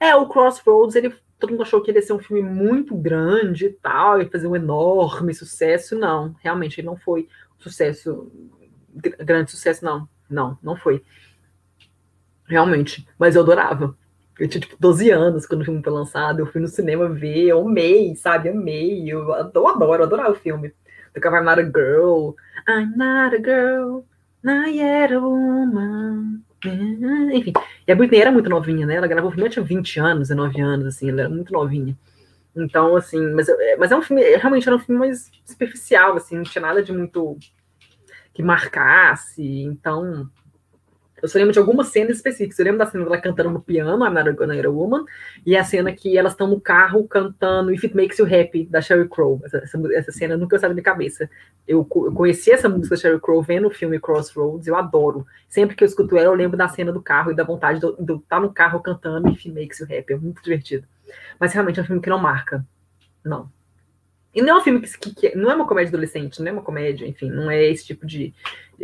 É, 0.00 0.14
o 0.16 0.28
Crossroads, 0.28 0.96
ele, 0.96 1.14
todo 1.38 1.50
mundo 1.50 1.62
achou 1.62 1.82
que 1.82 1.90
ele 1.90 1.98
ia 1.98 2.02
ser 2.02 2.12
um 2.12 2.18
filme 2.18 2.42
muito 2.42 2.96
grande 2.96 3.66
e 3.66 3.72
tal, 3.72 4.20
ia 4.20 4.30
fazer 4.30 4.46
um 4.46 4.56
enorme 4.56 5.34
sucesso. 5.34 5.98
Não, 5.98 6.34
realmente 6.40 6.80
ele 6.80 6.86
não 6.86 6.96
foi 6.96 7.28
sucesso, 7.58 8.30
grande 9.18 9.50
sucesso, 9.50 9.84
não. 9.84 10.08
Não, 10.28 10.58
não 10.62 10.76
foi. 10.76 11.02
Realmente. 12.46 13.06
Mas 13.18 13.34
eu 13.34 13.42
adorava. 13.42 13.96
Eu 14.38 14.48
tinha, 14.48 14.60
tipo, 14.60 14.76
12 14.78 15.10
anos 15.10 15.46
quando 15.46 15.62
o 15.62 15.64
filme 15.64 15.82
foi 15.82 15.92
lançado. 15.92 16.40
Eu 16.40 16.46
fui 16.46 16.60
no 16.60 16.68
cinema 16.68 17.08
ver, 17.08 17.48
eu 17.48 17.60
amei, 17.66 18.14
sabe? 18.14 18.48
Amei. 18.48 19.10
Eu 19.10 19.32
adoro, 19.32 19.82
eu 19.82 20.02
adorava 20.04 20.32
o 20.32 20.34
filme. 20.34 20.72
Tocava 21.12 21.38
I'm 21.38 21.44
Not 21.44 21.60
a 21.60 21.64
Girl. 21.64 22.34
I'm 22.68 22.96
not 22.96 23.34
a 23.34 23.38
girl, 23.38 24.04
not 24.42 24.68
yet 24.68 25.10
a 25.10 25.18
woman. 25.18 26.42
Enfim, 27.32 27.52
e 27.86 27.92
a 27.92 27.94
Britney 27.94 28.20
era 28.20 28.30
muito 28.30 28.50
novinha, 28.50 28.84
né? 28.86 28.96
Ela 28.96 29.06
gravou 29.06 29.30
o 29.30 29.32
filme, 29.32 29.48
tinha 29.48 29.64
20 29.64 30.00
anos, 30.00 30.28
19 30.28 30.60
anos, 30.60 30.86
assim, 30.86 31.08
ela 31.08 31.22
era 31.22 31.30
muito 31.30 31.50
novinha. 31.50 31.96
Então, 32.56 32.96
assim, 32.96 33.20
mas, 33.32 33.46
mas 33.78 33.92
é 33.92 33.96
um 33.96 34.02
filme, 34.02 34.22
realmente 34.36 34.66
era 34.66 34.76
um 34.76 34.80
filme 34.80 34.98
mais 34.98 35.30
superficial, 35.44 36.16
assim, 36.16 36.36
não 36.36 36.42
tinha 36.42 36.62
nada 36.62 36.82
de 36.82 36.92
muito 36.92 37.36
que 38.32 38.42
marcasse. 38.42 39.42
Então, 39.62 40.30
eu 41.20 41.28
só 41.28 41.38
lembro 41.38 41.52
de 41.52 41.58
algumas 41.58 41.88
cenas 41.88 42.16
específicas. 42.16 42.58
Eu 42.58 42.64
lembro 42.64 42.78
da 42.78 42.86
cena 42.86 43.04
dela 43.04 43.20
cantando 43.20 43.50
no 43.50 43.60
piano, 43.60 44.04
a 44.04 44.32
Gonna 44.32 44.54
a 44.54 44.70
Woman, 44.70 45.04
e 45.44 45.56
a 45.56 45.64
cena 45.64 45.92
que 45.92 46.16
elas 46.16 46.32
estão 46.32 46.46
no 46.46 46.60
carro 46.60 47.06
cantando 47.08 47.72
If 47.72 47.82
It 47.84 47.96
Makes 47.96 48.18
You 48.18 48.26
Happy, 48.26 48.66
da 48.66 48.80
Sheryl 48.80 49.08
Crow. 49.08 49.40
Essa, 49.44 49.58
essa, 49.58 49.78
essa 49.94 50.12
cena 50.12 50.36
nunca 50.36 50.58
saiu 50.58 50.70
da 50.70 50.74
minha 50.74 50.84
cabeça. 50.84 51.28
Eu, 51.66 51.80
eu 51.80 52.12
conheci 52.12 52.52
essa 52.52 52.68
música 52.68 52.94
da 52.94 53.00
Sheryl 53.00 53.20
Crow 53.20 53.42
vendo 53.42 53.66
o 53.66 53.70
filme 53.70 53.98
Crossroads, 53.98 54.66
eu 54.66 54.76
adoro. 54.76 55.26
Sempre 55.48 55.74
que 55.74 55.82
eu 55.82 55.88
escuto 55.88 56.16
ela, 56.16 56.28
eu 56.28 56.34
lembro 56.34 56.56
da 56.56 56.68
cena 56.68 56.92
do 56.92 57.02
carro 57.02 57.32
e 57.32 57.34
da 57.34 57.42
vontade 57.42 57.80
de 57.80 58.14
estar 58.14 58.40
no 58.40 58.52
carro 58.52 58.80
cantando 58.80 59.28
If 59.28 59.44
It 59.46 59.50
Makes 59.50 59.80
You 59.80 59.86
Happy. 59.86 60.12
É 60.12 60.16
muito 60.16 60.42
divertido. 60.42 60.86
Mas 61.38 61.52
realmente 61.52 61.78
é 61.78 61.82
um 61.82 61.86
filme 61.86 62.02
que 62.02 62.10
não 62.10 62.18
marca. 62.18 62.64
Não. 63.24 63.50
E 64.34 64.42
não 64.42 64.56
é 64.56 64.60
um 64.60 64.62
filme 64.62 64.80
que, 64.80 65.14
que, 65.14 65.34
não 65.34 65.50
é 65.50 65.54
uma 65.54 65.66
comédia 65.66 65.90
adolescente, 65.90 66.40
não 66.40 66.48
é 66.48 66.52
uma 66.52 66.62
comédia, 66.62 67.06
enfim, 67.06 67.30
não 67.30 67.50
é 67.50 67.64
esse 67.64 67.84
tipo 67.86 68.06
de. 68.06 68.34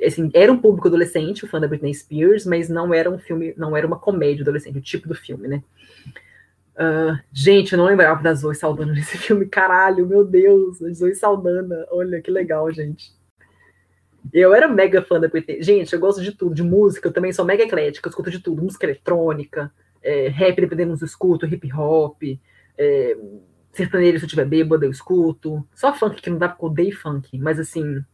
Assim, 0.05 0.31
era 0.35 0.51
um 0.51 0.59
público 0.59 0.89
adolescente, 0.89 1.45
o 1.45 1.49
fã 1.49 1.61
da 1.61 1.69
Britney 1.69 1.95
Spears, 1.95 2.45
mas 2.45 2.69
não 2.69 2.93
era 2.93 3.11
um 3.11 3.19
filme, 3.19 3.55
não 3.57 3.77
era 3.77 3.87
uma 3.87 3.99
comédia 3.99 4.43
adolescente, 4.43 4.79
o 4.79 4.83
tipo 4.83 5.07
do 5.07 5.15
filme, 5.15 5.47
né? 5.47 5.63
Uh, 6.75 7.17
gente, 7.33 7.73
eu 7.73 7.79
não 7.79 7.85
lembrava 7.85 8.21
da 8.21 8.35
Zoe 8.35 8.55
Saldana 8.55 8.93
nesse 8.95 9.17
filme, 9.17 9.47
caralho, 9.47 10.07
meu 10.07 10.25
Deus, 10.25 10.79
Zoe 10.93 11.15
Saldana, 11.15 11.87
olha 11.91 12.21
que 12.21 12.31
legal, 12.31 12.73
gente. 12.73 13.13
Eu 14.33 14.55
era 14.55 14.67
mega 14.67 15.03
fã 15.03 15.21
da 15.21 15.29
Britney. 15.29 15.63
Gente, 15.63 15.93
eu 15.93 16.01
gosto 16.01 16.23
de 16.23 16.33
tudo, 16.33 16.55
de 16.55 16.63
música, 16.63 17.09
eu 17.09 17.13
também 17.13 17.33
sou 17.33 17.45
mega 17.45 17.63
eclética, 17.63 18.09
eu 18.09 18.11
escuto 18.11 18.31
de 18.31 18.41
tudo, 18.41 18.63
música 18.63 18.87
eletrônica, 18.87 19.71
é, 20.05 20.29
rap, 20.29 20.61
dependendo 20.61 20.97
do 20.97 21.05
escuto, 21.05 21.47
hip 21.47 21.73
hop, 21.73 22.23
é, 22.77 23.17
sertanejo, 23.73 24.19
se 24.19 24.25
eu 24.27 24.29
tiver 24.29 24.45
bêbado, 24.45 24.85
eu 24.85 24.91
escuto. 24.91 25.67
Só 25.75 25.95
funk 25.95 26.21
que 26.21 26.31
não 26.31 26.39
dá 26.39 26.49
porque 26.49 26.65
eu 26.65 26.69
odeio 26.69 26.97
funk, 26.97 27.39
mas 27.39 27.59
assim, 27.59 28.05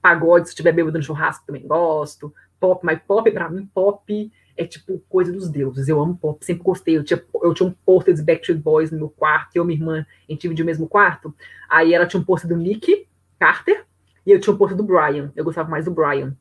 pagode, 0.00 0.48
se 0.48 0.54
eu 0.54 0.56
tiver 0.56 0.72
bêbado 0.72 0.96
no 0.96 1.04
churrasco, 1.04 1.46
também 1.46 1.66
gosto. 1.66 2.32
Pop, 2.58 2.84
mas 2.84 2.98
pop, 3.06 3.30
pra 3.30 3.50
mim, 3.50 3.68
pop 3.72 4.32
é 4.56 4.64
tipo 4.64 4.98
coisa 5.10 5.30
dos 5.30 5.50
deuses. 5.50 5.86
Eu 5.88 6.00
amo 6.00 6.16
pop, 6.16 6.42
sempre 6.42 6.62
gostei. 6.62 6.96
Eu 6.96 7.04
tinha, 7.04 7.22
eu 7.42 7.52
tinha 7.52 7.68
um 7.68 7.72
pôster 7.84 8.14
de 8.14 8.22
Backstreet 8.22 8.58
Boys 8.58 8.90
no 8.90 8.96
meu 8.96 9.10
quarto, 9.10 9.54
eu 9.54 9.64
e 9.64 9.66
minha 9.66 9.78
irmã, 9.78 10.06
a 10.26 10.32
gente 10.32 10.40
dividia 10.40 10.64
o 10.64 10.66
mesmo 10.66 10.88
quarto. 10.88 11.34
Aí 11.68 11.92
ela 11.92 12.06
tinha 12.06 12.18
um 12.20 12.24
pôster 12.24 12.48
do 12.48 12.56
Nick 12.56 13.06
Carter 13.38 13.84
e 14.24 14.32
eu 14.32 14.40
tinha 14.40 14.54
um 14.54 14.56
pôster 14.56 14.76
do 14.76 14.82
Brian. 14.82 15.30
Eu 15.36 15.44
gostava 15.44 15.68
mais 15.68 15.84
do 15.84 15.90
Brian, 15.90 16.34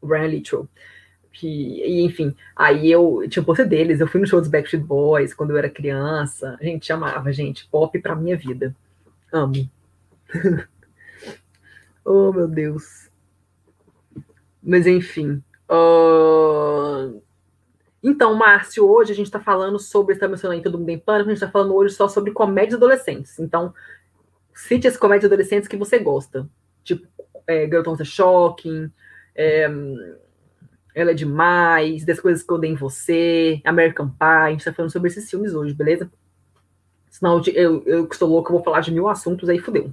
o 0.00 0.08
Brian 0.08 0.26
Littrell 0.26 0.68
que, 1.32 1.46
e, 1.46 2.02
enfim, 2.02 2.34
aí 2.56 2.90
eu 2.90 3.24
tinha 3.28 3.44
um 3.46 3.68
deles, 3.68 4.00
eu 4.00 4.08
fui 4.08 4.20
no 4.20 4.26
show 4.26 4.40
dos 4.40 4.48
Backstreet 4.48 4.84
Boys 4.84 5.34
quando 5.34 5.50
eu 5.50 5.56
era 5.56 5.70
criança, 5.70 6.56
a 6.60 6.64
gente 6.64 6.92
amava, 6.92 7.32
gente, 7.32 7.66
pop 7.70 7.98
pra 8.00 8.16
minha 8.16 8.36
vida, 8.36 8.74
amo. 9.32 9.68
oh, 12.04 12.32
meu 12.32 12.48
Deus. 12.48 13.08
Mas, 14.62 14.86
enfim, 14.86 15.42
uh... 15.70 17.22
Então, 18.02 18.34
Márcio, 18.34 18.88
hoje 18.88 19.12
a 19.12 19.14
gente 19.14 19.26
está 19.26 19.40
falando 19.40 19.78
sobre, 19.78 20.14
mencionando 20.28 20.62
Todo 20.62 20.78
Mundo 20.78 20.90
em 20.90 20.98
Pânico, 20.98 21.28
a 21.28 21.32
gente 21.32 21.42
está 21.42 21.50
falando 21.50 21.74
hoje 21.74 21.94
só 21.94 22.08
sobre 22.08 22.30
comédias 22.30 22.74
adolescentes. 22.74 23.38
Então, 23.38 23.74
cite 24.54 24.86
as 24.86 24.96
comédias 24.96 25.30
adolescentes 25.30 25.68
que 25.68 25.76
você 25.76 25.98
gosta. 25.98 26.48
Tipo, 26.84 27.06
é, 27.46 27.66
Girl 27.66 27.82
Tons 27.82 28.06
Shocking, 28.06 28.90
é, 29.34 29.68
ela 30.98 31.12
é 31.12 31.14
demais, 31.14 32.04
das 32.04 32.18
coisas 32.18 32.42
que 32.42 32.52
eu 32.52 32.58
dei 32.58 32.70
em 32.70 32.74
você, 32.74 33.60
American 33.64 34.08
Pie, 34.08 34.16
a 34.20 34.50
gente 34.50 34.64
tá 34.64 34.72
falando 34.72 34.90
sobre 34.90 35.08
esses 35.08 35.30
filmes 35.30 35.54
hoje, 35.54 35.72
beleza? 35.72 36.10
Senão 37.08 37.40
eu, 37.54 37.82
eu 37.86 38.06
que 38.06 38.14
estou 38.14 38.28
louco, 38.28 38.50
eu 38.50 38.56
vou 38.56 38.64
falar 38.64 38.80
de 38.80 38.92
mil 38.92 39.08
assuntos, 39.08 39.48
aí 39.48 39.58
fudeu. 39.58 39.92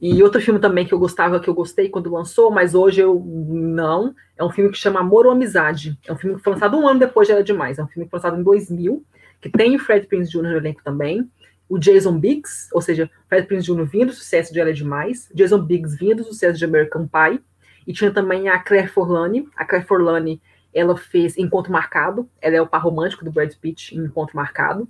E 0.00 0.22
outro 0.22 0.40
filme 0.40 0.60
também 0.60 0.84
que 0.84 0.92
eu 0.92 0.98
gostava, 0.98 1.40
que 1.40 1.48
eu 1.48 1.54
gostei 1.54 1.88
quando 1.88 2.12
lançou, 2.12 2.50
mas 2.50 2.74
hoje 2.74 3.00
eu 3.00 3.22
não, 3.24 4.14
é 4.36 4.44
um 4.44 4.50
filme 4.50 4.70
que 4.70 4.78
chama 4.78 5.00
Amor 5.00 5.26
ou 5.26 5.32
Amizade. 5.32 5.98
É 6.06 6.12
um 6.12 6.16
filme 6.16 6.36
que 6.36 6.42
foi 6.42 6.52
lançado 6.52 6.76
um 6.76 6.86
ano 6.86 7.00
depois 7.00 7.28
de 7.28 7.32
Era 7.32 7.42
Demais. 7.42 7.78
É 7.78 7.84
um 7.84 7.88
filme 7.88 8.04
que 8.04 8.10
foi 8.10 8.18
lançado 8.18 8.38
em 8.38 8.42
2000, 8.42 9.04
que 9.40 9.48
tem 9.48 9.76
o 9.76 9.78
Fred 9.78 10.06
Prinze 10.06 10.30
Jr. 10.30 10.42
no 10.42 10.56
elenco 10.56 10.82
também. 10.84 11.30
O 11.68 11.78
Jason 11.78 12.18
Biggs, 12.18 12.68
ou 12.72 12.80
seja, 12.80 13.10
Fred 13.28 13.46
Prinze 13.46 13.66
Jr. 13.66 13.84
vindo 13.84 14.06
do 14.06 14.12
sucesso 14.12 14.52
de 14.52 14.60
Era 14.60 14.72
Demais. 14.72 15.28
Jason 15.34 15.58
Biggs 15.58 15.96
vindo 15.96 16.16
do 16.16 16.24
sucesso 16.24 16.58
de 16.58 16.64
American 16.64 17.08
Pie. 17.08 17.40
E 17.86 17.92
tinha 17.92 18.10
também 18.10 18.48
a 18.48 18.58
Claire 18.58 18.88
Forlani. 18.88 19.48
A 19.56 19.64
Claire 19.64 19.86
Forlani, 19.86 20.40
ela 20.74 20.96
fez 20.96 21.38
Encontro 21.38 21.72
Marcado. 21.72 22.28
Ela 22.40 22.56
é 22.56 22.60
o 22.60 22.66
par 22.66 22.82
romântico 22.82 23.24
do 23.24 23.30
Brad 23.30 23.52
Pitt 23.54 23.96
em 23.96 24.00
Encontro 24.00 24.36
Marcado. 24.36 24.88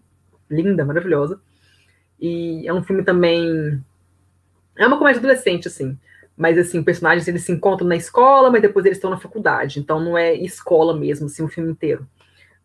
Linda, 0.51 0.85
maravilhosa. 0.85 1.41
E 2.21 2.67
é 2.67 2.73
um 2.73 2.83
filme 2.83 3.03
também... 3.03 3.83
É 4.79 4.87
uma 4.87 4.99
comédia 4.99 5.19
adolescente, 5.19 5.69
assim. 5.69 5.99
Mas, 6.37 6.59
assim, 6.59 6.83
personagens, 6.83 7.27
eles 7.29 7.45
se 7.45 7.53
encontram 7.53 7.87
na 7.87 7.97
escola, 7.97 8.51
mas 8.51 8.63
depois 8.63 8.85
eles 8.85 8.99
estão 8.99 9.11
na 9.11 9.19
faculdade. 9.19 9.79
Então, 9.79 10.01
não 10.01 10.17
é 10.17 10.35
escola 10.35 10.95
mesmo, 10.95 11.27
assim, 11.27 11.43
o 11.43 11.49
filme 11.49 11.71
inteiro. 11.71 12.07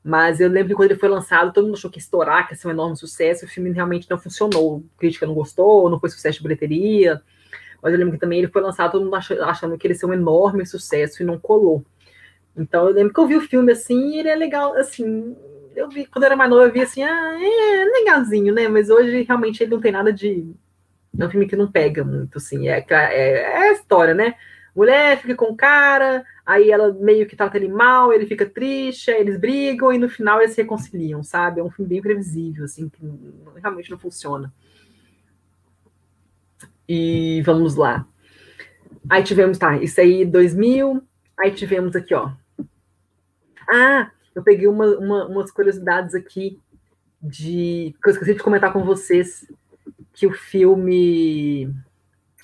Mas 0.04 0.40
eu 0.40 0.50
lembro 0.50 0.70
que 0.70 0.76
quando 0.76 0.92
ele 0.92 1.00
foi 1.00 1.10
lançado, 1.10 1.54
todo 1.54 1.66
mundo 1.66 1.76
achou 1.76 1.90
que 1.90 2.00
ia 2.00 2.02
estourar, 2.02 2.48
que 2.48 2.54
ia 2.54 2.58
ser 2.58 2.68
um 2.68 2.72
enorme 2.72 2.98
sucesso. 2.98 3.46
O 3.46 3.48
filme 3.48 3.72
realmente 3.72 4.10
não 4.10 4.18
funcionou. 4.18 4.84
A 4.96 5.00
crítica 5.00 5.28
não 5.28 5.34
gostou, 5.34 5.90
não 5.90 6.00
foi 6.00 6.10
sucesso 6.10 6.38
de 6.38 6.44
bilheteria. 6.44 7.22
Mas 7.82 7.94
eu 7.94 8.00
lembro 8.00 8.14
que 8.14 8.20
também 8.20 8.40
ele 8.40 8.48
foi 8.48 8.62
lançado 8.62 8.92
todo 8.92 9.04
mundo 9.04 9.16
achando 9.16 9.78
que 9.78 9.88
ele 9.88 9.96
ser 9.96 10.06
um 10.06 10.14
enorme 10.14 10.66
sucesso 10.66 11.22
e 11.22 11.26
não 11.26 11.40
colou. 11.40 11.84
Então 12.56 12.88
eu 12.88 12.94
lembro 12.94 13.14
que 13.14 13.20
eu 13.20 13.28
vi 13.28 13.36
o 13.38 13.42
filme 13.42 13.72
assim 13.72 14.12
e 14.12 14.20
ele 14.20 14.30
é 14.30 14.36
legal, 14.36 14.76
assim, 14.76 15.36
eu 15.76 15.90
vi, 15.90 16.06
quando 16.06 16.24
eu 16.24 16.28
era 16.28 16.36
mais 16.36 16.50
nova, 16.50 16.66
eu 16.66 16.72
vi 16.72 16.82
assim, 16.82 17.04
ah, 17.04 17.38
é 17.40 17.86
legalzinho, 17.86 18.54
né? 18.54 18.68
Mas 18.68 18.90
hoje 18.90 19.24
realmente 19.24 19.64
ele 19.64 19.72
não 19.72 19.82
tem 19.82 19.92
nada 19.92 20.12
de. 20.12 20.54
É 21.18 21.26
um 21.26 21.30
filme 21.30 21.48
que 21.48 21.56
não 21.56 21.72
pega 21.72 22.04
muito, 22.04 22.38
assim. 22.38 22.68
É, 22.68 22.86
é, 22.90 23.42
é 23.42 23.70
a 23.70 23.74
história, 23.74 24.14
né? 24.14 24.36
Mulher 24.76 25.18
fica 25.18 25.36
com 25.36 25.48
o 25.48 25.56
cara, 25.56 26.24
aí 26.46 26.72
ela 26.72 26.94
meio 26.94 27.28
que 27.28 27.36
trata 27.36 27.58
ele 27.58 27.68
mal, 27.68 28.14
ele 28.14 28.26
fica 28.26 28.46
triste, 28.46 29.12
aí 29.12 29.20
eles 29.20 29.38
brigam 29.38 29.92
e 29.92 29.98
no 29.98 30.08
final 30.08 30.40
eles 30.40 30.54
se 30.54 30.62
reconciliam, 30.62 31.22
sabe? 31.24 31.60
É 31.60 31.64
um 31.64 31.70
filme 31.70 31.90
bem 31.90 32.02
previsível, 32.02 32.64
assim, 32.64 32.88
que 32.88 33.02
realmente 33.62 33.92
não 33.92 34.00
funciona. 34.00 34.52
E 36.94 37.42
vamos 37.44 37.76
lá. 37.76 38.06
Aí 39.10 39.24
tivemos, 39.24 39.58
tá, 39.58 39.78
isso 39.78 40.02
aí 40.02 40.26
2000, 40.26 41.02
aí 41.40 41.52
tivemos 41.52 41.96
aqui, 41.96 42.14
ó. 42.14 42.34
Ah, 43.66 44.12
eu 44.36 44.44
peguei 44.44 44.68
uma, 44.68 44.86
uma, 44.98 45.26
umas 45.26 45.50
curiosidades 45.52 46.14
aqui 46.14 46.60
de 47.22 47.96
que 48.04 48.10
eu 48.10 48.12
esqueci 48.12 48.34
de 48.34 48.44
comentar 48.44 48.74
com 48.74 48.84
vocês 48.84 49.50
que 50.12 50.28
o 50.28 50.34
filme 50.34 51.74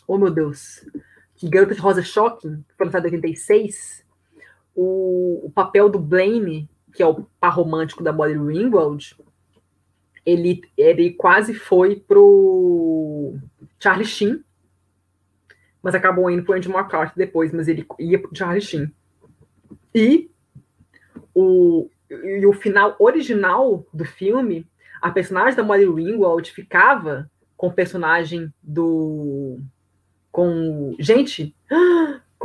oh 0.08 0.18
meu 0.18 0.32
Deus 0.32 0.86
que 1.36 1.50
Garota 1.50 1.76
de 1.76 1.82
Rosa 1.82 2.02
Shocking 2.02 2.64
foi 2.78 2.86
lançado 2.86 3.06
em 3.08 3.16
86 3.16 4.06
o, 4.74 5.48
o 5.48 5.52
papel 5.52 5.90
do 5.90 6.00
Blaine 6.00 6.70
que 6.94 7.04
é 7.04 7.08
o 7.08 7.26
par 7.40 7.56
romântico 7.56 8.04
da 8.04 8.14
Molly 8.14 8.38
Ringwald 8.38 9.18
ele, 10.28 10.62
ele 10.78 11.12
quase 11.14 11.54
foi 11.54 11.96
pro 11.96 13.36
Charlie 13.80 14.06
Sheen 14.06 14.44
mas 15.82 15.96
acabou 15.96 16.30
indo 16.30 16.44
pro 16.44 16.54
Andy 16.54 16.70
McCarthy 16.70 17.18
depois 17.18 17.52
mas 17.52 17.68
ele 17.68 17.86
ia 17.98 18.20
pro 18.20 18.36
Charlie 18.36 18.62
Sheen 18.62 18.92
e 19.96 20.30
o, 21.34 21.90
e 22.10 22.46
o 22.46 22.54
final 22.54 22.96
original 23.00 23.86
do 23.94 24.06
filme, 24.06 24.68
a 25.02 25.12
personagem 25.12 25.56
da 25.56 25.64
Molly 25.64 25.86
Ringwald 25.86 26.52
ficava 26.52 27.30
com 27.56 27.68
o 27.68 27.74
personagem 27.74 28.52
do. 28.62 29.60
com. 30.32 30.96
Gente! 31.00 31.56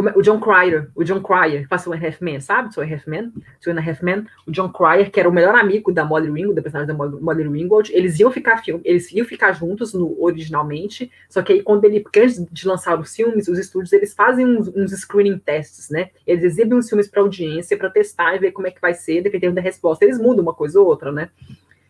Como 0.03 0.19
o 0.19 0.23
John 0.23 0.41
Cryer, 0.41 0.91
o 0.97 1.05
John 1.05 1.23
Cryer, 1.23 1.69
faz 1.69 1.87
o 1.87 1.93
Half 1.93 2.19
sabe? 2.41 2.75
Sou 2.75 2.83
Half 2.83 3.07
Man, 3.07 3.31
Sou 3.61 3.73
Half 3.73 4.01
o 4.49 4.51
John 4.51 4.69
Cryer, 4.73 5.13
que 5.13 5.21
era 5.21 5.29
o 5.29 5.33
melhor 5.33 5.55
amigo 5.55 5.93
da 5.93 6.05
Molly 6.05 6.27
Ringwald, 6.27 6.57
da 6.57 6.63
personagem 6.63 6.93
da 6.93 7.07
Molly 7.07 7.45
Ringwald, 7.45 7.93
eles 7.95 8.19
iam 8.19 8.33
ficar 8.33 8.61
eles 8.85 9.13
iam 9.13 9.25
ficar 9.25 9.53
juntos 9.53 9.95
no 9.95 10.21
originalmente, 10.21 11.09
só 11.29 11.41
que 11.41 11.53
aí 11.53 11.63
quando 11.63 11.85
ele, 11.85 12.01
porque 12.01 12.19
antes 12.19 12.45
de 12.51 12.67
lançar 12.67 12.99
os 12.99 13.15
filmes, 13.15 13.47
os 13.47 13.57
estúdios 13.57 13.93
eles 13.93 14.13
fazem 14.13 14.45
uns, 14.45 14.67
uns 14.75 14.91
screening 14.91 15.39
tests, 15.39 15.89
né? 15.89 16.11
Eles 16.27 16.43
exibem 16.43 16.77
os 16.77 16.89
filmes 16.89 17.07
para 17.07 17.23
audiência 17.23 17.79
para 17.79 17.89
testar 17.89 18.35
e 18.35 18.41
ver 18.41 18.51
como 18.51 18.67
é 18.67 18.73
que 18.73 18.81
vai 18.81 18.95
ser, 18.95 19.23
dependendo 19.23 19.55
da 19.55 19.63
resposta. 19.63 20.05
Eles 20.05 20.19
mudam 20.19 20.43
uma 20.43 20.55
coisa 20.55 20.81
ou 20.81 20.87
outra, 20.89 21.13
né? 21.13 21.31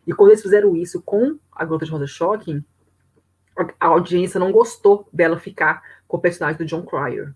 E 0.06 0.12
quando 0.12 0.32
eles 0.32 0.42
fizeram 0.42 0.76
isso 0.76 1.00
com 1.00 1.38
a 1.50 1.64
Gota 1.64 1.86
de 1.86 1.90
Rosa 1.90 2.06
Shocking, 2.06 2.62
a 3.80 3.86
audiência 3.86 4.38
não 4.38 4.52
gostou 4.52 5.08
dela 5.10 5.38
ficar 5.38 5.82
com 6.06 6.18
o 6.18 6.20
personagem 6.20 6.58
do 6.58 6.66
John 6.66 6.82
Cryer 6.82 7.32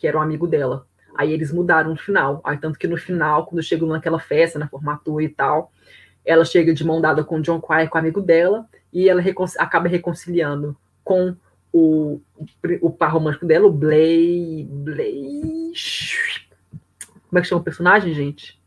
que 0.00 0.06
era 0.08 0.18
um 0.18 0.22
amigo 0.22 0.46
dela. 0.46 0.86
Aí 1.14 1.30
eles 1.30 1.52
mudaram 1.52 1.90
no 1.90 1.96
final. 1.96 2.40
Aí, 2.42 2.56
tanto 2.56 2.78
que 2.78 2.86
no 2.86 2.96
final, 2.96 3.44
quando 3.44 3.62
chegam 3.62 3.86
naquela 3.86 4.18
festa, 4.18 4.58
na 4.58 4.66
formatura 4.66 5.22
e 5.22 5.28
tal, 5.28 5.70
ela 6.24 6.44
chega 6.44 6.72
de 6.72 6.82
mão 6.82 7.02
dada 7.02 7.22
com 7.22 7.36
o 7.36 7.42
John 7.42 7.60
Quire, 7.60 7.88
com 7.88 7.98
o 7.98 8.00
amigo 8.00 8.20
dela, 8.22 8.66
e 8.90 9.08
ela 9.08 9.20
recon 9.20 9.44
acaba 9.58 9.88
reconciliando 9.88 10.74
com 11.04 11.36
o, 11.70 12.20
o 12.80 12.90
par 12.90 13.12
romântico 13.12 13.44
dela, 13.44 13.66
o 13.66 13.72
Blay. 13.72 14.66
Blay. 14.70 15.72
Como 17.28 17.38
é 17.38 17.40
que 17.42 17.46
chama 17.46 17.60
o 17.60 17.64
personagem, 17.64 18.14
gente? 18.14 18.58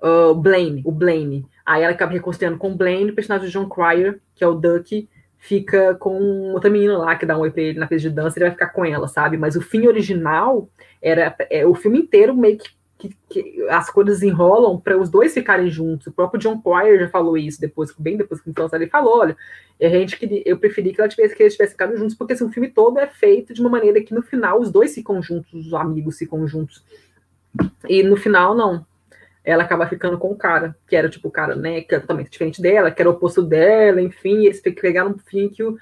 Uh, 0.00 0.34
Blaine, 0.34 0.82
o 0.84 0.92
Blaine. 0.92 1.44
Aí 1.66 1.82
ela 1.82 1.92
acaba 1.92 2.12
reconciliando 2.12 2.56
com 2.56 2.70
o 2.70 2.76
Blaine, 2.76 3.10
o 3.10 3.14
personagem 3.14 3.48
do 3.48 3.52
John 3.52 3.68
Cryer, 3.68 4.20
que 4.34 4.44
é 4.44 4.46
o 4.46 4.54
Duck, 4.54 5.08
fica 5.42 5.96
com 5.96 6.52
outra 6.52 6.70
menina 6.70 6.96
lá 6.96 7.16
que 7.16 7.26
dá 7.26 7.36
um 7.36 7.40
oi 7.40 7.50
pra 7.50 7.60
ele 7.60 7.78
na 7.80 7.88
pista 7.88 8.08
de 8.08 8.14
dança, 8.14 8.38
ele 8.38 8.44
vai 8.44 8.52
ficar 8.52 8.68
com 8.68 8.84
ela, 8.84 9.08
sabe? 9.08 9.36
Mas 9.36 9.56
o 9.56 9.60
fim 9.60 9.88
original 9.88 10.68
era 11.02 11.34
é, 11.50 11.66
o 11.66 11.74
filme 11.74 11.98
inteiro 11.98 12.32
meio 12.32 12.56
que, 12.56 12.70
que, 12.96 13.16
que 13.28 13.62
as 13.68 13.90
coisas 13.90 14.22
enrolam 14.22 14.78
para 14.78 14.96
os 14.96 15.10
dois 15.10 15.34
ficarem 15.34 15.68
juntos. 15.68 16.06
O 16.06 16.12
próprio 16.12 16.40
John 16.40 16.62
Cryer 16.62 17.00
já 17.00 17.08
falou 17.08 17.36
isso 17.36 17.60
depois, 17.60 17.92
bem 17.98 18.16
depois 18.16 18.40
que 18.40 18.50
então 18.50 18.68
ele 18.72 18.86
falou, 18.86 19.18
olha, 19.18 19.36
a 19.80 19.88
gente 19.88 20.16
que 20.16 20.44
eu 20.46 20.56
preferi 20.58 20.92
que 20.92 21.00
ela 21.00 21.08
tivesse 21.08 21.34
que 21.34 21.42
eles 21.42 21.54
tivessem 21.54 21.72
ficado 21.72 21.96
juntos, 21.96 22.14
porque 22.14 22.34
assim, 22.34 22.44
o 22.44 22.52
filme 22.52 22.68
todo 22.68 23.00
é 23.00 23.08
feito 23.08 23.52
de 23.52 23.60
uma 23.60 23.68
maneira 23.68 24.00
que 24.00 24.14
no 24.14 24.22
final 24.22 24.60
os 24.60 24.70
dois 24.70 24.94
ficam 24.94 25.20
juntos, 25.20 25.52
os 25.66 25.74
amigos 25.74 26.18
ficam 26.18 26.46
juntos. 26.46 26.84
E 27.88 28.04
no 28.04 28.16
final 28.16 28.54
não, 28.54 28.86
ela 29.44 29.64
acaba 29.64 29.88
ficando 29.88 30.18
com 30.18 30.30
o 30.30 30.36
cara, 30.36 30.76
que 30.86 30.94
era 30.94 31.08
tipo 31.08 31.28
o 31.28 31.30
cara, 31.30 31.56
né, 31.56 31.80
que 31.80 31.94
era 31.94 32.00
totalmente 32.00 32.30
diferente 32.30 32.62
dela, 32.62 32.90
que 32.90 33.02
era 33.02 33.10
o 33.10 33.14
oposto 33.14 33.42
dela, 33.42 34.00
enfim, 34.00 34.44
eles 34.44 34.60
pegaram 34.60 35.10
um 35.10 35.18
fim 35.18 35.48
que 35.48 35.62
o, 35.62 35.76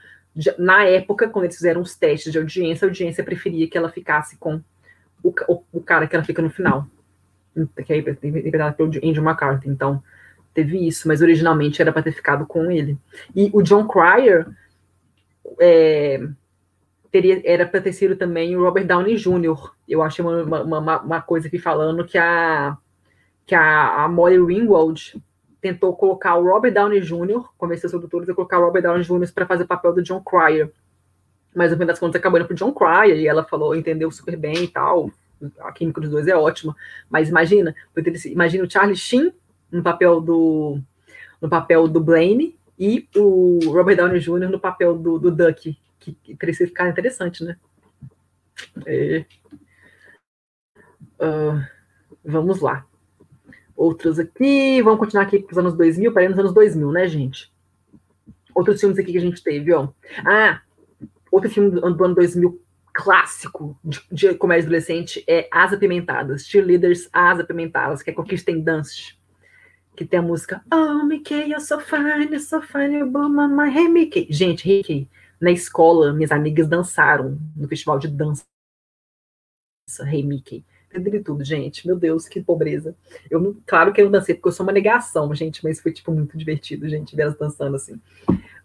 na 0.59 0.85
época, 0.85 1.29
quando 1.29 1.45
eles 1.45 1.57
fizeram 1.57 1.81
os 1.81 1.95
testes 1.95 2.33
de 2.33 2.39
audiência, 2.39 2.87
a 2.87 2.89
audiência 2.89 3.25
preferia 3.25 3.69
que 3.69 3.77
ela 3.77 3.91
ficasse 3.91 4.39
com 4.39 4.61
o, 5.23 5.35
o, 5.49 5.63
o 5.73 5.81
cara 5.81 6.07
que 6.07 6.17
ela 6.17 6.25
fica 6.25 6.41
no 6.41 6.51
final, 6.51 6.87
que 7.85 7.93
é 7.93 7.99
interpretado 7.99 8.77
pelo 8.77 8.89
Andrew 8.89 9.25
McCarthy, 9.25 9.69
então 9.69 10.03
teve 10.55 10.87
isso, 10.87 11.07
mas 11.07 11.21
originalmente 11.21 11.83
era 11.83 11.93
para 11.93 12.03
ter 12.03 12.13
ficado 12.13 12.47
com 12.47 12.71
ele. 12.71 12.97
E 13.37 13.51
o 13.53 13.63
John 13.63 13.87
Cryer 13.87 14.49
é, 15.61 16.27
teria, 17.11 17.43
era 17.45 17.67
para 17.67 17.81
ter 17.81 17.93
sido 17.93 18.17
também 18.17 18.57
o 18.57 18.63
Robert 18.63 18.87
Downey 18.87 19.17
Jr., 19.17 19.73
eu 19.89 20.03
achei 20.03 20.25
uma, 20.25 20.63
uma, 20.63 21.01
uma 21.03 21.21
coisa 21.21 21.49
aqui 21.49 21.59
falando 21.59 22.05
que 22.05 22.17
a 22.17 22.79
que 23.51 23.55
a, 23.57 24.05
a 24.05 24.09
Molly 24.09 24.39
Ringwald 24.39 25.21
tentou 25.61 25.97
colocar 25.97 26.37
o 26.37 26.45
Robert 26.45 26.73
Downey 26.73 27.01
Jr., 27.01 27.43
convenceu 27.59 27.89
os 27.89 27.91
produtores 27.91 28.29
a 28.29 28.35
colocar 28.35 28.61
o 28.61 28.65
Robert 28.65 28.83
Downey 28.83 29.03
Jr. 29.03 29.33
para 29.35 29.45
fazer 29.45 29.65
o 29.65 29.67
papel 29.67 29.93
do 29.93 30.03
John 30.05 30.23
Cryer. 30.23 30.73
Mas 31.53 31.73
no 31.73 31.77
fim 31.77 31.85
das 31.85 31.99
contas 31.99 32.21
acabou 32.21 32.39
indo 32.39 32.47
pro 32.47 32.55
John 32.55 32.73
Cryer 32.73 33.17
e 33.17 33.27
ela 33.27 33.43
falou, 33.43 33.75
entendeu 33.75 34.09
super 34.13 34.37
bem 34.37 34.55
e 34.63 34.69
tal. 34.69 35.11
A 35.63 35.73
química 35.73 36.01
dos 36.01 36.11
dois 36.11 36.29
é 36.29 36.37
ótima. 36.37 36.77
Mas 37.11 37.29
imagina, 37.29 37.75
imagina 38.27 38.63
o 38.63 38.71
Charlie 38.71 38.95
Sheen 38.95 39.33
no 39.69 39.83
papel 39.83 40.21
do 40.21 40.79
no 41.43 41.49
papel 41.49 41.89
do 41.89 41.99
Blaine 41.99 42.57
e 42.79 43.09
o 43.17 43.59
Robert 43.65 43.97
Downey 43.97 44.21
Jr. 44.21 44.49
no 44.49 44.61
papel 44.61 44.97
do, 44.97 45.19
do 45.19 45.33
Duck, 45.33 45.77
que, 45.99 46.13
que 46.13 46.37
teria 46.37 46.55
ficar 46.55 46.89
interessante, 46.89 47.43
né? 47.43 47.57
É. 48.87 49.25
Uh, 51.19 51.61
vamos 52.25 52.61
lá 52.61 52.87
outros 53.81 54.19
aqui. 54.19 54.83
Vamos 54.83 55.01
continuar 55.01 55.25
aqui 55.25 55.41
com 55.41 55.51
os 55.51 55.59
anos 55.59 55.75
2000, 55.75 56.13
para 56.13 56.29
nos 56.29 56.39
anos 56.39 56.53
2000, 56.53 56.93
né, 56.93 57.09
gente? 57.09 57.51
Outros 58.55 58.79
filmes 58.79 58.99
aqui 58.99 59.13
que 59.13 59.19
a 59.19 59.23
gente 59.23 59.43
teve, 59.43 59.73
ó. 59.73 59.89
Ah, 60.19 60.61
outro 61.33 61.49
filme 61.49 61.71
do, 61.71 61.81
do 61.81 62.05
ano 62.05 62.15
2000 62.15 62.61
clássico 62.93 63.79
de, 63.83 64.03
de, 64.13 64.35
comédia 64.35 64.65
adolescente 64.65 65.25
é 65.27 65.49
As 65.51 65.73
Apimentadas, 65.73 66.47
Cheerleaders 66.47 67.09
As 67.13 67.39
Apimentadas, 67.39 68.03
que 68.03 68.11
é 68.11 68.13
com 68.13 68.25
Kirsten 68.25 68.61
Dunst, 68.61 69.17
que 69.97 70.05
tem 70.05 70.19
a 70.19 70.23
música 70.23 70.63
Oh, 70.71 71.05
Mickey, 71.05 71.49
you're 71.49 71.61
so 71.61 71.81
fine, 71.81 72.25
you're 72.25 72.41
so 72.41 72.61
fine, 72.61 73.05
blow 73.05 73.29
my 73.29 73.49
mind. 73.49 73.75
Hey, 73.75 73.89
Mickey. 73.89 74.27
Gente, 74.29 74.69
Mickey, 74.69 75.09
na 75.41 75.53
escola, 75.53 76.13
minhas 76.13 76.33
amigas 76.33 76.69
dançaram 76.69 77.39
no 77.57 77.67
festival 77.67 77.99
de 77.99 78.09
dança 78.09 78.45
Hey, 80.07 80.23
Mickey 80.23 80.65
tudo, 81.25 81.45
gente. 81.45 81.87
Meu 81.87 81.97
Deus, 81.97 82.27
que 82.27 82.41
pobreza. 82.43 82.95
Eu, 83.31 83.57
claro 83.67 83.93
que 83.93 84.01
eu 84.01 84.11
dancei, 84.11 84.35
porque 84.35 84.49
eu 84.49 84.53
sou 84.53 84.65
uma 84.65 84.73
negação, 84.73 85.33
gente, 85.35 85.63
mas 85.63 85.81
foi, 85.81 85.93
tipo, 85.93 86.11
muito 86.13 86.37
divertido, 86.37 86.89
gente, 86.89 87.15
ver 87.15 87.23
elas 87.23 87.37
dançando 87.37 87.77
assim. 87.77 88.01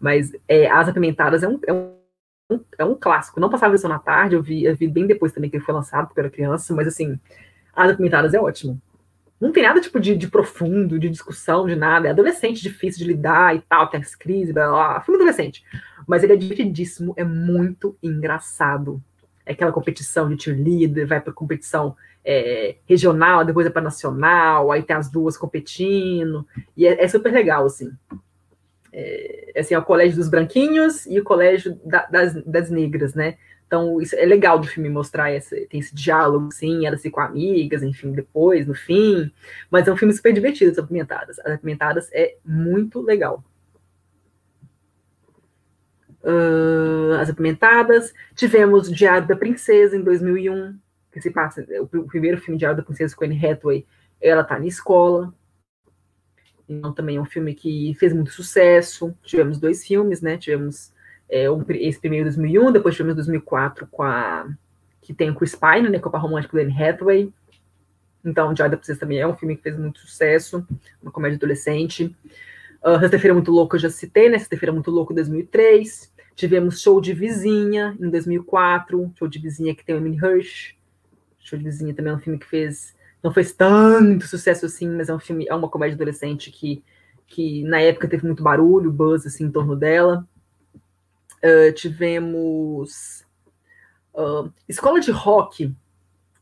Mas 0.00 0.32
é, 0.48 0.68
As 0.68 0.88
Apimentadas 0.88 1.42
é 1.42 1.48
um, 1.48 1.60
é 1.66 1.72
um, 1.72 2.60
é 2.78 2.84
um 2.84 2.94
clássico. 2.94 3.40
Não 3.40 3.50
passava 3.50 3.74
isso 3.74 3.88
na 3.88 3.98
tarde, 3.98 4.34
eu 4.34 4.42
vi, 4.42 4.64
eu 4.64 4.74
vi 4.76 4.88
bem 4.88 5.06
depois 5.06 5.32
também 5.32 5.48
que 5.48 5.56
ele 5.56 5.64
foi 5.64 5.74
lançado, 5.74 6.06
porque 6.06 6.20
eu 6.20 6.24
era 6.24 6.32
criança, 6.32 6.74
mas 6.74 6.88
assim, 6.88 7.18
As 7.74 7.90
Apimentadas 7.90 8.34
é 8.34 8.40
ótimo. 8.40 8.80
Não 9.38 9.52
tem 9.52 9.62
nada 9.62 9.80
tipo 9.80 10.00
de, 10.00 10.16
de, 10.16 10.28
profundo, 10.28 10.98
de 10.98 11.10
discussão, 11.10 11.66
de 11.66 11.76
nada. 11.76 12.08
É 12.08 12.10
adolescente 12.10 12.62
difícil 12.62 13.04
de 13.04 13.12
lidar 13.12 13.54
e 13.54 13.60
tal, 13.60 13.88
tem 13.88 14.00
as 14.00 14.14
crises, 14.14 14.52
blá, 14.52 14.66
blá, 14.66 14.88
blá. 14.88 15.00
Filme 15.02 15.20
adolescente. 15.20 15.62
Mas 16.06 16.22
ele 16.22 16.32
é 16.32 16.36
divertidíssimo, 16.36 17.12
é 17.16 17.24
muito 17.24 17.96
engraçado. 18.02 19.02
É 19.44 19.52
aquela 19.52 19.72
competição 19.72 20.34
de 20.34 20.42
cheerleader, 20.42 21.06
vai 21.06 21.20
pra 21.20 21.32
competição 21.32 21.94
é, 22.26 22.74
regional, 22.86 23.44
depois 23.44 23.68
é 23.68 23.70
para 23.70 23.82
nacional, 23.82 24.72
aí 24.72 24.82
tem 24.82 24.96
as 24.96 25.08
duas 25.08 25.36
competindo, 25.36 26.44
e 26.76 26.84
é, 26.84 27.04
é 27.04 27.08
super 27.08 27.32
legal, 27.32 27.64
assim. 27.64 27.92
É, 28.92 29.52
assim, 29.56 29.74
é 29.74 29.78
o 29.78 29.84
colégio 29.84 30.16
dos 30.16 30.28
branquinhos 30.28 31.06
e 31.06 31.20
o 31.20 31.24
colégio 31.24 31.78
da, 31.84 32.04
das, 32.06 32.34
das 32.44 32.68
negras, 32.68 33.14
né? 33.14 33.38
Então, 33.66 34.00
isso 34.00 34.16
é 34.16 34.24
legal 34.24 34.58
do 34.58 34.66
filme 34.66 34.88
mostrar 34.88 35.30
essa, 35.30 35.56
tem 35.68 35.80
esse 35.80 35.94
diálogo, 35.94 36.52
sim, 36.52 36.86
elas 36.86 37.02
com 37.10 37.20
amigas, 37.20 37.82
enfim, 37.82 38.12
depois, 38.12 38.66
no 38.66 38.74
fim. 38.74 39.30
Mas 39.70 39.86
é 39.86 39.92
um 39.92 39.96
filme 39.96 40.14
super 40.14 40.32
divertido, 40.32 40.70
As 40.72 40.78
Apimentadas. 40.78 41.38
As 41.40 41.52
Apimentadas 41.52 42.08
é 42.12 42.36
muito 42.44 43.00
legal. 43.00 43.44
Uh, 46.22 47.14
as 47.20 47.28
Apimentadas. 47.28 48.14
Tivemos 48.36 48.90
Diário 48.90 49.26
da 49.26 49.36
Princesa, 49.36 49.96
em 49.96 50.02
2001 50.02 50.76
que 51.16 51.22
se 51.22 51.30
passa, 51.30 51.66
o, 51.80 52.04
primeiro 52.04 52.38
filme 52.38 52.58
Diário 52.58 52.76
da 52.76 52.82
Princesa 52.82 53.16
com 53.16 53.24
Anne 53.24 53.42
Hathaway, 53.42 53.86
ela 54.20 54.44
tá 54.44 54.58
na 54.58 54.66
escola. 54.66 55.32
Então, 56.68 56.92
também 56.92 57.16
é 57.16 57.20
um 57.20 57.24
filme 57.24 57.54
que 57.54 57.94
fez 57.98 58.12
muito 58.12 58.32
sucesso. 58.32 59.16
Tivemos 59.22 59.58
dois 59.58 59.86
filmes, 59.86 60.20
né? 60.20 60.36
Tivemos 60.36 60.92
é, 61.26 61.50
um, 61.50 61.64
esse 61.70 61.98
primeiro 61.98 62.28
em 62.28 62.32
2001, 62.32 62.72
depois 62.72 62.94
tivemos 62.94 63.14
2004 63.14 63.86
com 63.86 64.02
a 64.02 64.46
que 65.00 65.14
tem 65.14 65.30
o 65.30 65.34
Chris 65.34 65.54
Pine, 65.54 65.88
né? 65.88 65.98
Com 65.98 66.14
a 66.14 66.18
romântica 66.18 66.60
Anne 66.60 66.82
Hathaway. 66.82 67.32
Então, 68.22 68.52
Diada 68.52 68.76
Princesa 68.76 69.00
também 69.00 69.18
é 69.18 69.26
um 69.26 69.36
filme 69.36 69.56
que 69.56 69.62
fez 69.62 69.78
muito 69.78 70.00
sucesso, 70.00 70.66
uma 71.00 71.10
comédia 71.10 71.36
adolescente. 71.36 72.14
Uh, 72.84 72.98
Sexta-feira 73.00 73.32
Muito 73.32 73.50
Louco 73.50 73.76
eu 73.76 73.80
já 73.80 73.88
citei, 73.88 74.28
né? 74.28 74.38
Sexta-feira 74.38 74.72
Muito 74.72 74.90
Louco 74.90 75.14
2003. 75.14 76.12
Tivemos 76.34 76.82
Show 76.82 77.00
de 77.00 77.14
Vizinha 77.14 77.96
em 77.98 78.10
2004, 78.10 79.12
Show 79.18 79.28
de 79.28 79.38
Vizinha 79.38 79.74
que 79.74 79.82
tem 79.82 79.94
o 79.94 79.98
Emily 79.98 80.16
Hirsch. 80.16 80.76
Vizinha 81.54 81.94
também 81.94 82.12
é 82.12 82.16
um 82.16 82.20
filme 82.20 82.38
que 82.38 82.46
fez 82.46 82.96
não 83.22 83.32
fez 83.32 83.52
tanto 83.52 84.26
sucesso 84.26 84.66
assim, 84.66 84.88
mas 84.88 85.08
é 85.08 85.14
um 85.14 85.18
filme, 85.18 85.46
é 85.48 85.54
uma 85.54 85.68
comédia 85.68 85.94
adolescente 85.94 86.50
que, 86.50 86.84
que 87.26 87.64
na 87.64 87.80
época 87.80 88.08
teve 88.08 88.24
muito 88.24 88.42
barulho, 88.42 88.92
buzz 88.92 89.26
assim 89.26 89.44
em 89.44 89.50
torno 89.50 89.74
dela. 89.74 90.26
Uh, 91.42 91.72
tivemos 91.72 93.24
uh, 94.14 94.52
Escola 94.68 95.00
de 95.00 95.10
Rock, 95.10 95.74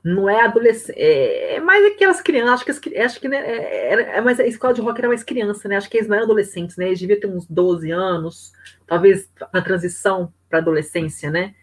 não 0.04 0.28
é 0.28 0.42
adolescente, 0.42 0.98
é, 0.98 1.54
é, 1.54 1.60
mais 1.60 1.84
aquelas 1.86 2.20
crianças, 2.20 2.68
acho 2.68 2.80
que, 2.82 2.98
acho 2.98 3.18
que 3.18 3.28
né, 3.28 3.38
é, 3.38 4.16
é, 4.18 4.20
mais, 4.20 4.38
a 4.38 4.46
escola 4.46 4.74
de 4.74 4.82
rock 4.82 4.98
era 4.98 5.08
mais 5.08 5.24
criança, 5.24 5.66
né? 5.66 5.76
Acho 5.76 5.88
que 5.88 5.96
eles 5.96 6.08
não 6.08 6.16
eram 6.16 6.26
adolescentes, 6.26 6.76
né? 6.76 6.88
Eles 6.88 7.00
deviam 7.00 7.18
ter 7.18 7.26
uns 7.26 7.46
12 7.46 7.90
anos, 7.90 8.52
talvez 8.86 9.30
na 9.50 9.62
transição 9.62 10.30
para 10.50 10.58
adolescência, 10.58 11.30
né? 11.30 11.54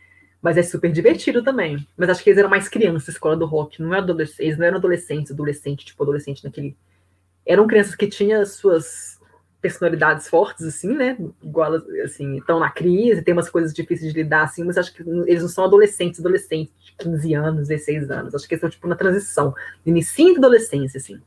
Mas 0.42 0.58
é 0.58 0.64
super 0.64 0.92
divertido 0.92 1.44
também. 1.44 1.86
Mas 1.96 2.10
acho 2.10 2.24
que 2.24 2.30
eles 2.30 2.40
eram 2.40 2.50
mais 2.50 2.68
crianças, 2.68 3.10
escola 3.10 3.38
do 3.38 3.46
rock. 3.46 3.82
Não 3.82 3.94
é 3.94 4.00
adolescente, 4.00 4.42
eles 4.42 4.58
não 4.58 4.66
eram 4.66 4.78
adolescentes, 4.78 5.32
adolescente, 5.32 5.86
tipo 5.86 6.02
adolescente 6.04 6.44
naquele. 6.44 6.76
Eram 7.46 7.68
crianças 7.68 7.96
que 7.96 8.08
tinham 8.08 8.44
suas 8.46 9.20
personalidades 9.62 10.28
fortes, 10.28 10.66
assim, 10.66 10.96
né? 10.96 11.16
Igual, 11.44 11.76
assim, 12.04 12.38
estão 12.38 12.60
na 12.60 12.72
crise, 12.72 13.22
tem 13.22 13.34
umas 13.34 13.50
coisas 13.50 13.72
difíceis 13.72 14.12
de 14.12 14.20
lidar, 14.20 14.44
assim, 14.44 14.64
mas 14.64 14.78
acho 14.78 14.92
que 14.92 15.04
eles 15.04 15.44
não 15.44 15.50
são 15.50 15.66
adolescentes, 15.66 16.20
adolescentes, 16.20 16.74
de 16.84 16.94
15 16.94 17.34
anos, 17.36 17.68
16 17.68 18.10
anos. 18.10 18.34
Acho 18.34 18.48
que 18.48 18.56
eles 18.56 18.60
estão, 18.60 18.70
tipo, 18.70 18.88
na 18.88 18.96
transição, 18.96 19.54
início 19.86 20.34
da 20.34 20.40
adolescência, 20.40 20.98
assim. 20.98 21.22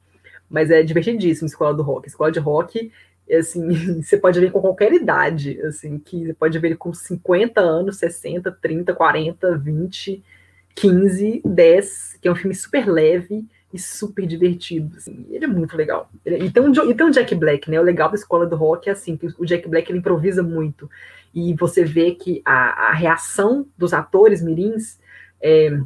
Mas 0.51 0.71
é 0.71 0.83
divertidíssimo 0.83 1.47
escola 1.47 1.73
do 1.73 1.83
rock. 1.83 2.09
Escola 2.09 2.33
de 2.33 2.41
rock 2.41 2.91
assim, 3.31 4.03
você 4.03 4.17
pode 4.17 4.41
ver 4.41 4.51
com 4.51 4.61
qualquer 4.61 4.93
idade, 4.93 5.61
assim, 5.63 5.99
que 5.99 6.27
você 6.27 6.35
pode 6.35 6.59
ver 6.59 6.77
com 6.77 6.93
50 6.93 7.61
anos, 7.61 7.97
60, 7.97 8.51
30, 8.53 8.95
40, 8.95 9.59
20, 9.59 10.23
15, 10.75 11.43
10, 11.45 12.19
que 12.21 12.29
é 12.29 12.33
um 12.33 12.35
filme 12.35 12.55
super 12.55 12.87
leve 12.89 13.47
e 13.73 13.79
super 13.79 14.25
divertido, 14.27 14.97
assim, 14.97 15.27
ele 15.31 15.45
é 15.45 15.49
muito 15.49 15.77
legal. 15.77 16.09
Ele, 16.25 16.47
e, 16.47 16.51
tem 16.51 16.63
um, 16.63 16.91
e 16.91 16.95
tem 16.95 17.07
um 17.07 17.11
Jack 17.11 17.35
Black, 17.35 17.69
né, 17.71 17.81
o 17.81 17.83
legal 17.83 18.09
da 18.09 18.15
Escola 18.15 18.47
do 18.47 18.55
Rock 18.55 18.89
é 18.89 18.93
assim, 18.93 19.17
que 19.17 19.27
o 19.39 19.45
Jack 19.45 19.69
Black 19.69 19.91
ele 19.91 19.99
improvisa 19.99 20.43
muito, 20.43 20.89
e 21.35 21.55
você 21.55 21.85
vê 21.85 22.13
que 22.13 22.41
a, 22.45 22.91
a 22.91 22.93
reação 22.93 23.67
dos 23.77 23.93
atores 23.93 24.41
mirins, 24.41 25.01
é, 25.43 25.77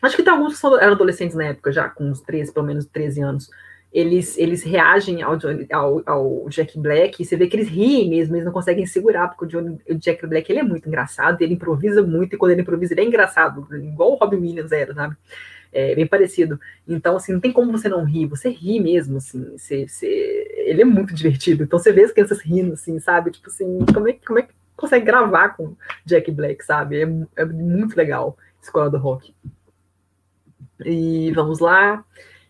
acho 0.00 0.16
que 0.16 0.22
tem 0.22 0.32
alguns 0.32 0.60
que 0.60 0.66
eram 0.66 0.92
adolescentes 0.92 1.34
na 1.34 1.46
época 1.46 1.72
já, 1.72 1.88
com 1.88 2.04
uns 2.04 2.20
13, 2.20 2.52
pelo 2.52 2.66
menos 2.66 2.86
13 2.86 3.20
anos, 3.20 3.50
eles, 3.92 4.36
eles 4.36 4.62
reagem 4.62 5.22
ao, 5.22 5.38
ao, 5.72 6.02
ao, 6.06 6.48
Jack 6.48 6.78
Black, 6.78 7.22
e 7.22 7.24
você 7.24 7.36
vê 7.36 7.46
que 7.46 7.56
eles 7.56 7.68
riem 7.68 8.10
mesmo, 8.10 8.36
eles 8.36 8.44
não 8.44 8.52
conseguem 8.52 8.86
segurar, 8.86 9.28
porque 9.28 9.44
o, 9.44 9.48
John, 9.48 9.78
o 9.88 9.94
Jack 9.94 10.26
Black 10.26 10.50
ele 10.50 10.60
é 10.60 10.62
muito 10.62 10.86
engraçado, 10.86 11.40
ele 11.40 11.54
improvisa 11.54 12.02
muito, 12.02 12.34
e 12.34 12.38
quando 12.38 12.52
ele 12.52 12.62
improvisa 12.62 12.92
ele 12.92 13.00
é 13.00 13.04
engraçado, 13.04 13.66
igual 13.74 14.12
o 14.12 14.16
Robin 14.16 14.36
Williams 14.36 14.72
era, 14.72 14.94
sabe? 14.94 15.16
É 15.70 15.94
bem 15.94 16.06
parecido. 16.06 16.58
Então, 16.86 17.16
assim, 17.16 17.32
não 17.32 17.40
tem 17.40 17.52
como 17.52 17.72
você 17.72 17.88
não 17.88 18.04
rir, 18.04 18.26
você 18.26 18.48
ri 18.48 18.80
mesmo, 18.80 19.18
assim, 19.18 19.56
você, 19.56 19.86
você... 19.86 20.06
ele 20.66 20.82
é 20.82 20.84
muito 20.84 21.14
divertido. 21.14 21.62
Então 21.62 21.78
você 21.78 21.92
vê 21.92 22.04
as 22.04 22.12
crianças 22.12 22.40
rindo, 22.40 22.72
assim, 22.72 22.98
sabe? 22.98 23.30
Tipo 23.30 23.48
assim, 23.48 23.78
como 23.92 24.08
é, 24.08 24.12
como 24.14 24.38
é 24.38 24.42
que 24.42 24.54
consegue 24.76 25.04
gravar 25.04 25.50
com 25.50 25.76
Jack 26.06 26.30
Black, 26.30 26.64
sabe? 26.64 27.02
É, 27.02 27.42
é 27.42 27.44
muito 27.44 27.96
legal, 27.96 28.36
Escola 28.62 28.88
do 28.88 28.96
Rock. 28.96 29.34
E 30.84 31.32
vamos 31.32 31.58
lá. 31.58 32.04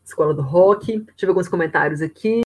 Escola 0.08 0.34
do 0.34 0.42
Rock. 0.42 0.86
Deixa 0.86 1.06
eu 1.22 1.26
ver 1.26 1.28
alguns 1.28 1.48
comentários 1.48 2.00
aqui. 2.00 2.40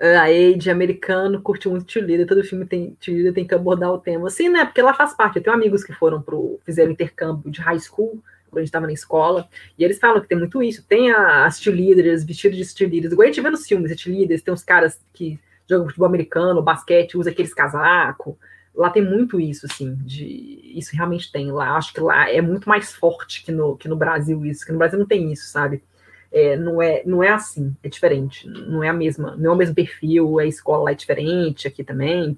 A 0.00 0.24
Age, 0.24 0.70
americano, 0.70 1.40
curte 1.40 1.68
muito 1.68 1.90
Cheerleader. 1.90 2.26
Todo 2.26 2.44
filme 2.44 2.66
tem 2.66 2.96
Cheerleader 3.00 3.34
tem 3.34 3.46
que 3.46 3.54
abordar 3.54 3.92
o 3.92 3.98
tema. 3.98 4.30
Sim, 4.30 4.48
né? 4.48 4.64
Porque 4.64 4.80
ela 4.80 4.94
faz 4.94 5.14
parte. 5.14 5.36
Eu 5.36 5.42
tenho 5.42 5.54
amigos 5.54 5.84
que 5.84 5.92
foram 5.92 6.22
pro. 6.22 6.58
fizeram 6.64 6.92
intercâmbio 6.92 7.50
de 7.50 7.60
high 7.60 7.78
school, 7.78 8.22
quando 8.50 8.58
a 8.58 8.60
gente 8.60 8.68
estava 8.68 8.86
na 8.86 8.92
escola. 8.92 9.48
E 9.78 9.84
eles 9.84 9.98
falam 9.98 10.20
que 10.20 10.28
tem 10.28 10.38
muito 10.38 10.62
isso. 10.62 10.84
Tem 10.86 11.12
as 11.12 11.60
cheerleaders, 11.60 12.24
vestidos 12.24 12.58
de 12.58 12.64
cheerleaders. 12.64 13.12
Igual 13.12 13.24
a 13.24 13.30
gente 13.30 13.40
vê 13.40 13.50
nos 13.50 13.66
filmes, 13.66 13.90
de 13.94 14.02
cheerleaders. 14.02 14.42
Tem 14.42 14.54
uns 14.54 14.64
caras 14.64 15.00
que 15.12 15.38
jogam 15.68 15.86
futebol 15.86 16.08
americano, 16.08 16.62
basquete, 16.62 17.16
usa 17.16 17.30
aqueles 17.30 17.54
casacos. 17.54 18.34
Lá 18.74 18.90
tem 18.90 19.04
muito 19.04 19.40
isso, 19.40 19.66
assim, 19.66 19.94
de 19.94 20.72
isso 20.74 20.94
realmente 20.94 21.30
tem. 21.30 21.52
Lá 21.52 21.76
acho 21.76 21.92
que 21.92 22.00
lá 22.00 22.28
é 22.28 22.40
muito 22.40 22.68
mais 22.68 22.92
forte 22.92 23.44
que 23.44 23.52
no, 23.52 23.76
que 23.76 23.88
no 23.88 23.96
Brasil 23.96 24.44
isso, 24.44 24.66
que 24.66 24.72
no 24.72 24.78
Brasil 24.78 24.98
não 24.98 25.06
tem 25.06 25.32
isso, 25.32 25.48
sabe? 25.48 25.82
É, 26.34 26.56
não, 26.56 26.82
é, 26.82 27.04
não 27.06 27.22
é 27.22 27.28
assim, 27.28 27.76
é 27.80 27.88
diferente, 27.88 28.48
não 28.48 28.82
é 28.82 28.88
a 28.88 28.92
mesma, 28.92 29.36
não 29.36 29.52
é 29.52 29.54
o 29.54 29.56
mesmo 29.56 29.72
perfil, 29.72 30.40
a 30.40 30.44
escola 30.44 30.82
lá 30.84 30.90
é 30.90 30.94
diferente, 30.94 31.68
aqui 31.68 31.84
também, 31.84 32.36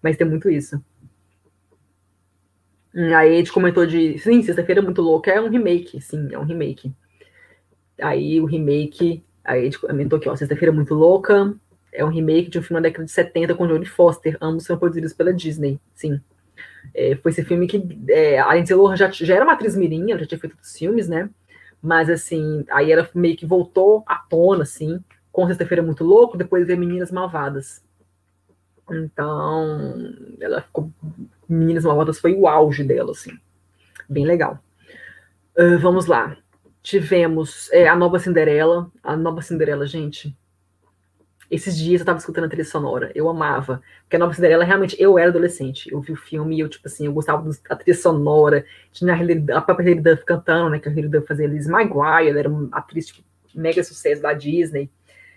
mas 0.00 0.16
tem 0.16 0.24
muito 0.24 0.48
isso. 0.48 0.80
Hum, 2.94 3.12
a 3.12 3.28
gente 3.28 3.52
comentou 3.52 3.84
de, 3.84 4.16
sim, 4.18 4.40
Sexta-feira 4.42 4.80
é 4.80 4.84
muito 4.84 5.02
louca, 5.02 5.32
é 5.32 5.40
um 5.40 5.48
remake, 5.48 6.00
sim, 6.00 6.28
é 6.30 6.38
um 6.38 6.44
remake. 6.44 6.92
Aí 8.00 8.40
o 8.40 8.44
remake, 8.44 9.24
a 9.42 9.58
gente 9.58 9.80
comentou 9.80 10.16
aqui, 10.16 10.28
ó, 10.28 10.36
Sexta-feira 10.36 10.72
é 10.72 10.76
muito 10.76 10.94
louca, 10.94 11.52
é 11.92 12.04
um 12.04 12.10
remake 12.10 12.48
de 12.48 12.60
um 12.60 12.62
filme 12.62 12.80
da 12.80 12.88
década 12.88 13.06
de 13.06 13.10
70 13.10 13.56
com 13.56 13.66
Jodie 13.66 13.88
Foster, 13.88 14.38
ambos 14.40 14.66
são 14.66 14.78
produzidos 14.78 15.12
pela 15.12 15.34
Disney, 15.34 15.80
sim. 15.96 16.20
É, 16.94 17.16
foi 17.16 17.32
esse 17.32 17.42
filme 17.42 17.66
que 17.66 17.82
é, 18.08 18.38
a 18.38 18.54
Lindsay 18.54 18.76
Lohan 18.76 18.96
já, 18.96 19.10
já 19.10 19.34
era 19.34 19.44
uma 19.44 19.54
atriz 19.54 19.74
mirim, 19.74 20.12
ela 20.12 20.20
já 20.20 20.26
tinha 20.26 20.38
feito 20.38 20.52
outros 20.52 20.78
filmes, 20.78 21.08
né? 21.08 21.28
Mas, 21.84 22.08
assim, 22.08 22.64
aí 22.70 22.90
ela 22.90 23.06
meio 23.14 23.36
que 23.36 23.44
voltou 23.44 24.02
à 24.06 24.16
tona, 24.16 24.62
assim, 24.62 25.04
com 25.30 25.46
Sexta-feira 25.46 25.82
Muito 25.82 26.02
Louco, 26.02 26.34
depois 26.34 26.66
veio 26.66 26.78
Meninas 26.78 27.12
Malvadas. 27.12 27.84
Então, 28.90 30.14
ela 30.40 30.62
ficou. 30.62 30.90
Meninas 31.46 31.84
Malvadas 31.84 32.18
foi 32.18 32.32
o 32.32 32.48
auge 32.48 32.82
dela, 32.82 33.10
assim. 33.10 33.38
Bem 34.08 34.24
legal. 34.24 34.58
Uh, 35.58 35.78
vamos 35.78 36.06
lá. 36.06 36.38
Tivemos 36.82 37.70
é, 37.70 37.86
a 37.86 37.94
nova 37.94 38.18
Cinderela. 38.18 38.90
A 39.02 39.14
nova 39.14 39.42
Cinderela, 39.42 39.86
gente, 39.86 40.34
esses 41.54 41.76
dias 41.78 42.00
eu 42.00 42.06
tava 42.06 42.18
escutando 42.18 42.44
a 42.44 42.48
trilha 42.48 42.64
sonora, 42.64 43.12
eu 43.14 43.28
amava. 43.28 43.80
Porque 44.02 44.16
a 44.16 44.18
Nova 44.18 44.34
Cinderela, 44.34 44.64
realmente, 44.64 44.96
eu 45.00 45.18
era 45.18 45.28
adolescente. 45.28 45.90
Eu 45.90 46.00
vi 46.00 46.12
o 46.12 46.16
filme 46.16 46.56
e 46.56 46.60
eu, 46.60 46.68
tipo 46.68 46.86
assim, 46.88 47.06
eu 47.06 47.12
gostava 47.12 47.48
da 47.68 47.76
trilha 47.76 47.96
sonora. 47.96 48.64
Tinha 48.92 49.14
a, 49.14 49.58
a 49.58 49.60
própria 49.60 49.90
Hilary 49.90 50.02
Duff 50.02 50.24
cantando, 50.24 50.70
né? 50.70 50.78
Que 50.78 50.88
a 50.88 50.92
Hilary 50.92 51.08
Duff 51.08 51.26
fazia 51.26 51.46
Liz 51.46 51.66
Maguire, 51.66 52.28
ela 52.28 52.38
era 52.38 52.48
uma 52.48 52.68
atriz, 52.72 53.06
tipo, 53.06 53.22
mega 53.54 53.82
sucesso 53.84 54.22
da 54.22 54.32
Disney. 54.32 54.90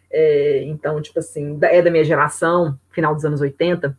É, 0.10 0.64
então, 0.64 1.02
tipo 1.02 1.20
assim, 1.20 1.60
é 1.62 1.82
da 1.82 1.92
minha 1.92 2.04
geração, 2.04 2.80
final 2.90 3.14
dos 3.14 3.26
anos 3.26 3.42
80. 3.42 3.98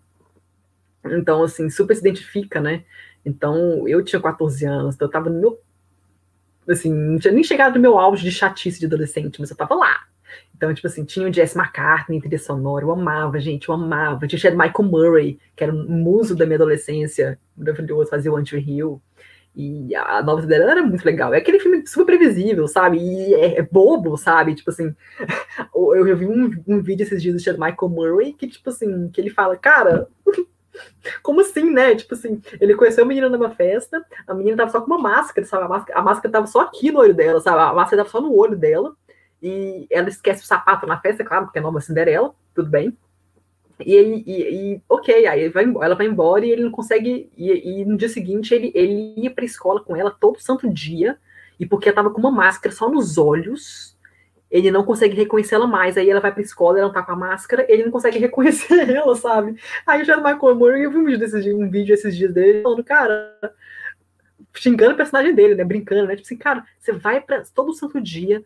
Então, 1.04 1.42
assim, 1.42 1.70
super 1.70 1.94
se 1.94 2.00
identifica, 2.00 2.60
né? 2.60 2.84
Então, 3.24 3.86
eu 3.86 4.02
tinha 4.04 4.20
14 4.20 4.64
anos, 4.64 4.94
então 4.94 5.06
eu 5.06 5.12
tava 5.12 5.30
no 5.30 5.40
meu. 5.40 5.60
Assim, 6.68 6.92
não 6.92 7.18
tinha 7.18 7.32
nem 7.32 7.44
chegado 7.44 7.76
no 7.76 7.80
meu 7.80 7.98
auge 7.98 8.24
de 8.24 8.32
chatice 8.32 8.80
de 8.80 8.86
adolescente, 8.86 9.40
mas 9.40 9.50
eu 9.50 9.56
tava 9.56 9.74
lá 9.74 10.08
então, 10.58 10.74
tipo 10.74 10.88
assim, 10.88 11.04
tinha 11.04 11.28
o 11.28 11.32
Jess 11.32 11.54
McCartney, 11.54 12.20
trilha 12.20 12.36
sonora, 12.36 12.84
eu 12.84 12.90
amava, 12.90 13.38
gente, 13.38 13.68
eu 13.68 13.74
amava. 13.76 14.26
Tinha 14.26 14.52
o 14.52 14.58
Michael 14.58 14.90
Murray, 14.90 15.38
que 15.54 15.62
era 15.62 15.72
um 15.72 15.88
muso 15.88 16.34
da 16.34 16.44
minha 16.44 16.56
adolescência, 16.56 17.38
maravilhoso, 17.56 18.10
fazia 18.10 18.32
o 18.32 18.36
Anti 18.36 18.56
Hill. 18.56 19.00
E 19.54 19.94
a 19.94 20.20
nova 20.20 20.44
dela 20.44 20.72
era 20.72 20.82
muito 20.82 21.04
legal. 21.04 21.32
É 21.32 21.38
aquele 21.38 21.60
filme 21.60 21.86
super 21.86 22.04
previsível, 22.04 22.66
sabe? 22.66 22.98
E 22.98 23.34
é, 23.34 23.58
é 23.58 23.62
bobo, 23.62 24.16
sabe? 24.16 24.56
Tipo 24.56 24.70
assim, 24.70 24.92
eu, 25.72 26.08
eu 26.08 26.16
vi 26.16 26.26
um, 26.26 26.50
um, 26.66 26.82
vídeo 26.82 27.04
esses 27.04 27.22
dias 27.22 27.44
do 27.44 27.52
Michael 27.52 27.88
Murray 27.88 28.32
que, 28.32 28.48
tipo 28.48 28.68
assim, 28.68 29.08
que 29.10 29.20
ele 29.20 29.30
fala, 29.30 29.56
cara, 29.56 30.08
como 31.22 31.40
assim, 31.40 31.70
né? 31.70 31.94
Tipo 31.94 32.14
assim, 32.14 32.42
ele 32.60 32.74
conheceu 32.74 33.04
a 33.04 33.06
menina 33.06 33.28
numa 33.28 33.50
festa, 33.50 34.04
a 34.26 34.34
menina 34.34 34.56
tava 34.56 34.72
só 34.72 34.80
com 34.80 34.88
uma 34.88 34.98
máscara, 34.98 35.46
sabe? 35.46 35.66
A 35.66 35.68
máscara, 35.68 35.98
a 36.00 36.02
máscara 36.02 36.32
tava 36.32 36.46
só 36.48 36.62
aqui 36.62 36.90
no 36.90 36.98
olho 36.98 37.14
dela, 37.14 37.40
sabe? 37.40 37.60
A 37.60 37.72
máscara 37.72 38.02
tava 38.02 38.10
só 38.10 38.20
no 38.20 38.36
olho 38.36 38.56
dela 38.56 38.96
e 39.42 39.86
ela 39.90 40.08
esquece 40.08 40.42
o 40.42 40.46
sapato 40.46 40.86
na 40.86 41.00
festa, 41.00 41.24
claro, 41.24 41.46
porque 41.46 41.58
é 41.58 41.62
nova 41.62 41.80
Cinderela, 41.80 42.34
tudo 42.54 42.68
bem. 42.68 42.96
E, 43.80 43.94
e, 43.94 44.72
e 44.74 44.82
ok, 44.88 45.26
aí 45.26 45.48
vai, 45.48 45.64
ela 45.64 45.94
vai 45.94 46.06
embora 46.06 46.44
e 46.44 46.50
ele 46.50 46.64
não 46.64 46.70
consegue. 46.70 47.30
E, 47.36 47.80
e 47.80 47.84
no 47.84 47.96
dia 47.96 48.08
seguinte 48.08 48.52
ele, 48.52 48.72
ele 48.74 49.14
ia 49.16 49.30
pra 49.30 49.44
escola 49.44 49.82
com 49.82 49.94
ela 49.94 50.10
todo 50.10 50.40
santo 50.40 50.68
dia, 50.72 51.16
e 51.60 51.66
porque 51.66 51.88
ela 51.88 51.96
tava 51.96 52.10
com 52.10 52.18
uma 52.20 52.30
máscara 52.30 52.74
só 52.74 52.90
nos 52.90 53.16
olhos, 53.18 53.96
ele 54.50 54.70
não 54.70 54.84
consegue 54.84 55.14
reconhecer 55.14 55.54
ela 55.54 55.66
mais. 55.66 55.96
Aí 55.96 56.10
ela 56.10 56.20
vai 56.20 56.32
pra 56.32 56.42
escola, 56.42 56.78
ela 56.78 56.88
não 56.88 56.94
tá 56.94 57.02
com 57.02 57.12
a 57.12 57.16
máscara, 57.16 57.64
ele 57.68 57.84
não 57.84 57.92
consegue 57.92 58.18
reconhecer 58.20 58.90
ela, 58.90 59.14
sabe? 59.14 59.56
Aí 59.86 60.04
já 60.04 60.16
no 60.16 60.24
Michael 60.24 60.56
Moore, 60.56 60.82
eu 60.82 60.90
vi 60.90 60.98
um 60.98 61.04
vídeo, 61.04 61.18
desses, 61.20 61.46
um 61.54 61.70
vídeo 61.70 61.94
esses 61.94 62.16
dias 62.16 62.32
dele 62.34 62.62
falando, 62.62 62.82
cara, 62.82 63.36
xingando 64.54 64.94
o 64.94 64.96
personagem 64.96 65.34
dele, 65.34 65.54
né? 65.54 65.64
Brincando, 65.64 66.08
né? 66.08 66.16
Tipo 66.16 66.26
assim, 66.26 66.36
cara, 66.36 66.64
você 66.80 66.92
vai 66.92 67.20
pra 67.20 67.44
todo 67.54 67.72
santo 67.72 68.00
dia 68.00 68.44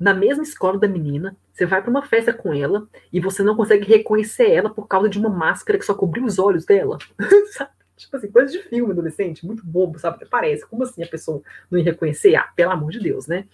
na 0.00 0.14
mesma 0.14 0.42
escola 0.42 0.78
da 0.78 0.88
menina, 0.88 1.36
você 1.52 1.66
vai 1.66 1.82
para 1.82 1.90
uma 1.90 2.02
festa 2.02 2.32
com 2.32 2.54
ela 2.54 2.88
e 3.12 3.20
você 3.20 3.42
não 3.42 3.54
consegue 3.54 3.86
reconhecer 3.86 4.50
ela 4.50 4.70
por 4.70 4.88
causa 4.88 5.10
de 5.10 5.18
uma 5.18 5.28
máscara 5.28 5.78
que 5.78 5.84
só 5.84 5.92
cobriu 5.92 6.24
os 6.24 6.38
olhos 6.38 6.64
dela. 6.64 6.96
Tipo 7.98 8.16
assim, 8.16 8.30
coisa 8.30 8.50
de 8.50 8.62
filme 8.62 8.92
adolescente, 8.92 9.44
muito 9.44 9.62
bobo, 9.64 9.98
sabe? 9.98 10.24
Parece. 10.24 10.66
Como 10.66 10.84
assim 10.84 11.02
a 11.02 11.06
pessoa 11.06 11.42
não 11.70 11.78
ia 11.78 11.84
reconhecer? 11.84 12.34
Ah, 12.34 12.48
pelo 12.56 12.70
amor 12.70 12.90
de 12.90 12.98
Deus, 12.98 13.26
né? 13.26 13.44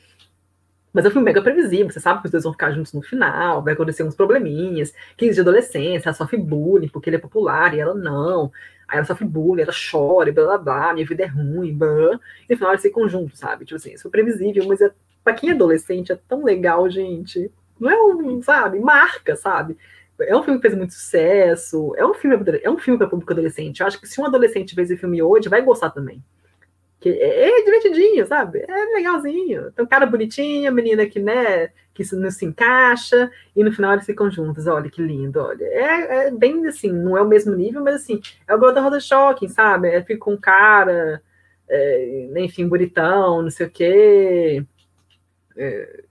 Mas 0.93 1.05
é 1.05 1.09
um 1.09 1.11
filme 1.11 1.25
mega 1.25 1.43
previsível, 1.43 1.91
você 1.91 2.01
sabe 2.01 2.21
que 2.21 2.27
os 2.27 2.31
dois 2.31 2.45
vão 2.45 2.53
ficar 2.53 2.71
juntos 2.71 2.93
no 2.93 3.03
final, 3.03 3.63
vai 3.63 3.75
acontecer 3.75 4.03
uns 4.03 4.15
probleminhas, 4.15 4.95
15 5.19 5.35
de 5.35 5.41
adolescência, 5.41 6.09
ela 6.09 6.17
sofre 6.17 6.39
bullying 6.39 6.89
porque 6.89 7.11
ele 7.11 7.17
é 7.17 7.19
popular 7.19 7.75
e 7.75 7.81
ela 7.81 7.93
não. 7.93 8.51
Aí 8.89 8.97
ela 8.99 9.05
sofre 9.05 9.27
bullying, 9.27 9.63
ela 9.63 9.73
chora, 9.91 10.33
blá 10.33 10.45
blá 10.45 10.59
blá, 10.59 10.95
minha 10.95 11.05
vida 11.05 11.25
é 11.25 11.27
ruim, 11.27 11.77
blá. 11.77 12.19
E 12.49 12.53
no 12.53 12.57
final 12.57 12.71
eles 12.71 12.83
ficam 12.83 13.09
juntos, 13.09 13.41
sabe? 13.41 13.65
Tipo 13.65 13.77
assim, 13.77 13.93
isso 13.93 14.07
é 14.07 14.11
previsível, 14.11 14.65
mas 14.67 14.81
é, 14.81 14.91
pra 15.27 15.35
quem 15.35 15.51
é 15.51 15.53
adolescente 15.53 16.13
é 16.13 16.19
tão 16.29 16.45
legal, 16.45 16.89
gente. 16.89 17.51
Não 17.81 17.91
é 17.91 18.01
um, 18.01 18.41
sabe, 18.41 18.79
marca, 18.79 19.35
sabe? 19.35 19.77
É 20.21 20.37
um 20.37 20.43
filme 20.45 20.61
que 20.61 20.69
fez 20.69 20.79
muito 20.79 20.95
sucesso, 20.95 21.93
é 21.97 22.07
um 22.07 22.15
filme, 22.15 22.39
é 22.63 22.71
um 22.71 22.79
filme 22.79 22.97
para 22.97 23.09
público 23.09 23.33
adolescente. 23.33 23.81
Eu 23.81 23.89
acho 23.89 24.01
que 24.01 24.07
se 24.07 24.21
um 24.21 24.25
adolescente 24.25 24.75
ver 24.77 24.83
esse 24.83 24.97
filme 24.97 25.21
hoje, 25.21 25.49
vai 25.49 25.61
gostar 25.63 25.91
também. 25.91 26.23
Que 27.01 27.09
é, 27.09 27.59
é 27.59 27.65
divertidinho, 27.65 28.25
sabe? 28.25 28.65
É 28.69 28.95
legalzinho. 28.95 29.73
Tem 29.73 29.85
um 29.85 29.89
cara 29.89 30.07
bonitinho, 30.07 30.71
a 30.71 30.73
menina 30.73 31.05
que, 31.07 31.19
né, 31.19 31.71
que 31.93 32.05
não 32.15 32.31
se 32.31 32.47
encaixa, 32.47 33.29
e 33.55 33.65
no 33.65 33.73
final 33.73 33.95
eles 33.95 34.07
ficam 34.07 34.31
juntos. 34.31 34.69
Olha 34.69 34.89
que 34.89 35.03
lindo, 35.03 35.41
olha. 35.41 35.65
É, 35.65 36.29
é 36.29 36.31
bem 36.31 36.65
assim, 36.69 36.93
não 36.93 37.17
é 37.19 37.21
o 37.21 37.29
mesmo 37.29 37.57
nível, 37.57 37.83
mas 37.83 37.97
assim, 37.97 38.21
é 38.47 38.55
o 38.55 38.59
Golden 38.59 38.85
Roda 38.85 39.01
Shocking, 39.01 39.49
sabe? 39.49 39.89
É, 39.89 40.01
fica 40.03 40.21
com 40.21 40.35
um 40.35 40.41
cara, 40.41 41.21
é, 41.69 42.29
enfim, 42.37 42.69
bonitão, 42.69 43.43
não 43.43 43.51
sei 43.51 43.67
o 43.67 43.71
quê. 43.71 44.65
É, 45.57 46.05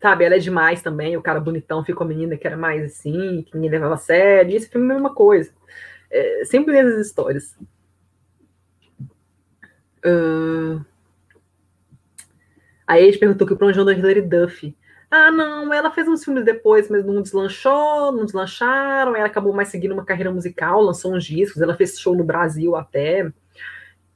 Sabe, 0.00 0.24
ela 0.24 0.36
é 0.36 0.38
demais 0.38 0.80
também, 0.80 1.14
o 1.16 1.22
cara 1.22 1.38
bonitão 1.38 1.84
ficou 1.84 2.06
menina 2.06 2.34
que 2.34 2.46
era 2.46 2.56
mais 2.56 2.82
assim, 2.84 3.42
que 3.42 3.54
ninguém 3.54 3.70
levava 3.70 3.94
a 3.94 3.98
sério, 3.98 4.50
e 4.50 4.56
esse 4.56 4.66
filme 4.66 4.88
é 4.88 4.90
a 4.92 4.94
mesma 4.94 5.14
coisa. 5.14 5.52
É, 6.10 6.44
sempre 6.46 6.74
essas 6.76 7.06
histórias. 7.06 7.54
Uh... 10.02 10.82
Aí 12.86 13.02
a 13.02 13.06
gente 13.06 13.18
perguntou 13.18 13.46
que 13.46 13.52
o 13.52 13.58
onde 13.60 13.84
da 13.84 13.92
Hilary 13.92 14.22
Duff. 14.22 14.74
Ah, 15.10 15.30
não, 15.30 15.72
ela 15.72 15.90
fez 15.90 16.08
uns 16.08 16.24
filmes 16.24 16.44
depois, 16.44 16.88
mas 16.88 17.04
não 17.04 17.20
deslanchou, 17.20 18.10
não 18.10 18.24
deslancharam, 18.24 19.14
ela 19.14 19.26
acabou 19.26 19.52
mais 19.52 19.68
seguindo 19.68 19.92
uma 19.92 20.04
carreira 20.04 20.32
musical, 20.32 20.80
lançou 20.80 21.14
uns 21.14 21.24
discos, 21.24 21.60
ela 21.60 21.76
fez 21.76 22.00
show 22.00 22.16
no 22.16 22.24
Brasil 22.24 22.74
até. 22.74 23.30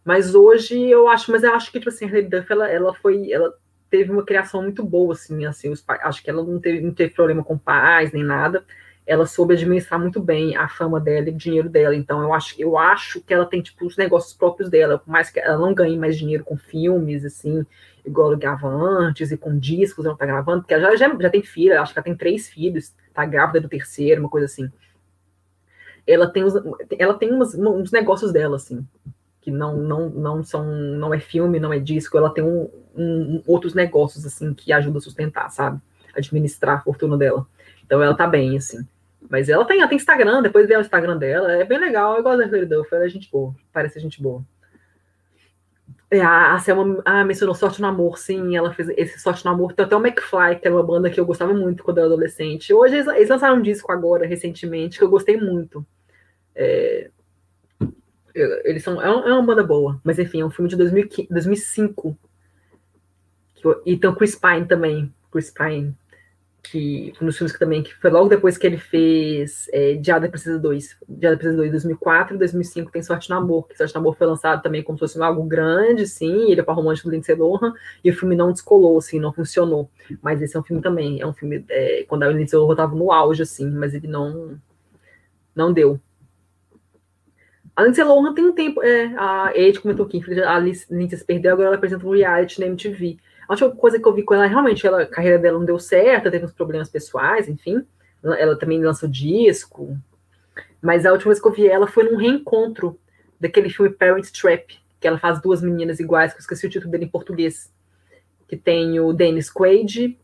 Mas 0.05 0.35
hoje 0.35 0.89
eu 0.89 1.09
acho, 1.09 1.31
mas 1.31 1.43
eu 1.43 1.55
acho 1.55 1.71
que, 1.71 1.79
tipo 1.79 1.91
assim, 1.91 2.07
a 2.07 2.09
Hilary 2.09 2.29
Duff, 2.29 2.51
ela, 2.51 2.71
ela 2.71 2.95
foi, 2.95 3.31
ela 3.31 3.53
teve 3.95 4.11
uma 4.11 4.25
criação 4.25 4.61
muito 4.61 4.85
boa, 4.85 5.13
assim, 5.13 5.47
assim, 5.47 5.71
os 5.71 5.85
acho 5.87 6.21
que 6.21 6.29
ela 6.29 6.43
não 6.43 6.59
teve, 6.59 6.81
não 6.81 6.93
teve 6.93 7.15
problema 7.15 7.45
com 7.45 7.57
pais 7.57 8.11
nem 8.11 8.25
nada. 8.25 8.65
Ela 9.07 9.25
soube 9.25 9.55
administrar 9.55 10.01
muito 10.01 10.21
bem 10.21 10.57
a 10.57 10.67
fama 10.67 10.99
dela 10.99 11.29
e 11.29 11.31
o 11.31 11.37
dinheiro 11.37 11.69
dela. 11.69 11.95
Então 11.95 12.21
eu 12.21 12.35
acho, 12.35 12.61
eu 12.61 12.77
acho 12.77 13.21
que 13.21 13.33
ela 13.33 13.47
tem 13.47 13.63
tipo 13.63 13.87
os 13.87 13.97
negócios 13.97 14.35
próprios 14.35 14.69
dela, 14.69 14.99
por 14.99 15.09
mais 15.09 15.31
que 15.31 15.39
ela 15.39 15.59
não 15.59 15.73
ganhe 15.73 15.97
mais 15.97 16.19
dinheiro 16.19 16.43
com 16.43 16.57
filmes 16.57 17.25
assim, 17.25 17.65
igual 18.05 18.31
ela 18.33 18.37
ganhava 18.37 18.67
antes 18.67 19.31
e 19.31 19.37
com 19.37 19.57
discos, 19.57 20.05
ela 20.05 20.17
tá 20.17 20.27
gravando, 20.27 20.63
porque 20.63 20.75
ela 20.75 20.97
já, 20.97 21.09
já, 21.09 21.17
já 21.21 21.31
tem 21.31 21.43
filha, 21.45 21.81
acho 21.81 21.93
que 21.93 21.99
ela 22.01 22.05
tem 22.05 22.17
três 22.17 22.49
filhos, 22.49 22.93
tá 23.13 23.25
grávida 23.25 23.61
do 23.61 23.69
terceiro, 23.69 24.23
uma 24.23 24.31
coisa 24.31 24.47
assim. 24.47 24.69
Ela 26.05 26.27
tem, 26.29 26.43
os, 26.43 26.55
ela 26.99 27.15
tem 27.15 27.31
umas, 27.31 27.55
uns 27.55 27.93
negócios 27.93 28.33
dela, 28.33 28.57
assim, 28.57 28.85
que 29.45 29.51
não, 29.51 29.77
não, 29.77 30.09
não 30.09 30.43
são, 30.43 30.65
não 30.65 31.13
é 31.13 31.21
filme, 31.21 31.61
não 31.61 31.71
é 31.71 31.79
disco, 31.79 32.17
ela 32.17 32.33
tem 32.33 32.43
um, 32.43 32.71
um, 32.97 33.43
outros 33.47 33.75
negócios, 33.75 34.25
assim, 34.25 34.55
que 34.55 34.73
ajudam 34.73 34.97
a 34.97 35.03
sustentar, 35.03 35.51
sabe? 35.51 35.79
Administrar 36.17 36.79
a 36.79 36.81
fortuna 36.81 37.19
dela. 37.19 37.47
Então 37.85 38.03
ela 38.03 38.17
tá 38.17 38.27
bem, 38.27 38.57
assim. 38.57 38.89
Mas 39.29 39.51
ela 39.51 39.67
tem, 39.67 39.81
ela 39.81 39.89
tem 39.89 39.97
Instagram, 39.97 40.41
depois 40.41 40.67
vê 40.67 40.75
o 40.79 40.81
Instagram 40.81 41.19
dela, 41.19 41.53
é 41.53 41.65
bem 41.65 41.79
legal, 41.79 42.17
eu 42.17 42.23
gosto 42.23 42.39
da 42.39 42.47
Hilary 42.47 42.65
Duff, 42.65 42.89
ela 42.95 43.05
é 43.05 43.09
gente 43.09 43.31
boa, 43.31 43.55
parece 43.71 44.01
gente 44.01 44.23
boa. 44.23 44.43
É, 46.11 46.23
a, 46.23 46.59
Selma 46.59 47.03
ah, 47.05 47.25
mencionou 47.25 47.55
Sorte 47.55 47.83
no 47.83 47.89
Amor, 47.89 48.17
sim, 48.17 48.57
ela 48.57 48.73
fez 48.73 48.89
esse 48.97 49.19
Sorte 49.19 49.45
no 49.45 49.51
Amor, 49.51 49.75
tem 49.75 49.85
até 49.85 49.95
o 49.95 50.01
McFly, 50.01 50.59
que 50.59 50.67
era 50.67 50.75
uma 50.75 50.83
banda 50.83 51.11
que 51.11 51.21
eu 51.21 51.27
gostava 51.27 51.53
muito 51.53 51.85
quando 51.85 51.99
eu 51.99 52.05
era 52.05 52.13
adolescente. 52.15 52.73
Hoje 52.73 52.97
eles 52.97 53.29
lançaram 53.29 53.57
um 53.57 53.63
disco 53.63 53.93
agora, 53.93 54.27
recentemente, 54.27 54.97
que 54.97 55.05
eu 55.05 55.11
gostei 55.11 55.37
muito. 55.37 55.85
É, 56.55 57.11
eles 58.35 58.83
são. 58.83 59.01
É, 59.01 59.07
é, 59.07 59.33
uma 59.33 59.43
banda 59.43 59.63
boa, 59.63 60.01
mas 60.03 60.19
enfim, 60.19 60.41
é 60.41 60.45
um 60.45 60.51
filme 60.51 60.69
de 60.69 60.77
2015, 60.77 61.29
2005. 61.31 62.19
E 63.87 63.97
tem 63.97 64.11
o 64.11 64.17
Chris 64.17 64.35
Pine 64.35 64.67
também. 64.67 65.15
Chris 65.31 65.51
Pine, 65.51 65.97
que 66.63 67.13
um 67.21 67.27
dos 67.27 67.37
filmes 67.37 67.53
que 67.53 67.59
também, 67.59 67.83
que 67.83 67.95
foi 67.95 68.11
logo 68.11 68.29
depois 68.29 68.59
que 68.59 68.67
ele 68.67 68.79
fez 68.79 69.69
é, 69.73 69.95
Diada 69.95 70.29
Precisa 70.29 70.59
2. 70.59 70.97
Diada 71.09 71.37
Precisa 71.37 71.57
2 71.57 71.71
2004 71.71 72.35
e 72.35 72.39
2005 72.39 72.91
tem 72.91 73.03
Sorte 73.03 73.31
no 73.31 73.37
Amor, 73.37 73.69
que 73.69 73.77
Sorte 73.77 73.95
no 73.95 74.01
Amor 74.01 74.17
foi 74.17 74.27
lançado 74.27 74.63
também 74.63 74.83
como 74.83 74.99
se 74.99 75.01
fosse 75.01 75.23
algo 75.23 75.45
grande, 75.45 76.07
sim, 76.07 76.51
ele 76.51 76.61
é 76.61 76.65
para 76.65 76.75
romântico 76.75 77.09
do 77.09 77.15
Lindsay 77.15 77.35
Lohan, 77.35 77.73
e 78.03 78.11
o 78.11 78.15
filme 78.15 78.35
não 78.35 78.53
descolou, 78.53 78.99
assim, 78.99 79.21
não 79.21 79.33
funcionou. 79.33 79.91
Mas 80.23 80.43
esse 80.43 80.57
é 80.57 80.61
um 80.61 80.65
filme 80.65 80.83
também, 80.83 81.21
é 81.21 81.27
um 81.27 81.33
filme, 81.33 81.65
é, 81.69 82.05
quando 82.09 82.25
a 82.25 82.29
Lindsay 82.29 82.59
Lohan 82.59 82.73
estava 82.73 82.95
no 82.95 83.13
auge, 83.13 83.43
assim, 83.43 83.71
mas 83.71 83.95
ele 83.95 84.09
não, 84.09 84.59
não 85.55 85.73
deu. 85.73 86.01
A 87.77 87.83
Lindsay 87.83 88.05
Lohan 88.05 88.35
tem 88.35 88.45
um 88.45 88.53
tempo. 88.53 88.83
É, 88.83 89.13
a 89.17 89.53
Ed 89.55 89.81
comentou 89.81 90.07
aqui, 90.07 90.23
a 90.45 90.59
Lindsay 90.59 91.19
se 91.19 91.25
perdeu, 91.25 91.53
agora 91.53 91.69
ela 91.69 91.77
apresenta 91.77 92.07
um 92.07 92.11
reality 92.11 92.61
na 92.61 92.67
MTV. 92.67 93.19
A 93.49 93.53
última 93.53 93.71
coisa 93.73 93.99
que 93.99 94.07
eu 94.07 94.15
vi 94.15 94.23
com 94.23 94.35
ela, 94.35 94.47
realmente, 94.47 94.87
ela, 94.87 95.03
a 95.03 95.07
carreira 95.07 95.39
dela 95.39 95.59
não 95.59 95.67
deu 95.67 95.79
certo, 95.79 96.31
teve 96.31 96.45
uns 96.45 96.53
problemas 96.53 96.89
pessoais, 96.89 97.49
enfim. 97.49 97.85
Ela 98.23 98.57
também 98.57 98.83
lançou 98.83 99.09
disco. 99.09 99.99
Mas 100.81 101.05
a 101.05 101.13
última 101.13 101.33
vez 101.33 101.41
que 101.41 101.49
eu 101.49 101.53
vi 101.53 101.67
ela 101.67 101.87
foi 101.87 102.05
num 102.05 102.17
reencontro 102.17 102.99
daquele 103.39 103.69
filme 103.69 103.91
Parent 103.91 104.31
Trap, 104.31 104.79
que 105.01 105.07
ela 105.07 105.19
faz 105.19 105.41
duas 105.41 105.61
meninas 105.61 106.01
iguais, 106.01 106.33
que 106.33 106.39
eu 106.39 106.41
esqueci 106.41 106.67
o 106.67 106.71
título 106.71 106.91
dele 106.91 107.05
em 107.05 107.09
português. 107.09 107.73
Que 108.49 108.57
tem 108.57 109.01
o 109.01 109.13
Dennis 109.13 109.51
Quaid 109.51 110.19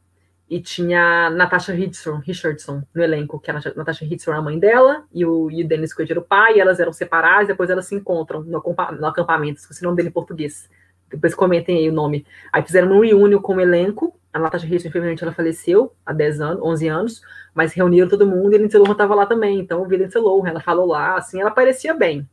e 0.51 0.61
tinha 0.61 1.31
Natasha 1.31 1.73
Richardson, 1.73 2.17
Richardson 2.17 2.83
no 2.93 3.03
elenco, 3.03 3.39
que 3.39 3.53
a 3.53 3.55
Natasha 3.55 4.05
Richardson 4.05 4.33
era 4.33 4.41
a 4.41 4.43
mãe 4.43 4.59
dela, 4.59 5.05
e 5.15 5.25
o, 5.25 5.49
e 5.49 5.63
o 5.63 5.69
Dennis 5.69 5.95
Quaid 5.95 6.11
era 6.11 6.21
o 6.21 6.25
pai, 6.25 6.57
e 6.57 6.61
elas 6.61 6.81
eram 6.81 6.93
separadas, 6.93 7.47
depois 7.47 7.71
elas 7.71 7.87
se 7.87 7.95
encontram 7.95 8.43
no, 8.43 8.61
no 8.61 9.07
acampamento, 9.07 9.61
esqueci 9.61 9.81
o 9.83 9.85
nome 9.85 9.97
dele 9.97 10.09
em 10.09 10.13
português. 10.13 10.69
Depois 11.09 11.37
comentem 11.37 11.79
aí 11.79 11.89
o 11.89 11.93
nome. 11.93 12.27
Aí 12.53 12.63
fizeram 12.63 12.91
um 12.91 13.01
reunião 13.01 13.41
com 13.41 13.55
o 13.55 13.61
elenco, 13.61 14.13
a 14.33 14.41
Natasha 14.41 14.65
Richardson, 14.65 14.89
infelizmente, 14.89 15.23
ela 15.23 15.33
faleceu 15.33 15.93
há 16.05 16.13
10 16.13 16.41
anos, 16.41 16.63
11 16.65 16.89
anos, 16.89 17.23
mas 17.55 17.73
reuniram 17.73 18.09
todo 18.09 18.27
mundo 18.27 18.53
e 18.53 18.59
Lindsay 18.59 18.81
Lohan 18.81 18.93
estava 18.93 19.15
lá 19.15 19.27
também, 19.27 19.61
então 19.61 19.85
a 19.85 19.87
Lindsay 19.87 20.21
Lohan, 20.21 20.49
ela 20.49 20.61
falou 20.61 20.87
lá, 20.87 21.17
assim, 21.17 21.41
ela 21.41 21.51
parecia 21.53 21.95
bem 21.95 22.29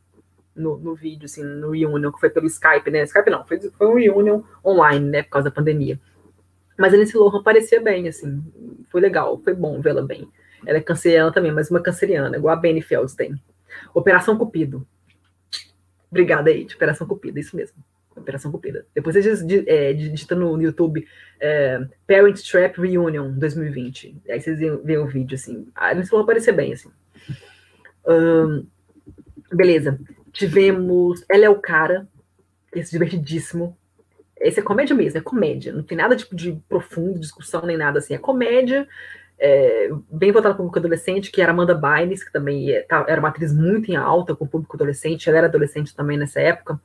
no, 0.56 0.76
no 0.76 0.94
vídeo, 0.96 1.26
assim, 1.26 1.44
no 1.44 1.70
reunião, 1.70 2.10
que 2.10 2.18
foi 2.18 2.30
pelo 2.30 2.46
Skype, 2.46 2.90
né, 2.90 3.04
Skype 3.04 3.30
não, 3.30 3.44
foi, 3.44 3.60
foi 3.60 3.86
um 3.86 3.94
reunião 3.94 4.44
online, 4.64 5.08
né, 5.08 5.22
por 5.22 5.30
causa 5.30 5.50
da 5.50 5.54
pandemia. 5.54 6.00
Mas 6.78 6.94
a 6.94 6.96
Lindsay 6.96 7.16
Lohan 7.16 7.42
parecia 7.42 7.80
bem, 7.80 8.08
assim. 8.08 8.40
Foi 8.88 9.00
legal, 9.00 9.38
foi 9.42 9.52
bom 9.52 9.80
vê-la 9.80 10.02
bem. 10.02 10.28
Ela 10.64 10.78
é 10.78 10.80
canceriana 10.80 11.32
também, 11.32 11.52
mas 11.52 11.70
uma 11.70 11.82
canceriana, 11.82 12.36
igual 12.36 12.54
a 12.54 12.56
Benny 12.56 12.80
Feldstein. 12.80 13.34
Operação 13.92 14.38
Cupido. 14.38 14.86
Obrigada, 16.10 16.50
aí, 16.50 16.66
Operação 16.74 17.06
Cupido, 17.06 17.38
isso 17.38 17.56
mesmo. 17.56 17.76
Operação 18.16 18.50
Cupida. 18.50 18.84
Depois 18.94 19.14
você 19.14 19.64
é, 19.66 19.92
digita 19.92 20.34
no 20.34 20.60
YouTube 20.60 21.06
é, 21.40 21.86
Parent 22.06 22.40
Trap 22.42 22.78
Reunion 22.78 23.30
2020. 23.32 24.22
Aí 24.28 24.40
vocês 24.40 24.58
veem 24.58 24.98
o 24.98 25.06
vídeo, 25.06 25.34
assim. 25.34 25.68
A 25.74 25.92
Lohan 25.92 26.26
parecia 26.26 26.52
bem, 26.52 26.72
assim. 26.72 26.90
Beleza. 29.52 29.98
Tivemos 30.32 31.24
Ela 31.28 31.46
é 31.46 31.50
o 31.50 31.60
Cara, 31.60 32.08
esse 32.74 32.90
divertidíssimo. 32.90 33.77
Esse 34.40 34.60
é 34.60 34.62
comédia 34.62 34.94
mesmo, 34.94 35.18
é 35.18 35.22
comédia. 35.22 35.72
Não 35.72 35.82
tem 35.82 35.96
nada 35.96 36.16
tipo 36.16 36.34
de 36.34 36.52
profundo, 36.68 37.18
discussão, 37.18 37.66
nem 37.66 37.76
nada 37.76 37.98
assim. 37.98 38.14
É 38.14 38.18
comédia, 38.18 38.86
é, 39.38 39.90
bem 40.10 40.32
voltada 40.32 40.54
para 40.54 40.62
o 40.62 40.66
público 40.66 40.78
adolescente, 40.78 41.30
que 41.30 41.40
era 41.40 41.52
Amanda 41.52 41.74
Bynes, 41.74 42.24
que 42.24 42.32
também 42.32 42.70
é, 42.70 42.82
tá, 42.82 43.04
era 43.08 43.20
uma 43.20 43.28
atriz 43.28 43.54
muito 43.54 43.90
em 43.90 43.96
alta 43.96 44.34
com 44.34 44.44
o 44.44 44.48
público 44.48 44.76
adolescente. 44.76 45.28
Ela 45.28 45.38
era 45.38 45.46
adolescente 45.46 45.94
também 45.94 46.16
nessa 46.16 46.40
época. 46.40 46.80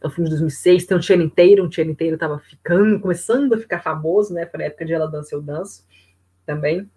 É 0.00 0.06
um 0.06 0.10
filme 0.10 0.28
de 0.28 0.36
2006. 0.36 0.86
Tem 0.86 0.96
o 0.96 1.02
Channing 1.02 1.24
inteiro. 1.24 1.66
O 1.66 1.72
Channing 1.72 1.92
inteiro 1.92 2.14
estava 2.14 2.38
ficando, 2.38 3.00
começando 3.00 3.54
a 3.54 3.58
ficar 3.58 3.80
famoso, 3.80 4.32
né? 4.32 4.46
Foi 4.46 4.58
na 4.58 4.66
época 4.66 4.84
de 4.84 4.92
Ela 4.92 5.06
Dança 5.06 5.34
Eu 5.34 5.42
Danço 5.42 5.84
também. 6.46 6.88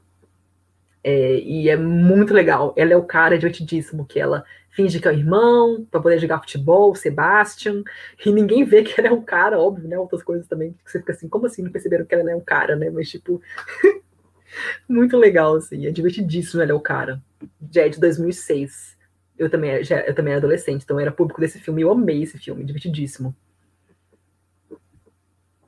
É, 1.03 1.39
e 1.39 1.69
é 1.69 1.75
muito 1.75 2.33
legal. 2.33 2.73
Ela 2.77 2.93
é 2.93 2.97
o 2.97 3.03
cara 3.03 3.37
divertidíssimo, 3.37 4.05
que 4.05 4.19
ela 4.19 4.43
finge 4.71 4.99
que 4.99 5.07
é 5.07 5.11
o 5.11 5.13
irmão, 5.13 5.85
para 5.89 5.99
poder 5.99 6.19
jogar 6.19 6.39
futebol, 6.39 6.95
Sebastian, 6.95 7.83
e 8.25 8.31
ninguém 8.31 8.63
vê 8.63 8.83
que 8.83 8.99
ela 8.99 9.09
é 9.09 9.11
um 9.11 9.21
cara, 9.21 9.59
óbvio, 9.59 9.87
né? 9.87 9.97
Outras 9.99 10.23
coisas 10.23 10.47
também, 10.47 10.73
que 10.83 10.91
você 10.91 10.99
fica 10.99 11.11
assim, 11.11 11.27
como 11.27 11.45
assim 11.45 11.61
não 11.61 11.71
perceberam 11.71 12.05
que 12.05 12.15
ela 12.15 12.31
é 12.31 12.35
um 12.35 12.41
cara, 12.41 12.75
né? 12.75 12.89
Mas, 12.89 13.09
tipo, 13.09 13.41
muito 14.87 15.17
legal, 15.17 15.55
assim, 15.55 15.85
é 15.85 15.91
divertidíssimo 15.91 16.61
ela 16.61 16.71
é 16.71 16.75
o 16.75 16.79
cara. 16.79 17.21
Já 17.71 17.83
é 17.83 17.89
de 17.89 17.99
2006. 17.99 18.97
Eu 19.37 19.49
também, 19.49 19.83
já, 19.83 20.01
eu 20.01 20.13
também 20.13 20.33
era 20.33 20.39
adolescente, 20.39 20.83
então 20.83 20.99
era 20.99 21.11
público 21.11 21.41
desse 21.41 21.59
filme, 21.59 21.81
e 21.81 21.83
eu 21.83 21.91
amei 21.91 22.23
esse 22.23 22.37
filme, 22.37 22.63
divertidíssimo. 22.63 23.35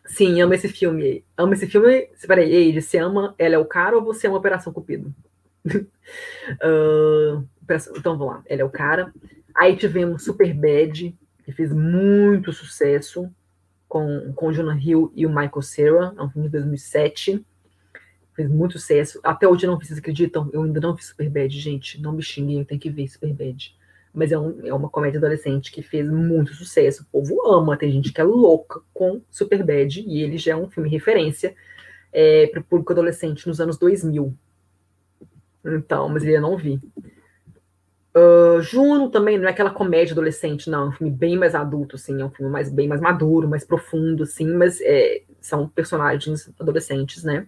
Sim, 0.05 0.41
amo 0.41 0.53
esse 0.53 0.67
filme. 0.67 1.23
Amo 1.37 1.53
esse 1.53 1.67
filme. 1.67 2.09
Peraí, 2.27 2.53
Eide, 2.53 2.81
você 2.81 2.97
ama 2.97 3.33
Ela 3.37 3.55
é 3.55 3.57
o 3.57 3.65
cara 3.65 3.97
ou 3.97 4.03
você 4.03 4.27
ama 4.27 4.37
Operação 4.37 4.73
Cupido? 4.73 5.13
uh, 5.65 7.47
então 7.95 8.17
vamos 8.17 8.33
lá. 8.33 8.43
Ela 8.45 8.61
é 8.61 8.65
o 8.65 8.69
cara. 8.69 9.13
Aí 9.55 9.75
tivemos 9.75 10.23
Super 10.23 10.53
Bad, 10.53 11.15
que 11.45 11.51
fez 11.51 11.71
muito 11.71 12.51
sucesso 12.51 13.29
com, 13.87 14.33
com 14.33 14.47
o 14.47 14.53
Jonah 14.53 14.77
Hill 14.77 15.11
e 15.15 15.25
o 15.25 15.29
Michael 15.29 15.61
Cera. 15.61 16.13
É 16.17 16.21
um 16.21 16.29
filme 16.29 16.47
de 16.47 16.53
2007. 16.53 17.45
Fez 18.35 18.49
muito 18.49 18.79
sucesso. 18.79 19.19
Até 19.23 19.47
hoje 19.47 19.65
eu 19.65 19.71
não 19.71 19.79
vocês 19.79 19.99
acreditam? 19.99 20.49
Eu 20.51 20.63
ainda 20.63 20.81
não 20.81 20.95
vi 20.95 21.03
Super 21.03 21.29
Bad, 21.29 21.57
gente. 21.57 22.01
Não 22.01 22.11
me 22.11 22.21
xinguem, 22.21 22.59
eu 22.59 22.65
tenho 22.65 22.81
que 22.81 22.89
ver 22.89 23.07
Super 23.07 23.33
Bad 23.33 23.75
mas 24.13 24.31
é, 24.31 24.37
um, 24.37 24.65
é, 24.65 24.73
uma 24.73 24.89
comédia 24.89 25.17
adolescente 25.17 25.71
que 25.71 25.81
fez 25.81 26.07
muito 26.07 26.53
sucesso. 26.53 27.03
O 27.03 27.05
povo 27.05 27.47
ama, 27.47 27.75
tem 27.75 27.91
gente 27.91 28.13
que 28.13 28.21
é 28.21 28.23
louca 28.23 28.81
com 28.93 29.21
Superbad, 29.29 30.01
e 30.01 30.21
ele 30.21 30.37
já 30.37 30.53
é 30.53 30.55
um 30.55 30.69
filme 30.69 30.89
referência 30.89 31.55
é, 32.11 32.47
para 32.47 32.61
o 32.61 32.63
público 32.63 32.93
adolescente 32.93 33.47
nos 33.47 33.59
anos 33.59 33.77
2000. 33.77 34.33
Então, 35.65 36.09
mas 36.09 36.23
eu 36.25 36.41
não 36.41 36.55
vi. 36.57 36.79
Uh, 38.15 38.61
Juno 38.61 39.09
também 39.09 39.39
não 39.39 39.47
é 39.47 39.51
aquela 39.51 39.71
comédia 39.71 40.13
adolescente, 40.13 40.69
não, 40.69 40.83
é 40.83 40.89
um 40.89 40.91
filme 40.91 41.11
bem 41.11 41.35
mais 41.35 41.55
adulto, 41.55 41.95
assim, 41.95 42.21
é 42.21 42.25
um 42.25 42.29
filme 42.29 42.51
mais, 42.51 42.69
bem 42.69 42.87
mais 42.87 43.01
maduro, 43.01 43.47
mais 43.47 43.65
profundo, 43.65 44.21
assim, 44.21 44.45
mas 44.53 44.79
é, 44.81 45.23
são 45.41 45.67
personagens 45.67 46.53
adolescentes, 46.59 47.23
né? 47.23 47.47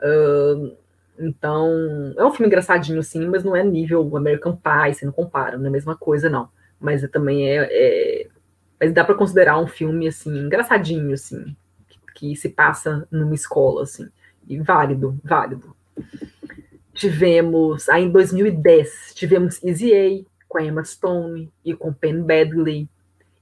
Uh, 0.00 0.76
então, 1.18 2.12
é 2.16 2.24
um 2.24 2.30
filme 2.32 2.48
engraçadinho, 2.48 3.02
sim, 3.02 3.26
mas 3.28 3.44
não 3.44 3.54
é 3.54 3.62
nível 3.62 4.16
American 4.16 4.56
Pie, 4.56 4.94
você 4.94 5.06
não 5.06 5.12
compara, 5.12 5.56
não 5.56 5.66
é 5.66 5.68
a 5.68 5.72
mesma 5.72 5.96
coisa, 5.96 6.28
não. 6.28 6.48
Mas 6.80 7.08
também 7.10 7.48
é. 7.48 7.68
é 7.70 8.28
mas 8.80 8.92
dá 8.92 9.04
para 9.04 9.14
considerar 9.14 9.58
um 9.58 9.66
filme, 9.66 10.08
assim, 10.08 10.36
engraçadinho, 10.36 11.14
assim, 11.14 11.56
que, 11.88 11.98
que, 12.14 12.36
se 12.36 12.48
passa 12.48 13.06
numa 13.10 13.34
escola, 13.34 13.84
assim. 13.84 14.08
E 14.48 14.60
válido, 14.60 15.18
válido. 15.24 15.74
Tivemos, 16.92 17.88
aí 17.88 18.04
em 18.04 18.10
2010, 18.10 19.12
tivemos 19.14 19.62
Easy 19.62 19.94
A 19.94 20.24
com 20.48 20.58
a 20.58 20.64
Emma 20.64 20.84
Stone 20.84 21.50
e 21.64 21.74
com 21.74 21.92
Penn 21.92 22.22
Badley. 22.24 22.88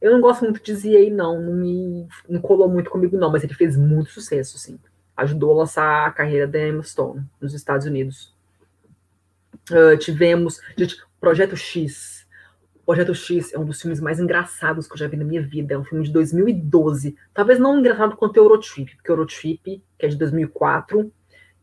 Eu 0.00 0.12
não 0.12 0.20
gosto 0.20 0.42
muito 0.42 0.62
de 0.62 0.72
Easy 0.72 0.96
A, 0.96 1.10
não, 1.10 1.40
não 1.40 1.54
me 1.54 2.06
não 2.28 2.40
colou 2.40 2.68
muito 2.68 2.90
comigo, 2.90 3.16
não, 3.16 3.32
mas 3.32 3.42
ele 3.42 3.54
fez 3.54 3.76
muito 3.76 4.10
sucesso, 4.10 4.58
sim 4.58 4.78
ajudou 5.16 5.52
a 5.52 5.56
lançar 5.58 6.06
a 6.06 6.10
carreira 6.10 6.46
da 6.46 6.66
Emma 6.66 6.82
Stone 6.82 7.24
nos 7.40 7.54
Estados 7.54 7.86
Unidos. 7.86 8.34
Uh, 9.70 9.96
tivemos, 9.98 10.60
gente, 10.76 10.96
Projeto 11.20 11.56
X. 11.56 12.26
Projeto 12.84 13.14
X 13.14 13.52
é 13.54 13.58
um 13.58 13.64
dos 13.64 13.80
filmes 13.80 14.00
mais 14.00 14.18
engraçados 14.18 14.88
que 14.88 14.94
eu 14.94 14.98
já 14.98 15.06
vi 15.06 15.16
na 15.16 15.24
minha 15.24 15.42
vida. 15.42 15.74
É 15.74 15.78
um 15.78 15.84
filme 15.84 16.04
de 16.04 16.12
2012. 16.12 17.16
Talvez 17.32 17.58
não 17.58 17.78
engraçado 17.78 18.16
quanto 18.16 18.36
Eurotrip, 18.36 18.96
porque 18.96 19.10
Eurotrip, 19.10 19.82
que 19.98 20.06
é 20.06 20.08
de 20.08 20.16
2004, 20.16 21.12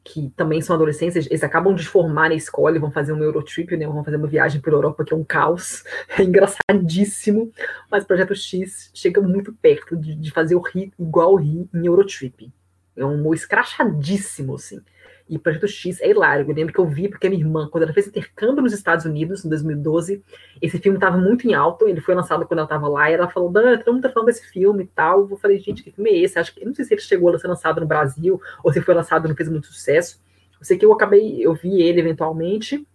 que 0.01 0.31
também 0.35 0.61
são 0.61 0.75
adolescentes, 0.75 1.27
eles 1.27 1.43
acabam 1.43 1.75
de 1.75 1.85
formar 1.85 2.29
na 2.29 2.35
escola 2.35 2.75
e 2.75 2.79
vão 2.79 2.89
fazer 2.89 3.11
um 3.11 3.21
Eurotrip, 3.21 3.75
né? 3.75 3.85
Vão 3.85 4.03
fazer 4.03 4.15
uma 4.15 4.27
viagem 4.27 4.61
pela 4.61 4.77
Europa, 4.77 5.03
que 5.03 5.13
é 5.13 5.17
um 5.17 5.23
caos. 5.23 5.83
É 6.17 6.23
engraçadíssimo. 6.23 7.51
Mas 7.91 8.05
Projeto 8.05 8.33
X 8.33 8.89
chega 8.93 9.21
muito 9.21 9.53
perto 9.53 9.97
de, 9.97 10.15
de 10.15 10.31
fazer 10.31 10.55
o 10.55 10.61
rir 10.61 10.91
igual 10.97 11.33
o 11.33 11.35
rir 11.35 11.67
em 11.73 11.85
Eurotrip. 11.85 12.51
É 12.99 13.05
um 13.05 13.15
humor 13.15 13.33
escrachadíssimo, 13.33 14.55
assim. 14.55 14.81
E 15.29 15.37
Projeto 15.37 15.67
X 15.67 16.01
é 16.01 16.09
hilário. 16.09 16.49
Eu 16.49 16.55
lembro 16.55 16.73
que 16.73 16.79
eu 16.79 16.87
vi, 16.87 17.07
porque 17.07 17.29
minha 17.29 17.41
irmã, 17.41 17.69
quando 17.69 17.83
ela 17.83 17.93
fez 17.93 18.07
intercâmbio 18.07 18.63
nos 18.63 18.73
Estados 18.73 19.05
Unidos, 19.05 19.45
em 19.45 19.49
2012, 19.49 20.23
esse 20.59 20.79
filme 20.79 20.97
estava 20.97 21.17
muito 21.17 21.47
em 21.47 21.53
alto, 21.53 21.87
ele 21.87 22.01
foi 22.01 22.15
lançado 22.15 22.47
quando 22.47 22.59
ela 22.59 22.65
estava 22.65 22.87
lá, 22.87 23.11
e 23.11 23.13
ela 23.13 23.29
falou, 23.29 23.51
Dan, 23.51 23.77
todo 23.77 23.93
mundo 23.93 24.03
tá 24.03 24.09
falando 24.09 24.25
desse 24.25 24.47
filme 24.47 24.85
e 24.85 24.87
tal. 24.87 25.29
Eu 25.29 25.37
falei, 25.37 25.59
gente, 25.59 25.83
que 25.83 25.91
filme 25.91 26.09
é 26.09 26.17
esse? 26.17 26.39
Acho 26.39 26.53
que, 26.55 26.65
não 26.65 26.73
sei 26.73 26.83
se 26.83 26.95
ele 26.95 27.01
chegou 27.01 27.33
a 27.33 27.37
ser 27.37 27.47
lançado 27.47 27.79
no 27.79 27.85
Brasil, 27.85 28.41
ou 28.63 28.73
se 28.73 28.81
foi 28.81 28.95
lançado 28.95 29.25
e 29.25 29.29
não 29.29 29.35
fez 29.35 29.47
muito 29.47 29.67
sucesso. 29.67 30.19
Eu 30.59 30.65
sei 30.65 30.77
que 30.77 30.85
eu 30.85 30.91
acabei, 30.91 31.45
eu 31.45 31.53
vi 31.53 31.79
ele 31.79 31.99
eventualmente. 31.99 32.85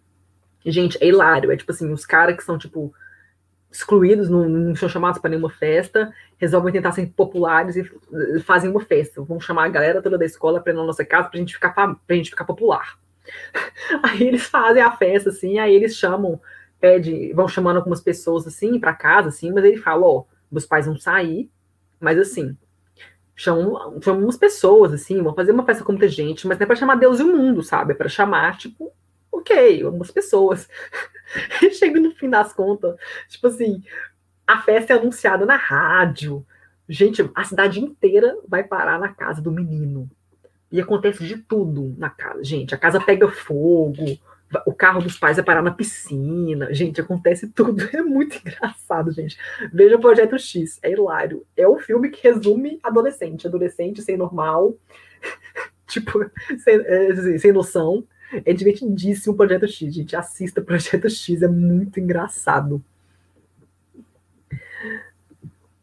Gente, 0.67 0.99
é 1.01 1.07
hilário. 1.07 1.53
É 1.53 1.57
tipo 1.57 1.71
assim, 1.71 1.93
os 1.93 2.05
caras 2.05 2.37
que 2.37 2.43
são, 2.43 2.59
tipo, 2.59 2.93
excluídos, 3.75 4.31
não, 4.31 4.49
não 4.49 4.77
são 4.77 4.89
chamados 4.89 5.21
para 5.21 5.31
nenhuma 5.31 5.51
festa, 5.51 6.15
resolvem 6.39 6.73
tentar 6.73 6.93
ser 6.93 7.07
populares 7.09 7.75
e 7.75 8.41
fazem 8.41 8.71
uma 8.71 8.81
festa. 8.81 9.21
Vão 9.21 9.41
chamar 9.41 9.65
a 9.65 9.69
galera 9.69 10.01
toda 10.01 10.17
da 10.17 10.25
escola 10.25 10.61
para 10.61 10.73
ir 10.73 10.77
na 10.77 10.85
nossa 10.85 11.05
casa 11.05 11.29
para 11.29 11.37
a 11.37 11.41
gente 11.41 11.55
ficar 11.55 11.75
gente 12.09 12.31
ficar 12.31 12.45
popular. 12.45 12.97
Aí 14.05 14.23
eles 14.29 14.45
fazem 14.45 14.81
a 14.81 14.93
festa 14.93 15.31
assim, 15.31 15.59
aí 15.59 15.75
eles 15.75 15.97
chamam, 15.97 16.39
pede, 16.79 17.33
vão 17.33 17.49
chamando 17.49 17.77
algumas 17.77 18.01
pessoas 18.01 18.47
assim 18.47 18.79
para 18.79 18.93
casa 18.93 19.29
assim, 19.29 19.51
mas 19.51 19.65
ele 19.65 19.79
fala, 19.79 20.07
ó, 20.07 20.25
meus 20.51 20.67
pais 20.67 20.85
vão 20.85 20.97
sair, 20.97 21.51
mas 21.99 22.19
assim, 22.19 22.57
chamam, 23.35 23.99
chamam 24.03 24.23
umas 24.23 24.37
pessoas 24.37 24.93
assim, 24.93 25.23
vão 25.23 25.35
fazer 25.35 25.53
uma 25.53 25.65
festa 25.65 25.83
com 25.83 25.93
muita 25.93 26.07
gente, 26.07 26.47
mas 26.47 26.59
não 26.59 26.65
é 26.65 26.67
para 26.67 26.77
chamar 26.77 26.97
Deus 26.97 27.19
e 27.19 27.23
o 27.23 27.35
mundo, 27.35 27.63
sabe? 27.63 27.93
É 27.93 27.97
para 27.97 28.09
chamar 28.09 28.59
tipo 28.59 28.93
ok, 29.45 29.83
algumas 29.83 30.11
pessoas. 30.11 30.69
E 31.63 31.71
chega 31.75 32.01
no 32.01 32.13
fim 32.13 32.31
das 32.31 32.53
contas, 32.53 32.97
tipo 33.29 33.47
assim, 33.47 33.83
a 34.47 34.61
festa 34.61 34.95
é 34.95 34.97
anunciada 34.97 35.45
na 35.45 35.57
rádio. 35.57 36.45
Gente, 36.89 37.29
a 37.35 37.45
cidade 37.45 37.81
inteira 37.81 38.37
vai 38.49 38.65
parar 38.65 38.99
na 38.99 39.09
casa 39.09 39.41
do 39.41 39.53
menino. 39.53 40.11
E 40.73 40.81
acontece 40.81 41.25
de 41.25 41.37
tudo 41.37 41.95
na 41.99 42.11
casa. 42.11 42.43
Gente, 42.43 42.75
a 42.75 42.79
casa 42.79 43.01
pega 43.01 43.29
fogo, 43.31 44.19
o 44.67 44.73
carro 44.73 45.01
dos 45.01 45.19
pais 45.19 45.37
vai 45.37 45.45
parar 45.45 45.63
na 45.63 45.71
piscina. 45.71 46.73
Gente, 46.75 47.01
acontece 47.01 47.49
tudo. 47.49 47.83
É 47.95 48.03
muito 48.03 48.37
engraçado, 48.37 49.13
gente. 49.13 49.39
Veja 49.73 49.97
o 49.97 50.01
Projeto 50.01 50.39
X, 50.39 50.79
é 50.83 50.91
hilário. 50.91 51.47
É 51.57 51.67
o 51.67 51.79
filme 51.79 52.11
que 52.11 52.27
resume 52.27 52.79
adolescente. 52.83 53.47
Adolescente 53.47 54.03
sem 54.03 54.17
normal, 54.17 54.75
tipo, 55.87 56.19
sem, 56.59 56.75
é, 56.75 57.39
sem 57.39 57.53
noção. 57.53 58.05
É 58.45 58.53
divertidíssimo 58.53 59.35
o 59.35 59.37
Projeto 59.37 59.67
X, 59.67 59.95
gente. 59.95 60.17
Assista 60.17 60.61
Projeto 60.63 61.09
X, 61.09 61.43
é 61.43 61.49
muito 61.49 62.01
engraçado. 62.01 62.83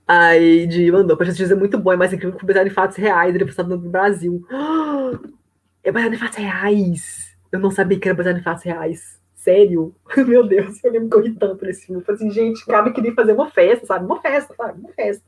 Aí 0.08 0.68
de 0.68 0.92
mandou, 0.92 1.16
Projeto 1.16 1.38
X 1.38 1.52
é 1.52 1.56
muito 1.56 1.78
bom, 1.78 1.94
é 1.94 1.96
mais 1.96 2.12
incrível 2.12 2.38
que 2.38 2.46
baseado 2.46 2.68
em 2.68 2.72
fatos 2.72 2.98
reais, 2.98 3.34
ele 3.34 3.44
é 3.44 3.48
passado 3.48 3.70
no 3.70 3.78
Brasil. 3.78 4.46
É 5.84 5.92
baseado 5.92 6.14
em 6.14 6.18
fatos 6.18 6.38
reais. 6.38 7.36
Eu 7.52 7.60
não 7.60 7.72
sabia 7.72 8.00
que 8.00 8.08
era 8.08 8.16
baseado 8.16 8.38
em 8.38 8.44
fatos 8.44 8.64
reais. 8.64 9.20
Sério? 9.34 9.96
Meu 10.16 10.46
Deus, 10.46 10.84
eu 10.84 10.92
lembro 10.92 11.10
que 11.10 11.16
eu 11.16 11.22
ri 11.22 11.34
tanto 11.34 11.66
nesse 11.66 11.88
filme. 11.88 12.00
Eu 12.00 12.06
falei 12.06 12.22
assim, 12.22 12.30
gente, 12.30 12.64
cabe 12.68 12.94
queria 12.94 13.16
fazer 13.16 13.34
uma 13.34 13.50
festa, 13.50 13.88
sabe? 13.88 14.06
Uma 14.06 14.22
festa, 14.22 14.54
sabe? 14.54 14.80
Uma 14.80 14.94
festa. 14.94 15.24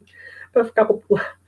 Pra 0.51 0.63
ficar 0.63 0.85
popular. 0.85 1.37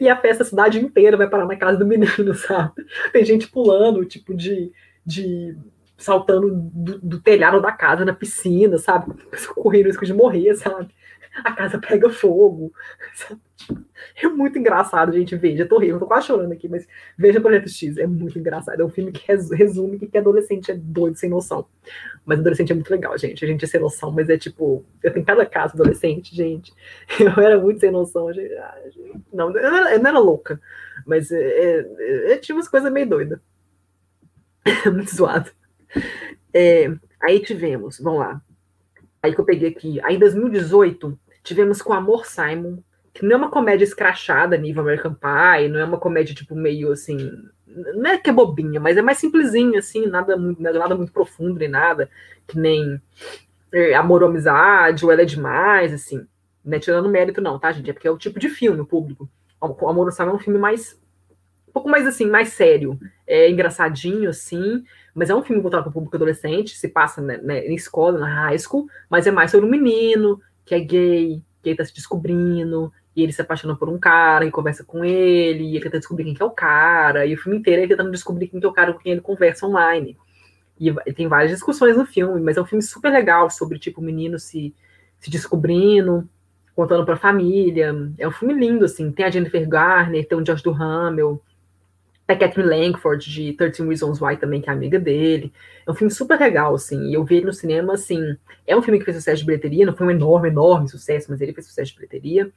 E 0.00 0.08
a 0.08 0.16
festa, 0.16 0.42
a 0.42 0.46
cidade 0.46 0.80
inteira 0.80 1.16
vai 1.16 1.28
parar 1.28 1.46
na 1.46 1.54
casa 1.54 1.78
do 1.78 1.86
menino, 1.86 2.34
sabe? 2.34 2.72
Tem 3.12 3.24
gente 3.24 3.48
pulando, 3.48 4.04
tipo, 4.04 4.34
de, 4.34 4.72
de 5.08 5.56
saltando 5.96 6.50
do, 6.54 6.98
do, 7.00 7.20
telhado 7.20 7.60
da 7.60 7.72
casa 7.72 8.04
na 8.04 8.12
piscina, 8.12 8.78
sabe? 8.78 9.12
Correndo 9.56 9.86
risco 9.86 10.06
de 10.06 10.14
morrer, 10.14 10.54
sabe? 10.54 10.94
A 11.44 11.52
casa 11.52 11.78
pega 11.78 12.08
fogo. 12.08 12.72
Sabe? 13.14 13.40
É 14.22 14.28
muito 14.28 14.58
engraçado, 14.58 15.12
gente. 15.12 15.36
Veja, 15.36 15.66
tô 15.66 15.78
rindo, 15.78 15.98
tô 15.98 16.06
quase 16.06 16.26
chorando 16.26 16.52
aqui, 16.52 16.68
mas 16.68 16.86
veja 17.16 17.40
Projeto 17.40 17.68
X, 17.68 17.96
é 17.96 18.06
muito 18.06 18.38
engraçado. 18.38 18.80
É 18.80 18.84
um 18.84 18.88
filme 18.88 19.10
que 19.10 19.24
resume 19.54 19.98
que 19.98 20.16
adolescente 20.18 20.70
é 20.70 20.74
doido, 20.74 21.16
sem 21.16 21.28
noção. 21.28 21.66
Mas 22.24 22.38
adolescente 22.38 22.70
é 22.70 22.74
muito 22.74 22.90
legal, 22.90 23.16
gente. 23.18 23.44
A 23.44 23.48
gente 23.48 23.64
é 23.64 23.68
sem 23.68 23.80
noção, 23.80 24.10
mas 24.12 24.28
é 24.28 24.38
tipo, 24.38 24.84
eu 25.02 25.12
tenho 25.12 25.26
cada 25.26 25.44
caso 25.44 25.74
adolescente, 25.74 26.34
gente. 26.34 26.72
Eu 27.18 27.42
era 27.42 27.58
muito 27.58 27.80
sem 27.80 27.90
noção. 27.90 28.32
Gente, 28.32 28.54
não, 29.32 29.48
eu 29.56 29.70
não, 29.70 29.76
era, 29.76 29.96
eu 29.96 30.22
louca, 30.22 30.60
mas 31.06 31.30
é, 31.30 31.40
é, 31.40 32.32
é, 32.32 32.36
tinha 32.38 32.56
umas 32.56 32.68
coisas 32.68 32.92
meio 32.92 33.08
doidas. 33.08 33.40
muito 34.92 35.14
zoado. 35.14 35.50
É, 36.52 36.92
aí 37.22 37.40
tivemos, 37.40 37.98
vamos 38.00 38.20
lá. 38.20 38.42
Aí 39.22 39.34
que 39.34 39.40
eu 39.40 39.44
peguei 39.44 39.68
aqui. 39.68 40.00
Aí 40.04 40.16
em 40.16 40.18
2018, 40.18 41.18
tivemos 41.42 41.82
com 41.82 41.92
Amor 41.92 42.26
Simon, 42.26 42.78
que 43.12 43.24
não 43.24 43.32
é 43.32 43.36
uma 43.36 43.50
comédia 43.50 43.84
escrachada 43.84 44.56
nível 44.56 44.82
American 44.82 45.14
Pie, 45.14 45.68
não 45.68 45.80
é 45.80 45.84
uma 45.84 45.98
comédia 45.98 46.34
tipo 46.34 46.54
meio 46.54 46.92
assim. 46.92 47.30
Não 47.66 48.10
é 48.10 48.18
que 48.18 48.30
é 48.30 48.32
bobinha, 48.32 48.80
mas 48.80 48.96
é 48.96 49.02
mais 49.02 49.18
simplesinha, 49.18 49.78
assim, 49.78 50.06
nada 50.06 50.36
nada 50.36 50.94
muito 50.94 51.12
profundo 51.12 51.58
nem 51.58 51.68
nada, 51.68 52.08
que 52.46 52.58
nem 52.58 53.00
é, 53.72 53.94
Amor 53.94 54.22
ou 54.22 54.28
Amizade, 54.28 55.04
ou 55.04 55.12
Ela 55.12 55.22
é 55.22 55.24
Demais, 55.24 55.92
assim. 55.92 56.26
Não 56.64 56.76
é 56.76 56.80
tirando 56.80 57.08
mérito, 57.08 57.40
não, 57.40 57.58
tá, 57.58 57.72
gente? 57.72 57.90
É 57.90 57.92
porque 57.92 58.08
é 58.08 58.10
o 58.10 58.18
tipo 58.18 58.38
de 58.38 58.48
filme, 58.48 58.80
o 58.80 58.86
público. 58.86 59.28
O 59.60 59.88
Amor 59.88 60.12
Simon 60.12 60.30
é 60.30 60.34
um 60.34 60.38
filme 60.38 60.58
mais 60.58 60.98
um 61.68 61.72
pouco 61.72 61.88
mais 61.88 62.06
assim, 62.06 62.26
mais 62.26 62.48
sério. 62.50 62.98
É 63.26 63.50
engraçadinho, 63.50 64.30
assim, 64.30 64.82
mas 65.14 65.30
é 65.30 65.34
um 65.34 65.42
filme 65.42 65.60
voltado 65.60 65.84
para 65.84 65.90
o 65.90 65.92
público 65.92 66.16
adolescente, 66.16 66.76
se 66.76 66.88
passa 66.88 67.20
né, 67.20 67.38
né, 67.42 67.66
em 67.66 67.74
escola, 67.74 68.18
na 68.18 68.46
high 68.46 68.58
school, 68.58 68.88
mas 69.08 69.26
é 69.26 69.30
mais 69.30 69.50
sobre 69.50 69.66
um 69.66 69.70
menino 69.70 70.40
que 70.64 70.74
é 70.74 70.80
gay, 70.80 71.42
que 71.62 71.70
ele 71.70 71.76
tá 71.76 71.84
se 71.84 71.94
descobrindo, 71.94 72.92
e 73.16 73.22
ele 73.22 73.32
se 73.32 73.40
apaixona 73.40 73.74
por 73.74 73.88
um 73.88 73.98
cara 73.98 74.44
e 74.44 74.50
conversa 74.50 74.84
com 74.84 75.04
ele, 75.04 75.64
e 75.64 75.76
ele 75.76 75.80
tenta 75.80 75.98
descobrir 75.98 76.24
quem 76.24 76.34
que 76.34 76.42
é 76.42 76.44
o 76.44 76.50
cara, 76.50 77.26
e 77.26 77.34
o 77.34 77.38
filme 77.38 77.58
inteiro 77.58 77.80
é 77.80 77.84
ele 77.84 77.90
tentando 77.90 78.10
descobrir 78.10 78.48
quem 78.48 78.60
que 78.60 78.66
é 78.66 78.68
o 78.68 78.72
cara 78.72 78.92
com 78.92 78.98
quem 78.98 79.12
ele 79.12 79.20
conversa 79.20 79.66
online. 79.66 80.16
E 80.78 80.92
tem 81.12 81.26
várias 81.26 81.50
discussões 81.50 81.96
no 81.96 82.06
filme, 82.06 82.40
mas 82.40 82.56
é 82.56 82.60
um 82.62 82.66
filme 82.66 82.82
super 82.82 83.10
legal 83.10 83.50
sobre, 83.50 83.78
tipo, 83.78 84.00
o 84.00 84.04
menino 84.04 84.38
se, 84.38 84.72
se 85.18 85.28
descobrindo, 85.28 86.28
contando 86.76 87.04
para 87.04 87.14
a 87.14 87.18
família. 87.18 87.92
É 88.16 88.28
um 88.28 88.30
filme 88.30 88.54
lindo, 88.54 88.84
assim. 88.84 89.10
Tem 89.10 89.24
a 89.26 89.30
Jennifer 89.30 89.68
Garner, 89.68 90.26
tem 90.26 90.38
o 90.38 90.42
Josh 90.42 90.62
Duhamel, 90.62 91.42
a 92.34 92.36
Catherine 92.36 92.68
Langford, 92.68 93.30
de 93.30 93.54
13 93.54 93.86
Reasons 93.86 94.20
Why 94.20 94.36
também, 94.36 94.60
que 94.60 94.68
é 94.68 94.72
amiga 94.72 94.98
dele. 94.98 95.52
É 95.86 95.90
um 95.90 95.94
filme 95.94 96.12
super 96.12 96.38
legal, 96.38 96.74
assim. 96.74 97.08
E 97.08 97.14
eu 97.14 97.24
vi 97.24 97.36
ele 97.36 97.46
no 97.46 97.52
cinema, 97.52 97.94
assim. 97.94 98.36
É 98.66 98.76
um 98.76 98.82
filme 98.82 98.98
que 98.98 99.04
fez 99.06 99.16
sucesso 99.16 99.40
de 99.40 99.46
bilheteria, 99.46 99.86
não 99.86 99.96
foi 99.96 100.06
um 100.06 100.10
enorme, 100.10 100.48
enorme 100.48 100.88
sucesso, 100.88 101.30
mas 101.30 101.40
ele 101.40 101.54
fez 101.54 101.66
sucesso 101.66 101.92
de 101.92 101.96
bilheteria. 101.96 102.52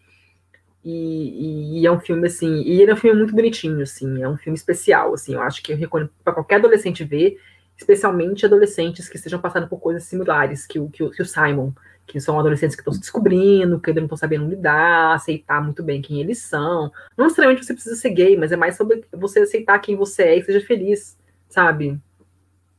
E, 0.83 0.89
e, 0.91 1.79
e, 1.79 1.85
é 1.85 1.91
um 1.91 1.99
filme 1.99 2.27
assim, 2.27 2.61
e 2.63 2.81
ele 2.81 2.89
é 2.89 2.93
um 2.93 2.97
filme 2.97 3.19
muito 3.19 3.35
bonitinho, 3.35 3.81
assim, 3.83 4.23
é 4.23 4.27
um 4.27 4.35
filme 4.35 4.57
especial, 4.57 5.13
assim, 5.13 5.35
eu 5.35 5.41
acho 5.41 5.61
que 5.61 5.71
eu 5.71 5.77
recomendo 5.77 6.09
para 6.23 6.33
qualquer 6.33 6.55
adolescente 6.55 7.03
ver, 7.03 7.37
especialmente 7.77 8.47
adolescentes 8.47 9.07
que 9.07 9.15
estejam 9.15 9.39
passando 9.39 9.67
por 9.67 9.79
coisas 9.79 10.03
similares 10.05 10.65
que 10.65 10.79
o, 10.79 10.89
que 10.89 11.03
o, 11.03 11.11
que 11.11 11.21
o 11.21 11.25
Simon, 11.25 11.71
que 12.05 12.19
são 12.19 12.39
adolescentes 12.39 12.75
que 12.75 12.81
estão 12.81 12.93
se 12.93 12.99
descobrindo, 12.99 13.79
que 13.79 13.89
ainda 13.89 14.01
não 14.01 14.05
estão 14.05 14.17
sabendo 14.17 14.49
lidar, 14.49 15.15
aceitar 15.15 15.63
muito 15.63 15.81
bem 15.81 16.01
quem 16.01 16.19
eles 16.19 16.39
são. 16.39 16.91
Não 17.17 17.25
necessariamente 17.25 17.65
você 17.65 17.73
precisa 17.73 17.95
ser 17.95 18.09
gay, 18.09 18.37
mas 18.37 18.51
é 18.51 18.57
mais 18.57 18.75
sobre 18.75 19.05
você 19.11 19.39
aceitar 19.39 19.79
quem 19.79 19.95
você 19.95 20.23
é 20.23 20.37
e 20.37 20.43
seja 20.43 20.65
feliz, 20.65 21.17
sabe? 21.47 21.99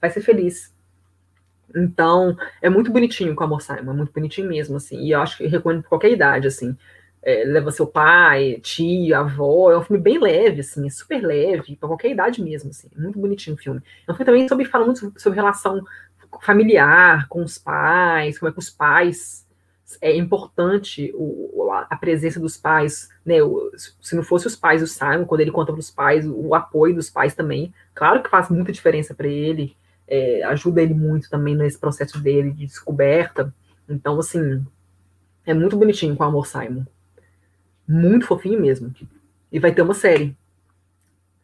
Vai 0.00 0.10
ser 0.10 0.20
feliz. 0.20 0.72
Então, 1.74 2.36
é 2.60 2.68
muito 2.68 2.90
bonitinho 2.92 3.34
com 3.34 3.42
a 3.42 3.46
Amor 3.46 3.62
é 3.70 3.82
muito 3.82 4.12
bonitinho 4.12 4.48
mesmo, 4.48 4.76
assim, 4.76 5.00
e 5.02 5.12
eu 5.12 5.20
acho 5.20 5.38
que 5.38 5.46
recomendo 5.46 5.82
por 5.82 5.88
qualquer 5.88 6.10
idade, 6.10 6.46
assim 6.46 6.76
é, 7.22 7.44
leva 7.44 7.70
seu 7.70 7.86
pai, 7.86 8.58
tia, 8.62 9.20
avó. 9.20 9.70
É 9.70 9.78
um 9.78 9.82
filme 9.82 10.02
bem 10.02 10.18
leve, 10.18 10.60
assim, 10.60 10.88
super 10.90 11.24
leve, 11.24 11.76
para 11.76 11.88
qualquer 11.88 12.10
idade 12.10 12.42
mesmo, 12.42 12.70
assim. 12.70 12.88
Muito 12.96 13.18
bonitinho 13.18 13.54
o 13.54 13.58
filme. 13.58 13.80
É 14.06 14.10
um 14.10 14.14
filme 14.14 14.26
também 14.26 14.48
sobre, 14.48 14.64
fala 14.64 14.84
muito 14.84 15.12
sobre 15.16 15.38
relação 15.38 15.82
familiar 16.40 17.28
com 17.28 17.42
os 17.42 17.58
pais, 17.58 18.38
como 18.38 18.50
é 18.50 18.52
que 18.52 18.58
os 18.58 18.70
pais 18.70 19.46
é 20.00 20.16
importante 20.16 21.12
o, 21.14 21.70
a 21.72 21.96
presença 21.96 22.40
dos 22.40 22.56
pais, 22.56 23.08
né? 23.24 23.42
O, 23.42 23.70
se 24.00 24.16
não 24.16 24.22
fosse 24.22 24.46
os 24.46 24.56
pais 24.56 24.80
do 24.80 24.86
Simon, 24.86 25.24
quando 25.26 25.40
ele 25.40 25.50
conta 25.50 25.72
para 25.72 25.80
os 25.80 25.90
pais, 25.90 26.26
o 26.26 26.54
apoio 26.54 26.94
dos 26.94 27.10
pais 27.10 27.34
também, 27.34 27.72
claro 27.94 28.22
que 28.22 28.30
faz 28.30 28.48
muita 28.48 28.72
diferença 28.72 29.14
para 29.14 29.28
ele, 29.28 29.76
é, 30.08 30.42
ajuda 30.44 30.82
ele 30.82 30.94
muito 30.94 31.28
também 31.28 31.54
nesse 31.54 31.78
processo 31.78 32.20
dele 32.20 32.50
de 32.50 32.66
descoberta. 32.66 33.52
Então, 33.88 34.18
assim, 34.18 34.64
é 35.44 35.54
muito 35.54 35.76
bonitinho 35.76 36.16
com 36.16 36.22
o 36.22 36.26
Amor 36.26 36.46
Simon. 36.46 36.84
Muito 37.86 38.26
fofinho 38.26 38.60
mesmo. 38.60 38.94
E 39.50 39.58
vai 39.58 39.72
ter 39.72 39.82
uma 39.82 39.94
série. 39.94 40.36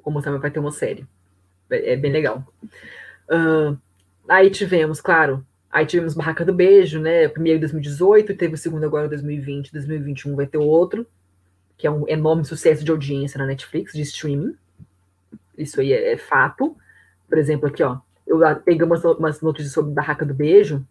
Como 0.02 0.22
também 0.22 0.40
vai 0.40 0.50
ter 0.50 0.60
uma 0.60 0.70
série. 0.70 1.06
É, 1.70 1.92
é 1.92 1.96
bem 1.96 2.12
legal. 2.12 2.44
Uh, 3.28 3.76
aí 4.28 4.50
tivemos, 4.50 5.00
claro, 5.00 5.44
aí 5.70 5.86
tivemos 5.86 6.14
Barraca 6.14 6.44
do 6.44 6.52
Beijo, 6.52 7.00
né? 7.00 7.28
Primeiro 7.28 7.56
em 7.56 7.60
2018, 7.60 8.36
teve 8.36 8.54
o 8.54 8.58
segundo 8.58 8.84
agora 8.84 9.06
em 9.06 9.10
2020, 9.10 9.72
2021 9.72 10.36
vai 10.36 10.46
ter 10.46 10.58
outro, 10.58 11.06
que 11.76 11.86
é 11.86 11.90
um 11.90 12.06
enorme 12.08 12.44
sucesso 12.44 12.84
de 12.84 12.90
audiência 12.90 13.38
na 13.38 13.46
Netflix, 13.46 13.92
de 13.92 14.02
streaming. 14.02 14.54
Isso 15.56 15.80
aí 15.80 15.92
é, 15.92 16.12
é 16.12 16.16
fato. 16.16 16.76
Por 17.28 17.38
exemplo, 17.38 17.68
aqui, 17.68 17.82
ó, 17.82 17.98
eu 18.26 18.38
peguei 18.64 18.84
umas, 18.84 19.04
umas 19.04 19.40
notícias 19.40 19.72
sobre 19.72 19.92
Barraca 19.92 20.24
do 20.24 20.34
Beijo. 20.34 20.86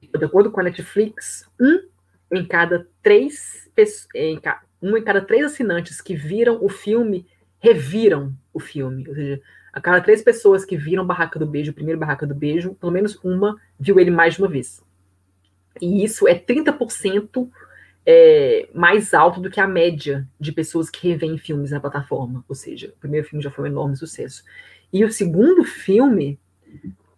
De 0.00 0.24
acordo 0.24 0.50
com 0.50 0.60
a 0.60 0.64
Netflix, 0.64 1.48
um 1.60 1.82
em 2.30 2.46
cada 2.46 2.86
três 3.02 3.70
em, 4.14 4.40
um 4.80 4.96
em 4.96 5.02
cada 5.02 5.20
três 5.20 5.44
assinantes 5.44 6.00
que 6.00 6.14
viram 6.14 6.58
o 6.62 6.68
filme 6.68 7.26
reviram 7.62 8.34
o 8.52 8.60
filme. 8.60 9.08
Ou 9.08 9.14
seja, 9.14 9.40
a 9.72 9.80
cada 9.80 10.00
três 10.00 10.22
pessoas 10.22 10.64
que 10.64 10.76
viram 10.76 11.06
Barraca 11.06 11.38
do 11.38 11.46
Beijo, 11.46 11.70
o 11.70 11.74
primeiro 11.74 11.98
Barraca 11.98 12.26
do 12.26 12.34
Beijo, 12.34 12.74
pelo 12.74 12.92
menos 12.92 13.18
uma 13.24 13.56
viu 13.78 13.98
ele 13.98 14.10
mais 14.10 14.34
de 14.34 14.42
uma 14.42 14.48
vez. 14.48 14.82
E 15.80 16.04
isso 16.04 16.28
é 16.28 16.34
30% 16.34 17.48
é, 18.04 18.68
mais 18.74 19.14
alto 19.14 19.40
do 19.40 19.50
que 19.50 19.60
a 19.60 19.66
média 19.66 20.28
de 20.38 20.52
pessoas 20.52 20.90
que 20.90 21.08
revêem 21.08 21.38
filmes 21.38 21.70
na 21.70 21.80
plataforma. 21.80 22.44
Ou 22.48 22.54
seja, 22.54 22.92
o 22.96 23.00
primeiro 23.00 23.26
filme 23.26 23.42
já 23.42 23.50
foi 23.50 23.64
um 23.64 23.72
enorme 23.72 23.96
sucesso. 23.96 24.44
E 24.92 25.04
o 25.04 25.12
segundo 25.12 25.64
filme, 25.64 26.38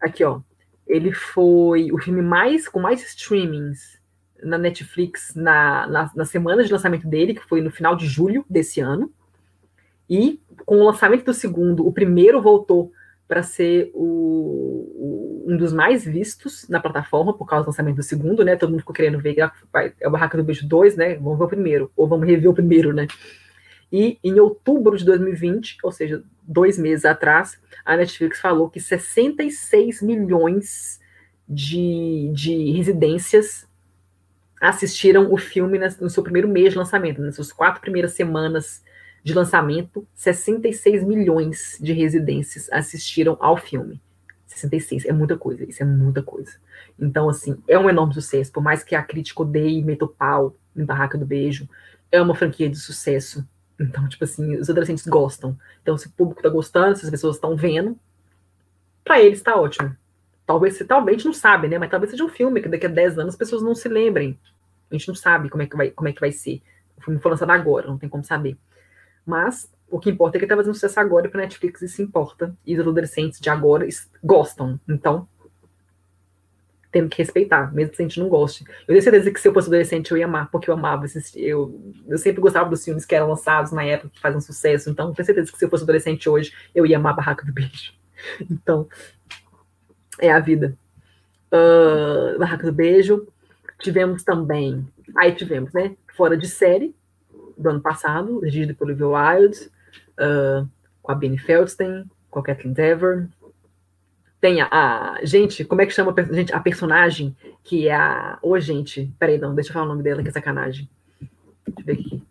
aqui 0.01 0.23
ó, 0.23 0.41
ele 0.87 1.13
foi 1.13 1.91
o 1.91 1.99
filme 1.99 2.23
mais 2.23 2.69
com 2.69 2.79
mais 2.79 3.03
streamings 3.03 3.99
na 4.43 4.59
Netflix 4.59 5.35
na, 5.35 5.87
na, 5.87 6.11
na, 6.15 6.25
semana 6.25 6.63
de 6.63 6.73
lançamento 6.73 7.09
dele, 7.09 7.35
que 7.35 7.45
foi 7.49 7.61
no 7.61 7.71
final 7.71 7.97
de 7.97 8.07
julho 8.07 8.45
desse 8.49 8.81
ano. 8.81 9.11
E 10.09 10.41
com 10.65 10.77
o 10.77 10.85
lançamento 10.85 11.25
do 11.25 11.35
segundo, 11.35 11.87
o 11.87 11.93
primeiro 11.93 12.41
voltou 12.43 12.93
para 13.27 13.43
ser 13.43 13.91
o, 13.95 14.05
o, 14.05 15.45
um 15.47 15.57
dos 15.57 15.73
mais 15.73 16.05
vistos 16.05 16.69
na 16.69 16.79
plataforma 16.79 17.37
por 17.37 17.47
causa 17.47 17.65
do 17.65 17.69
lançamento 17.69 17.97
do 17.97 18.03
segundo, 18.03 18.45
né? 18.45 18.57
Todo 18.57 18.71
mundo 18.71 18.81
ficou 18.81 18.95
querendo 18.95 19.19
ver, 19.19 19.37
é 19.39 20.07
o 20.07 20.11
Barraca 20.11 20.37
do 20.37 20.45
Beijo 20.45 20.69
2, 20.69 20.97
né? 20.97 21.15
Vamos 21.17 21.39
ver 21.39 21.45
o 21.45 21.49
primeiro, 21.49 21.91
ou 21.97 22.07
vamos 22.07 22.27
rever 22.27 22.51
o 22.51 22.55
primeiro, 22.55 22.93
né? 22.93 23.07
E 23.91 24.19
em 24.23 24.39
outubro 24.41 24.97
de 24.97 25.05
2020, 25.05 25.79
ou 25.83 25.93
seja, 25.93 26.23
dois 26.43 26.79
meses 26.79 27.05
atrás, 27.05 27.61
a 27.85 27.97
Netflix 27.97 28.41
falou 28.41 28.69
que 28.69 28.81
66 28.81 30.03
milhões 30.03 31.01
de, 31.49 32.31
de 32.35 32.73
residências 32.73 33.67
assistiram 34.61 35.33
o 35.33 35.37
filme 35.37 35.79
no 36.01 36.11
seu 36.11 36.23
primeiro 36.23 36.49
mês 36.49 36.73
de 36.73 36.79
lançamento, 36.79 37.21
nas 37.21 37.37
suas 37.37 37.53
quatro 37.53 37.81
primeiras 37.81 38.13
semanas 38.13 38.83
de 39.25 39.35
lançamento, 39.35 40.07
66 40.15 41.03
milhões 41.03 41.79
de 41.81 41.93
residências 41.93 42.71
assistiram 42.71 43.37
ao 43.41 43.57
filme. 43.57 44.01
66, 44.47 45.07
é 45.07 45.13
muita 45.13 45.37
coisa, 45.37 45.65
isso 45.69 45.83
é 45.83 45.87
muita 45.87 46.23
coisa. 46.23 46.53
Então, 46.97 47.29
assim, 47.29 47.57
é 47.67 47.77
um 47.77 47.91
enorme 47.91 48.15
sucesso, 48.15 48.53
por 48.53 48.63
mais 48.63 48.85
que 48.85 48.95
a 48.95 49.03
crítica 49.03 49.43
odeie 49.43 49.83
meta 49.83 50.07
pau 50.07 50.55
em 50.77 50.85
Barraca 50.85 51.19
do 51.19 51.27
Beijo, 51.27 51.69
é 52.13 52.21
uma 52.21 52.35
franquia 52.35 52.69
de 52.69 52.79
sucesso. 52.79 53.45
Então, 53.81 54.07
tipo 54.09 54.23
assim, 54.23 54.57
os 54.57 54.71
adolescentes 54.71 55.07
gostam. 55.07 55.59
Então, 55.83 55.99
se 55.99 56.07
o 56.07 56.13
público 56.13 56.43
tá 56.43 56.49
gostando, 56.49 56.97
se 56.97 57.05
as 57.05 57.11
pessoas 57.11 57.37
estão 57.37 57.57
vendo, 57.57 57.99
para 59.03 59.21
eles 59.21 59.43
tá 59.43 59.57
ótimo. 59.57 59.97
Talvez, 60.47 60.79
talvez 60.87 61.25
não 61.25 61.33
sabe, 61.33 61.67
né? 61.67 61.79
Mas 61.79 61.91
talvez 61.91 62.11
seja 62.11 62.23
um 62.23 62.29
filme 62.29 62.63
que 62.63 62.69
daqui 62.69 62.87
a 62.87 62.91
10 62.91 63.19
anos 63.19 63.35
as 63.35 63.39
pessoas 63.39 63.63
não 63.63 63.75
se 63.75 63.89
lembrem 63.89 64.39
a 64.91 64.99
gente 64.99 65.09
não 65.09 65.15
sabe 65.15 65.49
como 65.49 65.63
é 65.63 65.67
que 65.67 65.77
vai, 65.77 65.91
como 65.91 66.09
é 66.09 66.13
que 66.13 66.21
vai 66.21 66.33
ser. 66.33 66.63
O 66.97 67.03
filme 67.03 67.21
foi 67.21 67.31
lançado 67.31 67.51
agora, 67.51 67.87
não 67.87 67.99
tem 67.99 68.09
como 68.09 68.25
saber. 68.25 68.57
Mas 69.25 69.71
o 69.89 69.99
que 69.99 70.11
importa 70.11 70.37
é 70.37 70.39
que 70.39 70.45
está 70.45 70.57
fazendo 70.57 70.75
sucesso 70.75 70.99
agora 71.01 71.29
para 71.29 71.43
Netflix 71.43 71.83
e 71.83 71.89
se 71.89 72.03
importa. 72.03 72.57
E 72.67 72.75
os 72.75 72.81
adolescentes 72.81 73.41
de 73.41 73.49
agora 73.49 73.87
gostam. 74.23 74.79
Então, 74.89 75.29
temos 76.95 77.11
que 77.11 77.19
respeitar, 77.19 77.75
mesmo 77.75 77.93
se 77.93 78.03
a 78.03 78.07
gente 78.07 78.21
não 78.21 78.29
goste. 78.29 78.65
Eu 78.83 78.87
tenho 78.87 79.03
certeza 79.03 79.31
que 79.31 79.41
se 79.41 79.49
eu 79.49 79.53
fosse 79.53 79.67
adolescente 79.67 80.13
eu 80.13 80.17
ia 80.17 80.27
amar, 80.27 80.49
porque 80.49 80.71
eu 80.71 80.75
amava 80.75 81.05
esses. 81.05 81.35
Eu, 81.35 81.93
eu 82.07 82.17
sempre 82.19 82.41
gostava 82.41 82.71
dos 82.71 82.85
filmes 82.85 83.05
que 83.05 83.15
eram 83.15 83.29
lançados 83.29 83.73
na 83.73 83.83
época, 83.85 84.11
que 84.11 84.21
fazem 84.21 84.41
sucesso. 84.41 84.89
Então, 84.91 85.13
tenho 85.13 85.27
certeza 85.27 85.51
que 85.51 85.59
se 85.59 85.65
eu 85.65 85.69
fosse 85.69 85.83
adolescente 85.83 86.29
hoje, 86.29 86.53
eu 86.73 86.87
ia 86.87 86.97
amar 86.97 87.17
Barraca 87.17 87.45
do 87.45 87.53
Beijo. 87.53 87.93
Então, 88.49 88.89
é 90.21 90.31
a 90.31 90.39
vida. 90.39 90.79
Uh, 91.53 92.39
Barraca 92.39 92.65
do 92.65 92.73
Beijo. 92.73 93.27
Tivemos 93.81 94.23
também, 94.23 94.87
aí 95.17 95.35
tivemos, 95.35 95.73
né, 95.73 95.97
Fora 96.17 96.37
de 96.37 96.49
Série, 96.49 96.95
do 97.57 97.71
ano 97.71 97.81
passado, 97.81 98.41
dirigido 98.41 98.75
pelo 98.75 98.91
Olivia 98.91 99.09
Wilde, 99.09 99.71
uh, 100.19 100.69
com 101.03 101.13
a 101.13 101.15
Benny 101.15 101.39
Feldstein, 101.39 102.05
com 102.31 102.41
a 102.41 102.43
Kathleen 102.43 102.73
Dever. 102.73 103.29
Tem 104.41 104.61
a, 104.61 104.69
a, 104.71 105.25
Gente, 105.25 105.65
como 105.65 105.81
é 105.81 105.87
que 105.87 105.93
chama 105.93 106.15
a, 106.17 106.23
gente, 106.23 106.55
a 106.55 106.61
personagem 106.61 107.37
que 107.63 107.89
é 107.89 107.95
a. 107.95 108.39
Ô, 108.43 108.51
oh, 108.51 108.61
gente, 108.61 109.11
peraí, 109.19 109.39
não, 109.39 109.55
deixa 109.55 109.71
eu 109.71 109.75
falar 109.75 109.87
o 109.87 109.89
nome 109.89 110.03
dela, 110.03 110.23
que 110.23 110.29
é 110.29 110.33
sacanagem. 110.33 110.89
Deixa 111.67 111.81
eu 111.81 111.85
ver 111.85 111.93
aqui. 111.93 112.23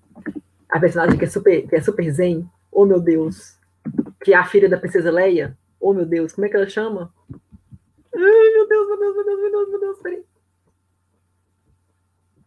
A 0.69 0.79
personagem 0.79 1.17
que 1.17 1.25
é 1.25 1.29
super, 1.29 1.67
que 1.67 1.75
é 1.75 1.81
super 1.81 2.09
zen, 2.11 2.47
oh 2.71 2.85
meu 2.85 2.99
Deus. 2.99 3.57
Que 4.23 4.33
é 4.33 4.37
a 4.37 4.45
filha 4.45 4.69
da 4.69 4.77
princesa 4.77 5.11
Leia. 5.11 5.57
Oh 5.79 5.93
meu 5.93 6.05
Deus, 6.05 6.33
como 6.33 6.45
é 6.45 6.49
que 6.49 6.55
ela 6.55 6.69
chama? 6.69 7.13
Ai, 8.15 8.49
meu 8.53 8.67
Deus, 8.67 8.87
meu 8.87 8.97
Deus, 8.97 9.15
meu 9.15 9.25
Deus, 9.25 9.39
meu 9.41 9.51
Deus, 9.51 9.69
meu 9.69 9.79
Deus, 9.79 9.99
peraí. 9.99 10.23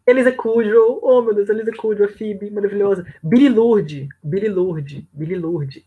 Elisa 0.07 0.31
Kudrow, 0.31 1.01
oh 1.03 1.21
meu 1.21 1.35
Deus, 1.35 1.49
Elisa 1.49 1.73
Kudrow, 1.73 2.09
a 2.09 2.13
Phoebe, 2.13 2.49
maravilhosa. 2.51 3.05
Billy 3.23 3.49
Lourdes, 3.49 4.09
Billy 4.23 4.49
Lourdes, 4.49 5.05
Billy 5.13 5.35
Lourdes. 5.35 5.83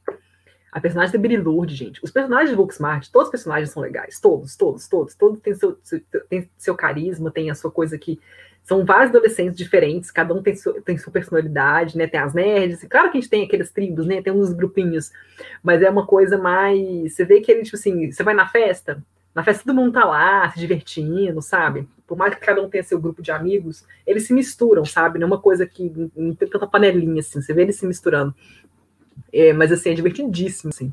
A 0.71 0.79
personagem 0.81 1.13
da 1.13 1.19
Billy 1.19 1.37
Lourdes, 1.37 1.77
gente. 1.77 2.03
Os 2.03 2.11
personagens 2.11 2.49
de 2.49 2.55
Booksmart, 2.55 3.07
todos 3.09 3.27
os 3.27 3.31
personagens 3.31 3.71
são 3.71 3.81
legais. 3.81 4.19
Todos, 4.19 4.55
todos, 4.55 4.87
todos. 4.87 5.15
Todos 5.15 5.39
têm 5.39 5.55
seu, 5.55 5.77
tem 6.29 6.49
seu 6.57 6.75
carisma, 6.75 7.31
tem 7.31 7.49
a 7.49 7.55
sua 7.55 7.71
coisa 7.71 7.97
que. 7.97 8.19
São 8.61 8.85
vários 8.85 9.09
adolescentes 9.09 9.57
diferentes, 9.57 10.11
cada 10.11 10.31
um 10.31 10.43
tem, 10.43 10.53
tem 10.85 10.95
sua 10.95 11.11
personalidade, 11.11 11.97
né? 11.97 12.05
Tem 12.05 12.19
as 12.19 12.35
nerds. 12.35 12.85
Claro 12.87 13.09
que 13.09 13.17
a 13.17 13.21
gente 13.21 13.29
tem 13.29 13.43
aqueles 13.43 13.71
tribos, 13.71 14.05
né? 14.05 14.21
Tem 14.21 14.31
uns 14.31 14.53
grupinhos. 14.53 15.11
Mas 15.63 15.81
é 15.81 15.89
uma 15.89 16.05
coisa 16.05 16.37
mais. 16.37 17.15
Você 17.15 17.25
vê 17.25 17.41
que 17.41 17.51
ele, 17.51 17.63
tipo 17.63 17.77
assim, 17.77 18.11
você 18.11 18.21
vai 18.21 18.35
na 18.35 18.47
festa, 18.47 19.01
na 19.33 19.43
festa 19.43 19.63
todo 19.63 19.75
mundo 19.75 19.93
tá 19.93 20.05
lá, 20.05 20.51
se 20.51 20.59
divertindo, 20.59 21.41
sabe? 21.41 21.87
Por 22.09 22.17
mais 22.17 22.33
que 22.33 22.41
cada 22.41 22.61
um 22.61 22.69
tenha 22.69 22.83
seu 22.83 22.99
grupo 22.99 23.21
de 23.21 23.31
amigos, 23.31 23.85
eles 24.05 24.25
se 24.25 24.33
misturam, 24.33 24.83
sabe? 24.83 25.19
Não 25.19 25.27
é 25.27 25.27
uma 25.27 25.39
coisa 25.39 25.65
que 25.65 25.91
não 26.15 26.33
tem 26.33 26.49
tanta 26.49 26.65
panelinha, 26.65 27.19
assim, 27.19 27.39
você 27.39 27.53
vê 27.53 27.61
eles 27.61 27.75
se 27.75 27.85
misturando. 27.85 28.35
É, 29.31 29.53
mas, 29.53 29.71
assim, 29.71 29.91
é 29.91 29.93
divertidíssimo, 29.93 30.71
assim. 30.73 30.91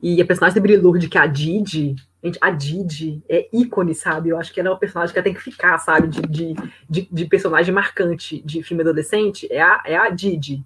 E 0.00 0.22
a 0.22 0.24
personagem 0.24 0.54
da 0.54 0.62
Brilurde, 0.62 1.08
que 1.08 1.18
é 1.18 1.20
a 1.20 1.26
Didi, 1.26 1.96
Gente, 2.22 2.38
a 2.40 2.50
Didi 2.50 3.22
é 3.28 3.48
ícone, 3.52 3.94
sabe? 3.94 4.30
Eu 4.30 4.38
acho 4.38 4.52
que 4.52 4.58
ela 4.58 4.70
é 4.70 4.72
uma 4.72 4.78
personagem 4.78 5.14
que 5.14 5.22
tem 5.22 5.34
que 5.34 5.40
ficar, 5.40 5.78
sabe? 5.78 6.08
De, 6.08 6.20
de, 6.22 6.54
de, 6.90 7.08
de, 7.10 7.24
personagem 7.26 7.72
marcante 7.72 8.42
de 8.42 8.62
filme 8.62 8.82
adolescente. 8.82 9.46
É 9.52 9.62
a, 9.62 9.82
é 9.84 9.96
a 9.96 10.10
Didi. 10.10 10.64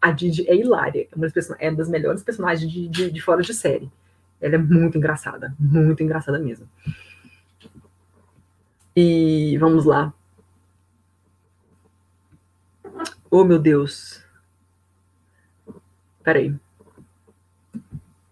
A 0.00 0.10
Didi 0.10 0.48
é 0.48 0.56
hilária. 0.56 1.06
É 1.12 1.14
uma 1.14 1.28
das, 1.28 1.50
é 1.58 1.68
uma 1.68 1.76
das 1.76 1.88
melhores 1.90 2.22
personagens 2.22 2.70
de, 2.70 2.88
de, 2.88 3.10
de 3.10 3.20
fora 3.20 3.42
de 3.42 3.52
série. 3.52 3.90
Ela 4.40 4.54
é 4.54 4.58
muito 4.58 4.96
engraçada. 4.96 5.54
Muito 5.58 6.02
engraçada 6.02 6.38
mesmo. 6.38 6.66
E 8.94 9.56
vamos 9.58 9.84
lá. 9.84 10.12
Oh, 13.30 13.44
meu 13.44 13.58
Deus. 13.58 14.22
Peraí. 16.22 16.54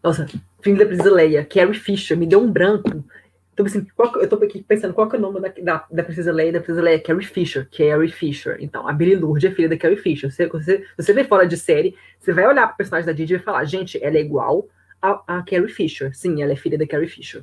Nossa, 0.03 0.27
filme 0.63 0.79
da 0.79 0.87
Princesa 0.87 1.11
Leia, 1.11 1.45
Carrie 1.45 1.75
Fisher, 1.75 2.17
me 2.17 2.27
deu 2.27 2.41
um 2.41 2.51
branco. 2.51 3.05
Então, 3.53 3.67
assim, 3.67 3.87
qual, 3.95 4.15
eu 4.17 4.29
tô 4.29 4.37
aqui 4.37 4.63
pensando 4.63 4.95
qual 4.95 5.11
é 5.13 5.17
o 5.17 5.21
nome 5.21 5.41
da, 5.41 5.49
da, 5.49 5.87
da 5.91 6.33
Leia, 6.33 6.53
da 6.53 6.61
Princesa 6.61 6.83
Leia, 6.83 7.03
Carrie 7.03 7.27
Fisher, 7.27 7.69
Carrie 7.71 8.11
Fisher. 8.11 8.57
Então, 8.61 8.89
a 8.89 8.93
Billy 8.93 9.17
Lourdes 9.17 9.51
é 9.51 9.55
filha 9.55 9.69
da 9.69 9.77
Carrie 9.77 9.97
Fisher. 9.97 10.31
Você, 10.31 10.47
você, 10.47 10.87
você 10.97 11.13
vê 11.13 11.25
fora 11.25 11.47
de 11.47 11.57
série, 11.59 11.95
você 12.19 12.33
vai 12.33 12.47
olhar 12.47 12.67
pro 12.69 12.79
personagem 12.79 13.07
da 13.07 13.13
Didi 13.13 13.35
e 13.35 13.37
vai 13.37 13.45
falar, 13.45 13.65
gente, 13.65 14.03
ela 14.03 14.17
é 14.17 14.21
igual 14.21 14.67
a, 15.03 15.23
a, 15.27 15.43
Carrie 15.43 15.69
Fisher. 15.69 16.15
Sim, 16.15 16.43
ela 16.43 16.53
é 16.53 16.57
filha 16.57 16.79
da 16.79 16.87
Carrie 16.87 17.09
Fisher. 17.09 17.43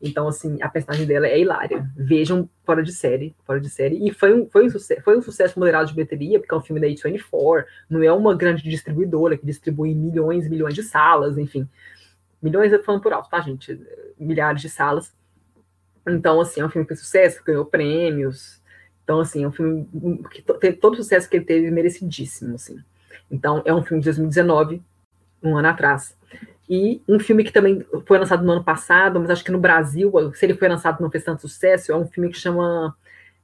Então, 0.00 0.28
assim, 0.28 0.58
a 0.60 0.68
personagem 0.68 1.06
dela 1.06 1.26
é 1.26 1.40
hilária. 1.40 1.88
Vejam 1.96 2.48
fora 2.64 2.82
de 2.82 2.92
série, 2.92 3.34
fora 3.44 3.60
de 3.60 3.70
série. 3.70 4.06
E 4.06 4.12
foi 4.12 4.34
um, 4.34 4.48
foi 4.48 4.66
um, 4.66 4.70
sucesso, 4.70 5.02
foi 5.02 5.18
um 5.18 5.22
sucesso 5.22 5.58
moderado 5.58 5.88
de 5.88 5.94
bilheteria, 5.94 6.38
porque 6.38 6.54
é 6.54 6.58
um 6.58 6.60
filme 6.60 6.80
da 6.80 6.86
A24, 6.86 7.64
não 7.88 8.02
é 8.02 8.12
uma 8.12 8.34
grande 8.34 8.62
distribuidora 8.62 9.36
que 9.36 9.46
distribui 9.46 9.94
milhões 9.94 10.46
e 10.46 10.50
milhões 10.50 10.74
de 10.74 10.82
salas, 10.82 11.38
enfim. 11.38 11.68
Milhões 12.42 12.72
eu 12.72 12.82
falando 12.82 13.00
por 13.00 13.12
alto, 13.12 13.30
tá, 13.30 13.40
gente? 13.40 13.80
Milhares 14.18 14.60
de 14.60 14.68
salas. 14.68 15.14
Então, 16.06 16.40
assim, 16.40 16.60
é 16.60 16.66
um 16.66 16.68
filme 16.68 16.86
que 16.86 16.94
fez 16.94 17.00
sucesso, 17.00 17.42
ganhou 17.44 17.64
prêmios. 17.64 18.62
Então, 19.02 19.20
assim, 19.20 19.44
é 19.44 19.48
um 19.48 19.52
filme 19.52 19.88
que 20.30 20.42
tem 20.60 20.72
todo 20.72 20.94
o 20.94 20.96
sucesso 20.96 21.28
que 21.28 21.36
ele 21.36 21.44
teve 21.44 21.70
merecidíssimo, 21.70 22.54
assim. 22.54 22.78
Então, 23.30 23.62
é 23.64 23.74
um 23.74 23.82
filme 23.82 24.00
de 24.00 24.06
2019, 24.06 24.82
um 25.42 25.56
ano 25.56 25.68
atrás. 25.68 26.15
E 26.68 27.00
um 27.08 27.18
filme 27.18 27.44
que 27.44 27.52
também 27.52 27.84
foi 28.06 28.18
lançado 28.18 28.44
no 28.44 28.52
ano 28.52 28.64
passado, 28.64 29.20
mas 29.20 29.30
acho 29.30 29.44
que 29.44 29.52
no 29.52 29.58
Brasil, 29.58 30.12
se 30.34 30.44
ele 30.44 30.54
foi 30.54 30.68
lançado 30.68 31.00
não 31.00 31.10
fez 31.10 31.22
tanto 31.22 31.42
sucesso, 31.42 31.92
é 31.92 31.96
um 31.96 32.06
filme 32.06 32.30
que 32.30 32.38
chama 32.38 32.96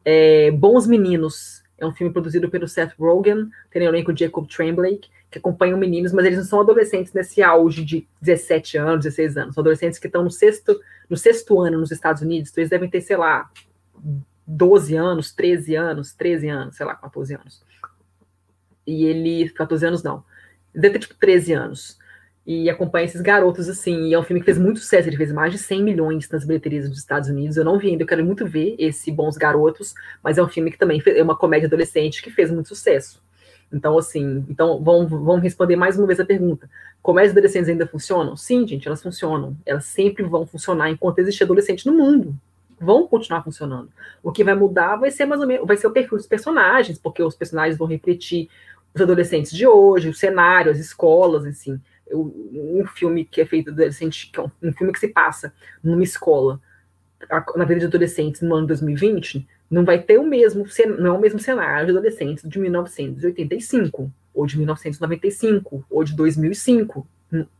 é, 0.04 0.50
Bons 0.50 0.86
Meninos. 0.86 1.62
É 1.78 1.86
um 1.86 1.92
filme 1.92 2.12
produzido 2.12 2.48
pelo 2.48 2.68
Seth 2.68 2.92
Rogen, 2.98 3.48
tem 3.70 3.82
o 3.82 3.88
elenco 3.88 4.16
Jacob 4.16 4.46
Tremblay, 4.46 5.00
que 5.30 5.38
acompanham 5.38 5.78
meninos, 5.78 6.12
mas 6.12 6.26
eles 6.26 6.38
não 6.38 6.44
são 6.44 6.60
adolescentes 6.60 7.12
nesse 7.12 7.42
auge 7.42 7.84
de 7.84 8.06
17 8.20 8.78
anos, 8.78 9.04
16 9.04 9.36
anos. 9.36 9.54
São 9.54 9.62
adolescentes 9.62 9.98
que 9.98 10.06
estão 10.06 10.22
no 10.22 10.30
sexto, 10.30 10.78
no 11.08 11.16
sexto 11.16 11.60
ano 11.60 11.78
nos 11.78 11.90
Estados 11.90 12.22
Unidos, 12.22 12.50
então 12.50 12.62
eles 12.62 12.70
devem 12.70 12.88
ter, 12.88 13.00
sei 13.00 13.16
lá, 13.16 13.50
12 14.46 14.94
anos, 14.94 15.32
13 15.32 15.74
anos, 15.74 16.12
13 16.12 16.48
anos, 16.48 16.76
sei 16.76 16.86
lá, 16.86 16.94
14 16.94 17.34
anos. 17.34 17.62
E 18.86 19.04
ele, 19.04 19.48
14 19.50 19.86
anos 19.86 20.02
não, 20.02 20.24
deve 20.72 20.94
ter 20.94 20.98
tipo 21.00 21.14
13 21.14 21.52
anos 21.52 21.98
e 22.46 22.68
acompanha 22.68 23.04
esses 23.04 23.20
garotos, 23.20 23.68
assim, 23.68 24.08
e 24.08 24.14
é 24.14 24.18
um 24.18 24.22
filme 24.22 24.40
que 24.40 24.46
fez 24.46 24.58
muito 24.58 24.80
sucesso, 24.80 25.08
ele 25.08 25.16
fez 25.16 25.32
mais 25.32 25.52
de 25.52 25.58
100 25.58 25.82
milhões 25.82 26.28
nas 26.28 26.44
bilheterias 26.44 26.88
dos 26.88 26.98
Estados 26.98 27.28
Unidos, 27.28 27.56
eu 27.56 27.64
não 27.64 27.78
vi 27.78 27.90
ainda, 27.90 28.02
eu 28.02 28.06
quero 28.06 28.24
muito 28.24 28.44
ver 28.44 28.74
esse 28.78 29.12
Bons 29.12 29.36
Garotos, 29.36 29.94
mas 30.22 30.38
é 30.38 30.42
um 30.42 30.48
filme 30.48 30.70
que 30.70 30.78
também 30.78 31.00
é 31.06 31.22
uma 31.22 31.36
comédia 31.36 31.66
adolescente 31.66 32.20
que 32.20 32.30
fez 32.30 32.50
muito 32.50 32.68
sucesso. 32.68 33.22
Então, 33.72 33.96
assim, 33.96 34.44
então 34.50 34.82
vamos, 34.82 35.08
vamos 35.08 35.42
responder 35.42 35.76
mais 35.76 35.96
uma 35.96 36.06
vez 36.06 36.20
a 36.20 36.26
pergunta. 36.26 36.68
Comédias 37.00 37.32
adolescentes 37.32 37.70
ainda 37.70 37.86
funcionam? 37.86 38.36
Sim, 38.36 38.66
gente, 38.66 38.86
elas 38.86 39.02
funcionam. 39.02 39.56
Elas 39.64 39.86
sempre 39.86 40.22
vão 40.24 40.46
funcionar 40.46 40.90
enquanto 40.90 41.20
existe 41.20 41.42
adolescente 41.42 41.86
no 41.86 41.94
mundo. 41.94 42.34
Vão 42.78 43.06
continuar 43.06 43.42
funcionando. 43.42 43.88
O 44.22 44.30
que 44.30 44.44
vai 44.44 44.54
mudar 44.54 44.96
vai 44.96 45.10
ser 45.10 45.24
mais 45.24 45.40
ou 45.40 45.46
menos, 45.46 45.66
vai 45.66 45.78
ser 45.78 45.86
o 45.86 45.90
perfil 45.90 46.18
dos 46.18 46.26
personagens, 46.26 46.98
porque 46.98 47.22
os 47.22 47.34
personagens 47.34 47.78
vão 47.78 47.88
refletir 47.88 48.50
os 48.94 49.00
adolescentes 49.00 49.52
de 49.52 49.66
hoje, 49.66 50.10
o 50.10 50.14
cenário, 50.14 50.70
as 50.70 50.78
escolas, 50.78 51.46
assim 51.46 51.80
um 52.10 52.84
filme 52.86 53.24
que 53.24 53.40
é 53.40 53.46
feito 53.46 53.70
adolescente, 53.70 54.30
que 54.30 54.38
é 54.38 54.44
um 54.62 54.72
filme 54.72 54.92
que 54.92 54.98
se 54.98 55.08
passa 55.08 55.52
numa 55.82 56.02
escola 56.02 56.60
na 57.56 57.64
vida 57.64 57.80
de 57.80 57.86
adolescentes 57.86 58.40
no 58.40 58.54
ano 58.54 58.66
2020, 58.66 59.46
não 59.70 59.84
vai 59.84 60.02
ter 60.02 60.18
o 60.18 60.24
mesmo, 60.24 60.66
não 60.98 61.14
é 61.14 61.18
o 61.18 61.20
mesmo 61.20 61.38
cenário 61.38 61.86
de 61.86 61.92
adolescentes 61.92 62.48
de 62.48 62.58
1985, 62.58 64.12
ou 64.34 64.46
de 64.46 64.56
1995, 64.58 65.84
ou 65.88 66.04
de 66.04 66.14
2005, 66.14 67.06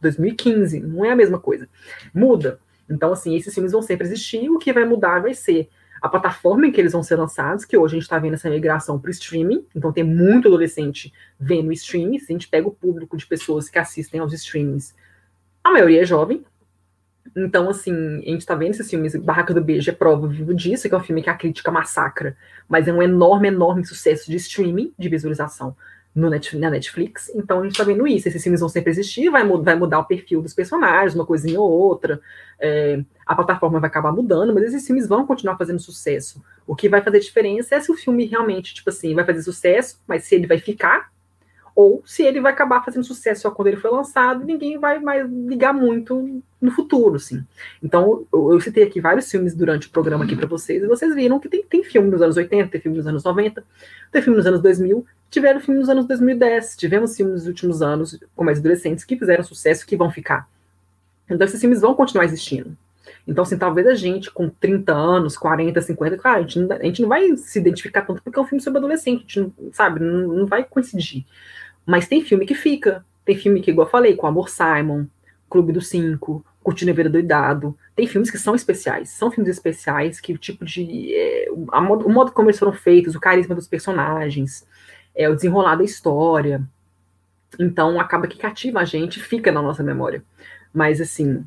2015, 0.01 0.81
não 0.81 1.05
é 1.05 1.13
a 1.13 1.17
mesma 1.17 1.39
coisa. 1.39 1.69
Muda. 2.13 2.59
Então, 2.91 3.13
assim, 3.13 3.37
esses 3.37 3.55
filmes 3.55 3.73
vão 3.73 3.81
sempre 3.81 4.07
existir, 4.07 4.51
o 4.51 4.59
que 4.59 4.73
vai 4.73 4.85
mudar 4.85 5.21
vai 5.21 5.33
ser 5.33 5.69
a 6.03 6.09
plataforma 6.09 6.67
em 6.67 6.73
que 6.73 6.81
eles 6.81 6.93
vão 6.93 7.03
ser 7.03 7.15
lançados, 7.17 7.65
que 7.65 7.77
hoje 7.77 7.95
a 7.95 7.97
gente 7.97 8.03
está 8.03 8.19
vendo 8.19 8.35
essa 8.35 8.51
migração 8.51 8.99
para 8.99 9.09
o 9.09 9.13
streaming, 9.13 9.65
então 9.75 9.93
tem 9.93 10.03
muito 10.03 10.49
adolescente 10.49 11.13
vendo 11.39 11.73
streaming, 11.73 12.19
se 12.19 12.33
a 12.33 12.35
gente 12.35 12.49
pega 12.49 12.67
o 12.67 12.73
público 12.73 13.17
de 13.17 13.25
pessoas 13.25 13.71
que 13.71 13.79
assistem 13.79 14.21
aos 14.21 14.33
streamings, 14.33 14.95
a 15.63 15.71
maioria 15.71 16.03
é 16.03 16.05
jovem, 16.05 16.45
então, 17.37 17.71
assim, 17.71 17.95
a 17.95 18.31
gente 18.31 18.41
está 18.41 18.57
vendo 18.57 18.73
esses 18.73 18.91
filmes, 18.91 19.15
Barraca 19.15 19.55
do 19.55 19.63
Beijo 19.63 19.89
é 19.89 19.95
prova 19.95 20.27
viva 20.27 20.53
disso, 20.53 20.89
que 20.89 20.95
é 20.95 20.99
um 20.99 21.03
filme 21.03 21.23
que 21.23 21.31
a 21.31 21.35
crítica 21.35 21.71
massacra, 21.71 22.37
mas 22.69 22.89
é 22.89 22.93
um 22.93 23.01
enorme, 23.01 23.47
enorme 23.47 23.87
sucesso 23.87 24.29
de 24.29 24.37
streaming, 24.37 24.93
de 24.99 25.09
visualização 25.09 25.77
Net, 26.15 26.57
na 26.59 26.71
Netflix. 26.71 27.31
Então 27.35 27.61
a 27.61 27.65
gente 27.65 27.77
tá 27.77 27.85
vendo 27.85 28.07
isso. 28.07 28.29
Esses 28.29 28.43
filmes 28.43 28.61
vão 28.61 28.69
sempre 28.69 28.91
existir, 28.91 29.31
vai, 29.31 29.47
vai 29.47 29.75
mudar 29.77 30.01
o 30.01 30.05
perfil 30.05 30.43
dos 30.43 30.55
personagens, 30.55 31.15
uma 31.15 31.27
coisinha 31.27 31.61
ou 31.61 31.71
outra. 31.71 32.21
É, 32.61 33.03
a 33.27 33.35
plataforma 33.35 33.81
vai 33.81 33.89
acabar 33.89 34.13
mudando, 34.13 34.53
mas 34.53 34.65
esses 34.65 34.87
filmes 34.87 35.07
vão 35.07 35.27
continuar 35.27 35.57
fazendo 35.57 35.81
sucesso. 35.81 36.43
O 36.67 36.75
que 36.75 36.89
vai 36.89 37.03
fazer 37.03 37.21
diferença 37.21 37.75
é 37.75 37.81
se 37.81 37.91
o 37.91 37.97
filme 37.97 38.25
realmente, 38.25 38.75
tipo 38.75 38.91
assim, 38.91 39.15
vai 39.15 39.25
fazer 39.25 39.43
sucesso, 39.43 40.01
mas 40.07 40.25
se 40.25 40.35
ele 40.35 40.47
vai 40.47 40.59
ficar, 40.59 41.12
ou 41.75 42.03
se 42.05 42.23
ele 42.23 42.41
vai 42.41 42.53
acabar 42.53 42.85
fazendo 42.85 43.05
sucesso 43.05 43.43
só 43.43 43.51
quando 43.51 43.69
ele 43.69 43.77
foi 43.77 43.91
lançado, 43.91 44.45
ninguém 44.45 44.79
vai 44.79 44.99
mais 44.99 45.29
ligar 45.31 45.73
muito 45.73 46.43
no 46.61 46.71
futuro, 46.71 47.17
assim. 47.17 47.45
Então, 47.83 48.27
eu, 48.33 48.53
eu 48.53 48.61
citei 48.61 48.85
aqui 48.85 49.01
vários 49.01 49.31
filmes 49.31 49.55
durante 49.55 49.89
o 49.89 49.91
programa 49.91 50.25
aqui 50.25 50.37
para 50.37 50.47
vocês, 50.47 50.83
e 50.83 50.87
vocês 50.87 51.15
viram 51.15 51.41
que 51.41 51.49
tem, 51.49 51.63
tem 51.63 51.83
filme 51.83 52.11
nos 52.11 52.23
anos 52.23 52.37
80, 52.37 52.71
tem 52.71 52.81
filme 52.81 52.99
nos 52.99 53.07
anos 53.07 53.25
90, 53.25 53.65
tem 54.13 54.23
filme 54.23 54.37
nos 54.37 54.47
anos 54.47 54.61
2000, 54.61 55.05
tiveram 55.31 55.61
filme 55.61 55.81
nos 55.81 55.89
anos 55.89 56.07
2010, 56.07 56.77
tivemos 56.77 57.17
filmes 57.17 57.35
nos 57.35 57.47
últimos 57.47 57.83
anos, 57.83 58.19
com 58.37 58.45
mais 58.45 58.59
adolescentes, 58.59 59.05
que 59.05 59.17
fizeram 59.17 59.43
sucesso, 59.43 59.87
que 59.87 59.97
vão 59.97 60.11
ficar. 60.11 60.49
Então, 61.29 61.47
esses 61.47 61.61
filmes 61.61 61.81
vão 61.81 61.95
continuar 61.95 62.25
existindo. 62.25 62.77
Então, 63.27 63.43
assim, 63.43 63.57
talvez 63.57 63.87
a 63.87 63.95
gente, 63.95 64.31
com 64.31 64.49
30 64.49 64.93
anos, 64.93 65.37
40, 65.37 65.81
50, 65.81 66.17
claro, 66.19 66.39
a 66.39 66.43
gente 66.43 66.59
não, 66.59 66.77
a 66.77 66.83
gente 66.83 67.03
não 67.03 67.09
vai 67.09 67.37
se 67.37 67.59
identificar 67.59 68.03
tanto 68.03 68.23
porque 68.23 68.39
é 68.39 68.43
um 68.43 68.47
filme 68.47 68.63
sobre 68.63 68.79
adolescente, 68.79 69.19
a 69.19 69.21
gente 69.23 69.41
não, 69.41 69.73
sabe, 69.73 70.01
não, 70.01 70.29
não 70.29 70.47
vai 70.47 70.65
coincidir. 70.65 71.25
Mas 71.87 72.09
tem 72.09 72.23
filme 72.23 72.47
que 72.47 72.55
fica. 72.55 73.05
Tem 73.25 73.37
filme 73.37 73.61
que, 73.61 73.71
igual 73.71 73.87
eu 73.87 73.91
falei, 73.91 74.17
com 74.17 74.27
Amor 74.27 74.49
Simon, 74.49 75.07
Clube 75.49 75.73
dos 75.73 75.89
Cinco, 75.89 76.45
Curtindo 76.63 76.91
a 76.91 76.95
Vida 76.95 77.11
Doidado. 77.11 77.77
Tem 77.95 78.07
filmes 78.07 78.31
que 78.31 78.39
são 78.39 78.55
especiais. 78.55 79.11
São 79.11 79.31
filmes 79.31 79.51
especiais 79.51 80.21
que 80.21 80.33
o 80.33 80.39
tipo 80.39 80.65
de. 80.65 81.15
É, 81.15 81.49
modo, 81.81 82.07
o 82.07 82.11
modo 82.11 82.33
como 82.33 82.49
eles 82.49 82.59
foram 82.59 82.73
feitos, 82.73 83.15
o 83.15 83.21
carisma 83.21 83.55
dos 83.55 83.69
personagens, 83.69 84.67
é, 85.15 85.29
o 85.29 85.35
desenrolar 85.35 85.77
da 85.77 85.85
história. 85.85 86.63
Então 87.59 88.01
acaba 88.01 88.27
que 88.27 88.39
cativa 88.39 88.81
a 88.81 88.85
gente, 88.85 89.21
fica 89.21 89.53
na 89.53 89.63
nossa 89.63 89.83
memória. 89.83 90.23
Mas 90.73 91.01
assim, 91.01 91.45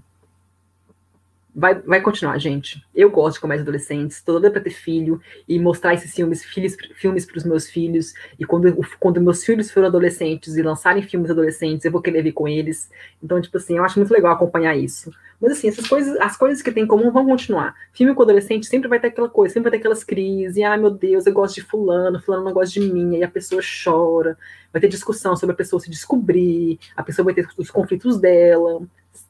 vai, 1.56 1.76
vai 1.76 2.02
continuar, 2.02 2.38
gente. 2.38 2.86
Eu 2.94 3.10
gosto 3.10 3.36
de 3.36 3.42
comédias 3.42 3.66
adolescentes, 3.66 4.22
tô 4.22 4.34
doida 4.34 4.52
pra 4.52 4.60
ter 4.60 4.72
filho 4.72 5.22
e 5.48 5.58
mostrar 5.58 5.94
esses 5.94 6.14
filmes, 6.14 6.44
filhos, 6.44 6.76
filmes 6.96 7.26
pros 7.26 7.46
meus 7.46 7.70
filhos. 7.70 8.14
E 8.38 8.44
quando, 8.44 8.76
quando 9.00 9.22
meus 9.22 9.44
filhos 9.44 9.72
forem 9.72 9.88
adolescentes 9.88 10.58
e 10.58 10.62
lançarem 10.62 11.02
filmes 11.02 11.32
adolescentes, 11.32 11.86
eu 11.86 11.92
vou 11.92 12.02
querer 12.02 12.22
ver 12.22 12.34
com 12.34 12.48
eles. 12.48 12.90
Então, 13.24 13.40
tipo 13.40 13.56
assim, 13.58 13.78
eu 13.78 13.86
acho 13.86 13.98
muito 13.98 14.12
legal 14.12 14.34
acompanhar 14.34 14.76
isso. 14.76 15.10
Mas 15.40 15.54
assim, 15.54 15.70
essas 15.70 15.88
coisas, 15.88 16.20
as 16.20 16.36
coisas 16.36 16.62
que 16.62 16.72
tem 16.72 16.84
em 16.84 16.88
comum 16.88 17.12
vão 17.12 17.26
continuar. 17.26 17.74
Filme 17.94 18.14
com 18.14 18.24
adolescente 18.24 18.68
sempre 18.68 18.90
vai 18.90 19.00
ter 19.00 19.08
aquela 19.08 19.30
coisa, 19.30 19.54
sempre 19.54 19.70
vai 19.70 19.80
ter 19.80 19.82
aquelas 19.82 20.04
crises. 20.04 20.62
Ai, 20.62 20.78
meu 20.78 20.90
Deus, 20.90 21.26
eu 21.26 21.34
gosto 21.34 21.56
de 21.56 21.62
fulano, 21.62 22.20
fulano 22.20 22.44
não 22.44 22.54
gosta 22.54 22.80
de 22.80 22.82
mim, 22.82 23.18
e 23.18 23.24
a 23.24 23.30
pessoa 23.30 23.62
chora. 23.84 24.38
Vai 24.74 24.82
ter 24.82 24.90
discussão 24.90 25.36
sobre 25.36 25.54
a 25.54 25.58
pessoa 25.58 25.80
se 25.80 25.90
descobrir, 25.90 26.80
a 26.96 27.04
pessoa 27.04 27.24
vai 27.24 27.34
ter 27.34 27.48
os 27.58 27.72
conflitos 27.72 28.20
dela 28.20 28.82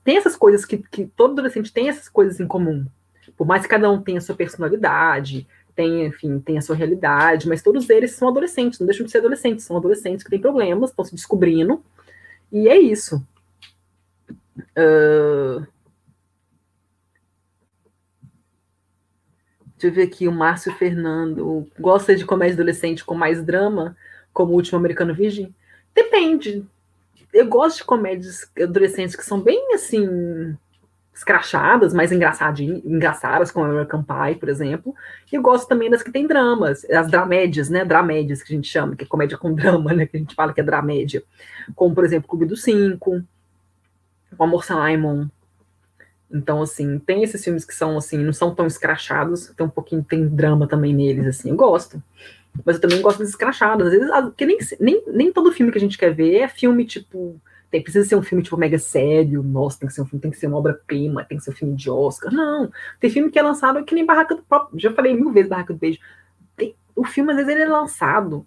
tem 0.04 0.18
essas 0.18 0.36
coisas 0.36 0.66
que, 0.66 0.78
que 0.78 1.06
todo 1.06 1.32
adolescente 1.32 1.74
tem 1.74 1.90
essas 1.90 2.10
coisas 2.10 2.40
em 2.40 2.48
comum. 2.48 2.86
Por 3.38 3.46
mais 3.46 3.64
que 3.64 3.70
cada 3.70 3.90
um 3.90 4.02
tenha 4.02 4.20
a 4.20 4.22
sua 4.22 4.36
personalidade, 4.36 5.48
tem, 5.76 6.06
enfim, 6.06 6.40
tem 6.40 6.58
a 6.58 6.62
sua 6.62 6.76
realidade, 6.76 7.48
mas 7.48 7.62
todos 7.62 7.90
eles 7.90 8.12
são 8.12 8.30
adolescentes, 8.30 8.80
não 8.80 8.88
deixam 8.88 9.06
de 9.06 9.12
ser 9.12 9.18
adolescentes, 9.18 9.66
são 9.66 9.76
adolescentes 9.76 10.24
que 10.24 10.30
têm 10.30 10.40
problemas, 10.40 10.90
estão 10.90 11.04
se 11.04 11.14
descobrindo, 11.14 11.84
e 12.52 12.70
é 12.70 12.78
isso. 12.78 13.26
Uh... 14.58 15.66
Deixa 19.78 19.88
eu 19.88 19.92
ver 19.92 20.04
aqui, 20.04 20.28
o 20.28 20.32
Márcio 20.32 20.74
Fernando 20.74 21.68
gosta 21.78 22.16
de 22.16 22.26
comédia 22.26 22.54
adolescente 22.54 23.04
com 23.04 23.14
mais 23.14 23.44
drama, 23.44 23.98
como 24.34 24.54
o 24.54 24.56
último 24.56 24.80
Americano 24.80 25.14
Virgem? 25.14 25.54
Depende 25.94 26.66
eu 27.36 27.48
gosto 27.48 27.78
de 27.78 27.84
comédias 27.84 28.50
adolescentes 28.58 29.16
que 29.16 29.26
são 29.26 29.42
bem 29.42 29.74
assim 29.74 30.56
escrachadas, 31.14 31.94
mais 31.94 32.12
engraçadinhas, 32.12 32.84
engraçadas, 32.84 33.50
como 33.50 33.66
American 33.66 34.04
Pie, 34.04 34.36
por 34.36 34.50
exemplo. 34.50 34.94
E 35.32 35.36
eu 35.36 35.42
gosto 35.42 35.68
também 35.68 35.90
das 35.90 36.04
que 36.04 36.12
tem 36.12 36.28
dramas, 36.28 36.86
as 36.90 37.10
dramédias, 37.10 37.70
né? 37.70 37.86
Dramédias 37.86 38.42
que 38.42 38.54
a 38.54 38.56
gente 38.56 38.68
chama, 38.68 38.96
que 38.96 39.04
é 39.04 39.08
comédia 39.08 39.38
com 39.38 39.52
drama, 39.56 39.94
né? 39.94 40.06
Que 40.06 40.18
a 40.18 40.20
gente 40.20 40.36
fala 40.36 40.54
que 40.54 40.60
é 40.60 40.64
dramédia. 40.64 41.24
Como, 41.74 41.94
por 41.94 42.04
exemplo, 42.04 42.28
Clube 42.28 42.46
dos 42.46 42.64
Cinco, 42.64 43.24
O 44.38 44.44
Amor 44.44 44.66
Simon. 44.66 45.28
Então, 46.32 46.62
assim, 46.62 47.00
tem 47.00 47.24
esses 47.24 47.42
filmes 47.44 47.64
que 47.64 47.74
são, 47.74 47.98
assim, 47.98 48.18
não 48.18 48.34
são 48.34 48.54
tão 48.54 48.68
escrachados, 48.68 49.54
tem 49.56 49.66
um 49.66 49.70
pouquinho, 49.70 50.04
tem 50.04 50.28
drama 50.28 50.68
também 50.68 50.94
neles, 50.94 51.28
assim, 51.28 51.50
eu 51.50 51.56
gosto. 51.56 52.02
Mas 52.64 52.76
eu 52.76 52.82
também 52.82 53.02
gosto 53.02 53.20
dos 53.20 53.30
escrachados. 53.30 53.88
Às 53.88 53.94
vezes, 53.94 54.10
porque 54.10 54.46
nem, 54.46 54.58
nem, 54.80 55.04
nem 55.08 55.32
todo 55.32 55.52
filme 55.52 55.72
que 55.72 55.78
a 55.78 55.82
gente 55.82 55.98
quer 55.98 56.14
ver 56.14 56.38
é 56.38 56.48
filme, 56.48 56.86
tipo, 56.86 57.40
tem, 57.70 57.82
precisa 57.82 58.08
ser 58.08 58.16
um 58.16 58.22
filme, 58.22 58.44
tipo, 58.44 58.58
mega 58.58 58.80
sério, 58.80 59.44
nossa, 59.44 59.80
tem 59.80 59.88
que 59.88 59.94
ser 59.94 60.02
um 60.02 60.06
filme, 60.06 60.22
tem 60.22 60.32
que 60.32 60.38
ser 60.38 60.48
uma 60.48 60.58
obra-prima, 60.58 61.26
tem 61.26 61.38
que 61.38 61.44
ser 61.44 61.52
um 61.52 61.56
filme 61.56 61.76
de 61.76 61.90
Oscar. 61.90 62.32
Não, 62.32 62.72
tem 63.00 63.10
filme 63.10 63.30
que 63.30 63.40
é 63.40 63.42
lançado 63.42 63.84
que 63.84 63.96
nem 63.96 64.06
Barraca 64.06 64.36
do 64.36 64.44
Próprio, 64.44 64.80
já 64.80 64.94
falei 64.94 65.14
mil 65.14 65.32
vezes 65.32 65.50
Barraca 65.50 65.74
do 65.74 65.80
Beijo. 65.80 66.00
Tem, 66.56 66.76
o 66.96 67.04
filme, 67.04 67.32
às 67.32 67.38
vezes, 67.38 67.52
ele 67.52 67.64
é 67.64 67.68
lançado, 67.68 68.46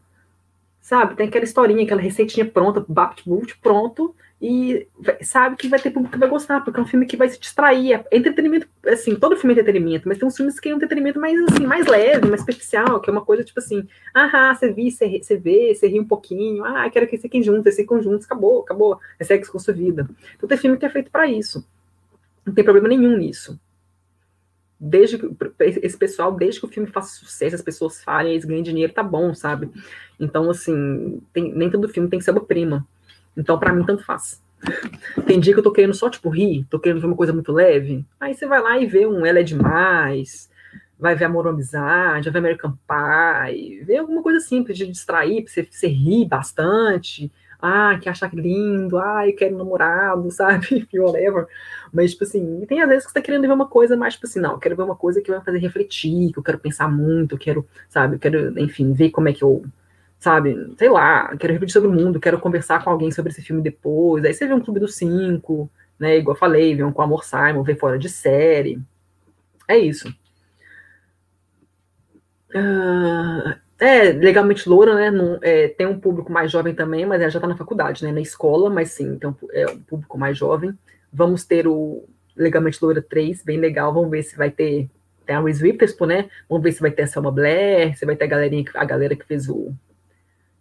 sabe? 0.80 1.14
Tem 1.14 1.28
aquela 1.28 1.44
historinha, 1.44 1.84
aquela 1.84 2.00
receitinha 2.00 2.46
pronta, 2.46 2.84
Bapt 2.88 3.24
pronto, 3.60 4.14
e 4.40 4.86
sabe 5.22 5.56
que 5.56 5.66
vai 5.66 5.80
ter 5.80 5.90
público 5.90 6.12
que 6.12 6.18
vai 6.18 6.28
gostar, 6.28 6.60
porque 6.60 6.78
é 6.78 6.82
um 6.82 6.86
filme 6.86 7.06
que 7.06 7.16
vai 7.16 7.28
se 7.28 7.40
distrair. 7.40 8.04
É 8.08 8.16
entretenimento, 8.16 8.68
assim, 8.86 9.16
todo 9.16 9.36
filme 9.36 9.52
é 9.52 9.58
entretenimento, 9.58 10.06
mas 10.06 10.16
tem 10.16 10.28
uns 10.28 10.36
filmes 10.36 10.60
que 10.60 10.68
é 10.68 10.72
um 10.72 10.76
entretenimento 10.76 11.18
mais 11.18 11.36
assim, 11.42 11.66
mais 11.66 11.86
leve, 11.86 12.28
mais 12.28 12.40
superficial, 12.40 13.00
que 13.00 13.10
é 13.10 13.12
uma 13.12 13.24
coisa 13.24 13.42
tipo 13.42 13.58
assim, 13.58 13.88
ah, 14.14 14.54
você 14.54 14.72
viu, 14.72 14.90
você, 14.90 15.36
vê, 15.36 15.74
você 15.74 15.88
ri 15.88 15.98
um 15.98 16.06
pouquinho, 16.06 16.64
ah, 16.64 16.88
quero 16.88 17.06
que 17.06 17.12
vocês 17.12 17.22
fiquem 17.22 17.42
juntos, 17.42 17.64
vocês 17.64 17.76
ficam 17.78 18.00
juntos, 18.00 18.26
acabou, 18.26 18.60
acabou, 18.60 19.00
segue 19.20 19.44
com 19.48 19.58
sua 19.58 19.74
vida. 19.74 20.08
Então 20.36 20.48
tem 20.48 20.56
filme 20.56 20.76
que 20.76 20.86
é 20.86 20.90
feito 20.90 21.10
para 21.10 21.26
isso. 21.26 21.66
Não 22.46 22.54
tem 22.54 22.62
problema 22.62 22.88
nenhum 22.88 23.16
nisso. 23.16 23.60
Desde 24.80 25.18
que 25.18 25.28
esse 25.58 25.96
pessoal, 25.96 26.30
desde 26.30 26.60
que 26.60 26.66
o 26.66 26.70
filme 26.70 26.88
faça 26.88 27.18
sucesso, 27.18 27.56
as 27.56 27.62
pessoas 27.62 28.04
falem, 28.04 28.34
eles 28.34 28.44
ganham 28.44 28.62
dinheiro, 28.62 28.92
tá 28.92 29.02
bom, 29.02 29.34
sabe? 29.34 29.68
Então, 30.20 30.48
assim, 30.48 31.20
tem, 31.32 31.52
nem 31.52 31.68
todo 31.68 31.88
filme 31.88 32.08
tem 32.08 32.20
que 32.20 32.24
ser 32.24 32.30
uma 32.30 32.44
prima 32.44 32.86
então, 33.38 33.58
para 33.58 33.72
mim, 33.72 33.84
tanto 33.84 34.04
faz. 34.04 34.42
Tem 35.26 35.38
dia 35.38 35.52
que 35.52 35.60
eu 35.60 35.64
tô 35.64 35.70
querendo 35.70 35.94
só, 35.94 36.10
tipo, 36.10 36.28
rir, 36.28 36.66
tô 36.68 36.78
querendo 36.80 37.00
ver 37.00 37.06
uma 37.06 37.16
coisa 37.16 37.32
muito 37.32 37.52
leve. 37.52 38.04
Aí 38.18 38.34
você 38.34 38.46
vai 38.46 38.60
lá 38.60 38.78
e 38.78 38.86
vê 38.86 39.06
um 39.06 39.24
Ela 39.24 39.38
é 39.38 39.42
Demais, 39.42 40.50
vai 40.98 41.14
ver 41.14 41.26
Amor 41.26 41.46
ou 41.46 41.52
Amizade, 41.52 42.24
vai 42.24 42.32
ver 42.32 42.38
American 42.38 42.72
Pie, 42.72 43.84
vê 43.84 43.96
alguma 43.98 44.22
coisa 44.22 44.40
simples 44.40 44.76
de 44.76 44.86
distrair, 44.86 45.42
pra 45.44 45.52
você, 45.52 45.62
você 45.70 45.86
rir 45.86 46.26
bastante. 46.26 47.30
Ah, 47.60 47.98
que 48.00 48.08
achar 48.08 48.32
lindo, 48.32 48.98
ah, 48.98 49.26
eu 49.26 49.34
quero 49.34 49.56
namorado, 49.56 50.30
sabe? 50.32 50.88
Whatever. 50.94 51.46
Mas, 51.92 52.12
tipo 52.12 52.24
assim, 52.24 52.64
tem 52.66 52.80
às 52.80 52.88
vezes 52.88 53.04
que 53.04 53.10
você 53.10 53.14
tá 53.20 53.24
querendo 53.24 53.42
ver 53.42 53.52
uma 53.52 53.66
coisa 53.66 53.96
mais, 53.96 54.14
tipo 54.14 54.26
assim, 54.26 54.40
não, 54.40 54.52
eu 54.52 54.58
quero 54.58 54.76
ver 54.76 54.82
uma 54.82 54.96
coisa 54.96 55.20
que 55.20 55.30
vai 55.30 55.40
fazer 55.40 55.58
refletir, 55.58 56.32
que 56.32 56.38
eu 56.38 56.42
quero 56.42 56.58
pensar 56.58 56.88
muito, 56.88 57.34
eu 57.34 57.38
quero, 57.38 57.66
sabe, 57.88 58.14
eu 58.16 58.18
quero, 58.18 58.58
enfim, 58.60 58.92
ver 58.92 59.10
como 59.10 59.28
é 59.28 59.32
que 59.32 59.42
eu 59.42 59.64
sabe, 60.18 60.74
sei 60.76 60.88
lá, 60.88 61.36
quero 61.36 61.52
repetir 61.52 61.72
sobre 61.72 61.88
o 61.88 61.92
mundo, 61.92 62.20
quero 62.20 62.40
conversar 62.40 62.82
com 62.82 62.90
alguém 62.90 63.10
sobre 63.10 63.30
esse 63.32 63.42
filme 63.42 63.62
depois. 63.62 64.24
Aí 64.24 64.34
você 64.34 64.46
vê 64.46 64.52
um 64.52 64.60
Clube 64.60 64.80
dos 64.80 64.96
Cinco, 64.96 65.70
né? 65.98 66.18
Igual 66.18 66.34
eu 66.34 66.40
falei, 66.40 66.74
vê 66.74 66.82
um 66.82 66.92
com 66.92 67.02
Amor 67.02 67.24
Simon, 67.24 67.62
vê 67.62 67.74
fora 67.74 67.98
de 67.98 68.08
série. 68.08 68.80
É 69.68 69.76
isso. 69.78 70.08
Uh, 72.50 73.54
é, 73.78 74.12
legalmente 74.12 74.68
loura, 74.68 74.94
né? 74.94 75.10
Não, 75.10 75.38
é, 75.42 75.68
tem 75.68 75.86
um 75.86 76.00
público 76.00 76.32
mais 76.32 76.50
jovem 76.50 76.74
também, 76.74 77.06
mas 77.06 77.20
ela 77.20 77.30
já 77.30 77.38
está 77.38 77.46
na 77.46 77.56
faculdade, 77.56 78.04
né? 78.04 78.10
Na 78.10 78.20
escola, 78.20 78.68
mas 78.68 78.90
sim, 78.92 79.08
então 79.08 79.36
é 79.52 79.66
um 79.66 79.80
público 79.80 80.18
mais 80.18 80.36
jovem. 80.36 80.76
Vamos 81.12 81.44
ter 81.44 81.66
o 81.68 82.04
Legalmente 82.36 82.78
Loura 82.82 83.02
3, 83.02 83.44
bem 83.44 83.58
legal. 83.58 83.92
Vamos 83.94 84.10
ver 84.10 84.22
se 84.22 84.36
vai 84.36 84.50
ter. 84.50 84.88
Tem 85.24 85.36
a 85.36 85.40
Reese 85.40 85.62
Witherspoon, 85.62 86.06
né? 86.06 86.30
Vamos 86.48 86.64
ver 86.64 86.72
se 86.72 86.80
vai 86.80 86.90
ter 86.90 87.02
a 87.02 87.06
Selma 87.06 87.30
Blair, 87.30 87.96
se 87.96 88.06
vai 88.06 88.16
ter 88.16 88.24
a 88.24 88.28
galerinha, 88.28 88.64
a 88.74 88.84
galera 88.84 89.14
que 89.14 89.26
fez 89.26 89.48
o 89.48 89.74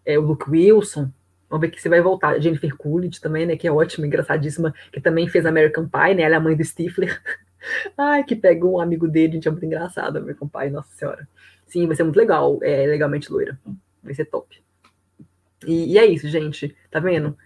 é, 0.08 0.18
o 0.18 0.22
Luke 0.22 0.50
Wilson, 0.50 1.12
vamos 1.50 1.62
ver 1.62 1.70
que 1.70 1.82
você 1.82 1.90
vai 1.90 2.02
voltar. 2.02 2.40
Jennifer 2.40 2.74
Coolidge 2.78 3.20
também, 3.20 3.46
né, 3.46 3.58
que 3.58 3.68
é 3.68 3.72
ótima, 3.72 4.08
engraçadíssima, 4.08 4.74
que 4.92 5.02
também 5.02 5.28
fez 5.28 5.46
American 5.46 5.88
Pie, 5.88 6.16
né, 6.16 6.24
ela 6.24 6.36
é 6.36 6.38
a 6.38 6.42
mãe 6.42 6.56
do 6.56 6.64
Stifler. 6.64 7.22
Ai, 7.98 8.24
que 8.24 8.36
pega 8.36 8.66
um 8.66 8.80
amigo 8.80 9.08
dele, 9.08 9.34
gente, 9.34 9.48
é 9.50 9.52
muito 9.52 9.66
engraçado, 9.66 10.18
American 10.18 10.48
Pie, 10.48 10.70
nossa 10.70 10.96
senhora. 10.96 11.28
Sim, 11.66 11.86
vai 11.86 11.96
ser 11.98 12.04
muito 12.04 12.16
legal, 12.16 12.58
é 12.64 12.88
legalmente 12.88 13.30
loira, 13.30 13.60
vai 14.02 14.14
ser 14.14 14.26
top. 14.26 14.64
E, 15.66 15.94
e 15.94 15.98
é 15.98 16.06
isso, 16.06 16.30
gente, 16.30 16.74
tá 16.90 17.02
vendo? 17.02 17.38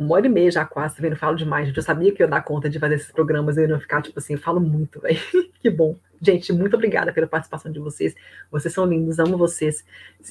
Uma 0.00 0.14
hora 0.14 0.26
e 0.26 0.30
meia 0.30 0.50
já 0.50 0.64
quase, 0.64 0.96
tá 0.96 1.02
vendo? 1.02 1.14
Falo 1.14 1.36
demais, 1.36 1.66
gente. 1.66 1.76
Eu 1.76 1.82
sabia 1.82 2.10
que 2.10 2.22
eu 2.22 2.24
ia 2.24 2.30
dar 2.30 2.42
conta 2.42 2.70
de 2.70 2.78
fazer 2.78 2.94
esses 2.94 3.12
programas, 3.12 3.58
eu 3.58 3.68
ia 3.68 3.78
ficar, 3.78 4.00
tipo 4.00 4.18
assim, 4.18 4.32
eu 4.32 4.38
falo 4.38 4.58
muito, 4.58 4.98
velho. 5.02 5.20
que 5.60 5.68
bom. 5.68 5.94
Gente, 6.22 6.52
muito 6.54 6.74
obrigada 6.74 7.12
pela 7.12 7.26
participação 7.26 7.70
de 7.70 7.78
vocês. 7.78 8.14
Vocês 8.50 8.72
são 8.72 8.86
lindos, 8.86 9.18
amo 9.18 9.36
vocês. 9.36 9.84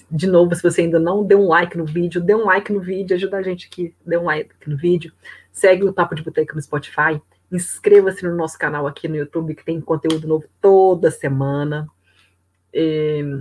De 0.10 0.26
novo, 0.26 0.54
se 0.56 0.64
você 0.64 0.82
ainda 0.82 1.00
não 1.00 1.24
deu 1.24 1.40
um 1.40 1.48
like 1.48 1.78
no 1.78 1.86
vídeo, 1.86 2.20
dê 2.20 2.34
um 2.34 2.46
like 2.46 2.74
no 2.74 2.80
vídeo, 2.80 3.16
ajuda 3.16 3.38
a 3.38 3.44
gente 3.44 3.68
aqui, 3.68 3.94
dê 4.04 4.18
um 4.18 4.24
like 4.24 4.50
no 4.66 4.76
vídeo. 4.76 5.14
Segue 5.52 5.84
o 5.84 5.94
Papo 5.94 6.16
de 6.16 6.24
Boteco 6.24 6.56
no 6.56 6.62
Spotify. 6.62 7.22
Inscreva-se 7.52 8.24
no 8.24 8.36
nosso 8.36 8.58
canal 8.58 8.88
aqui 8.88 9.08
no 9.08 9.16
YouTube, 9.16 9.54
que 9.54 9.64
tem 9.64 9.80
conteúdo 9.80 10.28
novo 10.28 10.46
toda 10.60 11.12
semana. 11.12 11.88
E... 12.74 13.40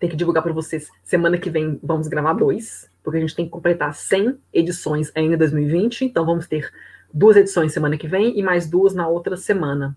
Tem 0.00 0.10
que 0.10 0.16
divulgar 0.16 0.42
para 0.42 0.52
vocês. 0.52 0.88
Semana 1.02 1.38
que 1.38 1.48
vem 1.48 1.78
vamos 1.82 2.06
gravar 2.08 2.34
dois 2.34 2.90
porque 3.06 3.18
a 3.18 3.20
gente 3.20 3.36
tem 3.36 3.44
que 3.44 3.52
completar 3.52 3.94
100 3.94 4.36
edições 4.52 5.12
ainda 5.14 5.36
em 5.36 5.38
2020, 5.38 6.06
então 6.06 6.26
vamos 6.26 6.48
ter 6.48 6.68
duas 7.14 7.36
edições 7.36 7.72
semana 7.72 7.96
que 7.96 8.08
vem 8.08 8.36
e 8.36 8.42
mais 8.42 8.68
duas 8.68 8.94
na 8.94 9.06
outra 9.06 9.36
semana. 9.36 9.96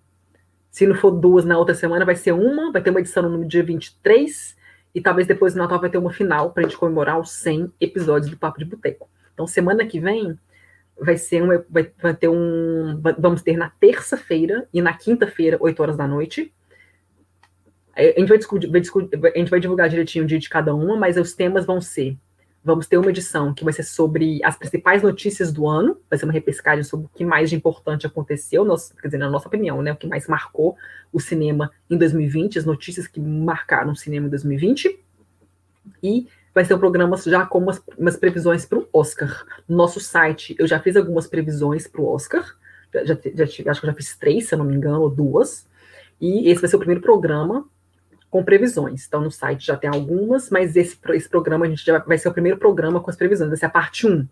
Se 0.69 0.85
não 0.85 0.93
for 0.93 1.09
duas 1.09 1.43
na 1.43 1.57
outra 1.57 1.73
semana, 1.73 2.05
vai 2.05 2.15
ser 2.15 2.33
uma, 2.33 2.71
vai 2.71 2.83
ter 2.83 2.91
uma 2.91 2.99
edição 2.99 3.27
no 3.27 3.43
dia 3.43 3.63
23, 3.63 4.55
e 4.93 5.01
talvez 5.01 5.27
depois 5.27 5.55
do 5.55 5.57
Natal 5.57 5.81
vai 5.81 5.89
ter 5.89 5.97
uma 5.97 6.13
final 6.13 6.51
para 6.51 6.61
a 6.61 6.67
gente 6.67 6.77
comemorar 6.77 7.19
os 7.19 7.31
100 7.31 7.73
episódios 7.81 8.29
do 8.29 8.37
Papo 8.37 8.59
de 8.59 8.65
Boteco. 8.65 9.09
Então, 9.33 9.47
semana 9.47 9.87
que 9.87 9.99
vem 9.99 10.37
vai 11.01 11.17
ser 11.17 11.41
uma, 11.41 11.65
vai, 11.67 11.91
vai 11.99 12.13
ter 12.13 12.27
um, 12.27 13.01
vamos 13.17 13.41
ter 13.41 13.57
na 13.57 13.71
terça-feira 13.71 14.69
e 14.71 14.83
na 14.83 14.93
quinta-feira, 14.93 15.57
8 15.59 15.81
horas 15.81 15.97
da 15.97 16.07
noite. 16.07 16.53
A 17.95 18.03
gente 18.03 18.29
vai, 18.29 18.37
discutir, 18.37 18.67
vai 18.67 18.81
discutir, 18.81 19.19
a 19.25 19.39
gente 19.39 19.49
vai 19.49 19.59
divulgar 19.59 19.89
direitinho 19.89 20.25
o 20.25 20.27
dia 20.27 20.37
de 20.37 20.47
cada 20.47 20.75
uma, 20.75 20.95
mas 20.95 21.17
os 21.17 21.33
temas 21.33 21.65
vão 21.65 21.81
ser 21.81 22.15
Vamos 22.63 22.87
ter 22.87 22.97
uma 22.97 23.09
edição 23.09 23.53
que 23.53 23.63
vai 23.63 23.71
ser 23.71 23.83
sobre 23.83 24.43
as 24.43 24.57
principais 24.57 25.01
notícias 25.01 25.51
do 25.51 25.65
ano, 25.65 25.97
vai 26.09 26.19
ser 26.19 26.25
uma 26.25 26.33
repescagem 26.33 26.83
sobre 26.83 27.05
o 27.05 27.09
que 27.09 27.23
mais 27.23 27.49
de 27.49 27.55
importante 27.55 28.05
aconteceu, 28.05 28.65
quer 29.01 29.07
dizer, 29.07 29.17
na 29.17 29.29
nossa 29.29 29.47
opinião, 29.47 29.81
né, 29.81 29.93
o 29.93 29.95
que 29.95 30.07
mais 30.07 30.27
marcou 30.27 30.75
o 31.11 31.19
cinema 31.19 31.71
em 31.89 31.97
2020, 31.97 32.59
as 32.59 32.65
notícias 32.65 33.07
que 33.07 33.19
marcaram 33.19 33.93
o 33.93 33.95
cinema 33.95 34.27
em 34.27 34.29
2020. 34.29 34.99
E 36.03 36.27
vai 36.53 36.65
ser 36.65 36.73
um 36.73 36.79
programa 36.79 37.15
já 37.17 37.45
com 37.45 37.59
umas, 37.59 37.81
umas 37.97 38.17
previsões 38.17 38.65
para 38.65 38.79
o 38.79 38.87
Oscar. 38.91 39.45
No 39.67 39.77
nosso 39.77 39.99
site, 39.99 40.55
eu 40.59 40.67
já 40.67 40.79
fiz 40.79 40.97
algumas 40.97 41.27
previsões 41.27 41.87
para 41.87 42.01
o 42.01 42.07
Oscar, 42.07 42.43
já, 42.93 43.03
já, 43.05 43.43
acho 43.43 43.81
que 43.81 43.87
eu 43.87 43.91
já 43.91 43.93
fiz 43.93 44.17
três, 44.17 44.47
se 44.47 44.53
eu 44.53 44.57
não 44.57 44.65
me 44.65 44.75
engano, 44.75 45.01
ou 45.01 45.09
duas. 45.09 45.67
E 46.19 46.49
esse 46.49 46.59
vai 46.59 46.69
ser 46.69 46.75
o 46.75 46.79
primeiro 46.79 47.01
programa 47.01 47.65
com 48.29 48.43
previsões. 48.43 49.05
Então, 49.07 49.21
no 49.21 49.31
site 49.31 49.65
já 49.65 49.75
tem 49.75 49.89
algumas, 49.89 50.49
mas 50.49 50.75
esse, 50.75 50.97
esse 51.09 51.27
programa 51.27 51.65
a 51.65 51.69
gente 51.69 51.83
já 51.85 51.97
vai 51.99 52.17
ser 52.17 52.29
o 52.29 52.33
primeiro 52.33 52.57
programa 52.57 52.99
com 52.99 53.09
as 53.09 53.15
previsões, 53.15 53.49
vai 53.49 53.57
ser 53.57 53.65
a 53.65 53.69
parte 53.69 54.07
1. 54.07 54.27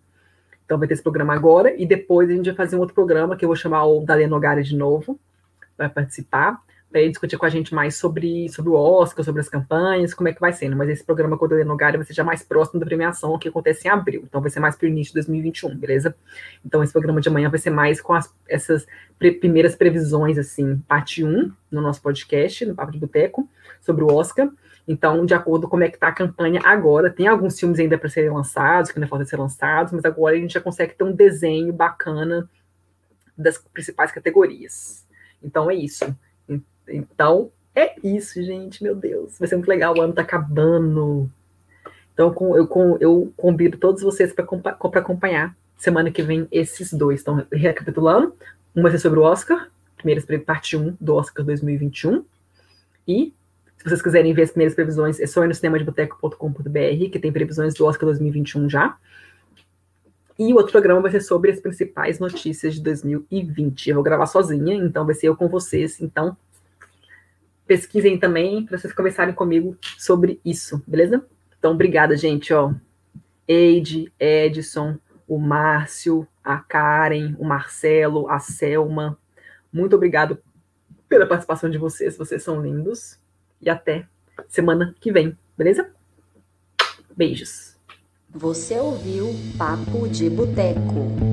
Então, 0.66 0.78
vai 0.78 0.88
ter 0.88 0.94
esse 0.94 1.04
programa 1.04 1.34
agora, 1.34 1.74
e 1.76 1.86
depois 1.86 2.30
a 2.30 2.34
gente 2.34 2.46
vai 2.46 2.56
fazer 2.56 2.76
um 2.76 2.80
outro 2.80 2.94
programa 2.94 3.36
que 3.36 3.46
eu 3.46 3.50
vou 3.50 3.56
chamar 3.56 3.86
o 3.86 4.02
Daleno 4.02 4.32
Nogari 4.32 4.64
de 4.64 4.76
novo, 4.76 5.20
vai 5.78 5.90
participar 5.90 6.62
para 6.90 7.02
ele 7.02 7.10
discutir 7.10 7.38
com 7.38 7.46
a 7.46 7.50
gente 7.50 7.76
mais 7.76 7.96
sobre, 7.96 8.48
sobre 8.50 8.70
o 8.70 8.74
Oscar, 8.74 9.24
sobre 9.24 9.42
as 9.42 9.50
campanhas, 9.50 10.14
como 10.14 10.30
é 10.30 10.34
que 10.34 10.40
vai 10.40 10.54
sendo. 10.54 10.76
Mas 10.76 10.90
esse 10.90 11.04
programa 11.04 11.38
com 11.38 11.46
o 11.46 11.48
Delano 11.48 11.76
Gari 11.76 11.98
vai 11.98 12.06
ser 12.06 12.14
já 12.14 12.24
mais 12.24 12.44
próximo 12.44 12.80
da 12.80 12.86
premiação, 12.86 13.38
que 13.38 13.50
acontece 13.50 13.88
em 13.88 13.92
abril. 13.92 14.24
Então 14.26 14.42
vai 14.42 14.50
ser 14.50 14.60
mais 14.60 14.76
para 14.76 14.86
o 14.86 14.90
início 14.90 15.12
de 15.12 15.16
2021, 15.16 15.76
beleza? 15.78 16.16
Então 16.66 16.82
esse 16.82 16.94
programa 16.94 17.20
de 17.20 17.28
amanhã 17.28 17.50
vai 17.50 17.60
ser 17.60 17.72
mais 17.72 18.00
com 18.00 18.14
as, 18.14 18.34
essas 18.48 18.88
pre 19.20 19.32
primeiras 19.32 19.76
previsões, 19.76 20.38
assim, 20.38 20.78
parte 20.88 21.24
1 21.24 21.52
no 21.70 21.82
nosso 21.82 22.02
podcast, 22.02 22.66
no 22.66 22.74
Papo 22.74 22.92
de 22.92 23.00
Boteco, 23.00 23.48
sobre 23.88 24.04
o 24.04 24.14
Oscar. 24.14 24.50
Então, 24.88 25.26
de 25.26 25.34
acordo 25.34 25.64
com 25.64 25.72
como 25.72 25.84
é 25.84 25.90
que 25.90 25.96
está 25.96 26.10
a 26.10 26.14
campanha 26.14 26.62
agora, 26.64 27.10
tem 27.10 27.28
alguns 27.28 27.60
filmes 27.60 27.80
ainda 27.80 27.98
para 27.98 28.10
serem 28.10 28.30
lançados, 28.30 28.92
que 28.92 29.00
ainda 29.00 29.08
faltam 29.08 29.28
ser 29.28 29.38
lançados, 29.38 29.92
mas 29.92 30.06
agora 30.06 30.36
a 30.36 30.40
gente 30.40 30.54
já 30.54 30.62
consegue 30.62 30.94
ter 30.94 31.04
um 31.04 31.12
desenho 31.12 31.74
bacana 31.74 32.50
das 33.38 33.58
principais 33.58 34.12
categorias. 34.12 35.06
Então 35.42 35.70
é 35.70 35.76
isso. 35.76 36.06
Então, 36.88 37.52
é 37.76 37.96
isso, 38.04 38.42
gente. 38.42 38.82
Meu 38.82 38.96
Deus. 38.96 39.38
Vai 39.38 39.48
ser 39.48 39.56
muito 39.56 39.68
legal. 39.68 39.96
O 39.96 40.02
ano 40.02 40.14
tá 40.14 40.22
acabando. 40.22 41.30
Então, 42.14 42.34
eu, 42.56 42.98
eu 43.00 43.34
convido 43.36 43.78
todos 43.78 44.02
vocês 44.02 44.34
para 44.34 44.46
acompanhar 44.46 45.56
semana 45.78 46.10
que 46.10 46.24
vem 46.24 46.48
esses 46.52 46.92
dois. 46.94 47.22
Então, 47.22 47.46
recapitulando: 47.52 48.34
um 48.76 48.82
vai 48.82 48.92
ser 48.92 49.00
sobre 49.00 49.20
o 49.20 49.24
Oscar, 49.24 49.70
primeira 49.96 50.24
parte 50.40 50.76
1 50.76 50.98
do 51.00 51.16
Oscar 51.16 51.46
2021. 51.46 52.26
E, 53.08 53.34
se 53.78 53.84
vocês 53.84 54.02
quiserem 54.02 54.34
ver 54.34 54.44
as 54.44 54.52
primeiras 54.52 54.76
previsões, 54.76 55.20
é 55.20 55.28
só 55.28 55.44
ir 55.44 55.48
no 55.48 55.54
cinemadeboteco.com.br, 55.54 57.10
que 57.12 57.20
tem 57.20 57.32
previsões 57.32 57.74
do 57.74 57.86
Oscar 57.86 58.08
2021 58.08 58.70
já. 58.70 58.98
E 60.38 60.54
o 60.54 60.58
outro 60.58 60.72
programa 60.72 61.02
vai 61.02 61.12
ser 61.12 61.22
sobre 61.22 61.52
as 61.52 61.60
principais 61.60 62.20
notícias 62.20 62.76
de 62.76 62.82
2020. 62.82 63.90
Eu 63.90 63.96
vou 63.96 64.04
gravar 64.04 64.26
sozinha, 64.28 64.76
então 64.76 65.06
vai 65.06 65.16
ser 65.16 65.28
eu 65.28 65.36
com 65.36 65.48
vocês. 65.48 66.00
Então, 66.00 66.38
pesquisem 67.66 68.20
também 68.20 68.66
para 68.66 68.78
vocês 68.78 68.94
conversarem 68.94 69.34
comigo 69.34 69.76
sobre 69.98 70.40
isso, 70.46 70.82
beleza? 70.86 71.26
Então, 71.58 71.74
obrigada, 71.74 72.16
gente. 72.16 72.54
Ó, 72.54 72.74
Eide, 73.48 74.12
Edson, 74.20 74.98
o 75.28 75.40
Márcio, 75.40 76.28
a 76.44 76.58
Karen, 76.58 77.36
o 77.40 77.46
Marcelo, 77.46 78.30
a 78.30 78.40
Selma. 78.40 79.18
Muito 79.72 79.96
obrigado 79.96 80.38
pela 81.10 81.26
participação 81.26 81.70
de 81.70 81.78
vocês. 81.78 82.18
Vocês 82.18 82.44
são 82.44 82.62
lindos. 82.62 83.20
E 83.62 83.70
até 83.70 84.06
semana 84.48 84.96
que 85.00 85.12
vem, 85.12 85.38
beleza? 85.58 85.90
Beijos. 87.16 87.76
Você 88.30 88.78
ouviu 88.78 89.34
Papo 89.58 90.08
de 90.08 90.30
Boteco. 90.30 91.27